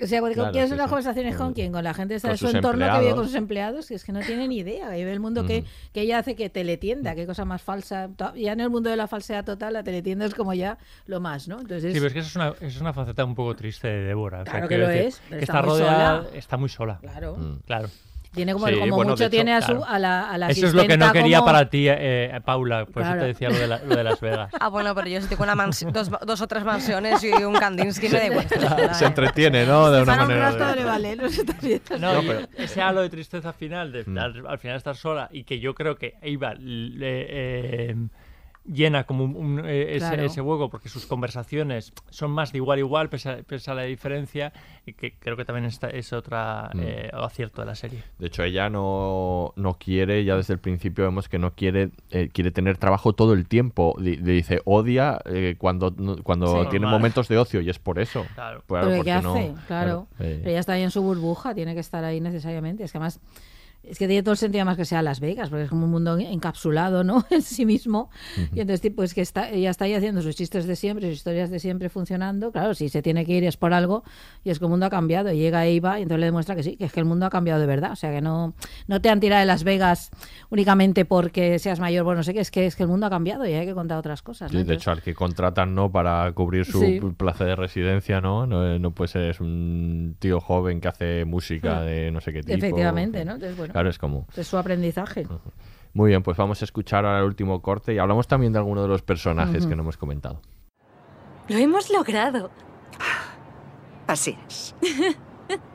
O 0.00 0.06
sea, 0.06 0.20
¿con 0.20 0.32
Claro, 0.32 0.52
quién 0.52 0.64
sí, 0.64 0.68
son 0.68 0.78
las 0.78 0.86
sí. 0.86 0.90
conversaciones 0.90 1.36
con 1.36 1.52
quién? 1.54 1.72
Con 1.72 1.82
la 1.82 1.92
gente 1.94 2.14
de 2.18 2.36
su 2.36 2.48
entorno 2.48 2.86
que 2.92 3.00
vive 3.00 3.14
con 3.14 3.24
sus 3.24 3.34
empleados, 3.34 3.86
que 3.88 3.94
es 3.94 4.04
que 4.04 4.12
no 4.12 4.20
tiene 4.20 4.46
ni 4.48 4.58
idea. 4.58 4.90
Que 4.90 4.96
vive 4.98 5.12
el 5.12 5.20
mundo 5.20 5.44
que, 5.46 5.64
que 5.92 6.02
ella 6.02 6.18
hace 6.18 6.36
que 6.36 6.48
teletienda, 6.50 7.14
qué 7.14 7.26
cosa 7.26 7.44
más 7.44 7.62
falsa. 7.62 8.08
Ya 8.36 8.52
en 8.52 8.60
el 8.60 8.70
mundo 8.70 8.90
de 8.90 8.96
la 8.96 9.08
falsedad 9.08 9.44
total, 9.44 9.72
la 9.72 9.82
teletienda 9.82 10.24
es 10.26 10.34
como 10.34 10.54
ya 10.54 10.78
lo 11.06 11.20
más, 11.20 11.48
¿no? 11.48 11.60
Entonces, 11.60 11.92
Sí, 11.92 11.98
pero 11.98 12.06
es 12.06 12.12
que 12.12 12.18
eso 12.20 12.28
es 12.28 12.36
una, 12.36 12.54
es 12.66 12.80
una 12.80 12.92
faceta 12.92 13.24
un 13.24 13.34
poco 13.34 13.56
triste 13.56 13.88
de 13.88 14.04
Débora. 14.04 14.42
o 14.42 14.44
sea, 14.44 14.52
Claro 14.52 14.68
que 14.68 14.78
lo 14.78 14.88
decir, 14.88 15.06
es, 15.06 15.22
pero 15.28 15.38
que 15.38 15.44
está 15.44 15.62
muy 15.62 15.70
rodeada, 15.70 16.22
sola. 16.24 16.38
está 16.38 16.56
muy 16.56 16.68
sola. 16.68 16.98
Claro. 17.00 17.36
Mm. 17.36 17.58
Claro. 17.66 17.88
Tiene 18.32 18.52
como, 18.52 18.66
Sí, 18.68 18.74
como 18.78 18.96
bueno, 18.96 19.10
de 19.10 19.14
mucho 19.14 19.24
hecho, 19.24 19.30
tiene 19.30 19.54
a, 19.54 19.60
su, 19.62 19.66
claro. 19.76 19.84
a 19.86 19.98
la, 19.98 20.30
a 20.30 20.38
la 20.38 20.48
Eso 20.50 20.66
es 20.66 20.74
lo 20.74 20.86
que 20.86 20.96
no 20.96 21.12
quería 21.12 21.38
como- 21.38 21.46
para 21.52 21.68
ti, 21.70 21.86
eh, 21.88 22.40
Paula. 22.44 22.84
Por 22.86 23.02
eso 23.02 23.10
Claro. 23.12 23.20
te 23.20 23.26
decía 23.28 23.48
lo 23.50 23.56
de, 23.58 23.66
la- 23.66 23.78
lo 23.84 23.96
de 23.96 24.04
Las 24.04 24.20
Vegas. 24.20 24.50
Ah, 24.60 24.68
bueno, 24.68 24.94
pero 24.94 25.08
yo 25.08 25.20
si 25.20 25.28
tengo 25.28 25.42
una 25.44 25.54
dos, 25.92 26.10
dos 26.26 26.40
o 26.40 26.46
tres 26.46 26.64
mansiones 26.64 27.22
y 27.24 27.30
un 27.32 27.54
Kandinsky 27.54 28.08
me 28.08 28.18
da 28.18 28.26
igual. 28.26 28.46
se 28.94 29.04
¿eh? 29.04 29.08
entretiene, 29.08 29.66
¿no? 29.66 29.90
De 29.90 30.02
una 30.02 30.12
Para 30.16 30.26
manera. 30.26 30.70
de 30.70 30.76
le 30.76 30.84
vale, 30.84 31.16
no 31.16 31.28
se 31.28 31.40
está 31.40 31.54
viendo. 31.60 31.98
No, 31.98 32.22
No, 32.22 32.32
ese 32.56 32.80
halo 32.82 33.00
de 33.02 33.08
tristeza 33.10 33.52
final, 33.52 33.92
de 33.92 34.04
Mm. 34.04 34.18
al, 34.18 34.46
al 34.46 34.58
final 34.58 34.76
estar 34.76 34.96
sola, 34.96 35.28
y 35.32 35.44
que 35.44 35.58
yo 35.60 35.74
creo 35.74 35.96
que 35.96 36.14
Eva 36.22 36.54
le, 36.54 37.26
eh, 37.90 37.96
llena 38.72 39.04
como 39.04 39.24
un- 39.24 39.36
un, 39.36 39.58
eh, 39.66 39.96
ese, 39.96 40.08
Claro. 40.08 40.22
ese 40.24 40.40
hueco, 40.40 40.68
porque 40.70 40.88
sus 40.88 41.06
conversaciones 41.06 41.92
son 42.10 42.30
más 42.30 42.52
de 42.52 42.58
igual 42.58 42.76
a 42.76 42.80
igual, 42.80 43.08
pese 43.08 43.30
a, 43.30 43.36
pese 43.42 43.70
a 43.70 43.74
la 43.74 43.82
diferencia, 43.82 44.52
y 44.86 44.92
que 44.92 45.14
creo 45.18 45.36
que 45.36 45.44
también 45.44 45.64
esta 45.64 45.88
es 45.88 46.12
otra 46.12 46.70
Mm. 46.74 46.80
eh, 46.82 47.10
acierto 47.12 47.62
de 47.62 47.66
la 47.66 47.74
serie. 47.74 48.02
De 48.18 48.26
hecho, 48.28 48.42
ella 48.42 48.68
no, 48.70 49.52
no 49.56 49.74
quiere, 49.74 50.24
ya 50.24 50.36
desde 50.36 50.54
el 50.54 50.60
principio 50.60 51.04
vemos 51.04 51.28
que 51.28 51.38
no 51.38 51.54
quiere, 51.54 51.90
eh, 52.10 52.28
quiere 52.32 52.50
tener 52.50 52.76
trabajo 52.78 53.12
todo 53.12 53.32
el 53.34 53.46
tiempo. 53.48 53.96
Di- 54.00 54.16
dice, 54.16 54.60
odia 54.64 55.20
eh, 55.24 55.56
cuando, 55.58 55.94
cuando 56.22 56.46
Sí. 56.64 56.70
tiene 56.70 56.84
Normal. 56.84 57.00
momentos 57.00 57.28
de 57.28 57.38
ocio 57.38 57.60
y 57.60 57.70
es 57.70 57.78
por 57.78 57.98
eso. 57.98 58.24
Claro. 58.34 58.62
Claro, 58.66 58.86
Pero 58.86 58.90
¿qué 58.90 58.96
porque 58.96 59.12
hace? 59.12 59.24
no- 59.52 59.54
claro. 59.66 60.06
eh, 60.18 60.36
Pero 60.40 60.50
ella 60.50 60.60
está 60.60 60.72
ahí 60.74 60.82
en 60.82 60.90
su 60.90 61.02
burbuja, 61.02 61.54
tiene 61.54 61.74
que 61.74 61.80
estar 61.80 62.04
ahí 62.04 62.20
necesariamente. 62.20 62.84
Es 62.84 62.92
que 62.92 62.98
además, 62.98 63.20
es 63.90 63.98
que 63.98 64.06
tiene 64.06 64.22
todo 64.22 64.32
el 64.32 64.38
sentido 64.38 64.64
más 64.64 64.76
que 64.76 64.84
sea 64.84 65.02
Las 65.02 65.20
Vegas, 65.20 65.48
porque 65.50 65.64
es 65.64 65.70
como 65.70 65.84
un 65.84 65.90
mundo 65.90 66.16
encapsulado, 66.18 67.04
¿no? 67.04 67.24
En 67.30 67.42
sí 67.42 67.64
mismo. 67.66 68.10
Y 68.54 68.60
entonces, 68.60 68.92
pues 68.94 69.14
que 69.14 69.20
está, 69.20 69.50
ella 69.50 69.70
está 69.70 69.84
ahí 69.86 69.94
haciendo 69.94 70.22
sus 70.22 70.34
chistes 70.36 70.66
de 70.66 70.76
siempre, 70.76 71.06
sus 71.08 71.16
historias 71.16 71.50
de 71.50 71.58
siempre 71.58 71.88
funcionando. 71.88 72.52
Claro, 72.52 72.74
si 72.74 72.88
se 72.88 73.02
tiene 73.02 73.24
que 73.26 73.32
ir 73.32 73.44
es 73.44 73.56
por 73.56 73.72
algo, 73.72 74.02
y 74.44 74.50
es 74.50 74.58
que 74.58 74.64
el 74.64 74.70
mundo 74.70 74.86
ha 74.86 74.90
cambiado. 74.90 75.32
Y 75.32 75.38
llega 75.38 75.66
Eva 75.66 75.98
y 75.98 76.02
entonces 76.02 76.20
le 76.20 76.26
demuestra 76.26 76.54
que 76.56 76.62
sí, 76.62 76.76
que 76.76 76.84
es 76.84 76.92
que 76.92 77.00
el 77.00 77.06
mundo 77.06 77.26
ha 77.26 77.30
cambiado 77.30 77.60
de 77.60 77.66
verdad. 77.66 77.92
O 77.92 77.96
sea, 77.96 78.10
que 78.12 78.20
no, 78.20 78.54
no 78.86 79.00
te 79.00 79.08
han 79.10 79.20
tirado 79.20 79.40
de 79.40 79.46
Las 79.46 79.64
Vegas 79.64 80.10
únicamente 80.50 81.04
porque 81.04 81.58
seas 81.58 81.80
mayor, 81.80 82.04
bueno, 82.04 82.18
no 82.18 82.22
sé 82.22 82.34
qué, 82.34 82.40
es 82.40 82.50
que, 82.50 82.66
es 82.66 82.76
que 82.76 82.82
el 82.84 82.88
mundo 82.88 83.06
ha 83.06 83.10
cambiado 83.10 83.46
y 83.46 83.52
hay 83.52 83.66
que 83.66 83.74
contar 83.74 83.98
otras 83.98 84.22
cosas. 84.22 84.52
¿no? 84.52 84.58
Sí, 84.58 84.64
de 84.64 84.74
hecho, 84.74 84.90
al 84.90 85.02
que 85.02 85.14
contratan 85.14 85.74
no 85.74 85.90
para 85.90 86.30
cubrir 86.32 86.64
su 86.64 86.80
Sí. 86.80 87.00
plaza 87.16 87.44
de 87.44 87.56
residencia, 87.56 88.20
¿no? 88.20 88.46
No, 88.46 88.78
no 88.78 88.90
puede 88.92 89.08
ser 89.08 89.22
es 89.30 89.40
un 89.40 90.16
tío 90.18 90.40
joven 90.40 90.80
que 90.80 90.88
hace 90.88 91.24
música 91.24 91.78
Ah. 91.78 91.82
de 91.82 92.10
no 92.10 92.20
sé 92.20 92.32
qué 92.32 92.42
tipo. 92.42 92.56
Efectivamente, 92.56 93.24
¿no? 93.24 93.32
Entonces, 93.34 93.56
bueno. 93.56 93.72
Claro, 93.78 93.90
es 93.90 93.98
como... 94.00 94.26
Es 94.36 94.48
su 94.48 94.58
aprendizaje. 94.58 95.24
Muy 95.92 96.08
bien, 96.08 96.24
pues 96.24 96.36
vamos 96.36 96.60
a 96.60 96.64
escuchar 96.64 97.06
ahora 97.06 97.20
el 97.20 97.26
último 97.26 97.62
corte 97.62 97.94
y 97.94 97.98
hablamos 97.98 98.26
también 98.26 98.52
de 98.52 98.58
alguno 98.58 98.82
de 98.82 98.88
los 98.88 99.02
personajes 99.02 99.68
que 99.68 99.76
no 99.76 99.82
hemos 99.82 99.96
comentado. 99.96 100.42
Lo 101.46 101.56
hemos 101.56 101.88
logrado. 101.90 102.50
Así 104.08 104.36
es. 104.48 104.74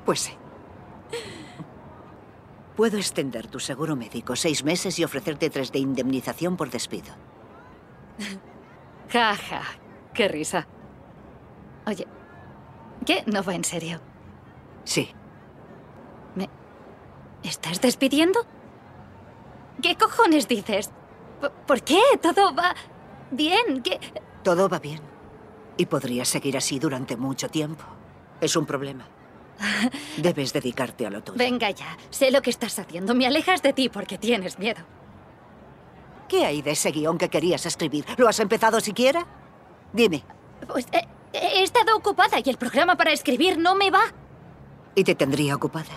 Pues 0.06 0.20
sí. 0.20 0.34
Puedo 2.76 2.98
extender 2.98 3.48
tu 3.48 3.60
seguro 3.60 3.96
médico 3.96 4.36
seis 4.36 4.66
meses 4.66 5.00
y 5.00 5.06
ofrecerte 5.06 5.50
tres 5.50 5.72
de 5.72 5.80
indemnización 5.80 6.58
por 6.58 6.70
despido. 6.70 7.14
Ja, 9.10 9.34
ja, 9.36 9.62
qué 10.14 10.28
risa. 10.28 10.68
Oye, 11.88 12.06
¿qué? 13.06 13.24
¿No 13.28 13.44
va 13.44 13.56
en 13.56 13.64
serio? 13.64 14.02
Sí. 14.84 15.14
¿Me 17.44 17.50
estás 17.50 17.82
despidiendo? 17.82 18.46
¿Qué 19.82 19.96
cojones 19.96 20.48
dices? 20.48 20.92
¿Por, 21.42 21.52
por 21.52 21.82
qué? 21.84 22.00
¿Todo 22.22 22.56
va 22.56 22.74
bien? 23.32 23.82
¿Qué? 23.84 24.00
Todo 24.44 24.70
va 24.70 24.80
bien. 24.80 25.02
Y 25.78 25.86
podría 25.86 26.24
seguir 26.26 26.56
así 26.56 26.80
durante 26.80 27.18
mucho 27.18 27.50
tiempo. 27.50 27.84
Es 28.40 28.56
un 28.56 28.66
problema. 28.66 29.08
Debes 30.18 30.54
dedicarte 30.54 31.06
a 31.06 31.10
lo 31.10 31.22
tuyo. 31.24 31.38
Venga 31.38 31.70
ya, 31.72 31.98
sé 32.10 32.32
lo 32.32 32.42
que 32.42 32.50
estás 32.50 32.78
haciendo. 32.80 33.14
Me 33.16 33.28
alejas 33.28 33.62
de 33.62 33.74
ti 33.74 33.90
porque 33.90 34.18
tienes 34.18 34.60
miedo. 34.60 34.82
¿Qué 36.28 36.46
hay 36.46 36.62
de 36.62 36.72
ese 36.72 36.92
guion 36.92 37.18
que 37.18 37.30
querías 37.30 37.66
escribir? 37.66 38.06
¿Lo 38.18 38.28
has 38.28 38.40
empezado 38.40 38.80
siquiera? 38.80 39.26
Dime. 39.92 40.24
Pues 40.68 40.88
eh, 40.92 41.08
he 41.34 41.64
estado 41.64 41.96
ocupada 41.96 42.38
y 42.44 42.50
el 42.50 42.58
programa 42.58 42.96
para 42.96 43.12
escribir 43.12 43.58
no 43.58 43.76
me 43.76 43.92
va. 43.92 44.04
Y 44.96 45.04
te 45.04 45.16
tendría 45.16 45.56
ocupada. 45.56 45.92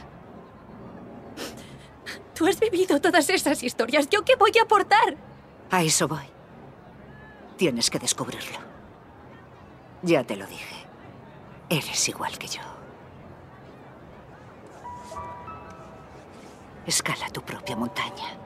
Tú 2.36 2.46
has 2.46 2.60
vivido 2.60 3.00
todas 3.00 3.30
esas 3.30 3.62
historias. 3.62 4.08
¿Yo 4.10 4.22
qué 4.22 4.36
voy 4.36 4.52
a 4.60 4.64
aportar? 4.64 5.16
A 5.70 5.82
eso 5.82 6.06
voy. 6.06 6.26
Tienes 7.56 7.88
que 7.88 7.98
descubrirlo. 7.98 8.58
Ya 10.02 10.22
te 10.22 10.36
lo 10.36 10.46
dije. 10.46 10.76
Eres 11.70 12.08
igual 12.10 12.36
que 12.38 12.46
yo. 12.46 12.60
Escala 16.86 17.30
tu 17.30 17.40
propia 17.40 17.74
montaña. 17.74 18.45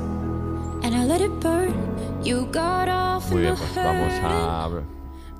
Muy 3.31 3.41
bien, 3.41 3.55
pues 3.57 3.75
vamos 3.75 4.13
a 4.23 4.69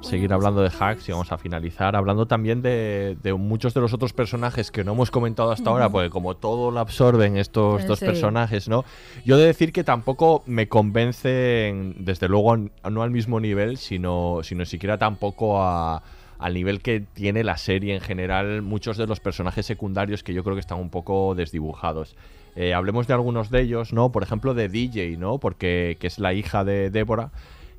seguir 0.02 0.34
hablando 0.34 0.62
de 0.62 0.70
hacks 0.70 1.08
y 1.10 1.12
vamos 1.12 1.32
a 1.32 1.38
finalizar 1.38 1.96
hablando 1.96 2.26
también 2.26 2.62
de, 2.64 3.18
de 3.22 3.34
muchos 3.34 3.74
de 3.76 3.82
los 3.82 3.94
otros 3.94 4.14
personajes 4.14 4.72
que 4.72 4.84
no 4.84 4.94
hemos 4.94 5.12
comentado 5.12 5.52
hasta 5.52 5.70
ahora, 5.70 5.90
porque 5.90 6.10
como 6.10 6.36
todo 6.36 6.72
lo 6.72 6.80
absorben 6.80 7.38
estos, 7.38 7.84
Eh, 7.84 7.96
sí. 8.00 8.06
personajes, 8.06 8.68
¿no? 8.68 8.84
Yo 9.26 9.36
he 9.38 9.40
de 9.40 9.46
decir 9.46 9.72
que 9.72 9.84
tampoco 9.84 10.42
me 10.48 10.68
convencen, 10.68 11.96
desde 12.00 12.28
luego, 12.28 12.58
no 12.58 13.04
al 13.04 13.12
mismo 13.12 13.40
nivel, 13.40 13.78
sino, 13.78 14.40
sino 14.44 14.66
siquiera 14.66 14.98
tampoco 14.98 15.62
a, 15.62 16.02
al 16.40 16.54
nivel 16.56 16.82
que 16.82 17.02
tiene 17.02 17.44
la 17.44 17.58
serie 17.58 17.94
en 17.94 18.02
general, 18.02 18.64
muchos 18.64 18.98
de 18.98 19.06
los 19.06 19.20
personajes 19.20 19.66
secundarios 19.68 20.24
que 20.24 20.34
yo 20.34 20.44
creo 20.44 20.56
que 20.56 20.62
están 20.62 20.80
un 20.80 20.90
poco 20.90 21.36
desdibujados. 21.36 22.16
Eh, 22.56 22.74
hablemos 22.74 23.08
de 23.08 23.14
algunos 23.14 23.50
de 23.50 23.62
ellos, 23.62 23.94
¿no? 23.94 24.12
Por 24.12 24.24
ejemplo, 24.24 24.54
de 24.54 24.68
DJ, 24.70 25.18
¿no? 25.18 25.38
Porque 25.40 25.98
que 26.00 26.08
es 26.08 26.20
la 26.20 26.34
hija 26.34 26.64
de 26.64 26.90
Débora 26.90 27.32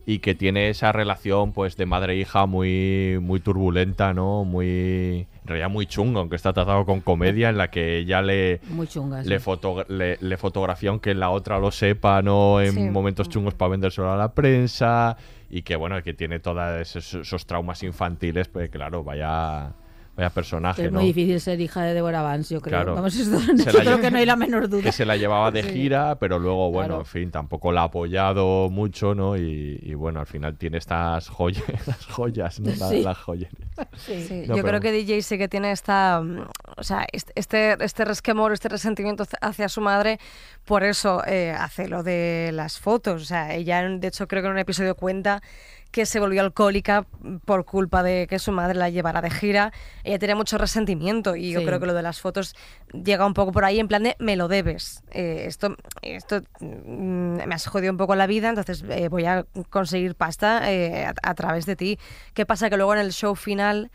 y 0.04 0.18
que 0.18 0.34
tiene 0.34 0.68
esa 0.68 0.90
relación 0.90 1.52
pues 1.52 1.76
de 1.76 1.86
madre 1.86 2.14
e 2.14 2.16
hija 2.16 2.46
muy 2.46 3.18
muy 3.22 3.38
turbulenta, 3.38 4.12
¿no? 4.12 4.44
Muy 4.44 5.28
en 5.42 5.46
realidad 5.46 5.70
muy 5.70 5.86
chungo, 5.86 6.18
aunque 6.20 6.36
está 6.36 6.52
tratado 6.52 6.84
con 6.84 7.00
comedia 7.02 7.50
en 7.50 7.56
la 7.58 7.70
que 7.70 7.98
ella 7.98 8.20
le 8.22 8.60
Muy 8.68 8.88
chunga, 8.88 9.22
sí. 9.22 9.28
le, 9.28 9.38
foto- 9.38 9.84
le, 9.88 10.16
le 10.20 10.36
fotografía 10.38 10.90
aunque 10.90 11.14
la 11.14 11.30
otra 11.30 11.58
lo 11.60 11.70
sepa, 11.70 12.20
¿no? 12.22 12.60
En 12.60 12.72
Sí. 12.72 12.80
momentos 12.80 13.28
chungos 13.28 13.54
para 13.54 13.70
vendérselo 13.72 14.10
a 14.10 14.16
la 14.16 14.32
prensa 14.34 15.16
y 15.50 15.62
que 15.62 15.76
bueno, 15.76 16.02
que 16.02 16.14
tiene 16.14 16.40
todos 16.40 16.80
esos, 16.80 17.14
esos 17.14 17.46
traumas 17.46 17.82
infantiles, 17.84 18.48
pues 18.48 18.70
claro, 18.70 19.04
vaya 19.04 19.72
vaya 20.16 20.28
personaje, 20.30 20.84
Es 20.86 20.92
¿no? 20.92 20.98
muy 20.98 21.08
difícil 21.08 21.40
ser 21.40 21.60
hija 21.60 21.82
de 21.82 21.94
Deborah 21.94 22.20
Vance, 22.22 22.52
yo 22.54 22.60
creo. 22.60 22.78
Claro. 22.78 22.94
Vamos, 22.94 23.16
esto, 23.16 23.38
Se 23.40 23.56
yo 23.56 23.72
la 23.78 23.84
creo 23.84 24.00
que 24.00 24.10
no 24.10 24.18
hay 24.18 24.26
la 24.26 24.36
menor 24.36 24.68
duda. 24.68 24.82
que 24.82 24.92
se 24.92 25.06
la 25.06 25.16
llevaba 25.16 25.50
de 25.50 25.62
Sí. 25.62 25.70
gira, 25.70 26.16
pero 26.18 26.38
luego, 26.38 26.70
bueno, 26.70 26.88
Claro. 26.88 27.00
en 27.00 27.06
fin, 27.06 27.30
tampoco 27.30 27.72
la 27.72 27.80
ha 27.80 27.84
apoyado 27.84 28.68
mucho, 28.70 29.14
¿no? 29.14 29.36
Y, 29.36 29.78
y, 29.82 29.94
bueno, 29.94 30.20
al 30.20 30.26
final 30.26 30.56
tiene 30.58 30.76
estas 30.78 31.28
joyas, 31.28 31.64
las 31.86 32.04
joyas, 32.06 32.60
¿no? 32.60 32.70
La- 32.78 32.88
Sí. 32.88 33.02
las 33.02 33.16
joyas. 33.18 33.50
Sí, 33.96 34.44
No, 34.46 34.56
yo 34.56 34.62
pero- 34.62 34.78
creo 34.78 34.80
que 34.80 34.92
DJ 34.92 35.22
sí 35.22 35.38
que 35.38 35.48
tiene 35.48 35.72
esta, 35.72 36.20
mm, 36.22 36.46
o 36.76 36.82
sea, 36.82 37.06
est- 37.10 37.30
este, 37.34 37.82
este 37.82 38.04
resquemor, 38.04 38.52
este 38.52 38.68
resentimiento 38.68 39.22
hacia- 39.22 39.38
hacia 39.40 39.68
su 39.70 39.80
madre, 39.80 40.18
por 40.66 40.82
eso 40.84 41.22
eh, 41.26 41.52
hace 41.58 41.88
lo 41.88 42.02
de 42.02 42.50
las 42.52 42.78
fotos. 42.78 43.22
O 43.22 43.24
sea, 43.24 43.54
ella, 43.54 43.82
de 43.88 44.08
hecho, 44.08 44.28
creo 44.28 44.42
que 44.42 44.46
en 44.48 44.52
un 44.52 44.58
episodio 44.58 44.94
cuenta 44.94 45.42
que 45.92 46.06
se 46.06 46.18
volvió 46.18 46.40
alcohólica 46.40 47.06
por 47.44 47.64
culpa 47.64 48.02
de 48.02 48.26
que 48.26 48.38
su 48.38 48.50
madre 48.50 48.76
la 48.78 48.88
llevara 48.90 49.20
de 49.20 49.30
gira. 49.30 49.72
Ella 50.02 50.18
tenía 50.18 50.34
mucho 50.34 50.58
resentimiento 50.58 51.36
y 51.36 51.52
yo 51.52 51.60
Sí. 51.60 51.66
creo 51.66 51.78
que 51.78 51.86
lo 51.86 51.94
de 51.94 52.02
las 52.02 52.20
fotos 52.20 52.56
llega 52.92 53.24
un 53.26 53.34
poco 53.34 53.52
por 53.52 53.64
ahí 53.64 53.78
en 53.78 53.88
plan 53.88 54.02
de 54.02 54.16
me 54.18 54.34
lo 54.36 54.48
debes. 54.48 55.02
Eh, 55.12 55.44
esto 55.46 55.76
esto 56.00 56.40
mm, 56.60 57.46
me 57.46 57.54
has 57.54 57.66
jodido 57.66 57.92
un 57.92 57.98
poco 57.98 58.14
la 58.16 58.26
vida, 58.26 58.48
entonces 58.48 58.82
eh, 58.88 59.08
voy 59.08 59.26
a 59.26 59.44
conseguir 59.70 60.14
pasta 60.16 60.72
eh, 60.72 61.04
a, 61.06 61.14
a 61.22 61.34
través 61.34 61.66
de 61.66 61.76
ti. 61.76 61.98
¿Qué 62.34 62.46
pasa? 62.46 62.70
Que 62.70 62.76
luego 62.78 62.94
en 62.94 63.00
el 63.00 63.12
show 63.12 63.36
final 63.36 63.90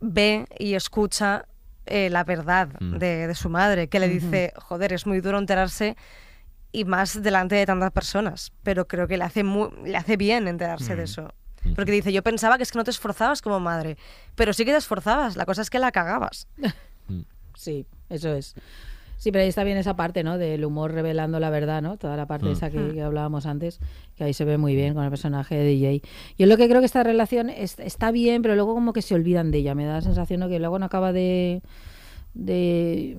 ve 0.00 0.46
y 0.58 0.74
escucha 0.74 1.44
eh, 1.86 2.10
la 2.10 2.24
verdad 2.24 2.68
Mm. 2.80 2.96
de, 2.98 3.26
de 3.28 3.34
su 3.34 3.48
madre, 3.48 3.86
que 3.88 4.00
le 4.00 4.08
dice, 4.08 4.52
joder, 4.56 4.92
es 4.92 5.06
muy 5.06 5.20
duro 5.20 5.38
enterarse 5.38 5.96
y 6.76 6.84
más 6.84 7.22
delante 7.22 7.54
de 7.54 7.64
tantas 7.66 7.90
personas, 7.92 8.52
pero 8.62 8.86
creo 8.86 9.06
que 9.08 9.16
le 9.16 9.24
hace, 9.24 9.42
mu- 9.44 9.70
le 9.84 9.96
hace 9.96 10.16
bien 10.16 10.46
enterarse 10.48 10.94
de 10.94 11.02
Mm. 11.02 11.04
eso. 11.04 11.32
Porque 11.74 11.90
dice, 11.90 12.12
yo 12.12 12.22
pensaba 12.22 12.56
que 12.58 12.62
es 12.62 12.70
que 12.70 12.78
no 12.78 12.84
te 12.84 12.90
esforzabas 12.90 13.40
como 13.42 13.58
madre, 13.60 13.96
pero 14.34 14.52
sí 14.52 14.64
que 14.64 14.72
te 14.72 14.76
esforzabas, 14.78 15.36
la 15.36 15.46
cosa 15.46 15.62
es 15.62 15.70
que 15.70 15.78
la 15.78 15.90
cagabas. 15.92 16.46
Sí, 17.54 17.86
eso 18.10 18.34
es. 18.34 18.54
Sí, 19.16 19.32
pero 19.32 19.42
ahí 19.42 19.48
está 19.48 19.64
bien 19.64 19.78
esa 19.78 19.96
parte, 19.96 20.22
¿no? 20.22 20.36
Del 20.36 20.62
humor 20.66 20.92
revelando 20.92 21.40
la 21.40 21.48
verdad, 21.48 21.80
¿no? 21.80 21.96
Toda 21.96 22.16
la 22.18 22.26
parte 22.26 22.46
Mm. 22.46 22.52
esa 22.52 22.70
que, 22.70 22.78
Mm. 22.78 22.92
que 22.92 23.02
hablábamos 23.02 23.46
antes, 23.46 23.80
que 24.14 24.24
ahí 24.24 24.34
se 24.34 24.44
ve 24.44 24.58
muy 24.58 24.76
bien 24.76 24.92
con 24.92 25.04
el 25.04 25.08
personaje 25.10 25.54
de 25.54 25.64
DJ. 25.64 26.02
Yo 26.38 26.44
lo 26.46 26.58
que 26.58 26.68
creo 26.68 26.80
que 26.80 26.86
esta 26.86 27.02
relación 27.02 27.48
es- 27.48 27.78
está 27.78 28.10
bien, 28.10 28.42
pero 28.42 28.54
luego 28.56 28.74
como 28.74 28.92
que 28.92 29.00
se 29.00 29.14
olvidan 29.14 29.50
de 29.50 29.58
ella. 29.58 29.74
Me 29.74 29.86
da 29.86 29.94
la 29.94 30.00
sensación 30.02 30.40
¿no? 30.40 30.48
que 30.50 30.58
luego 30.58 30.78
no 30.78 30.84
acaba 30.84 31.14
de... 31.14 31.62
de 32.36 33.16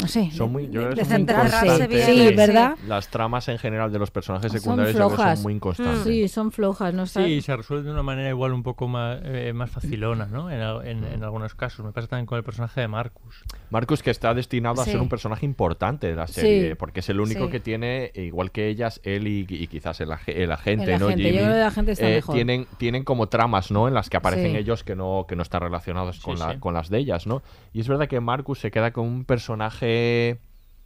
no 0.00 0.06
sé, 0.06 0.30
Son 0.30 0.52
muy, 0.52 0.66
yo 0.70 0.80
creo 0.82 0.90
que 0.90 0.94
de 0.96 1.00
son 1.04 1.08
muy 1.08 1.16
centrarse. 1.18 1.66
inconstantes. 1.66 2.04
Sí, 2.06 2.34
¿verdad? 2.36 2.76
Las 2.86 3.08
tramas 3.08 3.48
en 3.48 3.58
general 3.58 3.90
de 3.90 3.98
los 3.98 4.10
personajes 4.12 4.52
Son 4.52 4.60
secundarios 4.60 4.92
yo 4.94 4.98
creo 4.98 5.08
que 5.10 5.14
flojas. 5.16 5.38
son 5.38 5.42
muy 5.42 5.54
inconstantes. 5.54 6.02
Sí, 6.04 6.28
son 6.28 6.52
flojas, 6.52 6.94
¿no? 6.94 7.06
Sí, 7.06 7.40
se 7.42 7.56
resuelve 7.56 7.84
de 7.84 7.90
una 7.90 8.02
manera 8.04 8.28
igual 8.28 8.52
un 8.52 8.62
poco 8.62 8.86
más, 8.86 9.18
eh, 9.24 9.52
más 9.54 9.70
facilona, 9.70 10.26
¿no? 10.26 10.50
En, 10.50 10.60
en- 10.86 11.04
en 11.04 11.24
algunos 11.24 11.54
casos. 11.56 11.84
Me 11.84 11.90
pasa 11.92 12.06
también 12.06 12.26
con 12.26 12.38
el 12.38 12.44
personaje 12.44 12.80
de 12.80 12.86
Marcus. 12.88 13.42
Marcus 13.70 14.02
que 14.02 14.10
está 14.10 14.32
destinado 14.34 14.80
a 14.80 14.84
ser 14.84 14.98
un 15.00 15.08
personaje 15.08 15.44
importante 15.44 16.06
de 16.06 16.14
la 16.16 16.26
serie, 16.26 16.70
Sí. 16.70 16.74
porque 16.74 17.00
es 17.00 17.08
el 17.10 17.20
único 17.20 17.46
Sí. 17.46 17.50
que 17.50 17.60
tiene, 17.60 18.10
igual 18.14 18.50
que 18.50 18.68
ellas, 18.68 19.00
él 19.04 19.26
y, 19.28 19.46
y 19.48 19.66
quizás 19.66 20.00
el, 20.00 20.08
ag- 20.10 20.22
el 20.26 20.50
agente, 20.52 20.94
El 20.94 21.00
¿no? 21.00 21.06
agente, 21.06 21.22
yo 21.24 21.28
Jimmy, 21.28 21.38
creo 21.38 21.50
que 21.52 21.56
el 21.60 21.66
agente 21.66 21.92
está 21.92 22.08
eh, 22.10 22.14
mejor. 22.16 22.34
Tienen, 22.34 22.66
tienen 22.78 23.04
como 23.04 23.28
tramas, 23.28 23.70
¿no? 23.70 23.86
En 23.88 23.94
las 23.94 24.08
que 24.08 24.16
aparecen 24.16 24.52
Sí. 24.52 24.56
ellos 24.58 24.84
que 24.84 24.96
no, 24.96 25.26
que 25.28 25.36
no 25.36 25.42
están 25.42 25.60
relacionados 25.60 26.20
con, 26.20 26.38
la- 26.38 26.52
sí. 26.52 26.58
con 26.58 26.72
las 26.74 26.88
de 26.88 26.98
ellas, 26.98 27.26
¿no? 27.26 27.42
Y 27.72 27.80
es 27.80 27.88
verdad 27.88 28.08
que 28.08 28.20
Marcus 28.20 28.58
se 28.58 28.70
queda 28.70 28.92
con 28.92 29.04
un 29.06 29.24
personaje, 29.24 30.38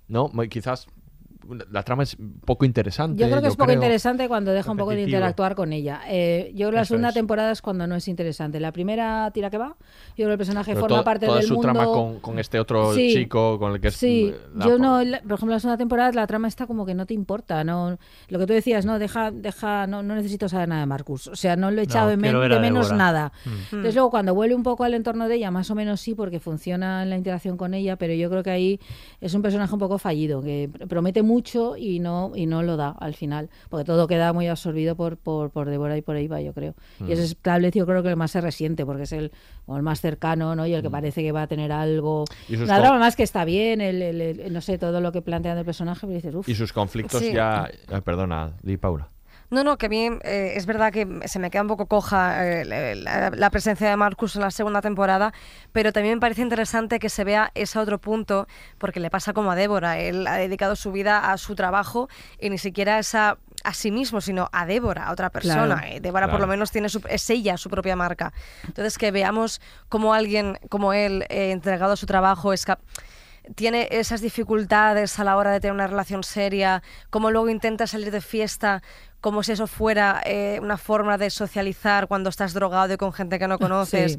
¿no? 0.08 0.28
Muy- 0.32 0.48
Quizás 0.48 0.88
la 1.70 1.82
trama 1.82 2.02
es 2.04 2.16
poco 2.44 2.64
interesante. 2.64 3.20
Yo 3.20 3.28
creo 3.28 3.40
que 3.42 3.48
es 3.48 3.54
poco 3.56 3.66
creo. 3.66 3.74
interesante 3.76 4.28
cuando 4.28 4.52
deja 4.52 4.70
un 4.70 4.76
poco 4.76 4.90
de 4.90 4.96
Repetitivo. 4.96 5.18
interactuar 5.18 5.54
con 5.54 5.72
ella. 5.72 6.00
Eh, 6.08 6.50
yo 6.54 6.68
creo 6.68 6.70
que 6.70 6.76
la 6.76 6.82
Eso 6.82 6.88
segunda 6.88 7.08
es. 7.08 7.14
temporada 7.14 7.50
es 7.52 7.62
cuando 7.62 7.86
no 7.86 7.94
es 7.96 8.08
interesante. 8.08 8.60
La 8.60 8.72
primera 8.72 9.30
tira 9.32 9.50
que 9.50 9.58
va, 9.58 9.68
yo 9.68 10.14
creo 10.16 10.28
que 10.28 10.32
el 10.32 10.38
personaje 10.38 10.70
Pero 10.72 10.80
forma 10.80 10.98
to- 10.98 11.04
parte 11.04 11.26
toda 11.26 11.38
del 11.38 11.46
su 11.46 11.54
mundo. 11.54 11.72
trama 11.72 11.84
con, 11.86 12.20
con 12.20 12.38
este 12.38 12.58
otro 12.60 12.94
Sí. 12.94 13.12
chico 13.14 13.58
con 13.58 13.72
el 13.72 13.80
que 13.80 13.88
es 13.88 13.94
Sí, 13.96 14.32
la- 14.54 14.66
yo 14.66 14.78
no, 14.78 15.02
la- 15.02 15.20
por 15.22 15.32
ejemplo, 15.34 15.54
la 15.54 15.60
segunda 15.60 15.76
temporada 15.78 16.12
la 16.12 16.26
trama 16.26 16.48
está 16.48 16.66
como 16.66 16.86
que 16.86 16.94
no 16.94 17.06
te 17.06 17.14
importa, 17.14 17.64
no, 17.64 17.98
lo 18.28 18.38
que 18.38 18.46
tú 18.46 18.52
decías, 18.52 18.84
no, 18.86 18.98
deja, 18.98 19.30
deja, 19.30 19.86
no, 19.86 20.02
no 20.02 20.14
necesito 20.14 20.48
saber 20.48 20.68
nada 20.68 20.80
de 20.82 20.86
Marcus, 20.86 21.26
o 21.28 21.36
sea, 21.36 21.56
no 21.56 21.70
lo 21.70 21.80
he 21.80 21.84
echado 21.84 22.08
de, 22.08 22.16
men- 22.16 22.32
de 22.38 22.60
menos 22.60 22.86
Débora. 22.88 22.96
nada. 22.96 23.32
Mm. 23.44 23.50
Entonces 23.76 23.94
luego 23.94 24.10
cuando 24.10 24.34
vuelve 24.34 24.54
un 24.54 24.62
poco 24.62 24.84
al 24.84 24.94
entorno 24.94 25.28
de 25.28 25.36
ella, 25.36 25.50
más 25.50 25.70
o 25.70 25.74
menos 25.74 26.00
sí, 26.00 26.14
porque 26.14 26.40
funciona 26.40 27.02
en 27.02 27.10
la 27.10 27.16
interacción 27.16 27.56
con 27.56 27.74
ella, 27.74 27.96
pero 27.96 28.14
yo 28.14 28.28
creo 28.30 28.42
que 28.42 28.50
ahí 28.50 28.80
es 29.20 29.34
un 29.34 29.42
personaje 29.42 29.72
un 29.72 29.78
poco 29.80 29.98
fallido, 29.98 30.42
que 30.42 30.68
pr- 30.70 30.86
promete 30.88 31.22
mucho 31.22 31.31
y 31.78 31.98
no, 32.00 32.32
y 32.34 32.46
no 32.46 32.62
lo 32.62 32.76
da 32.76 32.90
al 32.98 33.14
final, 33.14 33.48
porque 33.68 33.84
todo 33.84 34.06
queda 34.06 34.32
muy 34.32 34.46
absorbido 34.48 34.96
por, 34.96 35.16
por, 35.16 35.50
por 35.50 35.68
Débora 35.70 35.96
y 35.96 36.02
por 36.02 36.16
Eva, 36.16 36.40
yo 36.40 36.52
creo. 36.52 36.74
Mm. 37.00 37.08
Y 37.08 37.12
ese 37.12 37.24
es 37.24 37.36
tal 37.40 37.62
vez 37.62 37.72
yo 37.74 37.86
creo 37.86 38.02
que 38.02 38.08
el 38.10 38.16
más 38.16 38.30
se 38.32 38.40
resiente, 38.40 38.84
porque 38.84 39.04
es 39.04 39.12
el, 39.12 39.32
o 39.66 39.76
el 39.76 39.82
más 39.82 40.00
cercano, 40.00 40.54
¿no? 40.54 40.66
Y 40.66 40.74
el 40.74 40.82
que 40.82 40.90
parece 40.90 41.22
que 41.22 41.32
va 41.32 41.42
a 41.42 41.46
tener 41.46 41.72
algo. 41.72 42.24
Mm. 42.48 42.52
Y 42.52 42.56
sus 42.56 42.68
La 42.68 42.80
trama 42.80 42.98
más 42.98 43.16
que 43.16 43.22
está 43.22 43.44
bien, 43.44 43.80
el, 43.80 44.02
el- 44.02 44.20
el- 44.20 44.52
no 44.52 44.60
sé, 44.60 44.78
todo 44.78 45.00
lo 45.00 45.12
que 45.12 45.22
plantean 45.22 45.56
del 45.56 45.64
personaje, 45.64 46.00
pero 46.06 46.14
dices, 46.16 46.34
uff. 46.34 46.48
Y 46.48 46.54
sus 46.54 46.72
conflictos 46.72 47.20
Sí. 47.20 47.32
ya... 47.32 47.68
eh, 47.90 48.00
perdona, 48.02 48.52
di 48.62 48.76
Paula. 48.76 49.08
No, 49.52 49.62
no, 49.64 49.76
que 49.76 49.86
a 49.86 49.88
mí 49.90 50.08
eh, 50.22 50.54
es 50.56 50.64
verdad 50.64 50.90
que 50.92 51.06
se 51.26 51.38
me 51.38 51.50
queda 51.50 51.60
un 51.60 51.68
poco 51.68 51.84
coja 51.84 52.44
eh, 52.44 52.64
la, 52.96 53.50
presencia 53.50 53.88
de 53.88 53.96
Marcus 53.96 54.34
en 54.34 54.40
la 54.42 54.50
segunda 54.50 54.80
temporada, 54.80 55.34
pero 55.72 55.92
también 55.92 56.14
me 56.16 56.20
parece 56.22 56.40
interesante 56.40 56.98
que 56.98 57.10
se 57.10 57.22
vea 57.22 57.50
ese 57.54 57.78
otro 57.78 58.00
punto, 58.00 58.48
porque 58.78 58.98
le 58.98 59.10
pasa 59.10 59.34
como 59.34 59.50
a 59.52 59.54
Débora. 59.54 59.98
Él 59.98 60.26
ha 60.26 60.36
dedicado 60.38 60.74
su 60.74 60.90
vida 60.90 61.30
a 61.30 61.36
su 61.36 61.54
trabajo 61.54 62.08
y 62.40 62.48
ni 62.48 62.56
siquiera 62.56 62.98
es 62.98 63.14
a, 63.14 63.36
a 63.62 63.74
sí 63.74 63.90
mismo, 63.90 64.22
sino 64.22 64.48
a 64.52 64.64
Débora, 64.64 65.04
a 65.08 65.12
otra 65.12 65.28
persona. 65.28 65.66
Claro. 65.76 65.86
Eh, 65.86 66.00
Débora 66.00 66.30
por 66.30 66.40
lo 66.40 66.46
menos 66.46 66.70
tiene 66.70 66.88
su- 66.88 67.02
es 67.08 67.28
ella 67.28 67.58
su 67.58 67.68
propia 67.68 67.94
marca. 67.94 68.32
Entonces 68.66 68.96
que 68.96 69.10
veamos 69.10 69.60
como 69.90 70.14
alguien 70.14 70.58
como 70.70 70.94
él, 70.94 71.26
eh, 71.28 71.50
entregado 71.50 71.92
a 71.92 71.96
su 71.96 72.06
trabajo, 72.06 72.54
es 72.54 72.64
cap- 72.64 72.80
tiene 73.54 73.88
esas 73.90 74.20
dificultades 74.20 75.18
a 75.18 75.24
la 75.24 75.36
hora 75.36 75.50
de 75.50 75.60
tener 75.60 75.74
una 75.74 75.86
relación 75.86 76.22
seria, 76.22 76.82
cómo 77.10 77.30
luego 77.30 77.48
intenta 77.48 77.86
salir 77.86 78.10
de 78.10 78.20
fiesta, 78.20 78.82
como 79.20 79.42
si 79.42 79.52
eso 79.52 79.66
fuera 79.66 80.20
eh, 80.24 80.58
una 80.60 80.76
forma 80.76 81.18
de 81.18 81.30
socializar 81.30 82.08
cuando 82.08 82.30
estás 82.30 82.54
drogado 82.54 82.94
y 82.94 82.96
con 82.96 83.12
gente 83.12 83.38
que 83.38 83.48
no 83.48 83.58
conoces. 83.60 84.12
Sí. 84.12 84.18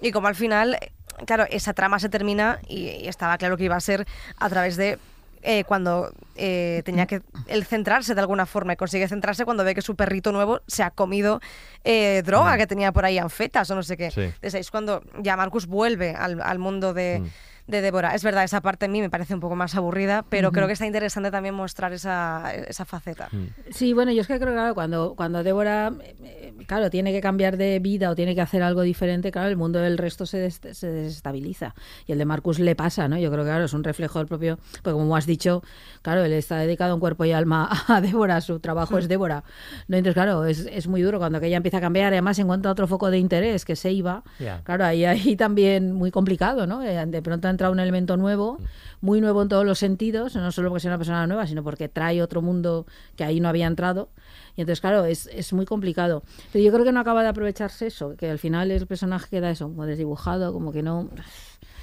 Y 0.00 0.12
como 0.12 0.28
al 0.28 0.34
final, 0.34 0.78
claro, 1.26 1.46
esa 1.50 1.72
trama 1.74 1.98
se 1.98 2.08
termina 2.08 2.60
y, 2.68 2.88
y 2.88 3.08
estaba 3.08 3.38
claro 3.38 3.56
que 3.56 3.64
iba 3.64 3.76
a 3.76 3.80
ser 3.80 4.06
a 4.38 4.48
través 4.48 4.76
de 4.76 4.98
eh, 5.44 5.64
cuando 5.64 6.12
eh, 6.36 6.82
tenía 6.84 7.06
que 7.06 7.20
él 7.48 7.64
centrarse 7.64 8.14
de 8.14 8.20
alguna 8.20 8.46
forma 8.46 8.74
y 8.74 8.76
consigue 8.76 9.08
centrarse 9.08 9.44
cuando 9.44 9.64
ve 9.64 9.74
que 9.74 9.82
su 9.82 9.96
perrito 9.96 10.30
nuevo 10.30 10.60
se 10.68 10.84
ha 10.84 10.92
comido 10.92 11.40
eh, 11.82 12.22
droga 12.24 12.56
que 12.56 12.68
tenía 12.68 12.92
por 12.92 13.04
ahí, 13.04 13.18
anfetas 13.18 13.68
o 13.72 13.74
no 13.74 13.82
sé 13.82 13.96
qué. 13.96 14.12
Sí. 14.12 14.20
Entonces 14.20 14.54
ahí 14.54 14.60
es 14.60 14.70
cuando 14.70 15.02
ya 15.18 15.36
Marcus 15.36 15.66
vuelve 15.66 16.14
al, 16.14 16.40
al 16.40 16.60
mundo 16.60 16.94
de, 16.94 17.24
de 17.66 17.80
Débora. 17.80 18.14
Es 18.14 18.22
verdad, 18.24 18.44
esa 18.44 18.60
parte 18.60 18.86
a 18.86 18.88
mí 18.88 19.00
me 19.00 19.08
parece 19.08 19.34
un 19.34 19.40
poco 19.40 19.54
más 19.56 19.74
aburrida, 19.76 20.24
pero 20.28 20.50
creo 20.52 20.66
que 20.66 20.72
está 20.74 20.84
interesante 20.86 21.30
también 21.30 21.54
mostrar 21.54 21.92
esa, 21.92 22.52
esa 22.68 22.84
faceta. 22.84 23.28
Sí, 23.70 23.92
bueno, 23.92 24.10
yo 24.12 24.20
es 24.22 24.26
que 24.26 24.36
creo 24.38 24.48
que 24.48 24.54
claro, 24.54 24.74
cuando, 24.74 25.14
cuando 25.16 25.42
Débora, 25.42 25.92
eh, 26.22 26.52
claro, 26.66 26.90
tiene 26.90 27.12
que 27.12 27.20
cambiar 27.20 27.56
de 27.56 27.78
vida 27.78 28.10
o 28.10 28.14
tiene 28.14 28.34
que 28.34 28.40
hacer 28.40 28.62
algo 28.62 28.82
diferente, 28.82 29.30
claro, 29.30 29.48
el 29.48 29.56
mundo 29.56 29.78
del 29.78 29.96
resto 29.96 30.26
se, 30.26 30.38
des- 30.38 30.60
se 30.72 30.86
desestabiliza. 30.90 31.74
Y 32.06 32.12
el 32.12 32.18
de 32.18 32.24
Marcus 32.24 32.58
le 32.58 32.74
pasa, 32.74 33.08
¿no? 33.08 33.16
Yo 33.18 33.30
creo 33.30 33.44
que, 33.44 33.50
claro, 33.50 33.64
es 33.64 33.72
un 33.72 33.84
reflejo 33.84 34.18
del 34.18 34.26
propio, 34.28 34.58
porque 34.82 34.98
como 34.98 35.16
has 35.16 35.26
dicho, 35.26 35.62
claro, 36.02 36.24
él 36.24 36.32
está 36.32 36.56
dedicado 36.58 36.94
en 36.94 37.00
cuerpo 37.00 37.24
y 37.24 37.32
alma 37.32 37.68
a 37.88 38.00
Débora, 38.00 38.40
su 38.40 38.58
trabajo 38.60 38.98
es 38.98 39.08
Débora. 39.08 39.44
¿no? 39.88 39.96
Entonces, 39.96 40.14
claro, 40.14 40.44
es, 40.46 40.66
es 40.70 40.88
muy 40.88 41.00
duro 41.02 41.18
cuando 41.18 41.38
aquella 41.38 41.56
empieza 41.58 41.78
a 41.78 41.80
cambiar, 41.80 42.12
y 42.12 42.16
además 42.16 42.38
encuentra 42.38 42.70
otro 42.72 42.86
foco 42.86 43.10
de 43.10 43.18
interés, 43.18 43.64
que 43.64 43.76
se 43.76 43.92
iba. 43.92 44.22
Claro, 44.64 44.84
ahí, 44.84 45.04
ahí 45.04 45.36
también 45.36 45.92
muy 45.92 46.10
complicado, 46.10 46.66
¿no? 46.66 46.82
Eh, 46.82 47.06
De 47.06 47.22
pronto 47.22 47.51
entrado 47.52 47.72
un 47.72 47.78
elemento 47.80 48.16
nuevo, 48.16 48.58
muy 49.00 49.20
nuevo 49.20 49.42
en 49.42 49.48
todos 49.48 49.64
los 49.64 49.78
sentidos, 49.78 50.34
no 50.36 50.50
solo 50.52 50.68
porque 50.70 50.80
sea 50.80 50.90
una 50.90 50.98
persona 50.98 51.26
nueva, 51.26 51.46
sino 51.46 51.62
porque 51.62 51.88
trae 51.88 52.20
otro 52.22 52.42
mundo 52.42 52.86
que 53.16 53.24
ahí 53.24 53.38
no 53.40 53.48
había 53.48 53.66
entrado. 53.66 54.08
Y 54.56 54.60
entonces, 54.62 54.80
claro, 54.80 55.04
es, 55.04 55.28
es 55.32 55.52
muy 55.52 55.64
complicado. 55.64 56.22
Pero 56.52 56.64
yo 56.64 56.72
creo 56.72 56.84
que 56.84 56.92
no 56.92 57.00
acaba 57.00 57.22
de 57.22 57.28
aprovecharse 57.28 57.86
eso, 57.86 58.16
que 58.16 58.30
al 58.30 58.38
final 58.38 58.70
el 58.70 58.86
personaje 58.86 59.28
queda 59.30 59.50
eso, 59.50 59.68
como 59.68 59.86
desdibujado, 59.86 60.52
como 60.52 60.72
que 60.72 60.82
no... 60.82 61.08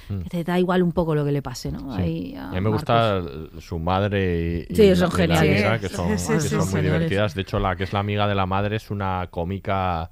que 0.08 0.28
te 0.28 0.44
da 0.44 0.58
igual 0.58 0.82
un 0.82 0.92
poco 0.92 1.14
lo 1.14 1.24
que 1.24 1.30
le 1.32 1.40
pase, 1.42 1.70
¿no? 1.70 1.94
Sí. 1.96 2.02
Ahí 2.02 2.34
a 2.36 2.48
a 2.48 2.50
mí 2.50 2.60
me 2.60 2.70
Marcus. 2.70 2.80
gusta 2.80 3.22
su 3.60 3.78
madre 3.78 4.66
y, 4.68 4.72
y 4.72 4.76
Sí, 4.76 4.96
son 4.96 5.08
la- 5.10 5.14
y 5.14 5.16
geniales. 5.18 5.64
amiga, 5.64 5.78
que 5.78 5.88
son, 5.88 6.18
Sí, 6.18 6.32
que 6.32 6.40
son 6.40 6.70
muy 6.70 6.80
divertidas. 6.80 7.34
De 7.34 7.42
hecho, 7.42 7.58
la 7.60 7.76
que 7.76 7.84
es 7.84 7.92
la 7.92 8.00
amiga 8.00 8.26
de 8.26 8.34
la 8.34 8.46
madre 8.46 8.76
es 8.76 8.90
una 8.90 9.28
cómica 9.30 10.10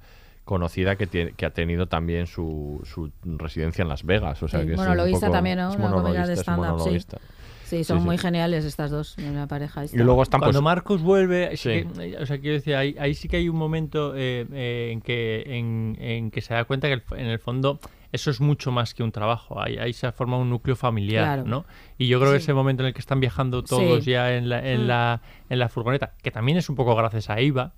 conocida 0.49 0.95
que, 0.95 1.05
tiene- 1.05 1.33
que 1.33 1.45
ha 1.45 1.51
tenido 1.51 1.85
también 1.85 2.25
su, 2.25 2.81
su 2.83 3.11
residencia 3.37 3.83
en 3.83 3.87
Las 3.89 4.03
Vegas. 4.03 4.41
O 4.41 4.47
sea, 4.47 4.61
Sí, 4.61 4.65
que 4.65 4.73
es 4.73 4.79
un 4.79 4.85
monologuista 4.85 5.27
poco- 5.27 5.37
también, 5.37 5.59
¿no? 5.59 5.69
es 5.69 5.75
Una 5.75 5.91
comedia 5.91 6.25
de 6.25 6.33
monologuista, 6.33 6.33
es 6.33 6.39
stand-up, 6.39 7.19
sí. 7.65 7.83
son 7.83 7.99
Sí, 7.99 8.03
muy 8.05 8.17
sí. 8.17 8.21
geniales 8.23 8.65
estas 8.65 8.89
dos, 8.89 9.15
una 9.19 9.45
pareja. 9.47 9.83
esta. 9.83 9.95
Y 9.95 9.99
luego 10.03 10.23
están 10.23 10.39
Cuando 10.39 10.57
pues, 10.57 10.63
Marcos 10.63 11.03
vuelve, 11.03 11.55
sí 11.55 11.69
que- 11.69 12.17
o 12.19 12.25
sea, 12.25 12.39
quiero 12.39 12.55
decir, 12.55 12.73
ahí, 12.75 12.95
ahí 12.99 13.13
sí 13.13 13.27
que 13.27 13.37
hay 13.37 13.47
un 13.47 13.57
momento 13.57 14.13
eh, 14.15 14.47
eh, 14.51 14.89
en, 14.91 15.01
que, 15.01 15.43
en, 15.45 15.95
en 15.99 16.31
que 16.31 16.41
se 16.41 16.55
da 16.55 16.65
cuenta 16.65 16.87
que 16.87 16.93
el- 16.95 17.03
en 17.15 17.27
el 17.27 17.37
fondo 17.37 17.79
eso 18.11 18.31
es 18.31 18.41
mucho 18.41 18.71
más 18.71 18.95
que 18.95 19.03
un 19.03 19.11
trabajo. 19.11 19.61
Ahí, 19.61 19.77
ahí 19.77 19.93
se 19.93 20.11
forma 20.11 20.35
un 20.37 20.49
núcleo 20.49 20.75
familiar, 20.75 21.25
Claro. 21.25 21.43
¿no? 21.45 21.65
Y 21.99 22.07
yo 22.07 22.19
creo 22.19 22.31
que 22.31 22.37
ese 22.39 22.55
momento 22.55 22.81
en 22.81 22.87
el 22.87 22.93
que 22.95 23.01
están 23.01 23.19
viajando 23.19 23.61
todos 23.63 24.03
Sí. 24.03 24.09
ya 24.09 24.35
en 24.35 24.49
la, 24.49 24.67
en, 24.67 24.85
Mm. 24.85 24.87
la, 24.87 25.21
en 25.47 25.59
la 25.59 25.69
furgoneta, 25.69 26.13
que 26.23 26.31
también 26.31 26.57
es 26.57 26.69
un 26.71 26.75
poco 26.75 26.95
gracias 26.95 27.29
a 27.29 27.39
Iva. 27.39 27.73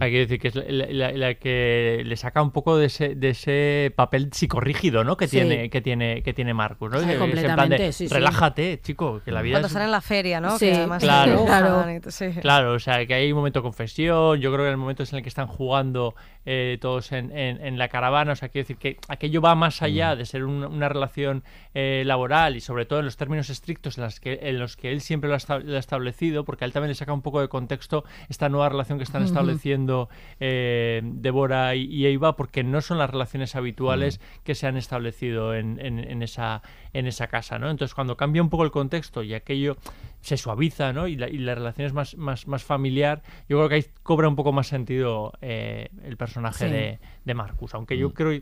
Hay 0.00 0.12
que 0.12 0.18
decir 0.18 0.38
que 0.40 0.48
es 0.48 0.54
la, 0.54 0.62
la- 0.88 1.12
la 1.12 1.34
que 1.34 2.02
le 2.04 2.16
saca 2.16 2.42
un 2.42 2.50
poco 2.52 2.76
de 2.78 2.86
ese, 2.86 3.14
de 3.14 3.30
ese 3.30 3.92
papel 3.96 4.30
psicorrígido, 4.32 5.02
¿no? 5.04 5.16
Que 5.16 5.26
Sí. 5.26 5.38
tiene, 5.38 5.68
que 5.70 5.80
tiene, 5.80 6.22
que 6.22 6.32
tiene 6.32 6.54
Marcus, 6.54 6.90
¿no? 6.90 7.00
Sí, 7.00 7.06
Que 7.06 7.12
es 7.14 7.20
en 7.20 7.26
plan 7.26 7.30
de, 7.34 7.36
completamente, 7.48 7.92
sí, 7.92 8.08
sí. 8.08 8.14
relájate, 8.14 8.80
chico, 8.82 9.20
que 9.24 9.32
la 9.32 9.42
vida 9.42 9.54
Cuando 9.54 9.68
es 9.68 9.74
en 9.84 9.90
la 9.90 10.00
feria, 10.00 10.40
¿no? 10.40 10.58
Sí, 10.58 10.66
que 10.66 10.74
además 10.74 11.02
claro. 11.02 11.44
Claro. 11.44 11.84
Claro, 12.40 12.72
o 12.74 12.78
sea, 12.78 13.04
que 13.06 13.14
hay 13.14 13.32
un 13.32 13.38
momento 13.38 13.60
de 13.60 13.62
confesión, 13.64 14.38
yo 14.40 14.52
creo 14.52 14.64
que 14.64 14.70
el 14.70 14.76
momento 14.76 15.02
es 15.02 15.12
en 15.12 15.18
el 15.18 15.22
que 15.22 15.28
están 15.28 15.46
jugando 15.46 16.14
eh, 16.46 16.76
todos 16.80 17.10
en, 17.12 17.36
en- 17.36 17.64
en 17.64 17.78
la 17.78 17.88
caravana, 17.88 18.32
o 18.32 18.36
sea, 18.36 18.50
quiero 18.50 18.64
decir 18.64 18.76
que 18.76 18.98
aquello 19.08 19.40
va 19.40 19.54
más 19.54 19.80
allá 19.80 20.14
de 20.14 20.26
ser 20.26 20.44
un- 20.44 20.62
una 20.64 20.90
relación 20.90 21.42
eh, 21.72 22.02
laboral 22.04 22.54
y 22.56 22.60
sobre 22.60 22.84
todo 22.84 22.98
en 22.98 23.06
los 23.06 23.16
términos 23.16 23.48
estrictos 23.48 23.96
en, 23.96 24.04
las 24.04 24.20
que, 24.20 24.38
en 24.42 24.58
los 24.58 24.76
que 24.76 24.92
él 24.92 25.00
siempre 25.00 25.28
lo 25.28 25.34
ha, 25.34 25.38
esta- 25.38 25.58
lo 25.58 25.74
ha 25.76 25.78
establecido, 25.78 26.44
porque 26.44 26.64
a 26.64 26.66
él 26.66 26.72
también 26.72 26.90
le 26.90 26.94
saca 26.96 27.12
un 27.14 27.22
poco 27.22 27.40
de 27.40 27.48
contexto 27.48 28.04
esta 28.28 28.50
nueva 28.50 28.68
relación 28.68 28.98
que 28.98 29.04
están 29.04 29.22
Ujú. 29.22 29.28
estableciendo 29.30 29.63
eh, 30.40 31.00
Débora 31.04 31.74
y, 31.74 31.82
y 31.84 32.06
Eva, 32.06 32.36
porque 32.36 32.62
no 32.64 32.80
son 32.80 32.98
las 32.98 33.10
relaciones 33.10 33.56
habituales 33.56 34.20
que 34.44 34.54
se 34.54 34.66
han 34.66 34.76
establecido 34.76 35.54
en, 35.54 35.78
en- 35.80 35.98
en 35.98 36.22
esa, 36.22 36.62
en 36.92 37.06
esa 37.06 37.28
casa, 37.28 37.58
¿no? 37.58 37.70
Entonces, 37.70 37.94
cuando 37.94 38.16
cambia 38.16 38.42
un 38.42 38.50
poco 38.50 38.64
el 38.64 38.70
contexto 38.70 39.22
y 39.22 39.34
aquello 39.34 39.76
se 40.20 40.36
suaviza, 40.36 40.92
¿no? 40.92 41.06
Y 41.08 41.16
la, 41.16 41.28
y 41.28 41.38
la 41.38 41.54
relación 41.54 41.86
es 41.86 41.92
más, 41.92 42.16
más, 42.16 42.46
más 42.46 42.64
familiar, 42.64 43.22
yo 43.48 43.58
creo 43.58 43.68
que 43.68 43.74
ahí 43.76 43.84
cobra 44.02 44.28
un 44.28 44.36
poco 44.36 44.52
más 44.52 44.66
sentido 44.66 45.32
eh, 45.40 45.88
el 46.04 46.16
personaje 46.16 46.66
Sí. 46.66 46.70
de, 46.70 46.98
de 47.24 47.34
Marcus, 47.34 47.74
aunque 47.74 47.96
yo 47.98 48.14
creo 48.14 48.40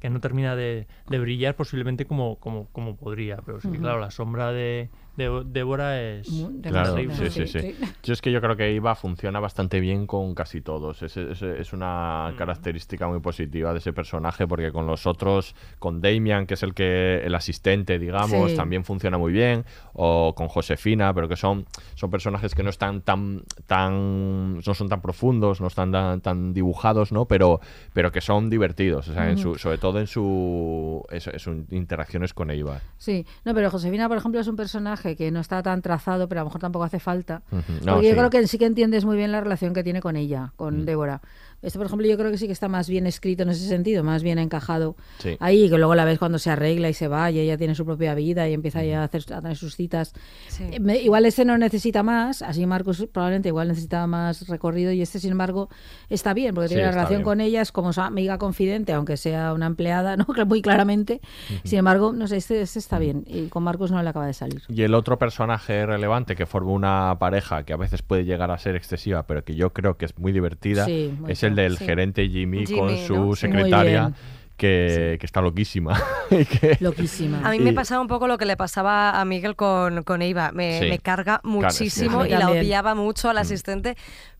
que 0.00 0.08
no 0.08 0.18
termina 0.20 0.56
de, 0.56 0.86
de 1.08 1.18
brillar 1.18 1.54
posiblemente 1.56 2.06
como, 2.06 2.36
como, 2.36 2.68
como 2.72 2.96
podría, 2.96 3.36
pero 3.44 3.60
sí, 3.60 3.68
Ujú. 3.68 3.80
claro, 3.80 4.00
la 4.00 4.10
sombra 4.10 4.50
de, 4.50 4.88
de 5.16 5.42
Débora 5.46 6.00
es 6.00 6.28
Claro, 6.62 6.96
sí, 6.96 7.30
sí, 7.30 7.46
sí. 7.46 7.74
Yo 8.02 8.12
es 8.12 8.22
que 8.22 8.32
yo 8.32 8.40
creo 8.40 8.56
que 8.56 8.72
IVA 8.72 8.94
funciona 8.94 9.38
bastante 9.40 9.78
bien 9.80 10.06
con 10.06 10.34
casi 10.34 10.60
todos. 10.60 11.02
Es, 11.02 11.16
es- 11.16 11.42
es 11.42 11.72
una 11.72 12.32
característica 12.38 13.06
muy 13.08 13.20
positiva 13.20 13.72
de 13.72 13.78
ese 13.78 13.92
personaje 13.92 14.46
porque 14.46 14.72
con 14.72 14.86
los 14.86 15.06
otros, 15.06 15.54
con 15.78 16.00
Damian, 16.00 16.46
que 16.46 16.54
es 16.54 16.62
el 16.62 16.74
que 16.74 17.22
el 17.24 17.34
asistente, 17.34 17.98
digamos, 17.98 18.50
Sí. 18.52 18.56
también 18.56 18.84
funciona 18.84 19.18
muy 19.18 19.32
bien, 19.32 19.64
o 19.92 20.34
con 20.36 20.48
Josefina, 20.48 21.12
pero 21.12 21.28
que 21.28 21.36
son, 21.36 21.66
son 21.94 22.10
personajes 22.10 22.54
que 22.54 22.62
no 22.62 22.70
están 22.70 23.02
tan, 23.02 23.42
tan 23.66 24.54
no 24.58 24.74
son 24.74 24.88
tan 24.88 25.00
profundos, 25.00 25.60
no 25.60 25.66
están 25.66 25.92
tan, 25.92 26.20
tan 26.20 26.52
dibujados, 26.54 27.12
¿no? 27.12 27.26
Pero, 27.26 27.60
pero 27.92 28.12
que 28.12 28.20
son 28.20 28.50
divertidos, 28.50 29.08
o 29.08 29.12
sea, 29.14 29.30
en 29.30 29.38
su, 29.38 29.56
sobre 29.56 29.78
todo 29.78 29.98
en 30.00 30.06
su, 30.06 31.04
en 31.10 31.20
sus 31.20 31.56
interacciones 31.72 32.32
con 32.34 32.50
Eva. 32.50 32.80
Sí, 32.98 33.26
no, 33.44 33.54
pero 33.54 33.70
Josefina, 33.70 34.08
por 34.08 34.16
ejemplo, 34.18 34.40
es 34.40 34.46
un 34.48 34.56
personaje 34.56 35.09
que 35.16 35.30
no 35.30 35.40
está 35.40 35.62
tan 35.62 35.82
trazado, 35.82 36.28
pero 36.28 36.40
a 36.40 36.44
lo 36.44 36.48
mejor 36.48 36.60
tampoco 36.60 36.84
hace 36.84 37.00
falta. 37.00 37.42
No, 37.50 37.94
porque 37.94 38.08
yo 38.08 38.16
creo 38.16 38.30
que 38.30 38.46
sí 38.46 38.58
que 38.58 38.66
entiendes 38.66 39.04
muy 39.04 39.16
bien 39.16 39.32
la 39.32 39.40
relación 39.40 39.74
que 39.74 39.82
tiene 39.84 40.00
con 40.00 40.16
ella, 40.16 40.52
con 40.56 40.82
Mm. 40.82 40.84
Débora. 40.84 41.20
Este, 41.62 41.78
por 41.78 41.86
ejemplo, 41.86 42.06
yo 42.06 42.16
creo 42.16 42.30
que 42.30 42.38
sí 42.38 42.46
que 42.46 42.52
está 42.52 42.68
más 42.68 42.88
bien 42.88 43.06
escrito 43.06 43.42
en 43.42 43.50
ese 43.50 43.66
sentido, 43.68 44.02
más 44.04 44.22
bien 44.22 44.38
encajado 44.38 44.96
Sí. 45.18 45.36
ahí, 45.40 45.68
que 45.68 45.76
luego 45.76 45.94
la 45.94 46.04
ves 46.04 46.18
cuando 46.18 46.38
se 46.38 46.50
arregla 46.50 46.88
y 46.88 46.94
se 46.94 47.08
va 47.08 47.30
y 47.30 47.38
ella 47.38 47.56
tiene 47.58 47.74
su 47.74 47.84
propia 47.84 48.14
vida 48.14 48.48
y 48.48 48.54
empieza 48.54 48.82
ya 48.84 49.02
a, 49.02 49.04
hacer, 49.04 49.22
a 49.32 49.40
tener 49.42 49.56
sus 49.56 49.76
citas. 49.76 50.12
Sí. 50.48 50.64
Eh, 50.72 50.80
me- 50.80 50.98
igual 50.98 51.26
este 51.26 51.44
no 51.44 51.56
necesita 51.58 52.02
más, 52.02 52.42
así 52.42 52.64
Marcos 52.66 53.06
probablemente 53.12 53.48
igual 53.48 53.68
necesitaba 53.68 54.06
más 54.06 54.48
recorrido 54.48 54.92
y 54.92 55.02
este, 55.02 55.18
sin 55.20 55.32
embargo, 55.32 55.68
está 56.08 56.32
bien, 56.34 56.54
porque 56.54 56.68
Sí, 56.68 56.74
tiene 56.74 56.88
una 56.88 56.92
relación 56.92 57.18
bien. 57.18 57.24
con 57.24 57.40
ella, 57.40 57.60
es 57.60 57.72
como 57.72 57.92
su 57.92 58.00
amiga 58.00 58.38
confidente, 58.38 58.92
aunque 58.92 59.16
sea 59.16 59.52
una 59.52 59.66
empleada, 59.66 60.16
¿no? 60.16 60.26
Muy 60.46 60.62
claramente. 60.62 61.20
Sin 61.64 61.78
embargo, 61.80 62.12
no 62.12 62.26
sé, 62.26 62.36
este, 62.38 62.60
este 62.62 62.78
está 62.78 62.98
bien 62.98 63.24
y 63.26 63.48
con 63.48 63.62
Marcos 63.62 63.90
no 63.90 64.02
le 64.02 64.08
acaba 64.08 64.26
de 64.26 64.32
salir. 64.34 64.62
Y 64.68 64.82
el 64.82 64.94
otro 64.94 65.18
personaje 65.18 65.84
relevante 65.86 66.34
que 66.36 66.46
forma 66.46 66.72
una 66.72 67.16
pareja 67.18 67.64
que 67.64 67.72
a 67.72 67.76
veces 67.76 68.02
puede 68.02 68.24
llegar 68.24 68.50
a 68.50 68.58
ser 68.58 68.76
excesiva, 68.76 69.26
pero 69.26 69.44
que 69.44 69.54
yo 69.54 69.72
creo 69.72 69.96
que 69.96 70.06
es 70.06 70.18
muy 70.18 70.32
divertida, 70.32 70.84
Sí, 70.86 71.12
muy 71.20 71.32
es 71.32 71.42
el 71.42 71.49
del 71.54 71.76
sí. 71.78 71.84
gerente 71.84 72.28
Jimmy, 72.28 72.64
con 72.66 72.96
su 72.98 73.34
secretaria, 73.36 74.12
que, 74.56 75.16
que 75.18 75.26
está 75.26 75.40
loquísima. 75.40 76.00
Que- 76.30 76.76
Loquísima. 76.80 77.40
A 77.44 77.50
mí 77.50 77.58
me 77.60 77.72
pasaba 77.72 78.00
un 78.00 78.08
poco 78.08 78.26
lo 78.28 78.36
que 78.38 78.44
le 78.46 78.56
pasaba 78.56 79.18
a 79.20 79.24
Miguel 79.24 79.56
con, 79.56 80.02
con 80.04 80.22
Eva. 80.22 80.50
Me, 80.52 80.78
Sí. 80.80 80.88
me 80.88 80.98
carga 80.98 81.40
muchísimo 81.44 82.22
sí. 82.24 82.28
y 82.30 82.32
la 82.32 82.50
odiaba 82.50 82.94
mucho 82.94 83.28
Mm. 83.28 83.30
al 83.30 83.38
asistente. 83.38 83.96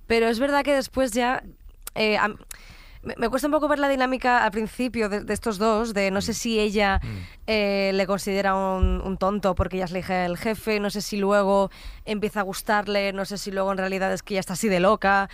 Pero 0.06 0.26
es 0.28 0.38
verdad 0.38 0.62
que 0.62 0.74
después 0.74 1.12
ya... 1.12 1.42
eh, 1.94 2.16
a- 2.18 2.28
me, 3.02 3.14
me 3.16 3.30
cuesta 3.30 3.48
un 3.48 3.52
poco 3.52 3.66
ver 3.66 3.78
la 3.78 3.88
dinámica 3.88 4.44
al 4.44 4.50
principio 4.50 5.08
de, 5.08 5.24
de 5.24 5.32
estos 5.32 5.56
dos, 5.56 5.94
de 5.94 6.10
Mm. 6.10 6.14
no 6.14 6.20
sé 6.20 6.34
si 6.34 6.60
ella 6.60 7.00
eh, 7.46 7.92
le 7.94 8.06
considera 8.06 8.54
un, 8.54 9.00
un 9.02 9.16
tonto 9.16 9.54
porque 9.54 9.76
ella 9.76 9.86
es 9.86 9.92
la 9.92 10.00
del 10.22 10.36
jefe, 10.36 10.80
no 10.80 10.90
sé 10.90 11.00
si 11.00 11.16
luego 11.16 11.70
empieza 12.04 12.40
a 12.40 12.42
gustarle, 12.42 13.14
no 13.14 13.24
sé 13.24 13.38
si 13.38 13.50
luego 13.52 13.72
en 13.72 13.78
realidad 13.78 14.12
es 14.12 14.22
que 14.22 14.34
ella 14.34 14.40
está 14.40 14.52
así 14.52 14.68
de 14.68 14.80
loca, 14.80 15.30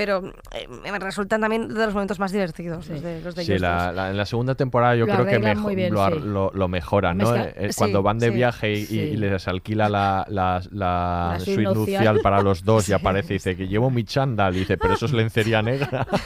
pero 0.00 0.32
eh, 0.52 0.66
me 0.68 0.98
resultan 0.98 1.42
también 1.42 1.68
de 1.68 1.74
los 1.84 1.92
momentos 1.92 2.18
más 2.18 2.32
divertidos, 2.32 2.88
los 2.88 3.02
de, 3.02 3.20
los 3.20 3.34
de 3.34 3.44
Sí, 3.44 3.58
la- 3.58 4.08
en 4.10 4.16
la 4.16 4.24
segunda 4.24 4.54
temporada 4.54 4.96
yo 4.96 5.04
Lo 5.04 5.12
creo 5.12 5.26
que 5.26 5.38
mejo- 5.38 5.68
bien, 5.74 5.92
lo, 5.92 6.02
ar- 6.02 6.14
sí. 6.14 6.20
lo, 6.24 6.50
lo 6.54 6.68
mejoran, 6.68 7.18
¿no? 7.18 7.26
Mezcla- 7.32 7.48
Eh, 7.48 7.54
eh, 7.56 7.68
sí, 7.72 7.74
cuando 7.76 8.02
van 8.02 8.18
de 8.18 8.28
sí, 8.28 8.34
viaje 8.34 8.72
y, 8.72 8.86
sí. 8.86 9.16
les 9.16 9.46
alquila 9.46 9.90
la, 9.90 10.24
la, 10.30 10.62
la 10.70 11.36
suite 11.44 11.62
nupcial 11.64 12.20
para 12.20 12.40
los 12.40 12.64
dos 12.64 12.88
y 12.88 12.94
aparece 12.94 13.34
y 13.34 13.36
dice 13.36 13.56
que 13.56 13.68
llevo 13.68 13.90
mi 13.90 14.04
chándal 14.04 14.56
y 14.56 14.60
dice, 14.60 14.78
pero 14.78 14.94
eso 14.94 15.04
es 15.04 15.12
lencería 15.12 15.60
negra. 15.60 16.06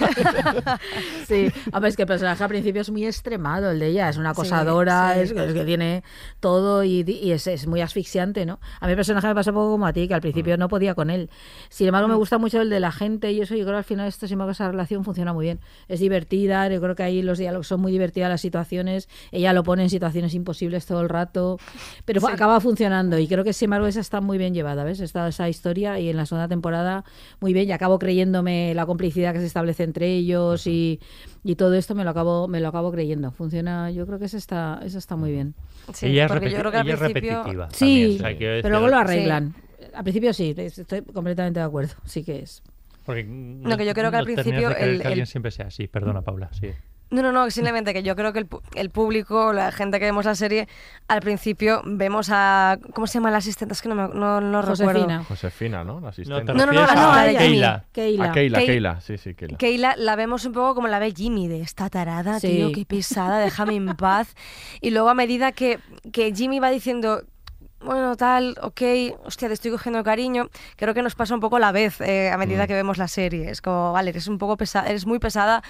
Sí, 1.26 1.48
hombre, 1.72 1.88
es 1.90 1.96
que 1.96 2.02
el 2.02 2.08
personaje 2.08 2.42
al 2.42 2.48
principio 2.50 2.82
es 2.82 2.90
muy 2.90 3.06
extremado, 3.06 3.70
el 3.70 3.78
de 3.80 3.86
ella, 3.88 4.08
es 4.10 4.16
una 4.18 4.34
Sí, 4.34 4.40
acosadora, 4.42 5.14
sí. 5.14 5.20
Es, 5.20 5.30
es 5.32 5.54
que 5.54 5.64
tiene 5.64 6.02
todo 6.40 6.84
y, 6.84 7.00
y 7.06 7.32
es, 7.32 7.46
es 7.46 7.66
muy 7.66 7.80
asfixiante, 7.80 8.44
¿no? 8.46 8.60
A 8.80 8.86
mí 8.86 8.92
el 8.92 8.96
personaje 8.96 9.26
me 9.28 9.34
pasa 9.34 9.50
un 9.50 9.54
poco 9.56 9.70
como 9.72 9.86
a 9.86 9.92
ti, 9.92 10.06
que 10.06 10.14
al 10.14 10.20
Mm. 10.20 10.22
principio 10.22 10.56
no 10.58 10.68
podía 10.68 10.94
con 10.94 11.10
él. 11.10 11.30
Sin 11.70 11.86
embargo, 11.86 12.08
me 12.08 12.14
gusta 12.14 12.38
mucho 12.38 12.60
el 12.60 12.68
de 12.70 12.80
la 12.80 12.92
gente 12.92 13.32
y 13.32 13.40
eso, 13.40 13.54
yo 13.64 13.68
creo 13.68 13.74
que 13.76 13.78
al 13.78 13.84
final 13.84 14.06
esto, 14.08 14.26
sin 14.26 14.34
embargo, 14.34 14.52
esa 14.52 14.70
relación 14.70 15.04
funciona 15.04 15.32
muy 15.32 15.46
bien. 15.46 15.60
Es 15.88 16.00
divertida, 16.00 16.68
yo 16.68 16.80
creo 16.80 16.94
que 16.94 17.02
ahí 17.02 17.22
los 17.22 17.38
diálogos 17.38 17.66
son 17.66 17.80
muy 17.80 17.90
divertidas, 17.92 18.28
las 18.28 18.40
situaciones, 18.42 19.08
ella 19.32 19.52
lo 19.52 19.62
pone 19.64 19.82
en 19.84 19.90
situaciones 19.90 20.34
imposibles 20.34 20.84
todo 20.86 21.00
el 21.00 21.08
rato, 21.08 21.58
pero 22.04 22.20
Sí. 22.20 22.26
acaba 22.30 22.60
funcionando 22.60 23.18
y 23.18 23.26
creo 23.26 23.42
que, 23.44 23.52
sin 23.52 23.66
embargo, 23.66 23.86
esa 23.86 24.00
está 24.00 24.20
muy 24.20 24.36
bien 24.38 24.52
llevada, 24.54 24.84
¿ves? 24.84 25.00
Está 25.00 25.26
esa 25.28 25.48
historia 25.48 25.98
y 25.98 26.10
en 26.10 26.16
la 26.16 26.26
segunda 26.26 26.48
temporada 26.48 27.04
muy 27.40 27.52
bien 27.52 27.68
y 27.68 27.72
acabo 27.72 27.98
creyéndome 27.98 28.74
la 28.74 28.86
complicidad 28.86 29.32
que 29.32 29.40
se 29.40 29.46
establece 29.46 29.82
entre 29.84 30.08
ellos 30.14 30.66
y, 30.66 31.00
y 31.42 31.54
todo 31.56 31.74
esto 31.74 31.94
me 31.94 32.04
lo 32.04 32.10
acabo 32.10 32.46
me 32.48 32.60
lo 32.60 32.68
acabo 32.68 32.90
creyendo. 32.92 33.30
Funciona, 33.30 33.90
yo 33.90 34.06
creo 34.06 34.18
que 34.18 34.26
esa 34.26 34.36
está, 34.36 34.80
esa 34.84 34.98
está 34.98 35.16
muy 35.16 35.30
bien. 35.32 35.54
Sí, 35.92 36.06
ella 36.06 36.24
es, 36.26 36.30
porque 36.32 36.46
repeti- 36.48 36.52
yo 36.52 36.58
creo 36.58 36.70
que 36.70 36.76
al 36.78 36.86
ella 36.86 36.94
es 36.94 37.00
principio- 37.00 37.30
repetitiva. 37.38 37.68
Sí, 37.70 37.78
también, 37.78 38.10
o 38.10 38.18
sea, 38.18 38.36
quiero 38.36 38.62
pero 38.62 38.68
luego 38.70 38.88
lo 38.88 38.96
arreglan. 38.98 39.54
Al 39.94 40.02
principio 40.02 40.32
sí, 40.32 40.54
estoy 40.56 41.02
completamente 41.02 41.60
de 41.60 41.66
acuerdo. 41.66 41.94
Sí 42.04 42.24
que 42.24 42.40
es. 42.40 42.62
Porque 43.04 43.24
No, 43.24 43.76
que 43.76 43.84
yo 43.86 43.94
creo 43.94 44.10
que 44.10 44.16
al 44.16 44.22
no 44.26 44.34
principio 44.34 44.68
de 44.70 44.74
creer 44.74 44.90
el- 44.90 45.00
que 45.02 45.06
alguien 45.08 45.22
el- 45.22 45.26
siempre 45.26 45.50
sea 45.50 45.66
así. 45.66 45.86
Perdona, 45.88 46.22
Paula, 46.22 46.50
sí. 46.52 46.70
No, 47.10 47.22
no, 47.22 47.30
no, 47.32 47.48
simplemente 47.50 47.92
que 47.92 48.02
yo 48.02 48.16
creo 48.16 48.32
que 48.32 48.40
el, 48.40 48.48
el 48.74 48.90
público, 48.90 49.52
la 49.52 49.70
gente 49.70 50.00
que 50.00 50.06
vemos 50.06 50.24
la 50.24 50.34
serie, 50.34 50.66
al 51.06 51.20
principio 51.20 51.82
vemos 51.84 52.28
a. 52.32 52.78
¿Cómo 52.94 53.06
se 53.06 53.14
llama 53.18 53.30
la 53.30 53.36
asistente? 53.36 53.74
Es 53.74 53.82
que 53.82 53.88
no, 53.90 53.94
me, 53.94 54.08
no, 54.08 54.40
no 54.40 54.62
recuerdo. 54.62 54.86
Josefina. 55.02 55.24
Josefina, 55.24 55.84
¿no? 55.84 56.00
La 56.00 56.08
asistente. 56.08 56.46
te 56.46 56.52
No, 56.54 56.66
no, 56.66 56.72
no, 56.72 56.80
refieres 56.80 56.94
la- 56.96 57.02
no, 57.02 57.12
a. 57.12 57.38
Keila. 57.38 57.84
Keila. 57.92 58.24
A 58.24 58.32
Keila, 58.32 58.58
Kei- 58.58 58.66
Keila, 58.66 59.00
sí, 59.00 59.18
sí, 59.18 59.34
Keila. 59.34 59.58
Keila 59.58 59.94
la 59.96 60.16
vemos 60.16 60.44
un 60.46 60.54
poco 60.54 60.74
como 60.74 60.88
la 60.88 60.98
ve 60.98 61.12
Jimmy, 61.14 61.46
de 61.46 61.60
esta 61.60 61.88
tarada, 61.90 62.40
Sí. 62.40 62.48
tío, 62.48 62.72
qué 62.72 62.84
pesada, 62.86 63.38
déjame 63.38 63.76
en 63.76 63.94
paz. 63.96 64.34
Y 64.80 64.90
luego 64.90 65.10
a 65.10 65.14
medida 65.14 65.52
que, 65.52 65.78
que 66.10 66.34
Jimmy 66.34 66.58
va 66.58 66.70
diciendo, 66.70 67.22
bueno, 67.84 68.16
tal, 68.16 68.56
ok, 68.62 68.80
hostia, 69.24 69.48
te 69.48 69.54
estoy 69.54 69.70
cogiendo 69.70 70.02
cariño, 70.02 70.48
creo 70.76 70.94
que 70.94 71.02
nos 71.02 71.14
pasa 71.14 71.34
un 71.34 71.40
poco 71.40 71.56
a 71.56 71.60
la 71.60 71.72
vez 71.72 72.00
eh, 72.00 72.30
a 72.30 72.36
medida 72.38 72.64
Mm. 72.64 72.66
que 72.66 72.74
vemos 72.74 72.98
la 72.98 73.08
serie. 73.08 73.50
Es 73.50 73.60
como, 73.60 73.92
vale, 73.92 74.10
eres 74.10 74.26
un 74.28 74.38
poco 74.38 74.56
pesada, 74.56 74.88
eres 74.88 75.06
muy 75.06 75.18
pesada, 75.18 75.62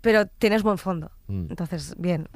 pero 0.00 0.26
tienes 0.26 0.62
buen 0.62 0.78
fondo. 0.78 1.10
Mm. 1.26 1.46
Entonces, 1.50 1.94
bien. 1.98 2.28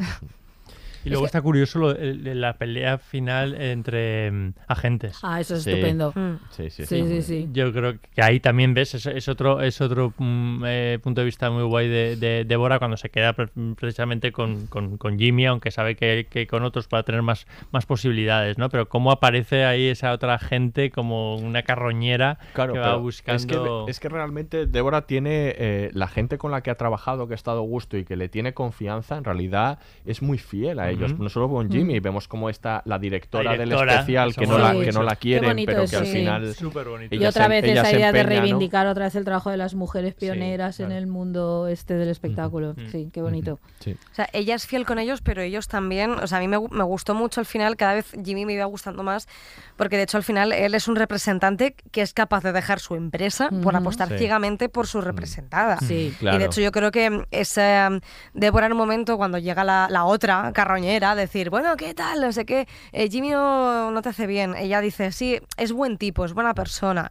Y 1.04 1.10
luego 1.10 1.26
está 1.26 1.40
curioso 1.42 1.78
lo- 1.78 1.90
el- 1.96 2.26
el- 2.26 2.40
la 2.40 2.56
pelea 2.58 2.98
final 2.98 3.54
entre 3.60 4.30
mm, 4.30 4.54
agentes. 4.68 5.18
Ah, 5.22 5.40
eso 5.40 5.56
es 5.56 5.62
Sí. 5.64 5.70
estupendo. 5.70 6.12
Sí, 6.50 6.70
sí, 6.70 6.86
Sí, 6.86 7.04
sí, 7.06 7.22
sí. 7.22 7.48
Yo 7.52 7.72
creo 7.72 7.94
que 8.14 8.22
ahí 8.22 8.40
también 8.40 8.74
ves, 8.74 8.94
es, 8.94 9.06
es 9.06 9.28
otro, 9.28 9.60
es 9.60 9.80
otro 9.80 10.14
mm, 10.16 10.62
eh, 10.66 10.98
punto 11.02 11.20
de 11.20 11.24
vista 11.24 11.50
muy 11.50 11.64
guay 11.64 11.88
de, 11.88 12.16
de 12.16 12.44
Débora 12.44 12.78
cuando 12.78 12.96
se 12.96 13.10
queda 13.10 13.32
pre- 13.32 13.48
precisamente 13.76 14.32
con, 14.32 14.66
con- 14.68 14.96
con 14.98 15.18
Jimmy, 15.18 15.46
aunque 15.46 15.70
sabe 15.70 15.96
que, 15.96 16.26
que 16.30 16.46
con 16.46 16.62
otros 16.62 16.88
va 16.92 16.98
a 16.98 17.02
tener 17.02 17.22
más, 17.22 17.46
más 17.72 17.86
posibilidades, 17.86 18.58
¿no? 18.58 18.68
Pero 18.68 18.88
cómo 18.88 19.10
aparece 19.12 19.64
ahí 19.64 19.88
esa 19.88 20.12
otra 20.12 20.38
gente 20.38 20.90
como 20.90 21.36
una 21.36 21.62
carroñera 21.62 22.38
Claro, 22.52 22.74
que 22.74 22.78
va 22.78 22.96
buscando... 22.96 23.84
Es 23.84 23.86
que, 23.86 23.90
es 23.90 24.00
que 24.00 24.08
realmente 24.08 24.66
Débora 24.66 25.06
tiene 25.06 25.54
eh, 25.58 25.90
la 25.94 26.06
gente 26.08 26.38
con 26.38 26.50
la 26.50 26.62
que 26.62 26.70
ha 26.70 26.76
trabajado, 26.76 27.26
que 27.26 27.34
ha 27.34 27.36
estado 27.36 27.58
a 27.58 27.62
gusto 27.66 27.96
y 27.96 28.04
que 28.04 28.16
le 28.16 28.28
tiene 28.28 28.54
confianza, 28.54 29.16
en 29.16 29.24
realidad 29.24 29.78
es 30.04 30.22
muy 30.22 30.38
fiel 30.38 30.78
a 30.78 30.91
ellos. 30.92 31.18
No 31.18 31.28
solo 31.28 31.48
con 31.48 31.70
Jimmy, 31.70 32.00
Mm. 32.00 32.02
vemos 32.02 32.28
cómo 32.28 32.48
está 32.48 32.82
la 32.84 32.98
directora, 32.98 33.44
La 33.44 33.52
directora, 33.64 33.92
del 33.92 34.00
especial 34.00 34.34
que 34.34 34.46
no, 34.46 34.58
la, 34.58 34.72
que 34.72 34.92
no 34.92 35.02
la 35.02 35.16
quieren, 35.16 35.50
bonito 35.50 35.66
pero 35.72 35.80
que 35.80 35.84
eso, 35.86 35.98
al 35.98 36.06
sí. 36.06 36.12
final. 36.12 36.54
Súper 36.54 36.88
bonito. 36.88 37.14
Y 37.14 37.24
otra 37.26 37.44
se- 37.44 37.50
vez 37.50 37.64
esa 37.64 37.90
idea 37.92 38.12
de 38.12 38.20
empeña, 38.20 38.22
¿no? 38.40 38.42
reivindicar 38.42 38.86
otra 38.86 39.04
vez 39.06 39.14
el 39.16 39.24
trabajo 39.24 39.50
de 39.50 39.56
las 39.56 39.74
mujeres 39.74 40.14
pioneras 40.14 40.80
en 40.80 40.92
el 40.92 41.06
mundo 41.06 41.66
este 41.68 41.94
del 41.94 42.08
espectáculo. 42.08 42.74
Sí, 42.90 43.10
qué 43.12 43.22
bonito. 43.22 43.58
O 43.86 44.14
sea, 44.14 44.28
ella 44.32 44.54
es 44.54 44.66
fiel 44.66 44.86
con 44.86 44.98
ellos, 44.98 45.20
pero 45.22 45.42
ellos 45.42 45.68
también. 45.68 46.12
O 46.12 46.26
sea, 46.26 46.38
a 46.38 46.40
mí 46.40 46.48
me, 46.48 46.58
me 46.70 46.84
gustó 46.84 47.14
mucho 47.14 47.40
al 47.40 47.46
final, 47.46 47.76
cada 47.76 47.94
vez 47.94 48.12
Jimmy 48.24 48.46
me 48.46 48.52
iba 48.54 48.64
gustando 48.66 49.02
más, 49.02 49.28
porque 49.76 49.96
de 49.96 50.04
hecho 50.04 50.16
al 50.16 50.22
final 50.22 50.52
él 50.52 50.74
es 50.74 50.88
un 50.88 50.96
representante 50.96 51.74
que 51.90 52.02
es 52.02 52.12
capaz 52.14 52.42
de 52.42 52.52
dejar 52.52 52.78
su 52.80 52.94
empresa 52.94 53.48
por 53.62 53.74
apostar 53.76 54.08
Sí. 54.08 54.18
ciegamente 54.18 54.68
por 54.68 54.86
su 54.86 55.00
representada. 55.00 55.78
Sí. 55.78 56.12
Y 56.12 56.16
Claro. 56.18 56.38
de 56.38 56.44
hecho 56.46 56.60
yo 56.60 56.72
creo 56.72 56.90
que 56.90 57.24
es 57.30 57.56
eh, 57.58 58.00
Débora 58.34 58.66
en 58.66 58.72
un 58.72 58.78
momento 58.78 59.16
cuando 59.16 59.38
llega 59.38 59.64
la, 59.64 59.86
la 59.90 60.04
otra 60.04 60.50
carroñera 60.52 60.81
decir, 60.82 61.50
bueno, 61.50 61.76
¿qué 61.76 61.94
tal? 61.94 62.20
No 62.20 62.32
sé 62.32 62.44
qué, 62.44 62.66
eh, 62.92 63.08
Jimmy 63.08 63.30
no, 63.30 63.90
no 63.90 64.02
te 64.02 64.08
hace 64.10 64.26
bien. 64.26 64.54
Ella 64.56 64.80
dice, 64.80 65.12
sí, 65.12 65.40
es 65.56 65.72
buen 65.72 65.96
tipo, 65.98 66.24
es 66.24 66.32
buena 66.34 66.54
persona. 66.54 67.10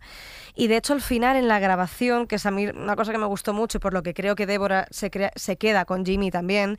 Y 0.55 0.67
de 0.67 0.77
hecho 0.77 0.93
al 0.93 1.01
final 1.01 1.37
en 1.37 1.47
la 1.47 1.59
grabación, 1.59 2.27
que 2.27 2.35
es 2.35 2.45
a 2.45 2.51
mí 2.51 2.67
una 2.67 2.95
cosa 2.95 3.11
que 3.11 3.17
me 3.17 3.25
gustó 3.25 3.53
mucho 3.53 3.77
y 3.77 3.81
por 3.81 3.93
lo 3.93 4.03
que 4.03 4.13
creo 4.13 4.35
que 4.35 4.45
Débora 4.45 4.87
se, 4.91 5.09
crea- 5.09 5.31
se 5.35 5.55
queda 5.55 5.85
con 5.85 6.05
Jimmy 6.05 6.29
también, 6.31 6.77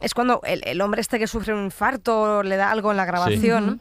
es 0.00 0.12
cuando 0.12 0.40
el, 0.44 0.62
el 0.66 0.80
hombre 0.80 1.00
este 1.00 1.18
que 1.18 1.26
sufre 1.26 1.54
un 1.54 1.64
infarto 1.64 2.42
le 2.42 2.56
da 2.56 2.70
algo 2.70 2.90
en 2.90 2.96
la 2.96 3.04
grabación. 3.04 3.64
Ujú. 3.68 3.78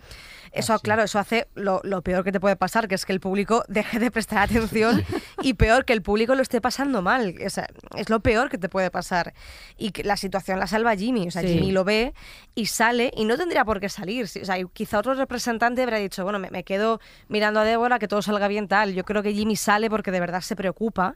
Eso, 0.55 0.79
claro, 0.79 1.03
eso 1.03 1.19
hace 1.19 1.47
lo, 1.55 1.81
lo 1.83 2.01
peor 2.01 2.23
que 2.23 2.31
te 2.31 2.39
puede 2.39 2.55
pasar, 2.55 2.87
que 2.87 2.95
es 2.95 3.05
que 3.05 3.13
el 3.13 3.19
público 3.19 3.63
deje 3.67 3.99
de 3.99 4.09
prestar 4.09 4.39
atención 4.39 5.03
y 5.41 5.53
peor, 5.53 5.85
que 5.85 5.93
el 5.93 6.01
público 6.01 6.33
lo 6.33 6.41
esté 6.41 6.61
pasando 6.61 7.01
mal. 7.01 7.35
O 7.45 7.49
sea, 7.49 7.67
es 7.95 8.09
lo 8.09 8.21
peor 8.21 8.49
que 8.49 8.57
te 8.57 8.69
puede 8.69 8.89
pasar. 8.89 9.33
Y 9.77 9.91
que 9.91 10.03
la 10.03 10.17
situación 10.17 10.59
la 10.59 10.67
salva 10.67 10.95
Jimmy. 10.95 11.27
O 11.27 11.31
sea, 11.31 11.41
Sí. 11.41 11.49
Jimmy 11.49 11.71
lo 11.71 11.83
ve 11.83 12.13
y 12.55 12.67
sale 12.67 13.11
y 13.15 13.25
no 13.25 13.37
tendría 13.37 13.65
por 13.65 13.79
qué 13.79 13.89
salir. 13.89 14.25
O 14.25 14.27
sea, 14.27 14.55
quizá 14.73 14.99
otro 14.99 15.13
representante 15.13 15.83
habría 15.83 15.99
dicho, 15.99 16.23
bueno, 16.23 16.39
me, 16.39 16.49
me 16.49 16.63
quedo 16.63 16.99
mirando 17.27 17.59
a 17.59 17.63
Débora, 17.63 17.99
que 17.99 18.07
todo 18.07 18.21
salga 18.21 18.47
bien 18.47 18.67
tal. 18.67 18.93
Yo 18.93 19.03
creo 19.03 19.21
que 19.21 19.33
Jimmy 19.33 19.55
sale 19.55 19.89
porque 19.89 20.11
de 20.11 20.19
verdad 20.19 20.41
se 20.41 20.55
preocupa 20.55 21.15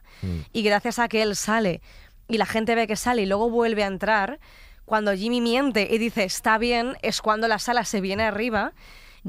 y 0.52 0.62
gracias 0.62 0.98
a 0.98 1.08
que 1.08 1.22
él 1.22 1.34
sale 1.36 1.80
y 2.28 2.38
la 2.38 2.46
gente 2.46 2.74
ve 2.74 2.86
que 2.86 2.96
sale 2.96 3.22
y 3.22 3.26
luego 3.26 3.50
vuelve 3.50 3.82
a 3.82 3.86
entrar, 3.86 4.38
cuando 4.84 5.14
Jimmy 5.14 5.40
miente 5.40 5.88
y 5.90 5.98
dice 5.98 6.24
está 6.24 6.58
bien, 6.58 6.96
es 7.02 7.20
cuando 7.22 7.48
la 7.48 7.58
sala 7.58 7.84
se 7.84 8.00
viene 8.00 8.24
arriba 8.24 8.72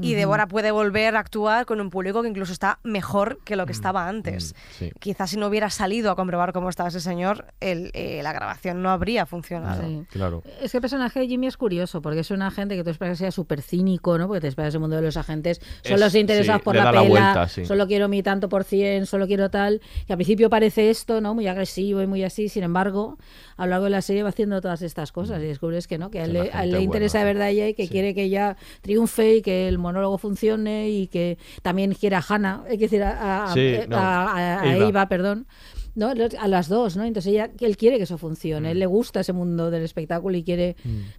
y. 0.00 0.14
Débora 0.14 0.46
puede 0.48 0.70
volver 0.70 1.16
a 1.16 1.20
actuar 1.20 1.66
con 1.66 1.80
un 1.80 1.90
público 1.90 2.22
que 2.22 2.28
incluso 2.28 2.52
está 2.52 2.78
mejor 2.82 3.40
que 3.44 3.56
lo 3.56 3.66
que 3.66 3.72
estaba 3.72 4.08
antes. 4.08 4.54
sí. 4.78 4.90
Quizás 5.00 5.30
si 5.30 5.36
no 5.36 5.46
hubiera 5.48 5.68
salido 5.70 6.10
a 6.10 6.16
comprobar 6.16 6.52
cómo 6.52 6.68
estaba 6.68 6.88
ese 6.88 7.00
señor, 7.00 7.46
el, 7.60 7.90
eh, 7.94 8.20
la 8.22 8.32
grabación 8.32 8.82
no 8.82 8.90
habría 8.90 9.26
funcionado. 9.26 9.82
Sí. 9.82 10.04
Claro. 10.10 10.42
Es 10.60 10.70
que 10.70 10.78
el 10.78 10.80
personaje 10.82 11.20
de 11.20 11.26
Jimmy 11.28 11.46
es 11.48 11.56
curioso, 11.56 12.00
porque 12.02 12.20
es 12.20 12.30
un 12.30 12.42
agente 12.42 12.76
que 12.76 12.84
tú 12.84 12.90
esperas 12.90 13.18
que 13.18 13.24
sea 13.24 13.30
súper 13.30 13.62
cínico, 13.62 14.16
¿no? 14.18 14.26
Porque 14.28 14.40
te 14.40 14.48
esperas 14.48 14.74
el 14.74 14.80
mundo 14.80 14.96
de 14.96 15.02
los 15.02 15.16
agentes, 15.16 15.60
solo 15.84 16.06
Es- 16.06 16.12
se 16.12 16.20
interesados 16.20 16.60
sí, 16.60 16.64
por 16.64 16.76
la 16.76 16.84
la 16.84 16.90
pela, 16.90 17.02
vuelta, 17.02 17.48
sí. 17.48 17.64
solo 17.66 17.86
quiero 17.86 18.08
mi 18.08 18.22
tanto 18.22 18.48
por 18.48 18.64
cien, 18.64 19.06
solo 19.06 19.26
quiero 19.26 19.50
tal. 19.50 19.80
Y 20.08 20.12
al 20.12 20.18
principio 20.18 20.48
parece 20.50 20.90
esto, 20.90 21.20
¿no? 21.20 21.34
Muy 21.34 21.46
agresivo 21.46 22.00
y 22.02 22.06
muy 22.06 22.22
así, 22.24 22.48
sin 22.48 22.62
embargo, 22.64 23.18
a 23.62 23.66
lo 23.66 23.70
largo 23.70 23.84
de 23.84 23.90
la 23.90 24.02
serie 24.02 24.22
va 24.22 24.30
haciendo 24.30 24.60
todas 24.60 24.82
estas 24.82 25.12
cosas 25.12 25.40
y 25.40 25.46
descubres 25.46 25.86
que 25.86 25.96
no, 25.98 26.10
que 26.10 26.20
a 26.20 26.24
él, 26.24 26.36
Es 26.36 26.54
a 26.54 26.64
él 26.64 26.72
le 26.72 26.78
interesa 26.82 27.18
de 27.20 27.24
verdad 27.24 27.48
ella 27.50 27.68
y 27.68 27.74
que 27.74 27.88
quiere 27.88 28.14
que 28.14 28.24
ella 28.24 28.56
triunfe 28.80 29.36
y 29.36 29.42
que 29.42 29.68
el 29.68 29.78
monólogo 29.78 30.18
funcione 30.18 30.90
y 30.90 31.06
que 31.06 31.38
también 31.62 31.94
quiere 31.94 32.16
a 32.16 32.24
Hannah, 32.28 32.64
que 32.68 32.76
decir, 32.76 33.02
a, 33.02 33.44
a- 33.44 33.54
Sí, 33.54 33.76
no, 33.88 33.96
a- 33.98 34.32
a- 34.32 34.60
a 34.62 34.74
Eva. 34.76 34.88
Eva, 34.88 35.08
perdón. 35.08 35.46
¿No? 35.94 36.12
A 36.38 36.48
las 36.48 36.68
dos, 36.68 36.96
¿no? 36.96 37.04
Entonces 37.04 37.32
ella, 37.32 37.50
él 37.60 37.76
quiere 37.76 37.96
que 37.98 38.04
eso 38.04 38.18
funcione, 38.18 38.68
Mm. 38.68 38.72
él 38.72 38.78
le 38.78 38.86
gusta 38.86 39.20
ese 39.20 39.32
mundo 39.32 39.70
del 39.70 39.82
espectáculo 39.82 40.36
y 40.36 40.42
quiere, 40.44 40.76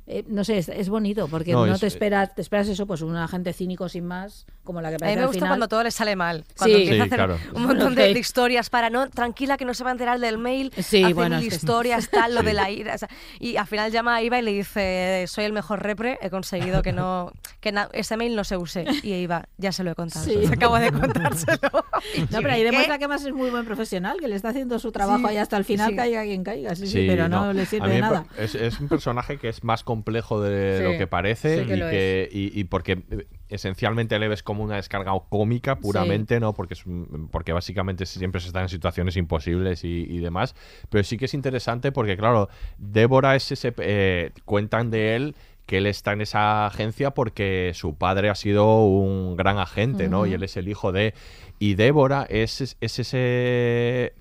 eh, 0.08 0.24
no 0.28 0.44
sé, 0.44 0.58
es, 0.58 0.70
es 0.70 0.90
bonito 0.90 1.28
porque 1.28 1.52
No, 1.54 1.66
no, 1.68 1.74
es- 1.76 1.80
te 1.82 1.88
esperas, 1.88 2.34
te 2.36 2.42
esperas 2.42 2.68
eso, 2.68 2.88
pues 2.88 3.02
un 3.02 3.16
agente 3.16 3.54
cínico 3.54 3.88
sin 3.90 4.06
más, 4.06 4.46
como 4.64 4.82
la 4.82 4.90
que 4.90 4.96
A 4.96 4.98
mí 4.98 5.02
parece 5.02 5.20
me 5.20 5.26
gusta 5.28 5.38
final. 5.40 5.50
cuando 5.50 5.68
todo 5.68 5.84
le 5.84 5.92
sale 5.92 6.16
mal. 6.16 6.44
Cuando 6.58 6.76
Sí. 6.78 6.84
empieza 6.84 7.04
a 7.04 7.08
Sí, 7.08 7.14
hacer 7.14 7.18
claro. 7.26 7.38
un 7.56 7.64
montón 7.68 7.96
de, 7.96 8.12
historias 8.12 8.70
para 8.70 8.90
no, 8.90 9.10
tranquila 9.10 9.58
que 9.58 9.66
no 9.66 9.74
se 9.74 9.84
va 9.84 9.90
a 9.90 9.94
enterar 9.94 10.20
del 10.20 10.38
mail. 10.38 10.72
Sí, 10.78 11.04
hace 11.04 11.14
bueno, 11.14 11.38
mil 11.38 11.48
es 11.48 11.50
que- 11.50 11.56
historias, 11.58 12.10
tal, 12.10 12.34
lo 12.34 12.42
Sí. 12.42 12.46
de 12.48 12.54
la 12.54 12.70
ira. 12.72 12.96
o 12.96 12.98
sea, 12.98 13.10
y 13.40 13.58
al 13.58 13.68
final 13.68 13.92
llama 13.92 14.16
a 14.16 14.22
Iva 14.24 14.40
y 14.40 14.42
le 14.42 14.52
dice, 14.52 15.26
soy 15.28 15.44
el 15.46 15.54
mejor 15.54 15.84
repre, 15.84 16.18
he 16.22 16.30
conseguido 16.30 16.82
que 16.82 16.94
no 16.94 17.32
que 17.60 17.72
na- 17.72 17.90
ese 17.94 18.18
mail 18.18 18.36
no 18.36 18.44
se 18.44 18.58
use. 18.58 18.86
Y 19.04 19.14
Iva, 19.14 19.48
ya 19.58 19.72
se 19.72 19.84
lo 19.84 19.92
he 19.92 19.96
contado. 19.96 20.26
Sí. 20.26 20.36
Acabo 20.52 20.78
de 20.80 20.92
contárselo. 20.92 21.60
No, 22.32 22.40
pero 22.42 22.54
ahí 22.54 22.64
demuestra 22.64 22.98
que 23.00 23.08
más 23.08 23.24
es 23.26 23.34
muy 23.34 23.50
buen 23.50 23.66
profesional, 23.66 24.18
que 24.20 24.28
le 24.28 24.36
está 24.36 24.50
haciendo 24.50 24.63
su 24.80 24.92
trabajo 24.92 25.20
Sí, 25.22 25.28
ahí 25.28 25.38
hasta 25.38 25.58
el 25.58 25.66
final, 25.66 25.92
sí. 25.92 25.96
caiga 25.96 26.24
quien 26.24 26.44
caiga, 26.44 26.76
sí, 26.76 26.88
sí, 26.88 26.92
Sí, 27.02 27.06
pero 27.08 27.30
no, 27.30 27.54
le 27.54 27.66
sirve 27.66 27.86
A 27.86 27.88
mí 27.90 27.96
de 27.96 28.02
nada. 28.02 28.26
Es, 28.38 28.56
es 28.56 28.80
un 28.80 28.88
personaje 28.88 29.38
que 29.38 29.50
es 29.50 29.64
más 29.64 29.84
complejo 29.84 30.42
de 30.42 30.78
Sí, 30.80 30.84
lo 30.84 30.98
que 30.98 31.08
parece 31.08 31.62
sí 31.62 31.68
que 31.68 31.74
y, 31.74 31.78
lo 31.78 31.90
que, 31.90 32.30
y, 32.32 32.60
y 32.60 32.64
porque 32.66 33.04
eh, 33.12 33.28
esencialmente 33.50 34.18
le 34.20 34.28
ves 34.28 34.44
como 34.44 34.64
una 34.64 34.76
descarga 34.78 35.12
cómica 35.30 35.76
puramente, 35.80 36.40
¿no? 36.40 36.54
Porque, 36.54 36.74
es 36.74 36.86
un- 36.86 37.30
porque 37.32 37.54
básicamente 37.54 38.06
siempre 38.06 38.42
se 38.42 38.48
está 38.48 38.62
en 38.62 38.70
situaciones 38.70 39.16
imposibles 39.18 39.84
y, 39.84 40.06
y 40.10 40.20
demás. 40.20 40.56
Pero 40.90 41.04
sí 41.04 41.18
que 41.18 41.26
es 41.26 41.34
interesante 41.34 41.92
porque, 41.92 42.18
claro, 42.18 42.50
Débora 42.78 43.36
es 43.36 43.52
ese... 43.52 43.74
eh, 43.78 44.32
cuentan 44.46 44.90
de 44.92 45.16
él 45.16 45.36
que 45.66 45.78
él 45.78 45.86
está 45.88 46.12
en 46.12 46.20
esa 46.20 46.66
agencia 46.66 47.12
porque 47.12 47.72
su 47.74 47.96
padre 47.96 48.30
ha 48.30 48.36
sido 48.36 48.84
un 48.86 49.38
gran 49.38 49.60
agente, 49.60 50.10
¿no? 50.10 50.26
Y 50.26 50.34
él 50.34 50.44
es 50.44 50.58
el 50.58 50.68
hijo 50.68 50.92
de... 50.92 51.14
Y 51.58 51.76
Débora 51.76 52.26
es, 52.30 52.76
es 52.82 53.00
ese... 53.00 54.14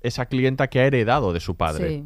Esa 0.00 0.26
clienta 0.26 0.68
que 0.68 0.80
ha 0.80 0.86
heredado 0.86 1.32
de 1.32 1.40
su 1.40 1.56
padre. 1.56 2.04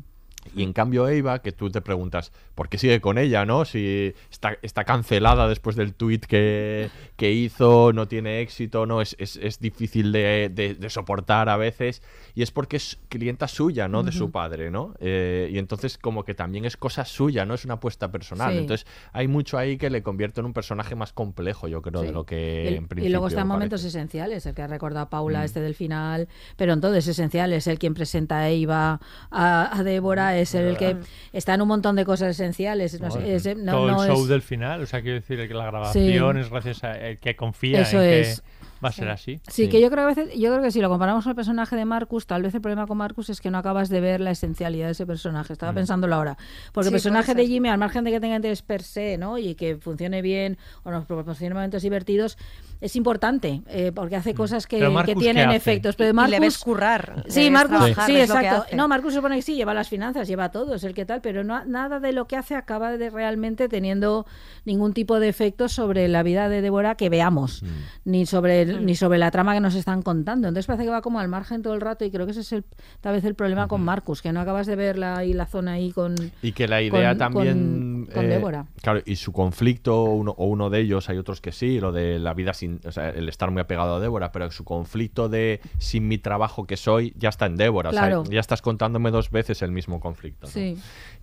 Y 0.54 0.62
en 0.62 0.72
cambio 0.72 1.08
Eva, 1.08 1.40
que 1.40 1.52
tú 1.52 1.70
te 1.70 1.80
preguntas, 1.80 2.32
¿por 2.54 2.68
qué 2.68 2.78
sigue 2.78 3.00
con 3.00 3.18
ella, 3.18 3.44
no? 3.44 3.64
Si 3.64 4.14
está, 4.30 4.56
está 4.62 4.84
cancelada 4.84 5.48
después 5.48 5.76
del 5.76 5.94
tuit 5.94 6.24
que, 6.26 6.90
que 7.16 7.32
hizo, 7.32 7.92
no 7.92 8.06
tiene 8.08 8.40
éxito, 8.40 8.86
no 8.86 9.00
es, 9.00 9.16
es, 9.18 9.36
es 9.36 9.58
difícil 9.60 10.12
de, 10.12 10.50
de- 10.52 10.74
de 10.74 10.90
soportar 10.90 11.48
a 11.48 11.56
veces. 11.56 12.02
Y 12.34 12.42
es 12.42 12.50
porque 12.50 12.76
es 12.76 12.98
clienta 13.08 13.48
suya, 13.48 13.88
¿no? 13.88 14.02
De 14.02 14.12
su 14.12 14.24
Ujú. 14.24 14.32
padre, 14.32 14.70
¿no? 14.70 14.94
Eh, 15.00 15.48
y 15.52 15.58
entonces 15.58 15.98
como 15.98 16.24
que 16.24 16.34
también 16.34 16.64
es 16.64 16.76
cosa 16.76 17.04
suya, 17.04 17.44
no 17.46 17.54
es 17.54 17.64
una 17.64 17.74
apuesta 17.74 18.10
personal. 18.10 18.52
Sí. 18.52 18.58
Entonces 18.58 18.86
hay 19.12 19.28
mucho 19.28 19.56
ahí 19.58 19.76
que 19.78 19.90
le 19.90 20.02
convierte 20.02 20.40
en 20.40 20.46
un 20.46 20.52
personaje 20.52 20.94
más 20.94 21.12
complejo, 21.12 21.68
yo 21.68 21.80
creo, 21.82 22.00
de 22.02 22.08
Sí. 22.08 22.12
lo 22.14 22.24
que 22.26 22.68
en 22.76 22.88
principio 22.88 23.08
y 23.08 23.12
luego 23.12 23.28
están 23.28 23.42
parece. 23.48 23.54
momentos 23.54 23.84
esenciales, 23.84 24.46
el 24.46 24.54
que 24.54 24.62
ha 24.62 24.66
recordado 24.66 25.08
Paula, 25.08 25.40
Mm. 25.40 25.44
este 25.44 25.60
del 25.60 25.74
final, 25.74 26.28
pero 26.56 26.72
en 26.72 26.80
todo 26.80 26.94
es 26.94 27.06
esencial, 27.06 27.52
es 27.52 27.66
el 27.66 27.78
quien 27.78 27.94
presenta 27.94 28.38
a 28.40 28.50
Eva, 28.50 29.00
a, 29.30 29.78
a 29.78 29.82
Débora, 29.84 30.33
es 30.38 30.54
el 30.54 30.76
que 30.76 30.96
está 31.32 31.54
en 31.54 31.62
un 31.62 31.68
montón 31.68 31.96
de 31.96 32.04
cosas 32.04 32.30
esenciales. 32.30 33.00
No, 33.00 33.10
sé, 33.10 33.34
es- 33.34 33.56
no- 33.56 33.72
Todo 33.72 33.88
el 33.88 34.08
show 34.08 34.22
es- 34.22 34.28
del 34.28 34.42
final, 34.42 34.82
o 34.82 34.86
sea, 34.86 35.00
quiero 35.02 35.20
decir 35.20 35.46
que 35.48 35.54
la 35.54 35.66
grabación 35.66 36.34
Sí. 36.36 36.40
es 36.40 36.50
gracias 36.50 36.84
a 36.84 36.92
el 36.98 37.18
que 37.18 37.36
confía 37.36 37.80
Eso 37.80 38.02
en 38.02 38.12
es. 38.12 38.40
que 38.40 38.53
va 38.84 38.88
a 38.90 38.92
ser 38.92 39.08
así. 39.08 39.40
Sí, 39.48 39.68
que 39.68 39.80
yo 39.80 39.90
creo 39.90 40.06
que 40.06 40.12
a 40.20 40.24
veces, 40.24 40.38
yo 40.38 40.50
creo 40.52 40.62
que 40.62 40.70
si 40.70 40.80
lo 40.80 40.88
comparamos 40.88 41.24
con 41.24 41.30
el 41.30 41.36
personaje 41.36 41.74
de 41.76 41.84
Marcus, 41.84 42.26
tal 42.26 42.42
vez 42.42 42.54
el 42.54 42.60
problema 42.60 42.86
con 42.86 42.98
Marcus 42.98 43.30
es 43.30 43.40
que 43.40 43.50
no 43.50 43.58
acabas 43.58 43.88
de 43.88 44.00
ver 44.00 44.20
la 44.20 44.30
esencialidad 44.30 44.86
de 44.86 44.92
ese 44.92 45.06
personaje. 45.06 45.52
Estaba 45.52 45.72
Mm. 45.72 45.76
pensándolo 45.76 46.14
ahora. 46.14 46.36
Porque 46.72 46.84
Sí, 46.84 46.88
el 46.88 46.94
personaje 46.94 47.34
de. 47.34 47.46
Jimmy, 47.46 47.68
al 47.68 47.78
margen 47.78 48.04
de 48.04 48.10
que 48.10 48.20
tenga 48.20 48.36
interés 48.36 48.62
per 48.62 48.82
se, 48.82 49.16
¿no? 49.18 49.38
Y 49.38 49.54
que 49.54 49.76
funcione 49.76 50.20
bien 50.22 50.58
o 50.82 50.90
nos 50.90 51.04
proporcione 51.06 51.54
momentos 51.54 51.82
divertidos, 51.82 52.36
es 52.80 52.96
importante 52.96 53.62
eh, 53.68 53.92
porque 53.94 54.16
hace 54.16 54.34
cosas 54.34 54.66
que, 54.66 54.76
Pero 54.78 54.90
que 54.90 54.94
Marcus, 54.94 55.14
¿qué 55.14 55.20
tienen 55.20 55.50
efectos. 55.50 55.96
Pero 55.96 56.10
Y 56.10 56.12
Marcus, 56.12 56.30
le 56.32 56.40
ves 56.40 56.58
currar, 56.58 57.24
Sí, 57.28 57.42
ves 57.44 57.50
Marcus, 57.52 57.78
trabajar, 57.78 58.06
sí, 58.06 58.16
exacto. 58.16 58.76
No, 58.76 58.88
Marcus 58.88 59.12
se 59.12 59.18
supone 59.18 59.36
que 59.36 59.42
sí, 59.42 59.54
lleva 59.54 59.72
las 59.74 59.88
finanzas, 59.88 60.28
lleva 60.28 60.50
todo, 60.50 60.74
es 60.74 60.84
el 60.84 60.92
que 60.94 61.04
tal, 61.06 61.20
pero 61.20 61.44
no, 61.44 61.64
nada 61.64 62.00
de 62.00 62.12
lo 62.12 62.26
que 62.26 62.36
hace 62.36 62.54
acaba 62.54 62.96
de 62.96 63.10
realmente 63.10 63.68
teniendo 63.68 64.26
ningún 64.64 64.92
tipo 64.92 65.20
de 65.20 65.28
efecto 65.28 65.68
sobre 65.68 66.08
la 66.08 66.22
vida 66.22 66.48
de 66.48 66.60
Débora 66.60 66.94
que 66.96 67.08
veamos, 67.08 67.62
Mm. 67.62 67.66
ni 68.10 68.26
sobre 68.26 68.62
el- 68.62 68.73
ni 68.80 68.94
sobre 68.94 69.18
la 69.18 69.30
trama 69.30 69.54
que 69.54 69.60
nos 69.60 69.74
están 69.74 70.02
contando. 70.02 70.48
Entonces 70.48 70.66
parece 70.66 70.84
que 70.84 70.90
va 70.90 71.02
como 71.02 71.18
al 71.20 71.28
margen 71.28 71.62
todo 71.62 71.74
el 71.74 71.80
rato 71.80 72.04
y 72.04 72.10
creo 72.10 72.26
que 72.26 72.32
ese 72.32 72.40
es 72.40 72.52
el, 72.52 72.64
tal 73.00 73.14
vez 73.14 73.24
el 73.24 73.34
problema 73.34 73.68
con 73.68 73.82
Marcus, 73.82 74.22
que 74.22 74.32
no 74.32 74.40
acabas 74.40 74.66
de 74.66 74.76
ver 74.76 74.98
la, 74.98 75.18
ahí 75.18 75.32
la 75.32 75.46
zona 75.46 75.72
ahí 75.72 75.92
con... 75.92 76.14
Y 76.42 76.52
que 76.52 76.68
la 76.68 76.82
idea 76.82 77.10
con- 77.10 77.18
también 77.18 78.08
Con 78.12 78.24
eh, 78.24 78.28
Débora. 78.28 78.66
Claro, 78.82 79.00
y 79.04 79.16
su 79.16 79.32
conflicto, 79.32 80.04
uno, 80.04 80.34
o 80.36 80.46
uno 80.46 80.70
de 80.70 80.80
ellos, 80.80 81.08
hay 81.08 81.18
otros 81.18 81.40
que 81.40 81.52
sí, 81.52 81.80
lo 81.80 81.92
de 81.92 82.18
la 82.18 82.34
vida 82.34 82.52
sin. 82.54 82.80
O 82.86 82.92
sea, 82.92 83.10
el 83.10 83.28
estar 83.28 83.50
muy 83.50 83.60
apegado 83.62 83.96
a 83.96 84.00
Débora, 84.00 84.32
pero 84.32 84.50
su 84.50 84.64
conflicto 84.64 85.28
de 85.28 85.60
sin 85.78 86.08
mi 86.08 86.18
trabajo 86.18 86.66
que 86.66 86.76
soy, 86.76 87.14
ya 87.16 87.28
está 87.30 87.46
en 87.46 87.56
Débora. 87.56 87.90
Claro. 87.90 88.20
O 88.22 88.24
sea, 88.26 88.34
ya 88.34 88.40
estás 88.40 88.62
contándome 88.62 89.10
dos 89.10 89.30
veces 89.30 89.62
el 89.62 89.70
mismo 89.72 90.00
conflicto. 90.00 90.46
¿no? 90.46 90.52
Sí. 90.52 90.76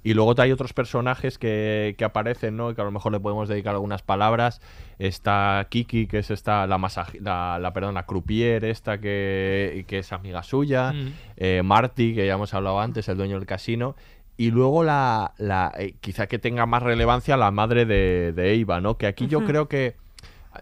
Y 0.03 0.13
luego 0.13 0.33
hay 0.37 0.51
otros 0.51 0.73
personajes 0.73 1.37
que, 1.37 1.95
que 1.97 2.03
aparecen, 2.03 2.57
¿no? 2.57 2.71
Y 2.71 2.75
que 2.75 2.81
a 2.81 2.83
lo 2.83 2.91
mejor 2.91 3.11
le 3.11 3.19
podemos 3.19 3.47
dedicar 3.47 3.73
algunas 3.73 4.01
palabras. 4.01 4.61
Está 4.97 5.67
Kiki, 5.69 6.07
que 6.07 6.19
es 6.19 6.31
esta, 6.31 6.65
la 6.65 6.77
masaje, 6.77 7.19
la, 7.21 7.59
la, 7.59 7.71
perdón, 7.71 7.93
la 7.93 8.05
croupier 8.05 8.65
esta 8.65 8.99
que, 8.99 9.85
que 9.87 9.99
es 9.99 10.11
amiga 10.11 10.41
suya. 10.43 10.93
Mm. 10.93 11.13
Eh, 11.37 11.61
Marty, 11.63 12.15
que 12.15 12.25
ya 12.25 12.33
hemos 12.33 12.53
hablado 12.53 12.79
antes, 12.79 13.07
el 13.09 13.17
dueño 13.17 13.37
del 13.37 13.45
casino. 13.45 13.95
Y 14.37 14.49
luego 14.49 14.83
la, 14.83 15.33
la 15.37 15.71
eh, 15.77 15.93
quizá 16.01 16.25
que 16.25 16.39
tenga 16.39 16.65
más 16.65 16.81
relevancia 16.81 17.37
la 17.37 17.51
madre 17.51 17.85
de, 17.85 18.33
de 18.33 18.53
Eva, 18.55 18.81
¿no? 18.81 18.97
Que 18.97 19.05
aquí 19.05 19.27
yo 19.27 19.45
creo 19.45 19.67
que 19.67 19.95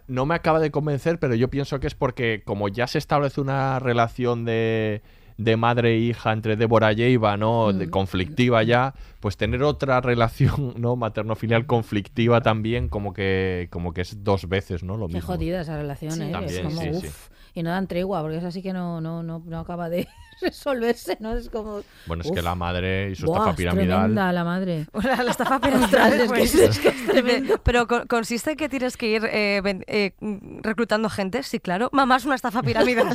no 0.07 0.25
me 0.25 0.35
acaba 0.35 0.59
de 0.59 0.69
convencer, 0.69 1.17
pero 1.17 1.33
yo 1.35 1.49
pienso 1.49 1.79
que 1.79 1.87
es 1.87 1.95
porque 1.95 2.41
como 2.45 2.67
ya 2.67 2.87
se 2.87 2.97
establece 2.97 3.39
una 3.39 3.79
relación 3.79 4.43
de, 4.43 5.01
de 5.39 5.55
madre 5.55 5.93
e 5.95 5.99
hija 5.99 6.33
entre 6.33 6.55
Débora 6.57 6.91
y 6.91 7.01
Eva, 7.01 7.37
¿no? 7.37 7.71
De- 7.71 7.87
Mm. 7.87 7.89
conflictiva 7.89 8.61
ya, 8.63 8.93
pues 9.21 9.37
tener 9.37 9.63
otra 9.63 10.01
relación, 10.01 10.73
¿no? 10.77 10.95
Materno-filial 10.97 11.65
conflictiva 11.65 12.41
también, 12.41 12.89
como 12.89 13.13
que, 13.13 13.69
como 13.71 13.93
que 13.93 14.01
es 14.01 14.21
dos 14.23 14.49
veces, 14.49 14.83
¿no? 14.83 14.97
Lo 14.97 15.07
Qué 15.07 15.13
mismo. 15.15 15.27
jodida 15.27 15.61
esa 15.61 15.77
relación, 15.77 16.11
Sí. 16.11 16.23
¿eh? 16.23 16.31
También, 16.31 16.67
es 16.67 16.75
como, 16.75 16.93
sí. 16.99 17.07
Y 17.55 17.63
no 17.63 17.69
dan 17.69 17.87
tregua, 17.87 18.21
porque 18.21 18.37
es 18.37 18.43
así 18.43 18.61
que 18.61 18.73
no, 18.73 18.99
no, 19.01 19.23
no, 19.23 19.41
no 19.45 19.59
acaba 19.59 19.89
de 19.89 20.07
resolverse, 20.41 21.17
¿no? 21.19 21.35
Es 21.35 21.49
como... 21.49 21.81
Bueno, 22.05 22.23
es 22.23 22.31
que 22.31 22.41
la 22.41 22.55
madre 22.55 23.11
y 23.11 23.15
su 23.15 23.25
Buah, 23.25 23.37
estafa 23.37 23.49
es 23.51 23.55
piramidal. 23.57 23.99
tremenda 23.99 24.31
la 24.31 24.43
madre. 24.43 24.85
La, 25.03 25.23
la 25.23 25.31
estafa 25.31 25.59
piramidal. 25.59 26.13
es 26.13 26.31
que 26.31 26.41
es- 26.43 26.55
es 26.55 26.79
que 26.79 26.87
es 26.89 27.05
tremendo. 27.07 27.57
Pero 27.63 27.87
co- 27.87 28.05
consiste 28.07 28.51
en 28.51 28.57
que 28.57 28.69
tienes 28.69 28.97
que 28.97 29.07
ir 29.07 29.25
eh, 29.25 29.61
ven- 29.63 29.83
eh, 29.87 30.13
reclutando 30.61 31.09
gente, 31.09 31.43
sí, 31.43 31.59
claro. 31.59 31.89
Mamá 31.91 32.17
es 32.17 32.25
una 32.25 32.35
estafa 32.35 32.61
piramidal. 32.61 33.09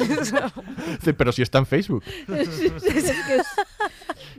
Sí, 1.03 1.13
Pero 1.13 1.33
si 1.33 1.43
está 1.43 1.59
en 1.59 1.67
Facebook. 1.67 2.03
es, 2.29 2.49
es 2.61 2.83
que 2.83 3.37
es, 3.37 3.47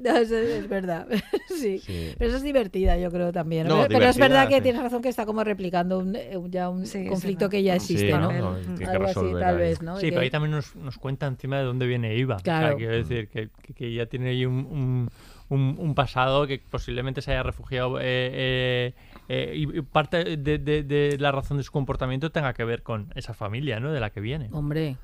no, 0.06 0.18
es- 0.18 0.32
es 0.32 0.70
verdad. 0.70 1.08
sí. 1.48 1.80
Sí. 1.80 2.14
Pero 2.18 2.30
eso 2.30 2.38
es 2.38 2.44
divertida, 2.44 2.98
yo 2.98 3.12
creo 3.12 3.32
también. 3.32 3.68
No, 3.68 3.76
pero, 3.88 4.00
pero 4.00 4.06
es 4.10 4.18
verdad 4.18 4.48
que 4.48 4.56
sí. 4.58 4.62
tienes 4.62 4.82
razón 4.82 5.02
que 5.02 5.10
está 5.10 5.26
como 5.26 5.44
replicando 5.44 6.00
un, 6.00 6.16
eh, 6.16 6.38
un- 6.38 6.52
ya 6.52 6.70
un 6.70 6.86
Sí, 6.86 7.06
conflicto 7.08 7.46
sí, 7.46 7.52
que 7.52 7.64
ya 7.64 7.76
existe, 7.76 8.12
no, 8.12 8.30
Algo 8.30 9.06
así, 9.06 9.34
tal 9.40 9.58
vez, 9.58 9.82
¿no? 9.82 9.98
Sí, 10.00 10.10
pero 10.10 10.22
ahí 10.22 10.30
también 10.30 10.52
nos, 10.52 10.76
nos 10.76 10.98
cuenta 10.98 11.28
encima 11.28 11.58
de 11.60 11.64
dónde 11.66 11.86
viene 11.88 12.16
Iva. 12.16 12.36
O 12.36 12.40
sea, 12.40 12.60
Claro. 12.60 12.78
quiero 12.78 12.94
decir 12.96 13.28
que, 13.30 13.50
que- 13.76 13.94
ya 13.94 14.06
tiene 14.06 14.30
ahí 14.30 14.46
un, 14.46 14.54
un- 14.66 15.10
un- 15.50 15.76
un 15.80 15.96
pasado 15.96 16.48
que 16.48 16.60
posiblemente 16.70 17.22
se 17.22 17.32
haya 17.32 17.44
refugiado. 17.44 18.00
eh, 18.00 18.04
eh, 18.06 18.94
eh, 19.30 19.54
y 19.56 19.78
y 19.78 19.82
parte 19.82 20.38
de, 20.38 20.58
de- 20.58 20.84
de 20.84 21.18
la 21.20 21.32
razón 21.32 21.58
de 21.58 21.64
su 21.64 21.72
comportamiento 21.72 22.32
tenga 22.32 22.54
que 22.54 22.64
ver 22.64 22.82
con 22.84 23.12
esa 23.16 23.34
familia, 23.34 23.80
¿no? 23.80 23.92
De 23.92 24.00
la 24.00 24.10
que 24.12 24.22
viene. 24.22 24.50
Hombre, 24.52 24.98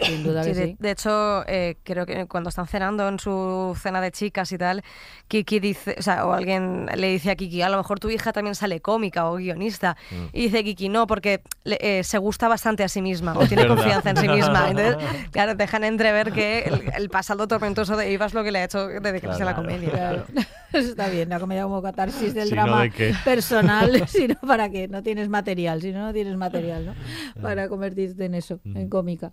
sin 0.00 0.22
duda 0.24 0.42
Sí, 0.44 0.50
que 0.50 0.56
de, 0.56 0.66
sí. 0.66 0.76
de 0.78 0.90
hecho, 0.90 1.44
eh, 1.46 1.76
creo 1.84 2.06
que 2.06 2.26
cuando 2.26 2.48
están 2.50 2.66
cenando 2.66 3.06
en 3.08 3.18
su 3.18 3.76
cena 3.80 4.00
de 4.00 4.10
chicas 4.12 4.50
y 4.52 4.58
tal, 4.58 4.82
Kiki 5.28 5.60
dice, 5.60 5.96
o 5.98 6.02
sea, 6.02 6.26
o 6.26 6.32
alguien 6.32 6.86
le 6.94 7.08
dice 7.08 7.30
a 7.30 7.36
Kiki, 7.36 7.62
a 7.62 7.68
lo 7.68 7.76
mejor 7.78 8.00
tu 8.00 8.10
hija 8.10 8.32
también 8.32 8.54
sale 8.54 8.80
cómica 8.80 9.28
o 9.30 9.36
guionista. 9.36 9.96
Mm. 10.10 10.24
Y 10.32 10.42
dice 10.42 10.64
Kiki, 10.64 10.88
no, 10.88 11.06
porque 11.06 11.40
le- 11.64 11.78
eh, 11.80 12.04
se 12.04 12.18
gusta 12.18 12.48
bastante 12.48 12.84
a 12.84 12.88
sí 12.88 13.02
misma 13.02 13.32
o 13.36 13.46
tiene 13.46 13.62
verdad. 13.62 13.76
confianza 13.76 14.10
en 14.10 14.16
sí 14.18 14.28
misma. 14.28 14.70
Entonces, 14.70 14.96
claro, 15.30 15.54
dejan 15.54 15.84
entrever 15.84 16.32
que 16.32 16.60
el, 16.60 16.82
el 16.96 17.08
pasado 17.10 17.46
tormentoso 17.48 17.96
de 17.96 18.12
Eva 18.12 18.26
es 18.26 18.34
lo 18.34 18.44
que 18.44 18.52
le 18.52 18.58
ha 18.60 18.64
hecho 18.64 18.86
dedicarse 18.88 19.42
a 19.42 19.46
la 19.46 19.54
Claro. 19.54 19.68
comedia. 19.68 19.90
Claro. 19.90 20.24
Eso 20.72 20.88
está 20.88 21.08
bien, 21.08 21.28
la 21.28 21.38
comedia 21.38 21.62
como 21.62 21.80
catarsis 21.80 22.34
del 22.34 22.48
Si 22.48 22.54
no, 22.54 22.62
drama 22.64 22.82
¿de 22.82 22.90
qué? 22.90 23.14
personal, 23.24 24.08
sino 24.08 24.34
para 24.40 24.68
qué, 24.70 24.88
no 24.88 25.04
tienes 25.04 25.28
material, 25.28 25.80
si 25.80 25.92
no, 25.92 26.00
no 26.06 26.12
tienes 26.12 26.36
material, 26.36 26.86
¿no? 26.86 26.94
Para 27.40 27.68
convertirte 27.68 28.24
en 28.24 28.34
eso, 28.34 28.58
en 28.64 28.88
cómica. 28.88 29.30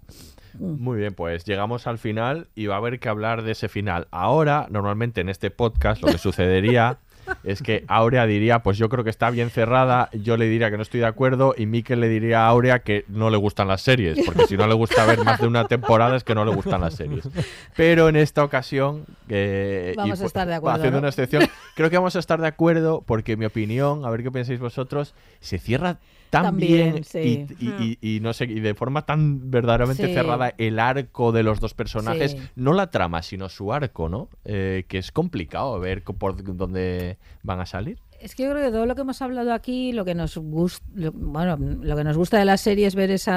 Muy 0.59 0.97
bien, 0.99 1.13
pues 1.13 1.45
llegamos 1.45 1.87
al 1.87 1.97
final 1.97 2.47
y 2.55 2.65
va 2.67 2.75
a 2.75 2.77
haber 2.77 2.99
que 2.99 3.09
hablar 3.09 3.41
de 3.43 3.51
ese 3.53 3.69
final. 3.69 4.07
Ahora, 4.11 4.67
normalmente 4.69 5.21
en 5.21 5.29
este 5.29 5.51
podcast, 5.51 6.01
lo 6.01 6.11
que 6.11 6.17
sucedería 6.17 6.97
es 7.43 7.61
que 7.61 7.85
Aurea 7.87 8.25
diría, 8.25 8.59
pues 8.59 8.77
yo 8.77 8.89
creo 8.89 9.03
que 9.03 9.09
está 9.11 9.29
bien 9.29 9.51
cerrada, 9.51 10.09
yo 10.11 10.35
le 10.37 10.45
diría 10.45 10.69
que 10.71 10.75
no 10.75 10.83
estoy 10.83 10.99
de 11.01 11.05
acuerdo 11.05 11.53
y 11.57 11.65
Mikel 11.67 12.01
le 12.01 12.09
diría 12.09 12.45
a 12.45 12.47
Aurea 12.47 12.79
que 12.79 13.05
no 13.07 13.29
le 13.29 13.37
gustan 13.37 13.67
las 13.69 13.81
series, 13.83 14.19
porque 14.25 14.47
si 14.47 14.57
no 14.57 14.67
le 14.67 14.73
gusta 14.73 15.05
ver 15.05 15.19
más 15.23 15.39
de 15.39 15.47
una 15.47 15.65
temporada 15.67 16.17
es 16.17 16.23
que 16.23 16.35
no 16.35 16.43
le 16.43 16.53
gustan 16.53 16.81
las 16.81 16.95
series. 16.95 17.29
Pero 17.77 18.09
en 18.09 18.15
esta 18.17 18.43
ocasión... 18.43 19.05
eh, 19.29 19.93
Vamos 19.95 20.19
a 20.19 20.23
fu- 20.23 20.27
estar 20.27 20.47
de 20.47 20.55
acuerdo, 20.55 20.75
Haciendo 20.77 20.97
¿no? 20.97 21.01
una 21.03 21.09
excepción, 21.09 21.43
creo 21.75 21.89
que 21.89 21.97
vamos 21.97 22.15
a 22.15 22.19
estar 22.19 22.41
de 22.41 22.47
acuerdo 22.47 23.01
porque 23.05 23.37
mi 23.37 23.45
opinión, 23.45 24.03
a 24.03 24.09
ver 24.09 24.23
qué 24.23 24.31
pensáis 24.31 24.59
vosotros, 24.59 25.13
se 25.39 25.57
cierra 25.59 25.99
tan 26.31 26.43
Tan 26.43 26.57
bien, 26.57 26.91
bien, 26.93 27.03
sí. 27.03 27.45
y, 27.59 27.65
y- 27.67 27.97
y- 28.01 28.15
y 28.15 28.19
no 28.21 28.33
sé, 28.33 28.45
y 28.45 28.59
de 28.61 28.73
forma 28.73 29.05
tan 29.05 29.51
verdaderamente 29.51 30.07
Sí. 30.07 30.13
cerrada 30.13 30.53
el 30.57 30.79
arco 30.79 31.31
de 31.31 31.43
los 31.43 31.59
dos 31.59 31.73
personajes, 31.75 32.31
Sí. 32.31 32.37
no 32.55 32.73
la 32.73 32.89
trama, 32.89 33.21
sino 33.21 33.49
su 33.49 33.71
arco, 33.73 34.09
¿no? 34.09 34.29
Eh, 34.45 34.85
que 34.87 34.97
es 34.97 35.11
complicado 35.11 35.79
ver 35.79 36.03
por 36.03 36.41
dónde 36.55 37.17
van 37.43 37.59
a 37.59 37.65
salir. 37.65 37.99
Es 38.21 38.35
que 38.35 38.43
yo 38.43 38.51
creo 38.51 38.63
que 38.63 38.71
todo 38.71 38.85
lo 38.85 38.93
que 38.93 39.01
hemos 39.01 39.19
hablado 39.23 39.51
aquí, 39.51 39.93
lo 39.93 40.05
que 40.05 40.13
nos 40.13 40.37
gusta, 40.37 40.85
bueno, 41.13 41.57
lo 41.57 41.95
que 41.95 42.03
nos 42.03 42.15
gusta 42.17 42.37
de 42.37 42.45
la 42.45 42.55
serie 42.55 42.85
es 42.85 42.93
ver 42.93 43.09
ese 43.09 43.31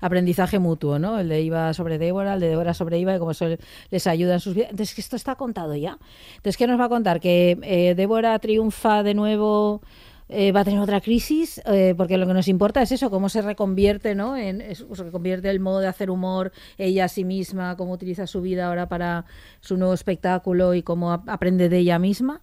aprendizaje 0.00 0.58
mutuo, 0.60 0.98
¿no? 1.00 1.18
El 1.18 1.28
de 1.28 1.42
Iva 1.42 1.74
sobre 1.74 1.98
Débora, 1.98 2.34
el 2.34 2.40
de 2.40 2.48
Débora 2.48 2.72
sobre 2.72 2.98
Iva 3.00 3.14
y 3.14 3.18
cómo 3.18 3.32
eso 3.32 3.46
les 3.90 4.06
ayuda 4.06 4.34
en 4.34 4.40
sus 4.40 4.54
vidas. 4.54 4.70
Entonces, 4.70 4.94
que 4.94 5.00
esto 5.00 5.16
está 5.16 5.34
contado 5.34 5.74
ya. 5.74 5.98
Entonces, 6.36 6.56
¿qué 6.56 6.66
nos 6.68 6.78
va 6.80 6.84
a 6.84 6.88
contar? 6.88 7.18
Que 7.20 7.58
eh, 7.62 7.94
Débora 7.96 8.38
triunfa 8.38 9.02
de 9.02 9.14
nuevo. 9.14 9.82
Eh, 10.28 10.52
va 10.52 10.60
a 10.60 10.64
tener 10.64 10.80
otra 10.80 11.00
crisis, 11.00 11.60
eh, 11.66 11.94
porque 11.96 12.18
lo 12.18 12.26
que 12.26 12.34
nos 12.34 12.48
importa 12.48 12.82
es 12.82 12.92
eso, 12.92 13.10
cómo 13.10 13.28
se 13.28 13.42
reconvierte, 13.42 14.14
¿no? 14.14 14.36
En, 14.36 14.60
es- 14.60 14.84
se 14.92 15.02
reconvierte 15.04 15.48
el 15.50 15.60
modo 15.60 15.80
de 15.80 15.86
hacer 15.88 16.10
humor, 16.10 16.52
ella 16.76 17.04
a 17.06 17.08
sí 17.08 17.24
misma, 17.24 17.76
cómo 17.76 17.92
utiliza 17.92 18.26
su 18.26 18.40
vida 18.42 18.66
ahora 18.66 18.88
para 18.88 19.24
su 19.60 19.76
nuevo 19.76 19.94
espectáculo 19.94 20.74
y 20.74 20.82
cómo 20.82 21.12
ap- 21.12 21.28
aprende 21.28 21.68
de 21.68 21.78
ella 21.78 21.98
misma. 21.98 22.40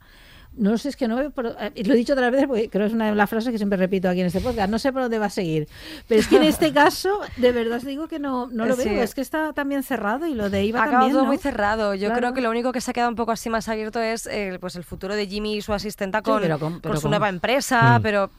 No 0.57 0.77
sé, 0.77 0.89
es 0.89 0.95
que 0.95 1.07
no 1.07 1.17
veo 1.17 1.31
por- 1.31 1.47
eh, 1.59 1.83
Lo 1.83 1.93
he 1.93 1.97
dicho 1.97 2.13
otras 2.13 2.31
veces 2.31 2.47
porque 2.47 2.69
creo 2.69 2.83
que 2.83 2.87
es 2.87 2.93
una 2.93 3.09
de 3.09 3.15
las 3.15 3.29
frases 3.29 3.51
que 3.51 3.57
siempre 3.57 3.77
repito 3.77 4.07
aquí 4.09 4.21
en 4.21 4.27
este 4.27 4.39
podcast. 4.41 4.69
No 4.69 4.79
sé 4.79 4.93
por 4.93 5.01
dónde 5.01 5.19
va 5.19 5.25
a 5.25 5.29
seguir. 5.29 5.67
Pero 6.07 6.21
es 6.21 6.27
que 6.27 6.37
en 6.37 6.43
este 6.43 6.71
caso, 6.73 7.19
de 7.37 7.51
verdad 7.51 7.77
os 7.77 7.83
digo 7.85 8.07
que 8.07 8.19
no, 8.19 8.47
no 8.47 8.65
lo 8.65 8.75
Sí. 8.75 8.87
veo. 8.89 9.03
Es 9.03 9.13
que 9.15 9.21
está 9.21 9.53
también 9.53 9.83
cerrado 9.83 10.27
y 10.27 10.33
lo 10.33 10.49
de 10.49 10.63
Iva 10.65 10.79
Ha 10.79 10.83
acabado 10.83 10.99
también, 11.01 11.13
todo 11.13 11.21
¿no? 11.23 11.27
muy 11.27 11.37
cerrado. 11.37 11.93
Yo 11.95 12.07
Claro. 12.07 12.19
creo 12.19 12.33
que 12.33 12.41
lo 12.41 12.49
único 12.49 12.71
que 12.71 12.79
se 12.81 12.91
ha 12.91 12.93
quedado 12.93 13.09
un 13.09 13.15
poco 13.17 13.31
así 13.33 13.49
más 13.49 13.67
abierto 13.67 13.99
es 14.01 14.27
eh, 14.27 14.57
pues 14.61 14.75
el 14.75 14.83
futuro 14.83 15.13
de 15.15 15.27
Jimmy 15.27 15.57
y 15.57 15.61
su 15.61 15.73
asistenta 15.73 16.19
Sí, 16.19 16.23
con, 16.23 16.41
pero 16.81 16.95
su 16.95 17.01
con- 17.03 17.11
nueva 17.11 17.29
empresa, 17.29 17.99
Mm. 17.99 18.01
pero 18.01 18.29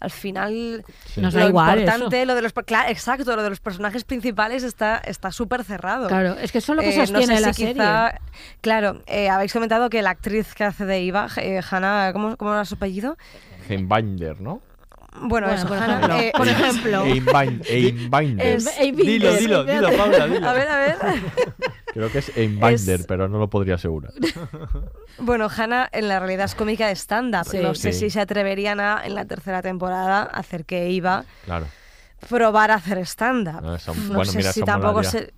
al 0.00 0.10
final 0.10 0.84
Nos 1.16 1.34
lo 1.34 1.40
da 1.40 1.46
igual 1.48 1.78
importante, 1.80 2.26
lo 2.26 2.34
de 2.34 2.42
los 2.42 2.52
claro, 2.52 2.90
exacto, 2.90 3.34
lo 3.36 3.42
de 3.42 3.50
los 3.50 3.60
personajes 3.60 4.04
principales 4.04 4.62
está 4.62 4.98
está 4.98 5.30
súper 5.32 5.64
cerrado. 5.64 6.08
Claro, 6.08 6.36
es 6.40 6.52
que 6.52 6.58
eso 6.58 6.72
es 6.72 6.76
lo 6.76 6.82
que 6.82 6.90
Eh, 6.94 6.98
no 6.98 7.06
sostiene 7.06 7.36
sé 7.36 7.40
la 7.40 7.52
si 7.52 7.62
serie. 7.62 7.74
quizá- 7.74 8.20
Claro, 8.60 9.02
eh, 9.06 9.28
habéis 9.28 9.52
comentado 9.52 9.88
que 9.90 10.02
la 10.02 10.10
actriz 10.10 10.54
que 10.54 10.64
hace 10.64 10.84
de 10.84 10.98
Eva, 10.98 11.28
eh, 11.36 11.60
Hannah, 11.70 12.12
¿cómo, 12.12 12.36
¿cómo 12.36 12.52
era 12.52 12.64
su 12.64 12.74
apellido? 12.74 13.16
Genbinder, 13.66 14.40
¿no? 14.40 14.60
Bueno, 15.22 15.46
Bueno, 15.48 15.52
eso, 15.52 15.66
por 15.66 15.76
ejemplo, 15.78 16.16
eh, 16.18 16.32
por 16.36 16.48
ejemplo. 16.48 17.04
Es- 18.38 18.78
Dilo, 18.96 19.34
dilo, 19.34 19.64
dilo, 19.64 19.90
Paula, 19.96 20.26
dilo. 20.26 20.48
A 20.48 20.52
ver, 20.52 20.68
a 20.68 20.76
ver. 20.78 20.96
Creo 21.92 22.10
que 22.12 22.18
es 22.18 22.36
Einbinder, 22.36 23.00
Es- 23.00 23.06
pero 23.06 23.28
no 23.28 23.38
lo 23.38 23.48
podría 23.48 23.76
asegurar. 23.76 24.12
Bueno, 25.18 25.48
Hannah 25.54 25.88
en 25.92 26.08
la 26.08 26.18
realidad 26.18 26.44
es 26.44 26.54
cómica 26.54 26.86
de 26.88 26.94
stand-up. 26.94 27.46
Sí. 27.50 27.58
No 27.58 27.74
sé 27.74 27.92
Sí. 27.92 28.00
si 28.00 28.10
se 28.10 28.20
atreverían 28.20 28.80
a, 28.80 29.00
en 29.04 29.14
la 29.14 29.24
tercera 29.24 29.62
temporada, 29.62 30.22
a 30.22 30.24
hacer 30.40 30.64
que 30.66 30.88
Eva 30.94 31.24
Claro. 31.46 31.66
probar 32.28 32.70
a 32.70 32.74
hacer 32.74 32.98
stand-up. 33.06 33.62
No, 33.62 33.74
eso- 33.74 33.94
no 33.94 34.14
bueno, 34.16 34.24
sé 34.30 34.38
mira, 34.38 34.52
si 34.52 34.62
tampoco 34.62 35.02
se... 35.04 35.32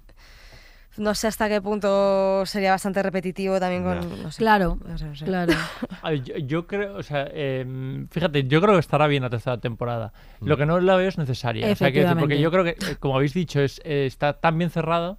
No 0.99 1.15
sé 1.15 1.29
hasta 1.29 1.49
qué 1.49 1.63
punto 1.63 2.45
sería 2.45 2.73
bastante 2.73 3.03
repetitivo 3.03 3.59
también 3.61 3.85
con... 3.85 4.01
Ya. 4.01 4.23
no 4.23 4.31
sé. 4.31 4.39
Claro, 4.39 4.79
No 4.87 4.99
sé, 4.99 5.05
no 5.07 5.17
sé. 5.17 5.25
claro. 5.25 5.53
Yo, 6.25 6.37
yo 6.39 6.67
creo, 6.67 6.97
o 6.97 7.03
sea, 7.03 7.29
eh, 7.33 8.07
fíjate, 8.11 8.45
yo 8.45 8.61
creo 8.61 8.75
que 8.75 8.81
estará 8.81 9.07
bien 9.07 9.23
la 9.23 9.31
tercera 9.31 9.59
temporada. 9.59 10.13
Lo 10.41 10.57
que 10.57 10.65
no 10.65 10.81
la 10.81 10.97
veo 10.97 11.09
es 11.09 11.19
necesaria. 11.19 11.71
O 11.71 11.77
sea, 11.77 11.93
quiero 11.93 12.09
decir, 12.09 12.21
porque 12.21 12.41
yo 12.41 12.51
creo 12.51 12.65
que, 12.65 12.71
eh, 12.71 12.97
como 12.99 13.17
habéis 13.17 13.35
dicho, 13.35 13.61
es, 13.61 13.81
eh, 13.85 14.07
está 14.07 14.33
tan 14.35 14.57
bien 14.57 14.71
cerrado 14.71 15.19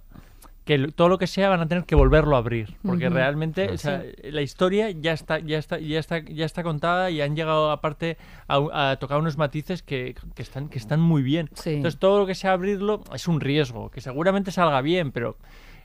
que 0.64 0.78
todo 0.88 1.08
lo 1.08 1.18
que 1.18 1.26
sea 1.26 1.48
van 1.48 1.60
a 1.60 1.68
tener 1.68 1.84
que 1.84 1.94
volverlo 1.94 2.36
a 2.36 2.38
abrir. 2.38 2.76
Porque 2.84 3.08
realmente 3.08 3.70
o 3.70 3.78
sea, 3.78 4.02
la 4.24 4.42
historia 4.42 4.90
ya 4.90 5.12
está, 5.12 5.38
ya 5.38 5.58
está, 5.58 5.78
ya 5.78 5.98
está, 5.98 6.18
ya 6.20 6.44
está 6.44 6.62
contada 6.62 7.10
y 7.10 7.20
han 7.20 7.34
llegado 7.34 7.70
aparte 7.70 8.18
a, 8.48 8.90
a 8.90 8.96
tocar 8.96 9.18
unos 9.18 9.36
matices 9.36 9.82
que, 9.82 10.14
que 10.34 10.42
están, 10.42 10.68
que 10.68 10.78
están 10.78 11.00
muy 11.00 11.22
bien. 11.22 11.50
Sí. 11.54 11.74
Entonces 11.74 11.98
todo 11.98 12.20
lo 12.20 12.26
que 12.26 12.34
sea 12.34 12.52
abrirlo 12.52 13.02
es 13.14 13.26
un 13.28 13.40
riesgo, 13.40 13.90
que 13.90 14.00
seguramente 14.00 14.50
salga 14.50 14.80
bien, 14.80 15.12
pero 15.12 15.36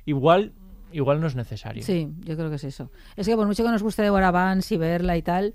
igual, 0.05 0.53
igual 0.91 1.19
no 1.19 1.27
es 1.27 1.35
necesario. 1.35 1.83
Sí, 1.83 2.09
yo 2.21 2.35
creo 2.35 2.49
que 2.49 2.55
es 2.55 2.63
eso. 2.63 2.89
Es 3.15 3.27
que 3.27 3.35
por 3.35 3.47
mucho 3.47 3.63
que 3.63 3.71
nos 3.71 3.83
guste 3.83 4.01
Deborah 4.01 4.31
Vance 4.31 4.75
y 4.75 4.77
verla 4.77 5.17
y 5.17 5.21
tal, 5.21 5.53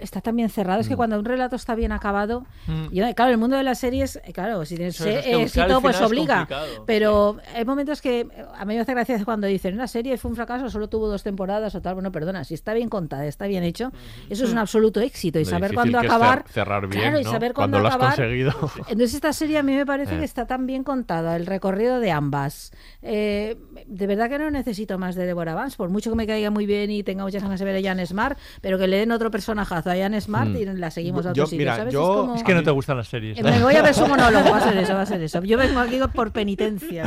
está 0.00 0.20
tan 0.20 0.36
bien 0.36 0.48
cerrado. 0.50 0.80
Es 0.80 0.88
que 0.88 0.94
Mm. 0.94 0.96
cuando 0.96 1.18
un 1.18 1.24
relato 1.24 1.56
está 1.56 1.74
bien 1.74 1.92
acabado, 1.92 2.44
Mm. 2.66 2.88
yo, 2.92 3.14
claro, 3.14 3.30
el 3.32 3.38
mundo 3.38 3.56
de 3.56 3.62
las 3.62 3.78
series, 3.78 4.16
eh, 4.24 4.32
claro, 4.32 4.64
si 4.64 4.76
tienes 4.76 5.00
es, 5.00 5.06
eh, 5.06 5.22
que 5.24 5.42
éxito, 5.42 5.80
pues 5.80 6.00
obliga. 6.00 6.46
Pero 6.86 7.38
hay 7.54 7.64
momentos 7.64 8.00
que 8.00 8.20
eh, 8.20 8.28
a 8.54 8.64
mí 8.64 8.74
me 8.74 8.80
hace 8.80 8.92
gracia 8.94 9.24
cuando 9.24 9.46
dicen, 9.46 9.74
una 9.74 9.86
serie 9.88 10.16
fue 10.18 10.30
un 10.30 10.36
fracaso, 10.36 10.68
solo 10.70 10.88
tuvo 10.88 11.08
dos 11.08 11.22
temporadas 11.22 11.74
o 11.74 11.80
tal. 11.82 11.94
Bueno, 11.94 12.12
perdona, 12.12 12.44
si 12.44 12.54
está 12.54 12.74
bien 12.74 12.88
contada, 12.88 13.26
está 13.26 13.46
bien 13.46 13.64
hecho, 13.64 13.92
eso 14.28 14.44
es 14.44 14.52
un 14.52 14.58
absoluto 14.58 15.00
éxito. 15.00 15.38
Y 15.38 15.44
Lo 15.44 15.50
saber 15.50 15.74
cuándo 15.74 15.98
acabar. 15.98 16.44
cer- 16.44 16.48
cerrar 16.48 16.86
bien, 16.86 17.02
claro, 17.02 17.20
y 17.20 17.24
¿no? 17.24 17.30
saber 17.30 17.54
Cuando 17.54 17.78
cuándo 17.78 17.78
lo 17.80 17.88
has 17.88 17.94
acabar. 17.94 18.16
conseguido. 18.16 18.52
Entonces 18.88 19.14
esta 19.14 19.32
serie 19.32 19.58
a 19.58 19.62
mí 19.62 19.74
me 19.74 19.86
parece 19.86 20.16
Eh. 20.16 20.18
que 20.18 20.24
está 20.24 20.46
tan 20.46 20.66
bien 20.66 20.84
contada, 20.84 21.34
el 21.36 21.46
recorrido 21.46 21.98
de 22.00 22.10
ambas. 22.10 22.72
Eh, 23.00 23.56
de 23.86 24.06
verdad 24.06 24.28
que 24.28 24.38
no 24.38 24.50
necesito 24.50 24.98
más 24.98 25.14
de 25.14 25.24
Deborah 25.26 25.54
Vance, 25.54 25.76
por 25.76 25.88
mucho 25.88 26.10
que 26.10 26.16
me 26.16 26.26
caiga 26.26 26.50
muy 26.50 26.66
bien 26.66 26.90
y 26.90 27.02
tenga 27.02 27.24
muchas 27.24 27.42
ganas 27.42 27.58
de 27.58 27.64
ver 27.66 27.76
a 27.76 27.88
Jan 27.88 28.04
Smart, 28.06 28.38
pero 28.60 28.78
que 28.78 28.86
le 28.86 28.98
den 28.98 29.12
otro 29.12 29.30
personajazo 29.30 29.61
a 29.70 29.96
Jan 29.96 30.20
Smart 30.20 30.48
Mm. 30.50 30.56
y 30.56 30.64
la 30.64 30.90
seguimos 30.90 31.24
a 31.26 31.32
Yo- 31.32 31.44
otro 31.44 31.46
sitio, 31.46 31.58
mira, 31.58 31.76
¿sabes? 31.76 31.92
yo- 31.94 32.02
es, 32.02 32.16
como... 32.20 32.34
Es 32.36 32.42
que 32.42 32.54
no 32.54 32.62
te 32.62 32.70
gustan 32.72 32.96
las 32.96 33.08
series. 33.08 33.38
Eh, 33.38 33.42
Me 33.42 33.62
voy 33.62 33.76
a 33.76 33.82
ver 33.82 33.94
su 33.94 34.06
monólogo, 34.06 34.50
va 34.50 34.56
a 34.56 34.60
ser 34.60 34.76
eso, 34.78 34.94
va 34.94 35.02
a 35.02 35.06
ser 35.06 35.22
eso. 35.22 35.42
Yo 35.44 35.56
vengo 35.58 35.78
aquí 35.80 36.00
por 36.14 36.32
penitencia. 36.32 37.04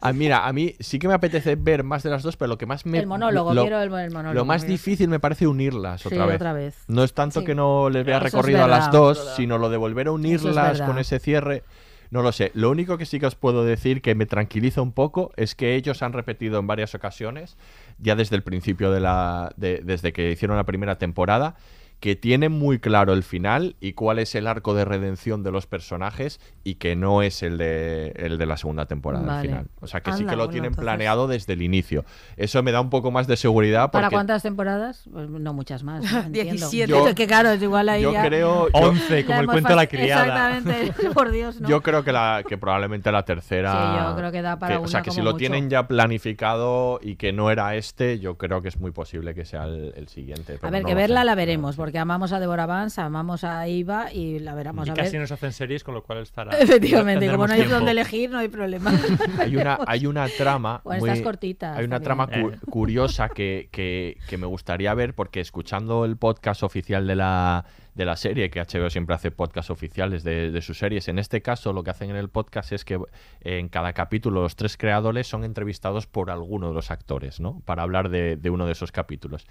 Ah, 0.00 0.12
mira, 0.12 0.46
a 0.46 0.52
mí 0.52 0.74
sí 0.80 0.98
que 0.98 1.08
me 1.08 1.14
apetece 1.14 1.56
ver 1.56 1.82
más 1.84 2.02
de 2.02 2.10
las 2.10 2.22
dos, 2.22 2.36
pero 2.36 2.48
lo 2.48 2.58
que 2.58 2.66
más 2.66 2.86
me. 2.86 2.98
El 2.98 3.06
monólogo, 3.06 3.52
lo, 3.52 3.62
quiero 3.62 3.80
el, 3.82 3.92
el 3.92 4.10
monólogo. 4.10 4.34
Lo 4.34 4.44
más 4.44 4.66
difícil 4.66 5.08
me 5.08 5.20
parece 5.20 5.46
unirlas 5.46 6.00
Sí, 6.02 6.08
otra 6.08 6.26
vez. 6.26 6.36
otra 6.36 6.52
vez. 6.52 6.84
No 6.88 7.04
es 7.04 7.12
tanto 7.12 7.40
Sí. 7.40 7.46
que 7.46 7.54
no 7.54 7.90
les 7.90 8.04
vea 8.06 8.16
Eso 8.18 8.24
recorrido 8.24 8.64
a 8.64 8.68
las 8.68 8.90
dos, 8.90 9.18
verdad. 9.18 9.34
sino 9.36 9.58
lo 9.58 9.68
de 9.68 9.76
volver 9.76 10.06
a 10.06 10.10
es 10.10 10.14
unirlas 10.14 10.80
con 10.82 10.98
ese 10.98 11.18
cierre. 11.18 11.64
No 12.10 12.22
lo 12.22 12.32
sé. 12.32 12.50
Lo 12.54 12.70
único 12.70 12.98
que 12.98 13.06
sí 13.06 13.20
que 13.20 13.26
os 13.26 13.36
puedo 13.36 13.64
decir 13.64 14.02
que 14.02 14.16
me 14.16 14.26
tranquiliza 14.26 14.82
un 14.82 14.90
poco 14.90 15.30
es 15.36 15.54
que 15.54 15.76
ellos 15.76 16.02
han 16.02 16.12
repetido 16.12 16.58
en 16.58 16.66
varias 16.66 16.92
ocasiones, 16.96 17.56
ya 18.00 18.16
desde 18.16 18.34
el 18.34 18.42
principio 18.42 18.90
de 18.90 18.98
la. 18.98 19.52
de- 19.56 19.80
desde 19.84 20.12
que 20.12 20.32
hicieron 20.32 20.56
la 20.56 20.64
primera 20.64 20.98
temporada, 20.98 21.54
que 22.00 22.16
tienen 22.16 22.50
muy 22.52 22.78
claro 22.78 23.12
el 23.12 23.22
final 23.22 23.76
y 23.78 23.92
cuál 23.92 24.18
es 24.18 24.34
el 24.34 24.46
arco 24.46 24.72
de 24.74 24.84
redención 24.86 25.42
de 25.42 25.52
los 25.52 25.66
personajes 25.66 26.40
y 26.64 26.76
que 26.76 26.96
no 26.96 27.22
es 27.22 27.42
el 27.42 27.58
de, 27.58 28.12
el 28.16 28.38
de 28.38 28.46
la 28.46 28.56
segunda 28.56 28.86
temporada 28.86 29.26
Vale. 29.26 29.38
al 29.38 29.46
final. 29.46 29.66
O 29.82 29.86
sea, 29.86 30.00
que 30.02 30.12
sí 30.14 30.24
que 30.24 30.30
lo 30.32 30.36
bueno, 30.38 30.50
tienen 30.50 30.68
entonces- 30.70 30.82
planeado 30.84 31.28
desde 31.28 31.52
el 31.52 31.60
inicio. 31.62 32.06
Eso 32.38 32.62
me 32.62 32.72
da 32.72 32.80
un 32.80 32.88
poco 32.90 33.10
más 33.10 33.26
de 33.26 33.36
seguridad 33.36 33.90
¿Para 33.90 34.08
cuántas 34.08 34.42
temporadas? 34.42 35.04
Pues 35.12 35.28
no 35.28 35.52
muchas 35.52 35.82
más. 35.82 36.02
¿no? 36.10 36.20
Entiendo. 36.26 36.52
17. 36.52 36.90
Yo- 36.90 37.14
que 37.14 37.26
claro, 37.26 37.50
es 37.50 37.62
igual 37.62 37.88
ahí 37.90 38.02
yo 38.02 38.12
ya- 38.12 38.26
creo- 38.26 38.68
yo- 38.68 38.78
11, 38.78 39.20
ya 39.22 39.26
como 39.26 39.40
el 39.42 39.46
cuento 39.46 39.68
de 39.68 39.76
la 39.76 39.86
criada. 39.86 40.56
Exactamente, 40.56 41.10
por 41.14 41.30
Dios, 41.30 41.60
¿no? 41.60 41.68
Yo 41.68 41.82
creo 41.82 42.02
que, 42.02 42.12
la, 42.12 42.42
que 42.48 42.56
probablemente 42.56 43.12
la 43.12 43.24
tercera. 43.26 43.72
Sí, 43.72 44.08
yo 44.08 44.16
creo 44.16 44.32
que 44.32 44.40
da 44.42 44.58
para 44.58 44.80
O 44.80 44.88
sea, 44.88 45.02
que 45.02 45.10
si 45.10 45.18
lo 45.20 45.32
mucho. 45.32 45.36
tienen 45.36 45.68
ya 45.68 45.86
planificado 45.86 46.98
y 47.02 47.16
que 47.16 47.32
no 47.32 47.50
era 47.50 47.74
este, 47.76 48.18
yo 48.20 48.36
creo 48.38 48.62
que 48.62 48.68
es 48.68 48.78
muy 48.80 48.90
posible 48.92 49.34
que 49.34 49.44
sea 49.44 49.64
el, 49.64 49.92
el 49.96 50.08
siguiente. 50.08 50.58
A 50.62 50.70
ver, 50.70 50.82
no 50.82 50.88
que 50.88 50.94
verla 50.94 51.20
sé. 51.20 51.26
la 51.26 51.34
veremos, 51.34 51.76
porque 51.76 51.89
amamos 51.98 52.32
a 52.32 52.40
Deborah 52.40 52.66
Vance, 52.66 53.00
amamos 53.00 53.44
a 53.44 53.66
Iva 53.68 54.12
y 54.12 54.38
la 54.38 54.54
veremos 54.54 54.86
y 54.86 54.90
a 54.90 54.94
casi 54.94 55.12
ver. 55.12 55.20
nos 55.22 55.32
hacen 55.32 55.52
series, 55.52 55.82
con 55.84 55.94
lo 55.94 56.02
cual 56.02 56.18
estará. 56.18 56.56
Efectivamente, 56.58 57.26
y 57.26 57.28
como 57.30 57.46
no 57.46 57.52
hay 57.52 57.60
tiempo. 57.60 57.74
donde 57.76 57.90
elegir, 57.92 58.30
no 58.30 58.38
hay 58.38 58.48
problema. 58.48 58.92
Hay 59.38 59.56
una, 59.56 59.78
hay 59.86 60.06
una 60.06 60.26
trama. 60.28 60.80
Bueno, 60.84 61.00
muy- 61.00 61.10
estas 61.10 61.24
cortitas, 61.24 61.76
Hay 61.78 61.84
una 61.84 62.00
trama 62.00 62.26
cu- 62.28 62.52
curiosa 62.70 63.28
que, 63.28 63.68
que- 63.72 64.18
que 64.28 64.36
me 64.38 64.46
gustaría 64.46 64.92
ver, 64.94 65.14
porque 65.14 65.40
escuchando 65.40 66.04
el 66.04 66.16
podcast 66.16 66.62
oficial 66.62 67.06
de 67.06 67.16
la, 67.16 67.64
de 67.94 68.04
la 68.04 68.16
serie, 68.16 68.50
que 68.50 68.60
HBO 68.60 68.90
siempre 68.90 69.14
hace 69.14 69.30
podcasts 69.30 69.70
oficiales 69.70 70.22
de, 70.22 70.50
de 70.50 70.62
sus 70.62 70.78
series, 70.78 71.08
en 71.08 71.18
este 71.18 71.42
caso 71.42 71.72
lo 71.72 71.82
que 71.82 71.90
hacen 71.90 72.10
en 72.10 72.16
el 72.16 72.28
podcast 72.28 72.72
es 72.72 72.84
que 72.84 72.94
eh, 72.94 73.58
en 73.58 73.68
cada 73.68 73.92
capítulo 73.92 74.42
los 74.42 74.56
tres 74.56 74.76
creadores 74.76 75.26
son 75.26 75.44
entrevistados 75.44 76.06
por 76.06 76.30
alguno 76.30 76.68
de 76.68 76.74
los 76.74 76.90
actores, 76.90 77.40
¿no? 77.40 77.60
Para 77.64 77.82
hablar 77.82 78.08
de, 78.10 78.36
de 78.36 78.50
uno 78.50 78.66
de 78.66 78.72
esos 78.72 78.92
capítulos. 78.92 79.46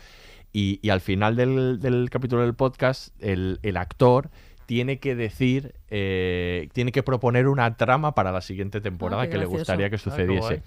Y, 0.51 0.79
y 0.81 0.89
al 0.89 1.01
final 1.01 1.35
del, 1.35 1.79
del 1.79 2.09
capítulo 2.09 2.41
del 2.41 2.53
podcast, 2.55 3.09
el, 3.21 3.59
el 3.63 3.77
actor 3.77 4.29
tiene 4.65 4.99
que 4.99 5.15
decir, 5.15 5.73
eh, 5.89 6.69
tiene 6.73 6.91
que 6.91 7.03
proponer 7.03 7.47
una 7.47 7.75
trama 7.75 8.13
para 8.15 8.31
la 8.31 8.41
siguiente 8.41 8.81
temporada 8.81 9.23
Ah, 9.23 9.25
qué 9.25 9.31
que 9.33 9.37
le 9.39 9.45
gustaría 9.45 9.89
que 9.89 9.95
Ah, 9.95 9.99
sucediese. 9.99 10.61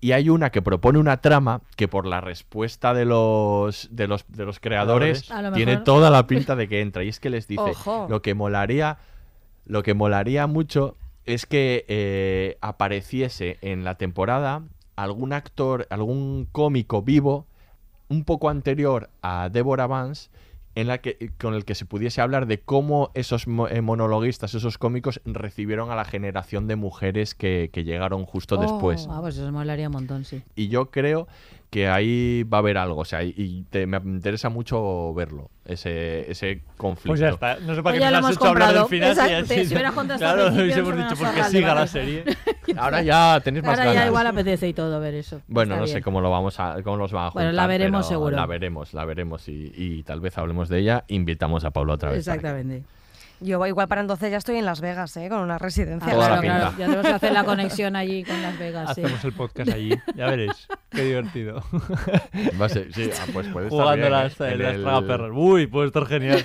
y 0.00 0.12
hay 0.12 0.28
una 0.28 0.50
que 0.50 0.60
propone 0.62 0.98
una 0.98 1.20
trama 1.22 1.62
que 1.76 1.88
por 1.88 2.06
la 2.06 2.20
respuesta 2.20 2.92
de 2.94 3.04
los 3.06 3.88
de 3.90 4.06
los, 4.06 4.24
de 4.28 4.44
los 4.44 4.60
creadores 4.60 5.28
lo 5.30 5.52
tiene 5.52 5.78
toda 5.78 6.10
la 6.10 6.26
pinta 6.26 6.56
de 6.56 6.68
que 6.68 6.80
entra. 6.82 7.04
Y 7.04 7.08
es 7.08 7.20
que 7.20 7.30
les 7.30 7.48
dice, 7.48 7.62
Ojo. 7.62 8.06
lo 8.08 8.20
que 8.22 8.34
molaría, 8.34 8.98
lo 9.66 9.82
que 9.82 9.94
molaría 9.94 10.46
mucho 10.46 10.96
es 11.24 11.46
que 11.46 11.84
eh, 11.88 12.56
apareciese 12.60 13.58
en 13.62 13.82
la 13.84 13.96
temporada 13.96 14.62
algún 14.96 15.32
actor, 15.32 15.86
algún 15.90 16.46
cómico 16.52 17.02
vivo 17.02 17.46
un 18.08 18.24
poco 18.24 18.48
anterior 18.48 19.10
a 19.22 19.48
Deborah 19.50 19.86
Vance 19.86 20.30
en 20.74 20.86
la 20.86 20.98
que 20.98 21.32
con 21.40 21.54
el 21.54 21.64
que 21.64 21.74
se 21.74 21.86
pudiese 21.86 22.20
hablar 22.20 22.46
de 22.46 22.60
cómo 22.60 23.10
esos 23.14 23.46
eh, 23.70 23.80
monologuistas, 23.80 24.54
esos 24.54 24.78
cómicos 24.78 25.20
recibieron 25.24 25.90
a 25.90 25.96
la 25.96 26.04
generación 26.04 26.68
de 26.68 26.76
mujeres 26.76 27.34
que, 27.34 27.70
que 27.72 27.82
llegaron 27.82 28.24
justo 28.24 28.56
Oh, 28.56 28.62
después. 28.62 29.08
Ah, 29.10 29.18
pues 29.20 29.36
eso 29.36 29.50
molaría 29.50 29.88
un 29.88 29.94
montón, 29.94 30.24
sí. 30.24 30.42
Y 30.54 30.68
yo 30.68 30.90
creo 30.90 31.26
que 31.70 31.86
ahí 31.86 32.44
va 32.44 32.58
a 32.58 32.60
haber 32.60 32.78
algo, 32.78 33.02
o 33.02 33.04
sea, 33.04 33.22
y- 33.22 33.34
y 33.36 33.62
te- 33.68 33.86
me 33.86 33.98
interesa 33.98 34.48
mucho 34.48 35.12
verlo, 35.12 35.50
ese, 35.66 36.30
ese 36.30 36.62
conflicto. 36.78 37.08
Pues 37.08 37.20
ya 37.20 37.28
está. 37.28 37.56
No 37.60 37.74
sé 37.74 37.82
para 37.82 37.94
Pues 37.94 37.94
qué 37.94 38.00
nos 38.00 38.10
lo 38.10 38.16
has 38.16 38.24
hemos 38.24 38.36
hecho 38.36 38.46
hablar 38.46 38.68
del 38.72 38.80
comprado. 38.82 38.88
final. 38.88 39.14
si 39.14 39.20
Exacto, 39.20 39.44
así- 39.54 39.66
si 39.66 39.74
hubieras 39.74 39.96
el 39.98 40.06
claro, 40.18 40.44
principio, 40.46 40.62
hubiésemos 40.64 40.96
dicho, 40.96 41.16
pues 41.20 41.30
que 41.32 41.44
siga 41.44 41.74
la 41.74 41.86
serie. 41.86 42.24
Ahora 42.78 43.02
ya 43.02 43.40
tenéis 43.44 43.64
más 43.64 43.78
Ahora 43.78 43.92
ya 43.92 44.06
igual 44.06 44.26
apetece 44.26 44.66
y 44.68 44.72
todo 44.72 44.98
ver 44.98 45.14
eso. 45.14 45.42
Bueno, 45.46 45.74
Está 45.74 45.80
no 45.80 45.84
bien. 45.84 45.96
sé 45.98 46.02
cómo 46.02 46.20
lo 46.22 46.30
vamos 46.30 46.58
a, 46.58 46.82
cómo 46.82 46.96
los 46.96 47.12
van 47.12 47.26
a 47.26 47.30
juntar. 47.32 47.44
Bueno, 47.44 47.56
la 47.56 47.66
veremos 47.66 48.08
seguro. 48.08 48.34
La 48.34 48.46
veremos, 48.46 48.94
la 48.94 49.04
veremos 49.04 49.46
y, 49.48 49.70
y 49.76 50.02
tal 50.04 50.20
vez 50.20 50.38
hablemos 50.38 50.70
de 50.70 50.78
ella. 50.78 51.04
Invitamos 51.08 51.64
a 51.66 51.70
Pablo 51.70 51.92
otra 51.92 52.10
vez. 52.10 52.20
Exactamente. 52.20 52.82
Yo 53.40 53.64
igual 53.66 53.86
para 53.88 54.00
entonces 54.00 54.30
ya 54.30 54.36
estoy 54.38 54.56
en 54.56 54.64
Las 54.64 54.80
Vegas, 54.80 55.16
¿eh? 55.16 55.28
Con 55.28 55.38
una 55.40 55.58
residencia. 55.58 56.08
Ah, 56.12 56.14
claro, 56.16 56.42
claro. 56.42 56.70
Ya 56.76 56.86
tenemos 56.86 57.06
que 57.06 57.12
hacer 57.12 57.32
la 57.32 57.44
conexión 57.44 57.94
allí 57.96 58.24
con 58.24 58.40
Las 58.42 58.58
Vegas. 58.58 58.94
sí. 58.94 59.02
Hacemos 59.02 59.24
el 59.24 59.32
podcast 59.32 59.70
allí. 59.72 59.90
Ya 60.16 60.26
veréis. 60.30 60.68
Qué 60.90 61.02
divertido. 61.04 61.62
Va 62.60 62.66
a 62.66 62.68
ser- 62.68 62.92
sí, 62.92 63.10
ah, 63.20 63.26
pues 63.32 63.46
puede 63.48 63.66
estar 63.68 63.80
Jugando 63.80 64.06
bien, 64.06 64.12
las, 64.12 64.40
¿eh? 64.40 64.52
En 64.52 64.62
las 64.62 64.74
el- 64.74 64.82
tragaperras. 64.82 65.30
Uy, 65.34 65.66
puede 65.68 65.86
estar 65.86 66.06
genial. 66.06 66.44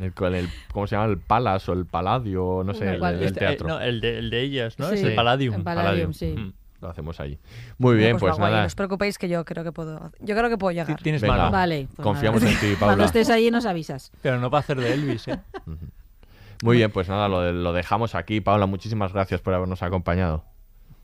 el- 0.00 0.12
con 0.12 0.34
el- 0.34 0.48
¿Cómo 0.72 0.86
se 0.86 0.96
llama? 0.96 1.10
El 1.10 1.18
Palace 1.18 1.70
o 1.70 1.74
el 1.74 1.86
Paladio, 1.86 2.62
no 2.64 2.74
sé, 2.74 2.94
el, 2.94 3.02
el 3.02 3.22
Este, 3.22 3.44
eh, 3.44 3.48
teatro. 3.48 3.68
no, 3.68 3.80
el 3.80 4.00
de, 4.00 4.18
el 4.18 4.30
de 4.30 4.40
ellas, 4.42 4.78
¿no? 4.78 4.88
Es 4.90 5.00
Sí, 5.00 5.06
el 5.06 5.14
Palladium. 5.14 5.54
en 5.54 5.64
Palladium, 5.64 6.12
sí. 6.12 6.34
Mm, 6.36 6.52
Lo 6.82 6.90
hacemos 6.90 7.18
ahí. 7.20 7.38
Muy 7.78 7.96
bien, 7.96 8.18
pues 8.18 8.32
pues, 8.32 8.38
nada. 8.38 8.60
No 8.60 8.66
os 8.66 8.74
preocupéis 8.74 9.16
que 9.16 9.26
yo 9.30 9.42
creo 9.46 9.64
que 9.64 9.72
puedo. 9.72 10.12
Yo 10.20 10.36
creo 10.36 10.50
que 10.50 10.58
puedo 10.58 10.72
llegar. 10.72 11.00
Tienes 11.00 11.22
Venga. 11.22 11.36
mano. 11.38 11.50
Vale. 11.50 11.88
pues 11.96 12.04
Confiamos 12.04 12.42
nada. 12.42 12.52
en 12.52 12.60
ti, 12.60 12.66
Cuando 12.78 12.86
Paula. 12.88 13.04
estés 13.06 13.30
allí 13.30 13.50
nos 13.50 13.64
avisas. 13.64 14.12
Pero 14.20 14.38
no 14.38 14.50
para 14.50 14.60
hacer 14.60 14.78
de 14.78 14.92
Elvis, 14.92 15.28
¿eh? 15.28 15.38
Muy 16.62 16.76
bien, 16.76 16.90
pues 16.90 17.08
nada, 17.08 17.28
lo, 17.28 17.52
lo 17.52 17.72
dejamos 17.72 18.14
aquí. 18.14 18.40
Paula, 18.40 18.66
muchísimas 18.66 19.12
gracias 19.12 19.40
por 19.40 19.54
habernos 19.54 19.82
acompañado. 19.82 20.44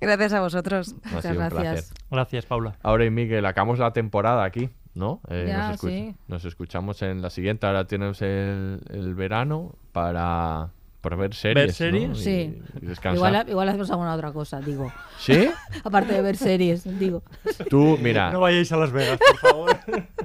Gracias 0.01 0.33
a 0.33 0.41
vosotros. 0.41 0.95
Ha 1.05 1.09
Muchas 1.09 1.23
sido 1.33 1.43
un 1.43 1.49
gracias. 1.51 1.73
placer. 1.91 2.05
Gracias, 2.11 2.47
Paula. 2.47 2.77
Ahora 2.83 3.05
y 3.05 3.11
Miguel, 3.11 3.45
acabamos 3.45 3.79
la 3.79 3.93
temporada 3.93 4.45
aquí, 4.45 4.71
¿no? 4.95 5.21
Eh, 5.29 5.45
Ya, 5.49 5.69
nos, 5.69 5.83
escuch- 5.83 5.89
sí. 5.91 6.15
nos 6.29 6.45
escuchamos 6.47 7.03
en 7.03 7.21
la 7.21 7.29
siguiente. 7.31 7.67
Ahora 7.67 7.85
tenemos 7.87 8.23
el, 8.23 8.81
el 8.89 9.15
verano 9.15 9.75
para, 9.93 10.71
para 11.03 11.17
ver 11.17 11.35
series. 11.35 11.67
¿no? 11.67 11.73
series? 11.75 12.19
Y- 12.19 12.23
Sí. 12.23 12.63
y 12.81 12.87
descansar. 12.87 13.15
Igual, 13.17 13.49
igual 13.51 13.69
hacemos 13.69 13.91
alguna 13.91 14.15
otra 14.15 14.33
cosa, 14.33 14.61
digo. 14.61 14.91
¿Sí? 15.19 15.51
Aparte 15.85 16.15
de 16.15 16.23
ver 16.23 16.37
series, 16.39 16.99
digo. 16.99 17.23
Tú, 17.69 17.99
mira, 18.01 18.31
No 18.31 18.41
vayáis 18.41 18.73
a 18.73 18.79
Las 18.79 18.93
Vegas, 18.93 19.19
por 19.19 19.37
favor. 19.51 19.77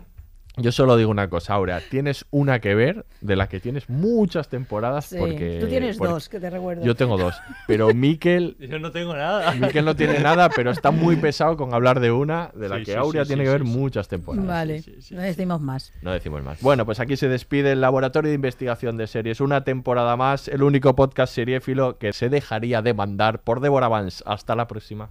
yo 0.57 0.71
solo 0.71 0.95
digo 0.97 1.11
una 1.11 1.29
cosa, 1.29 1.53
Aurea. 1.55 1.81
Tienes 1.89 2.25
una 2.31 2.59
que 2.59 2.75
ver 2.75 3.05
de 3.21 3.35
la 3.35 3.47
que 3.47 3.59
tienes 3.59 3.89
muchas 3.89 4.47
temporadas 4.49 5.05
Sí. 5.05 5.17
porque... 5.19 5.57
Tú 5.61 5.67
tienes 5.67 5.97
porque- 5.97 6.13
dos, 6.13 6.29
que 6.29 6.39
te 6.39 6.49
recuerdo. 6.49 6.83
Yo 6.85 6.95
tengo 6.95 7.17
dos. 7.17 7.35
Pero 7.67 7.93
Miquel 7.93 8.55
Yo 8.69 8.79
no 8.79 8.91
tengo 8.91 9.13
nada. 9.15 9.53
Miquel 9.53 9.83
no 9.85 9.95
tiene 9.95 10.19
nada, 10.19 10.49
pero 10.49 10.71
está 10.71 10.91
muy 10.91 11.15
pesado 11.17 11.57
con 11.57 11.73
hablar 11.73 11.99
de 11.99 12.11
una 12.11 12.51
de 12.55 12.69
la 12.69 12.77
Sí, 12.77 12.85
que 12.85 12.91
sí, 12.93 12.97
Aurea 12.97 13.23
sí, 13.25 13.29
tiene 13.29 13.43
sí, 13.43 13.47
que 13.47 13.51
ver 13.51 13.63
muchas 13.63 14.07
temporadas. 14.07 14.47
Vale, 14.47 14.81
sí, 14.81 14.95
sí, 15.01 15.15
no 15.15 15.21
decimos 15.21 15.61
más. 15.61 15.91
No 16.01 16.11
decimos 16.11 16.41
más. 16.43 16.61
Bueno, 16.61 16.85
pues 16.85 16.99
aquí 16.99 17.17
se 17.17 17.27
despide 17.27 17.73
el 17.73 17.81
Laboratorio 17.81 18.29
de 18.29 18.35
Investigación 18.35 18.97
de 18.97 19.07
Series. 19.07 19.41
Una 19.41 19.63
temporada 19.63 20.15
más, 20.15 20.47
el 20.47 20.63
único 20.63 20.95
podcast 20.95 21.33
seriéfilo 21.33 21.97
que 21.97 22.13
se 22.13 22.29
dejaría 22.29 22.81
de 22.81 22.93
mandar 22.93 23.41
por 23.41 23.59
Deborah 23.59 23.87
Vance. 23.87 24.23
Hasta 24.25 24.55
la 24.55 24.67
próxima. 24.67 25.09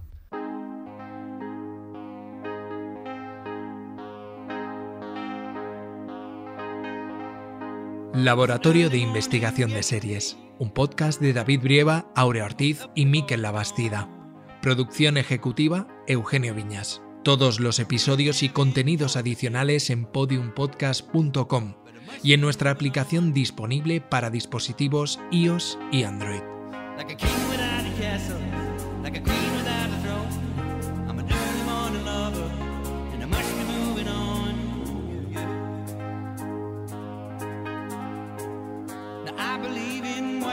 Laboratorio 8.15 8.89
de 8.89 8.97
Investigación 8.97 9.71
de 9.71 9.83
Series, 9.83 10.37
un 10.57 10.71
podcast 10.71 11.19
de 11.19 11.33
David 11.33 11.59
Brieva, 11.59 12.13
Aurea 12.15 12.45
Ortiz 12.45 12.87
y 12.95 13.05
Miquel 13.05 13.41
Labastida. 13.41 14.09
Producción 14.61 15.17
ejecutiva, 15.17 15.89
Eugenio 16.07 16.55
Viñas. 16.55 17.01
Todos 17.25 17.59
los 17.59 17.77
episodios 17.77 18.41
y 18.41 18.47
contenidos 18.47 19.17
adicionales 19.17 19.89
en 19.89 20.05
podiumpodcast.com 20.05 21.73
y 22.23 22.31
en 22.31 22.39
nuestra 22.39 22.71
aplicación 22.71 23.33
disponible 23.33 23.99
para 23.99 24.29
dispositivos 24.29 25.19
iOS 25.31 25.77
y 25.91 26.03
Android. 26.03 26.41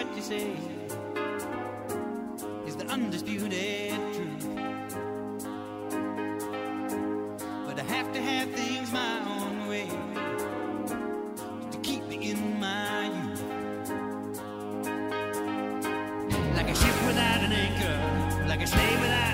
what 0.04 0.16
you 0.16 0.22
say 0.22 0.50
is 2.66 2.74
the 2.76 2.86
undisputed 2.86 3.92
truth. 4.14 4.48
But 7.66 7.78
I 7.78 7.84
have 7.84 8.12
to 8.12 8.20
have 8.20 8.50
things 8.50 8.92
my 8.92 9.20
own 9.28 9.68
way 9.68 9.86
to 11.70 11.78
keep 11.82 12.04
me 12.08 12.30
in 12.30 12.58
my 12.58 13.04
youth. 13.04 13.42
Like 16.56 16.68
a 16.68 16.74
ship 16.74 17.06
without 17.06 17.40
an 17.44 17.52
anchor, 17.52 18.48
like 18.48 18.62
a 18.62 18.66
slave 18.66 19.00
without. 19.00 19.31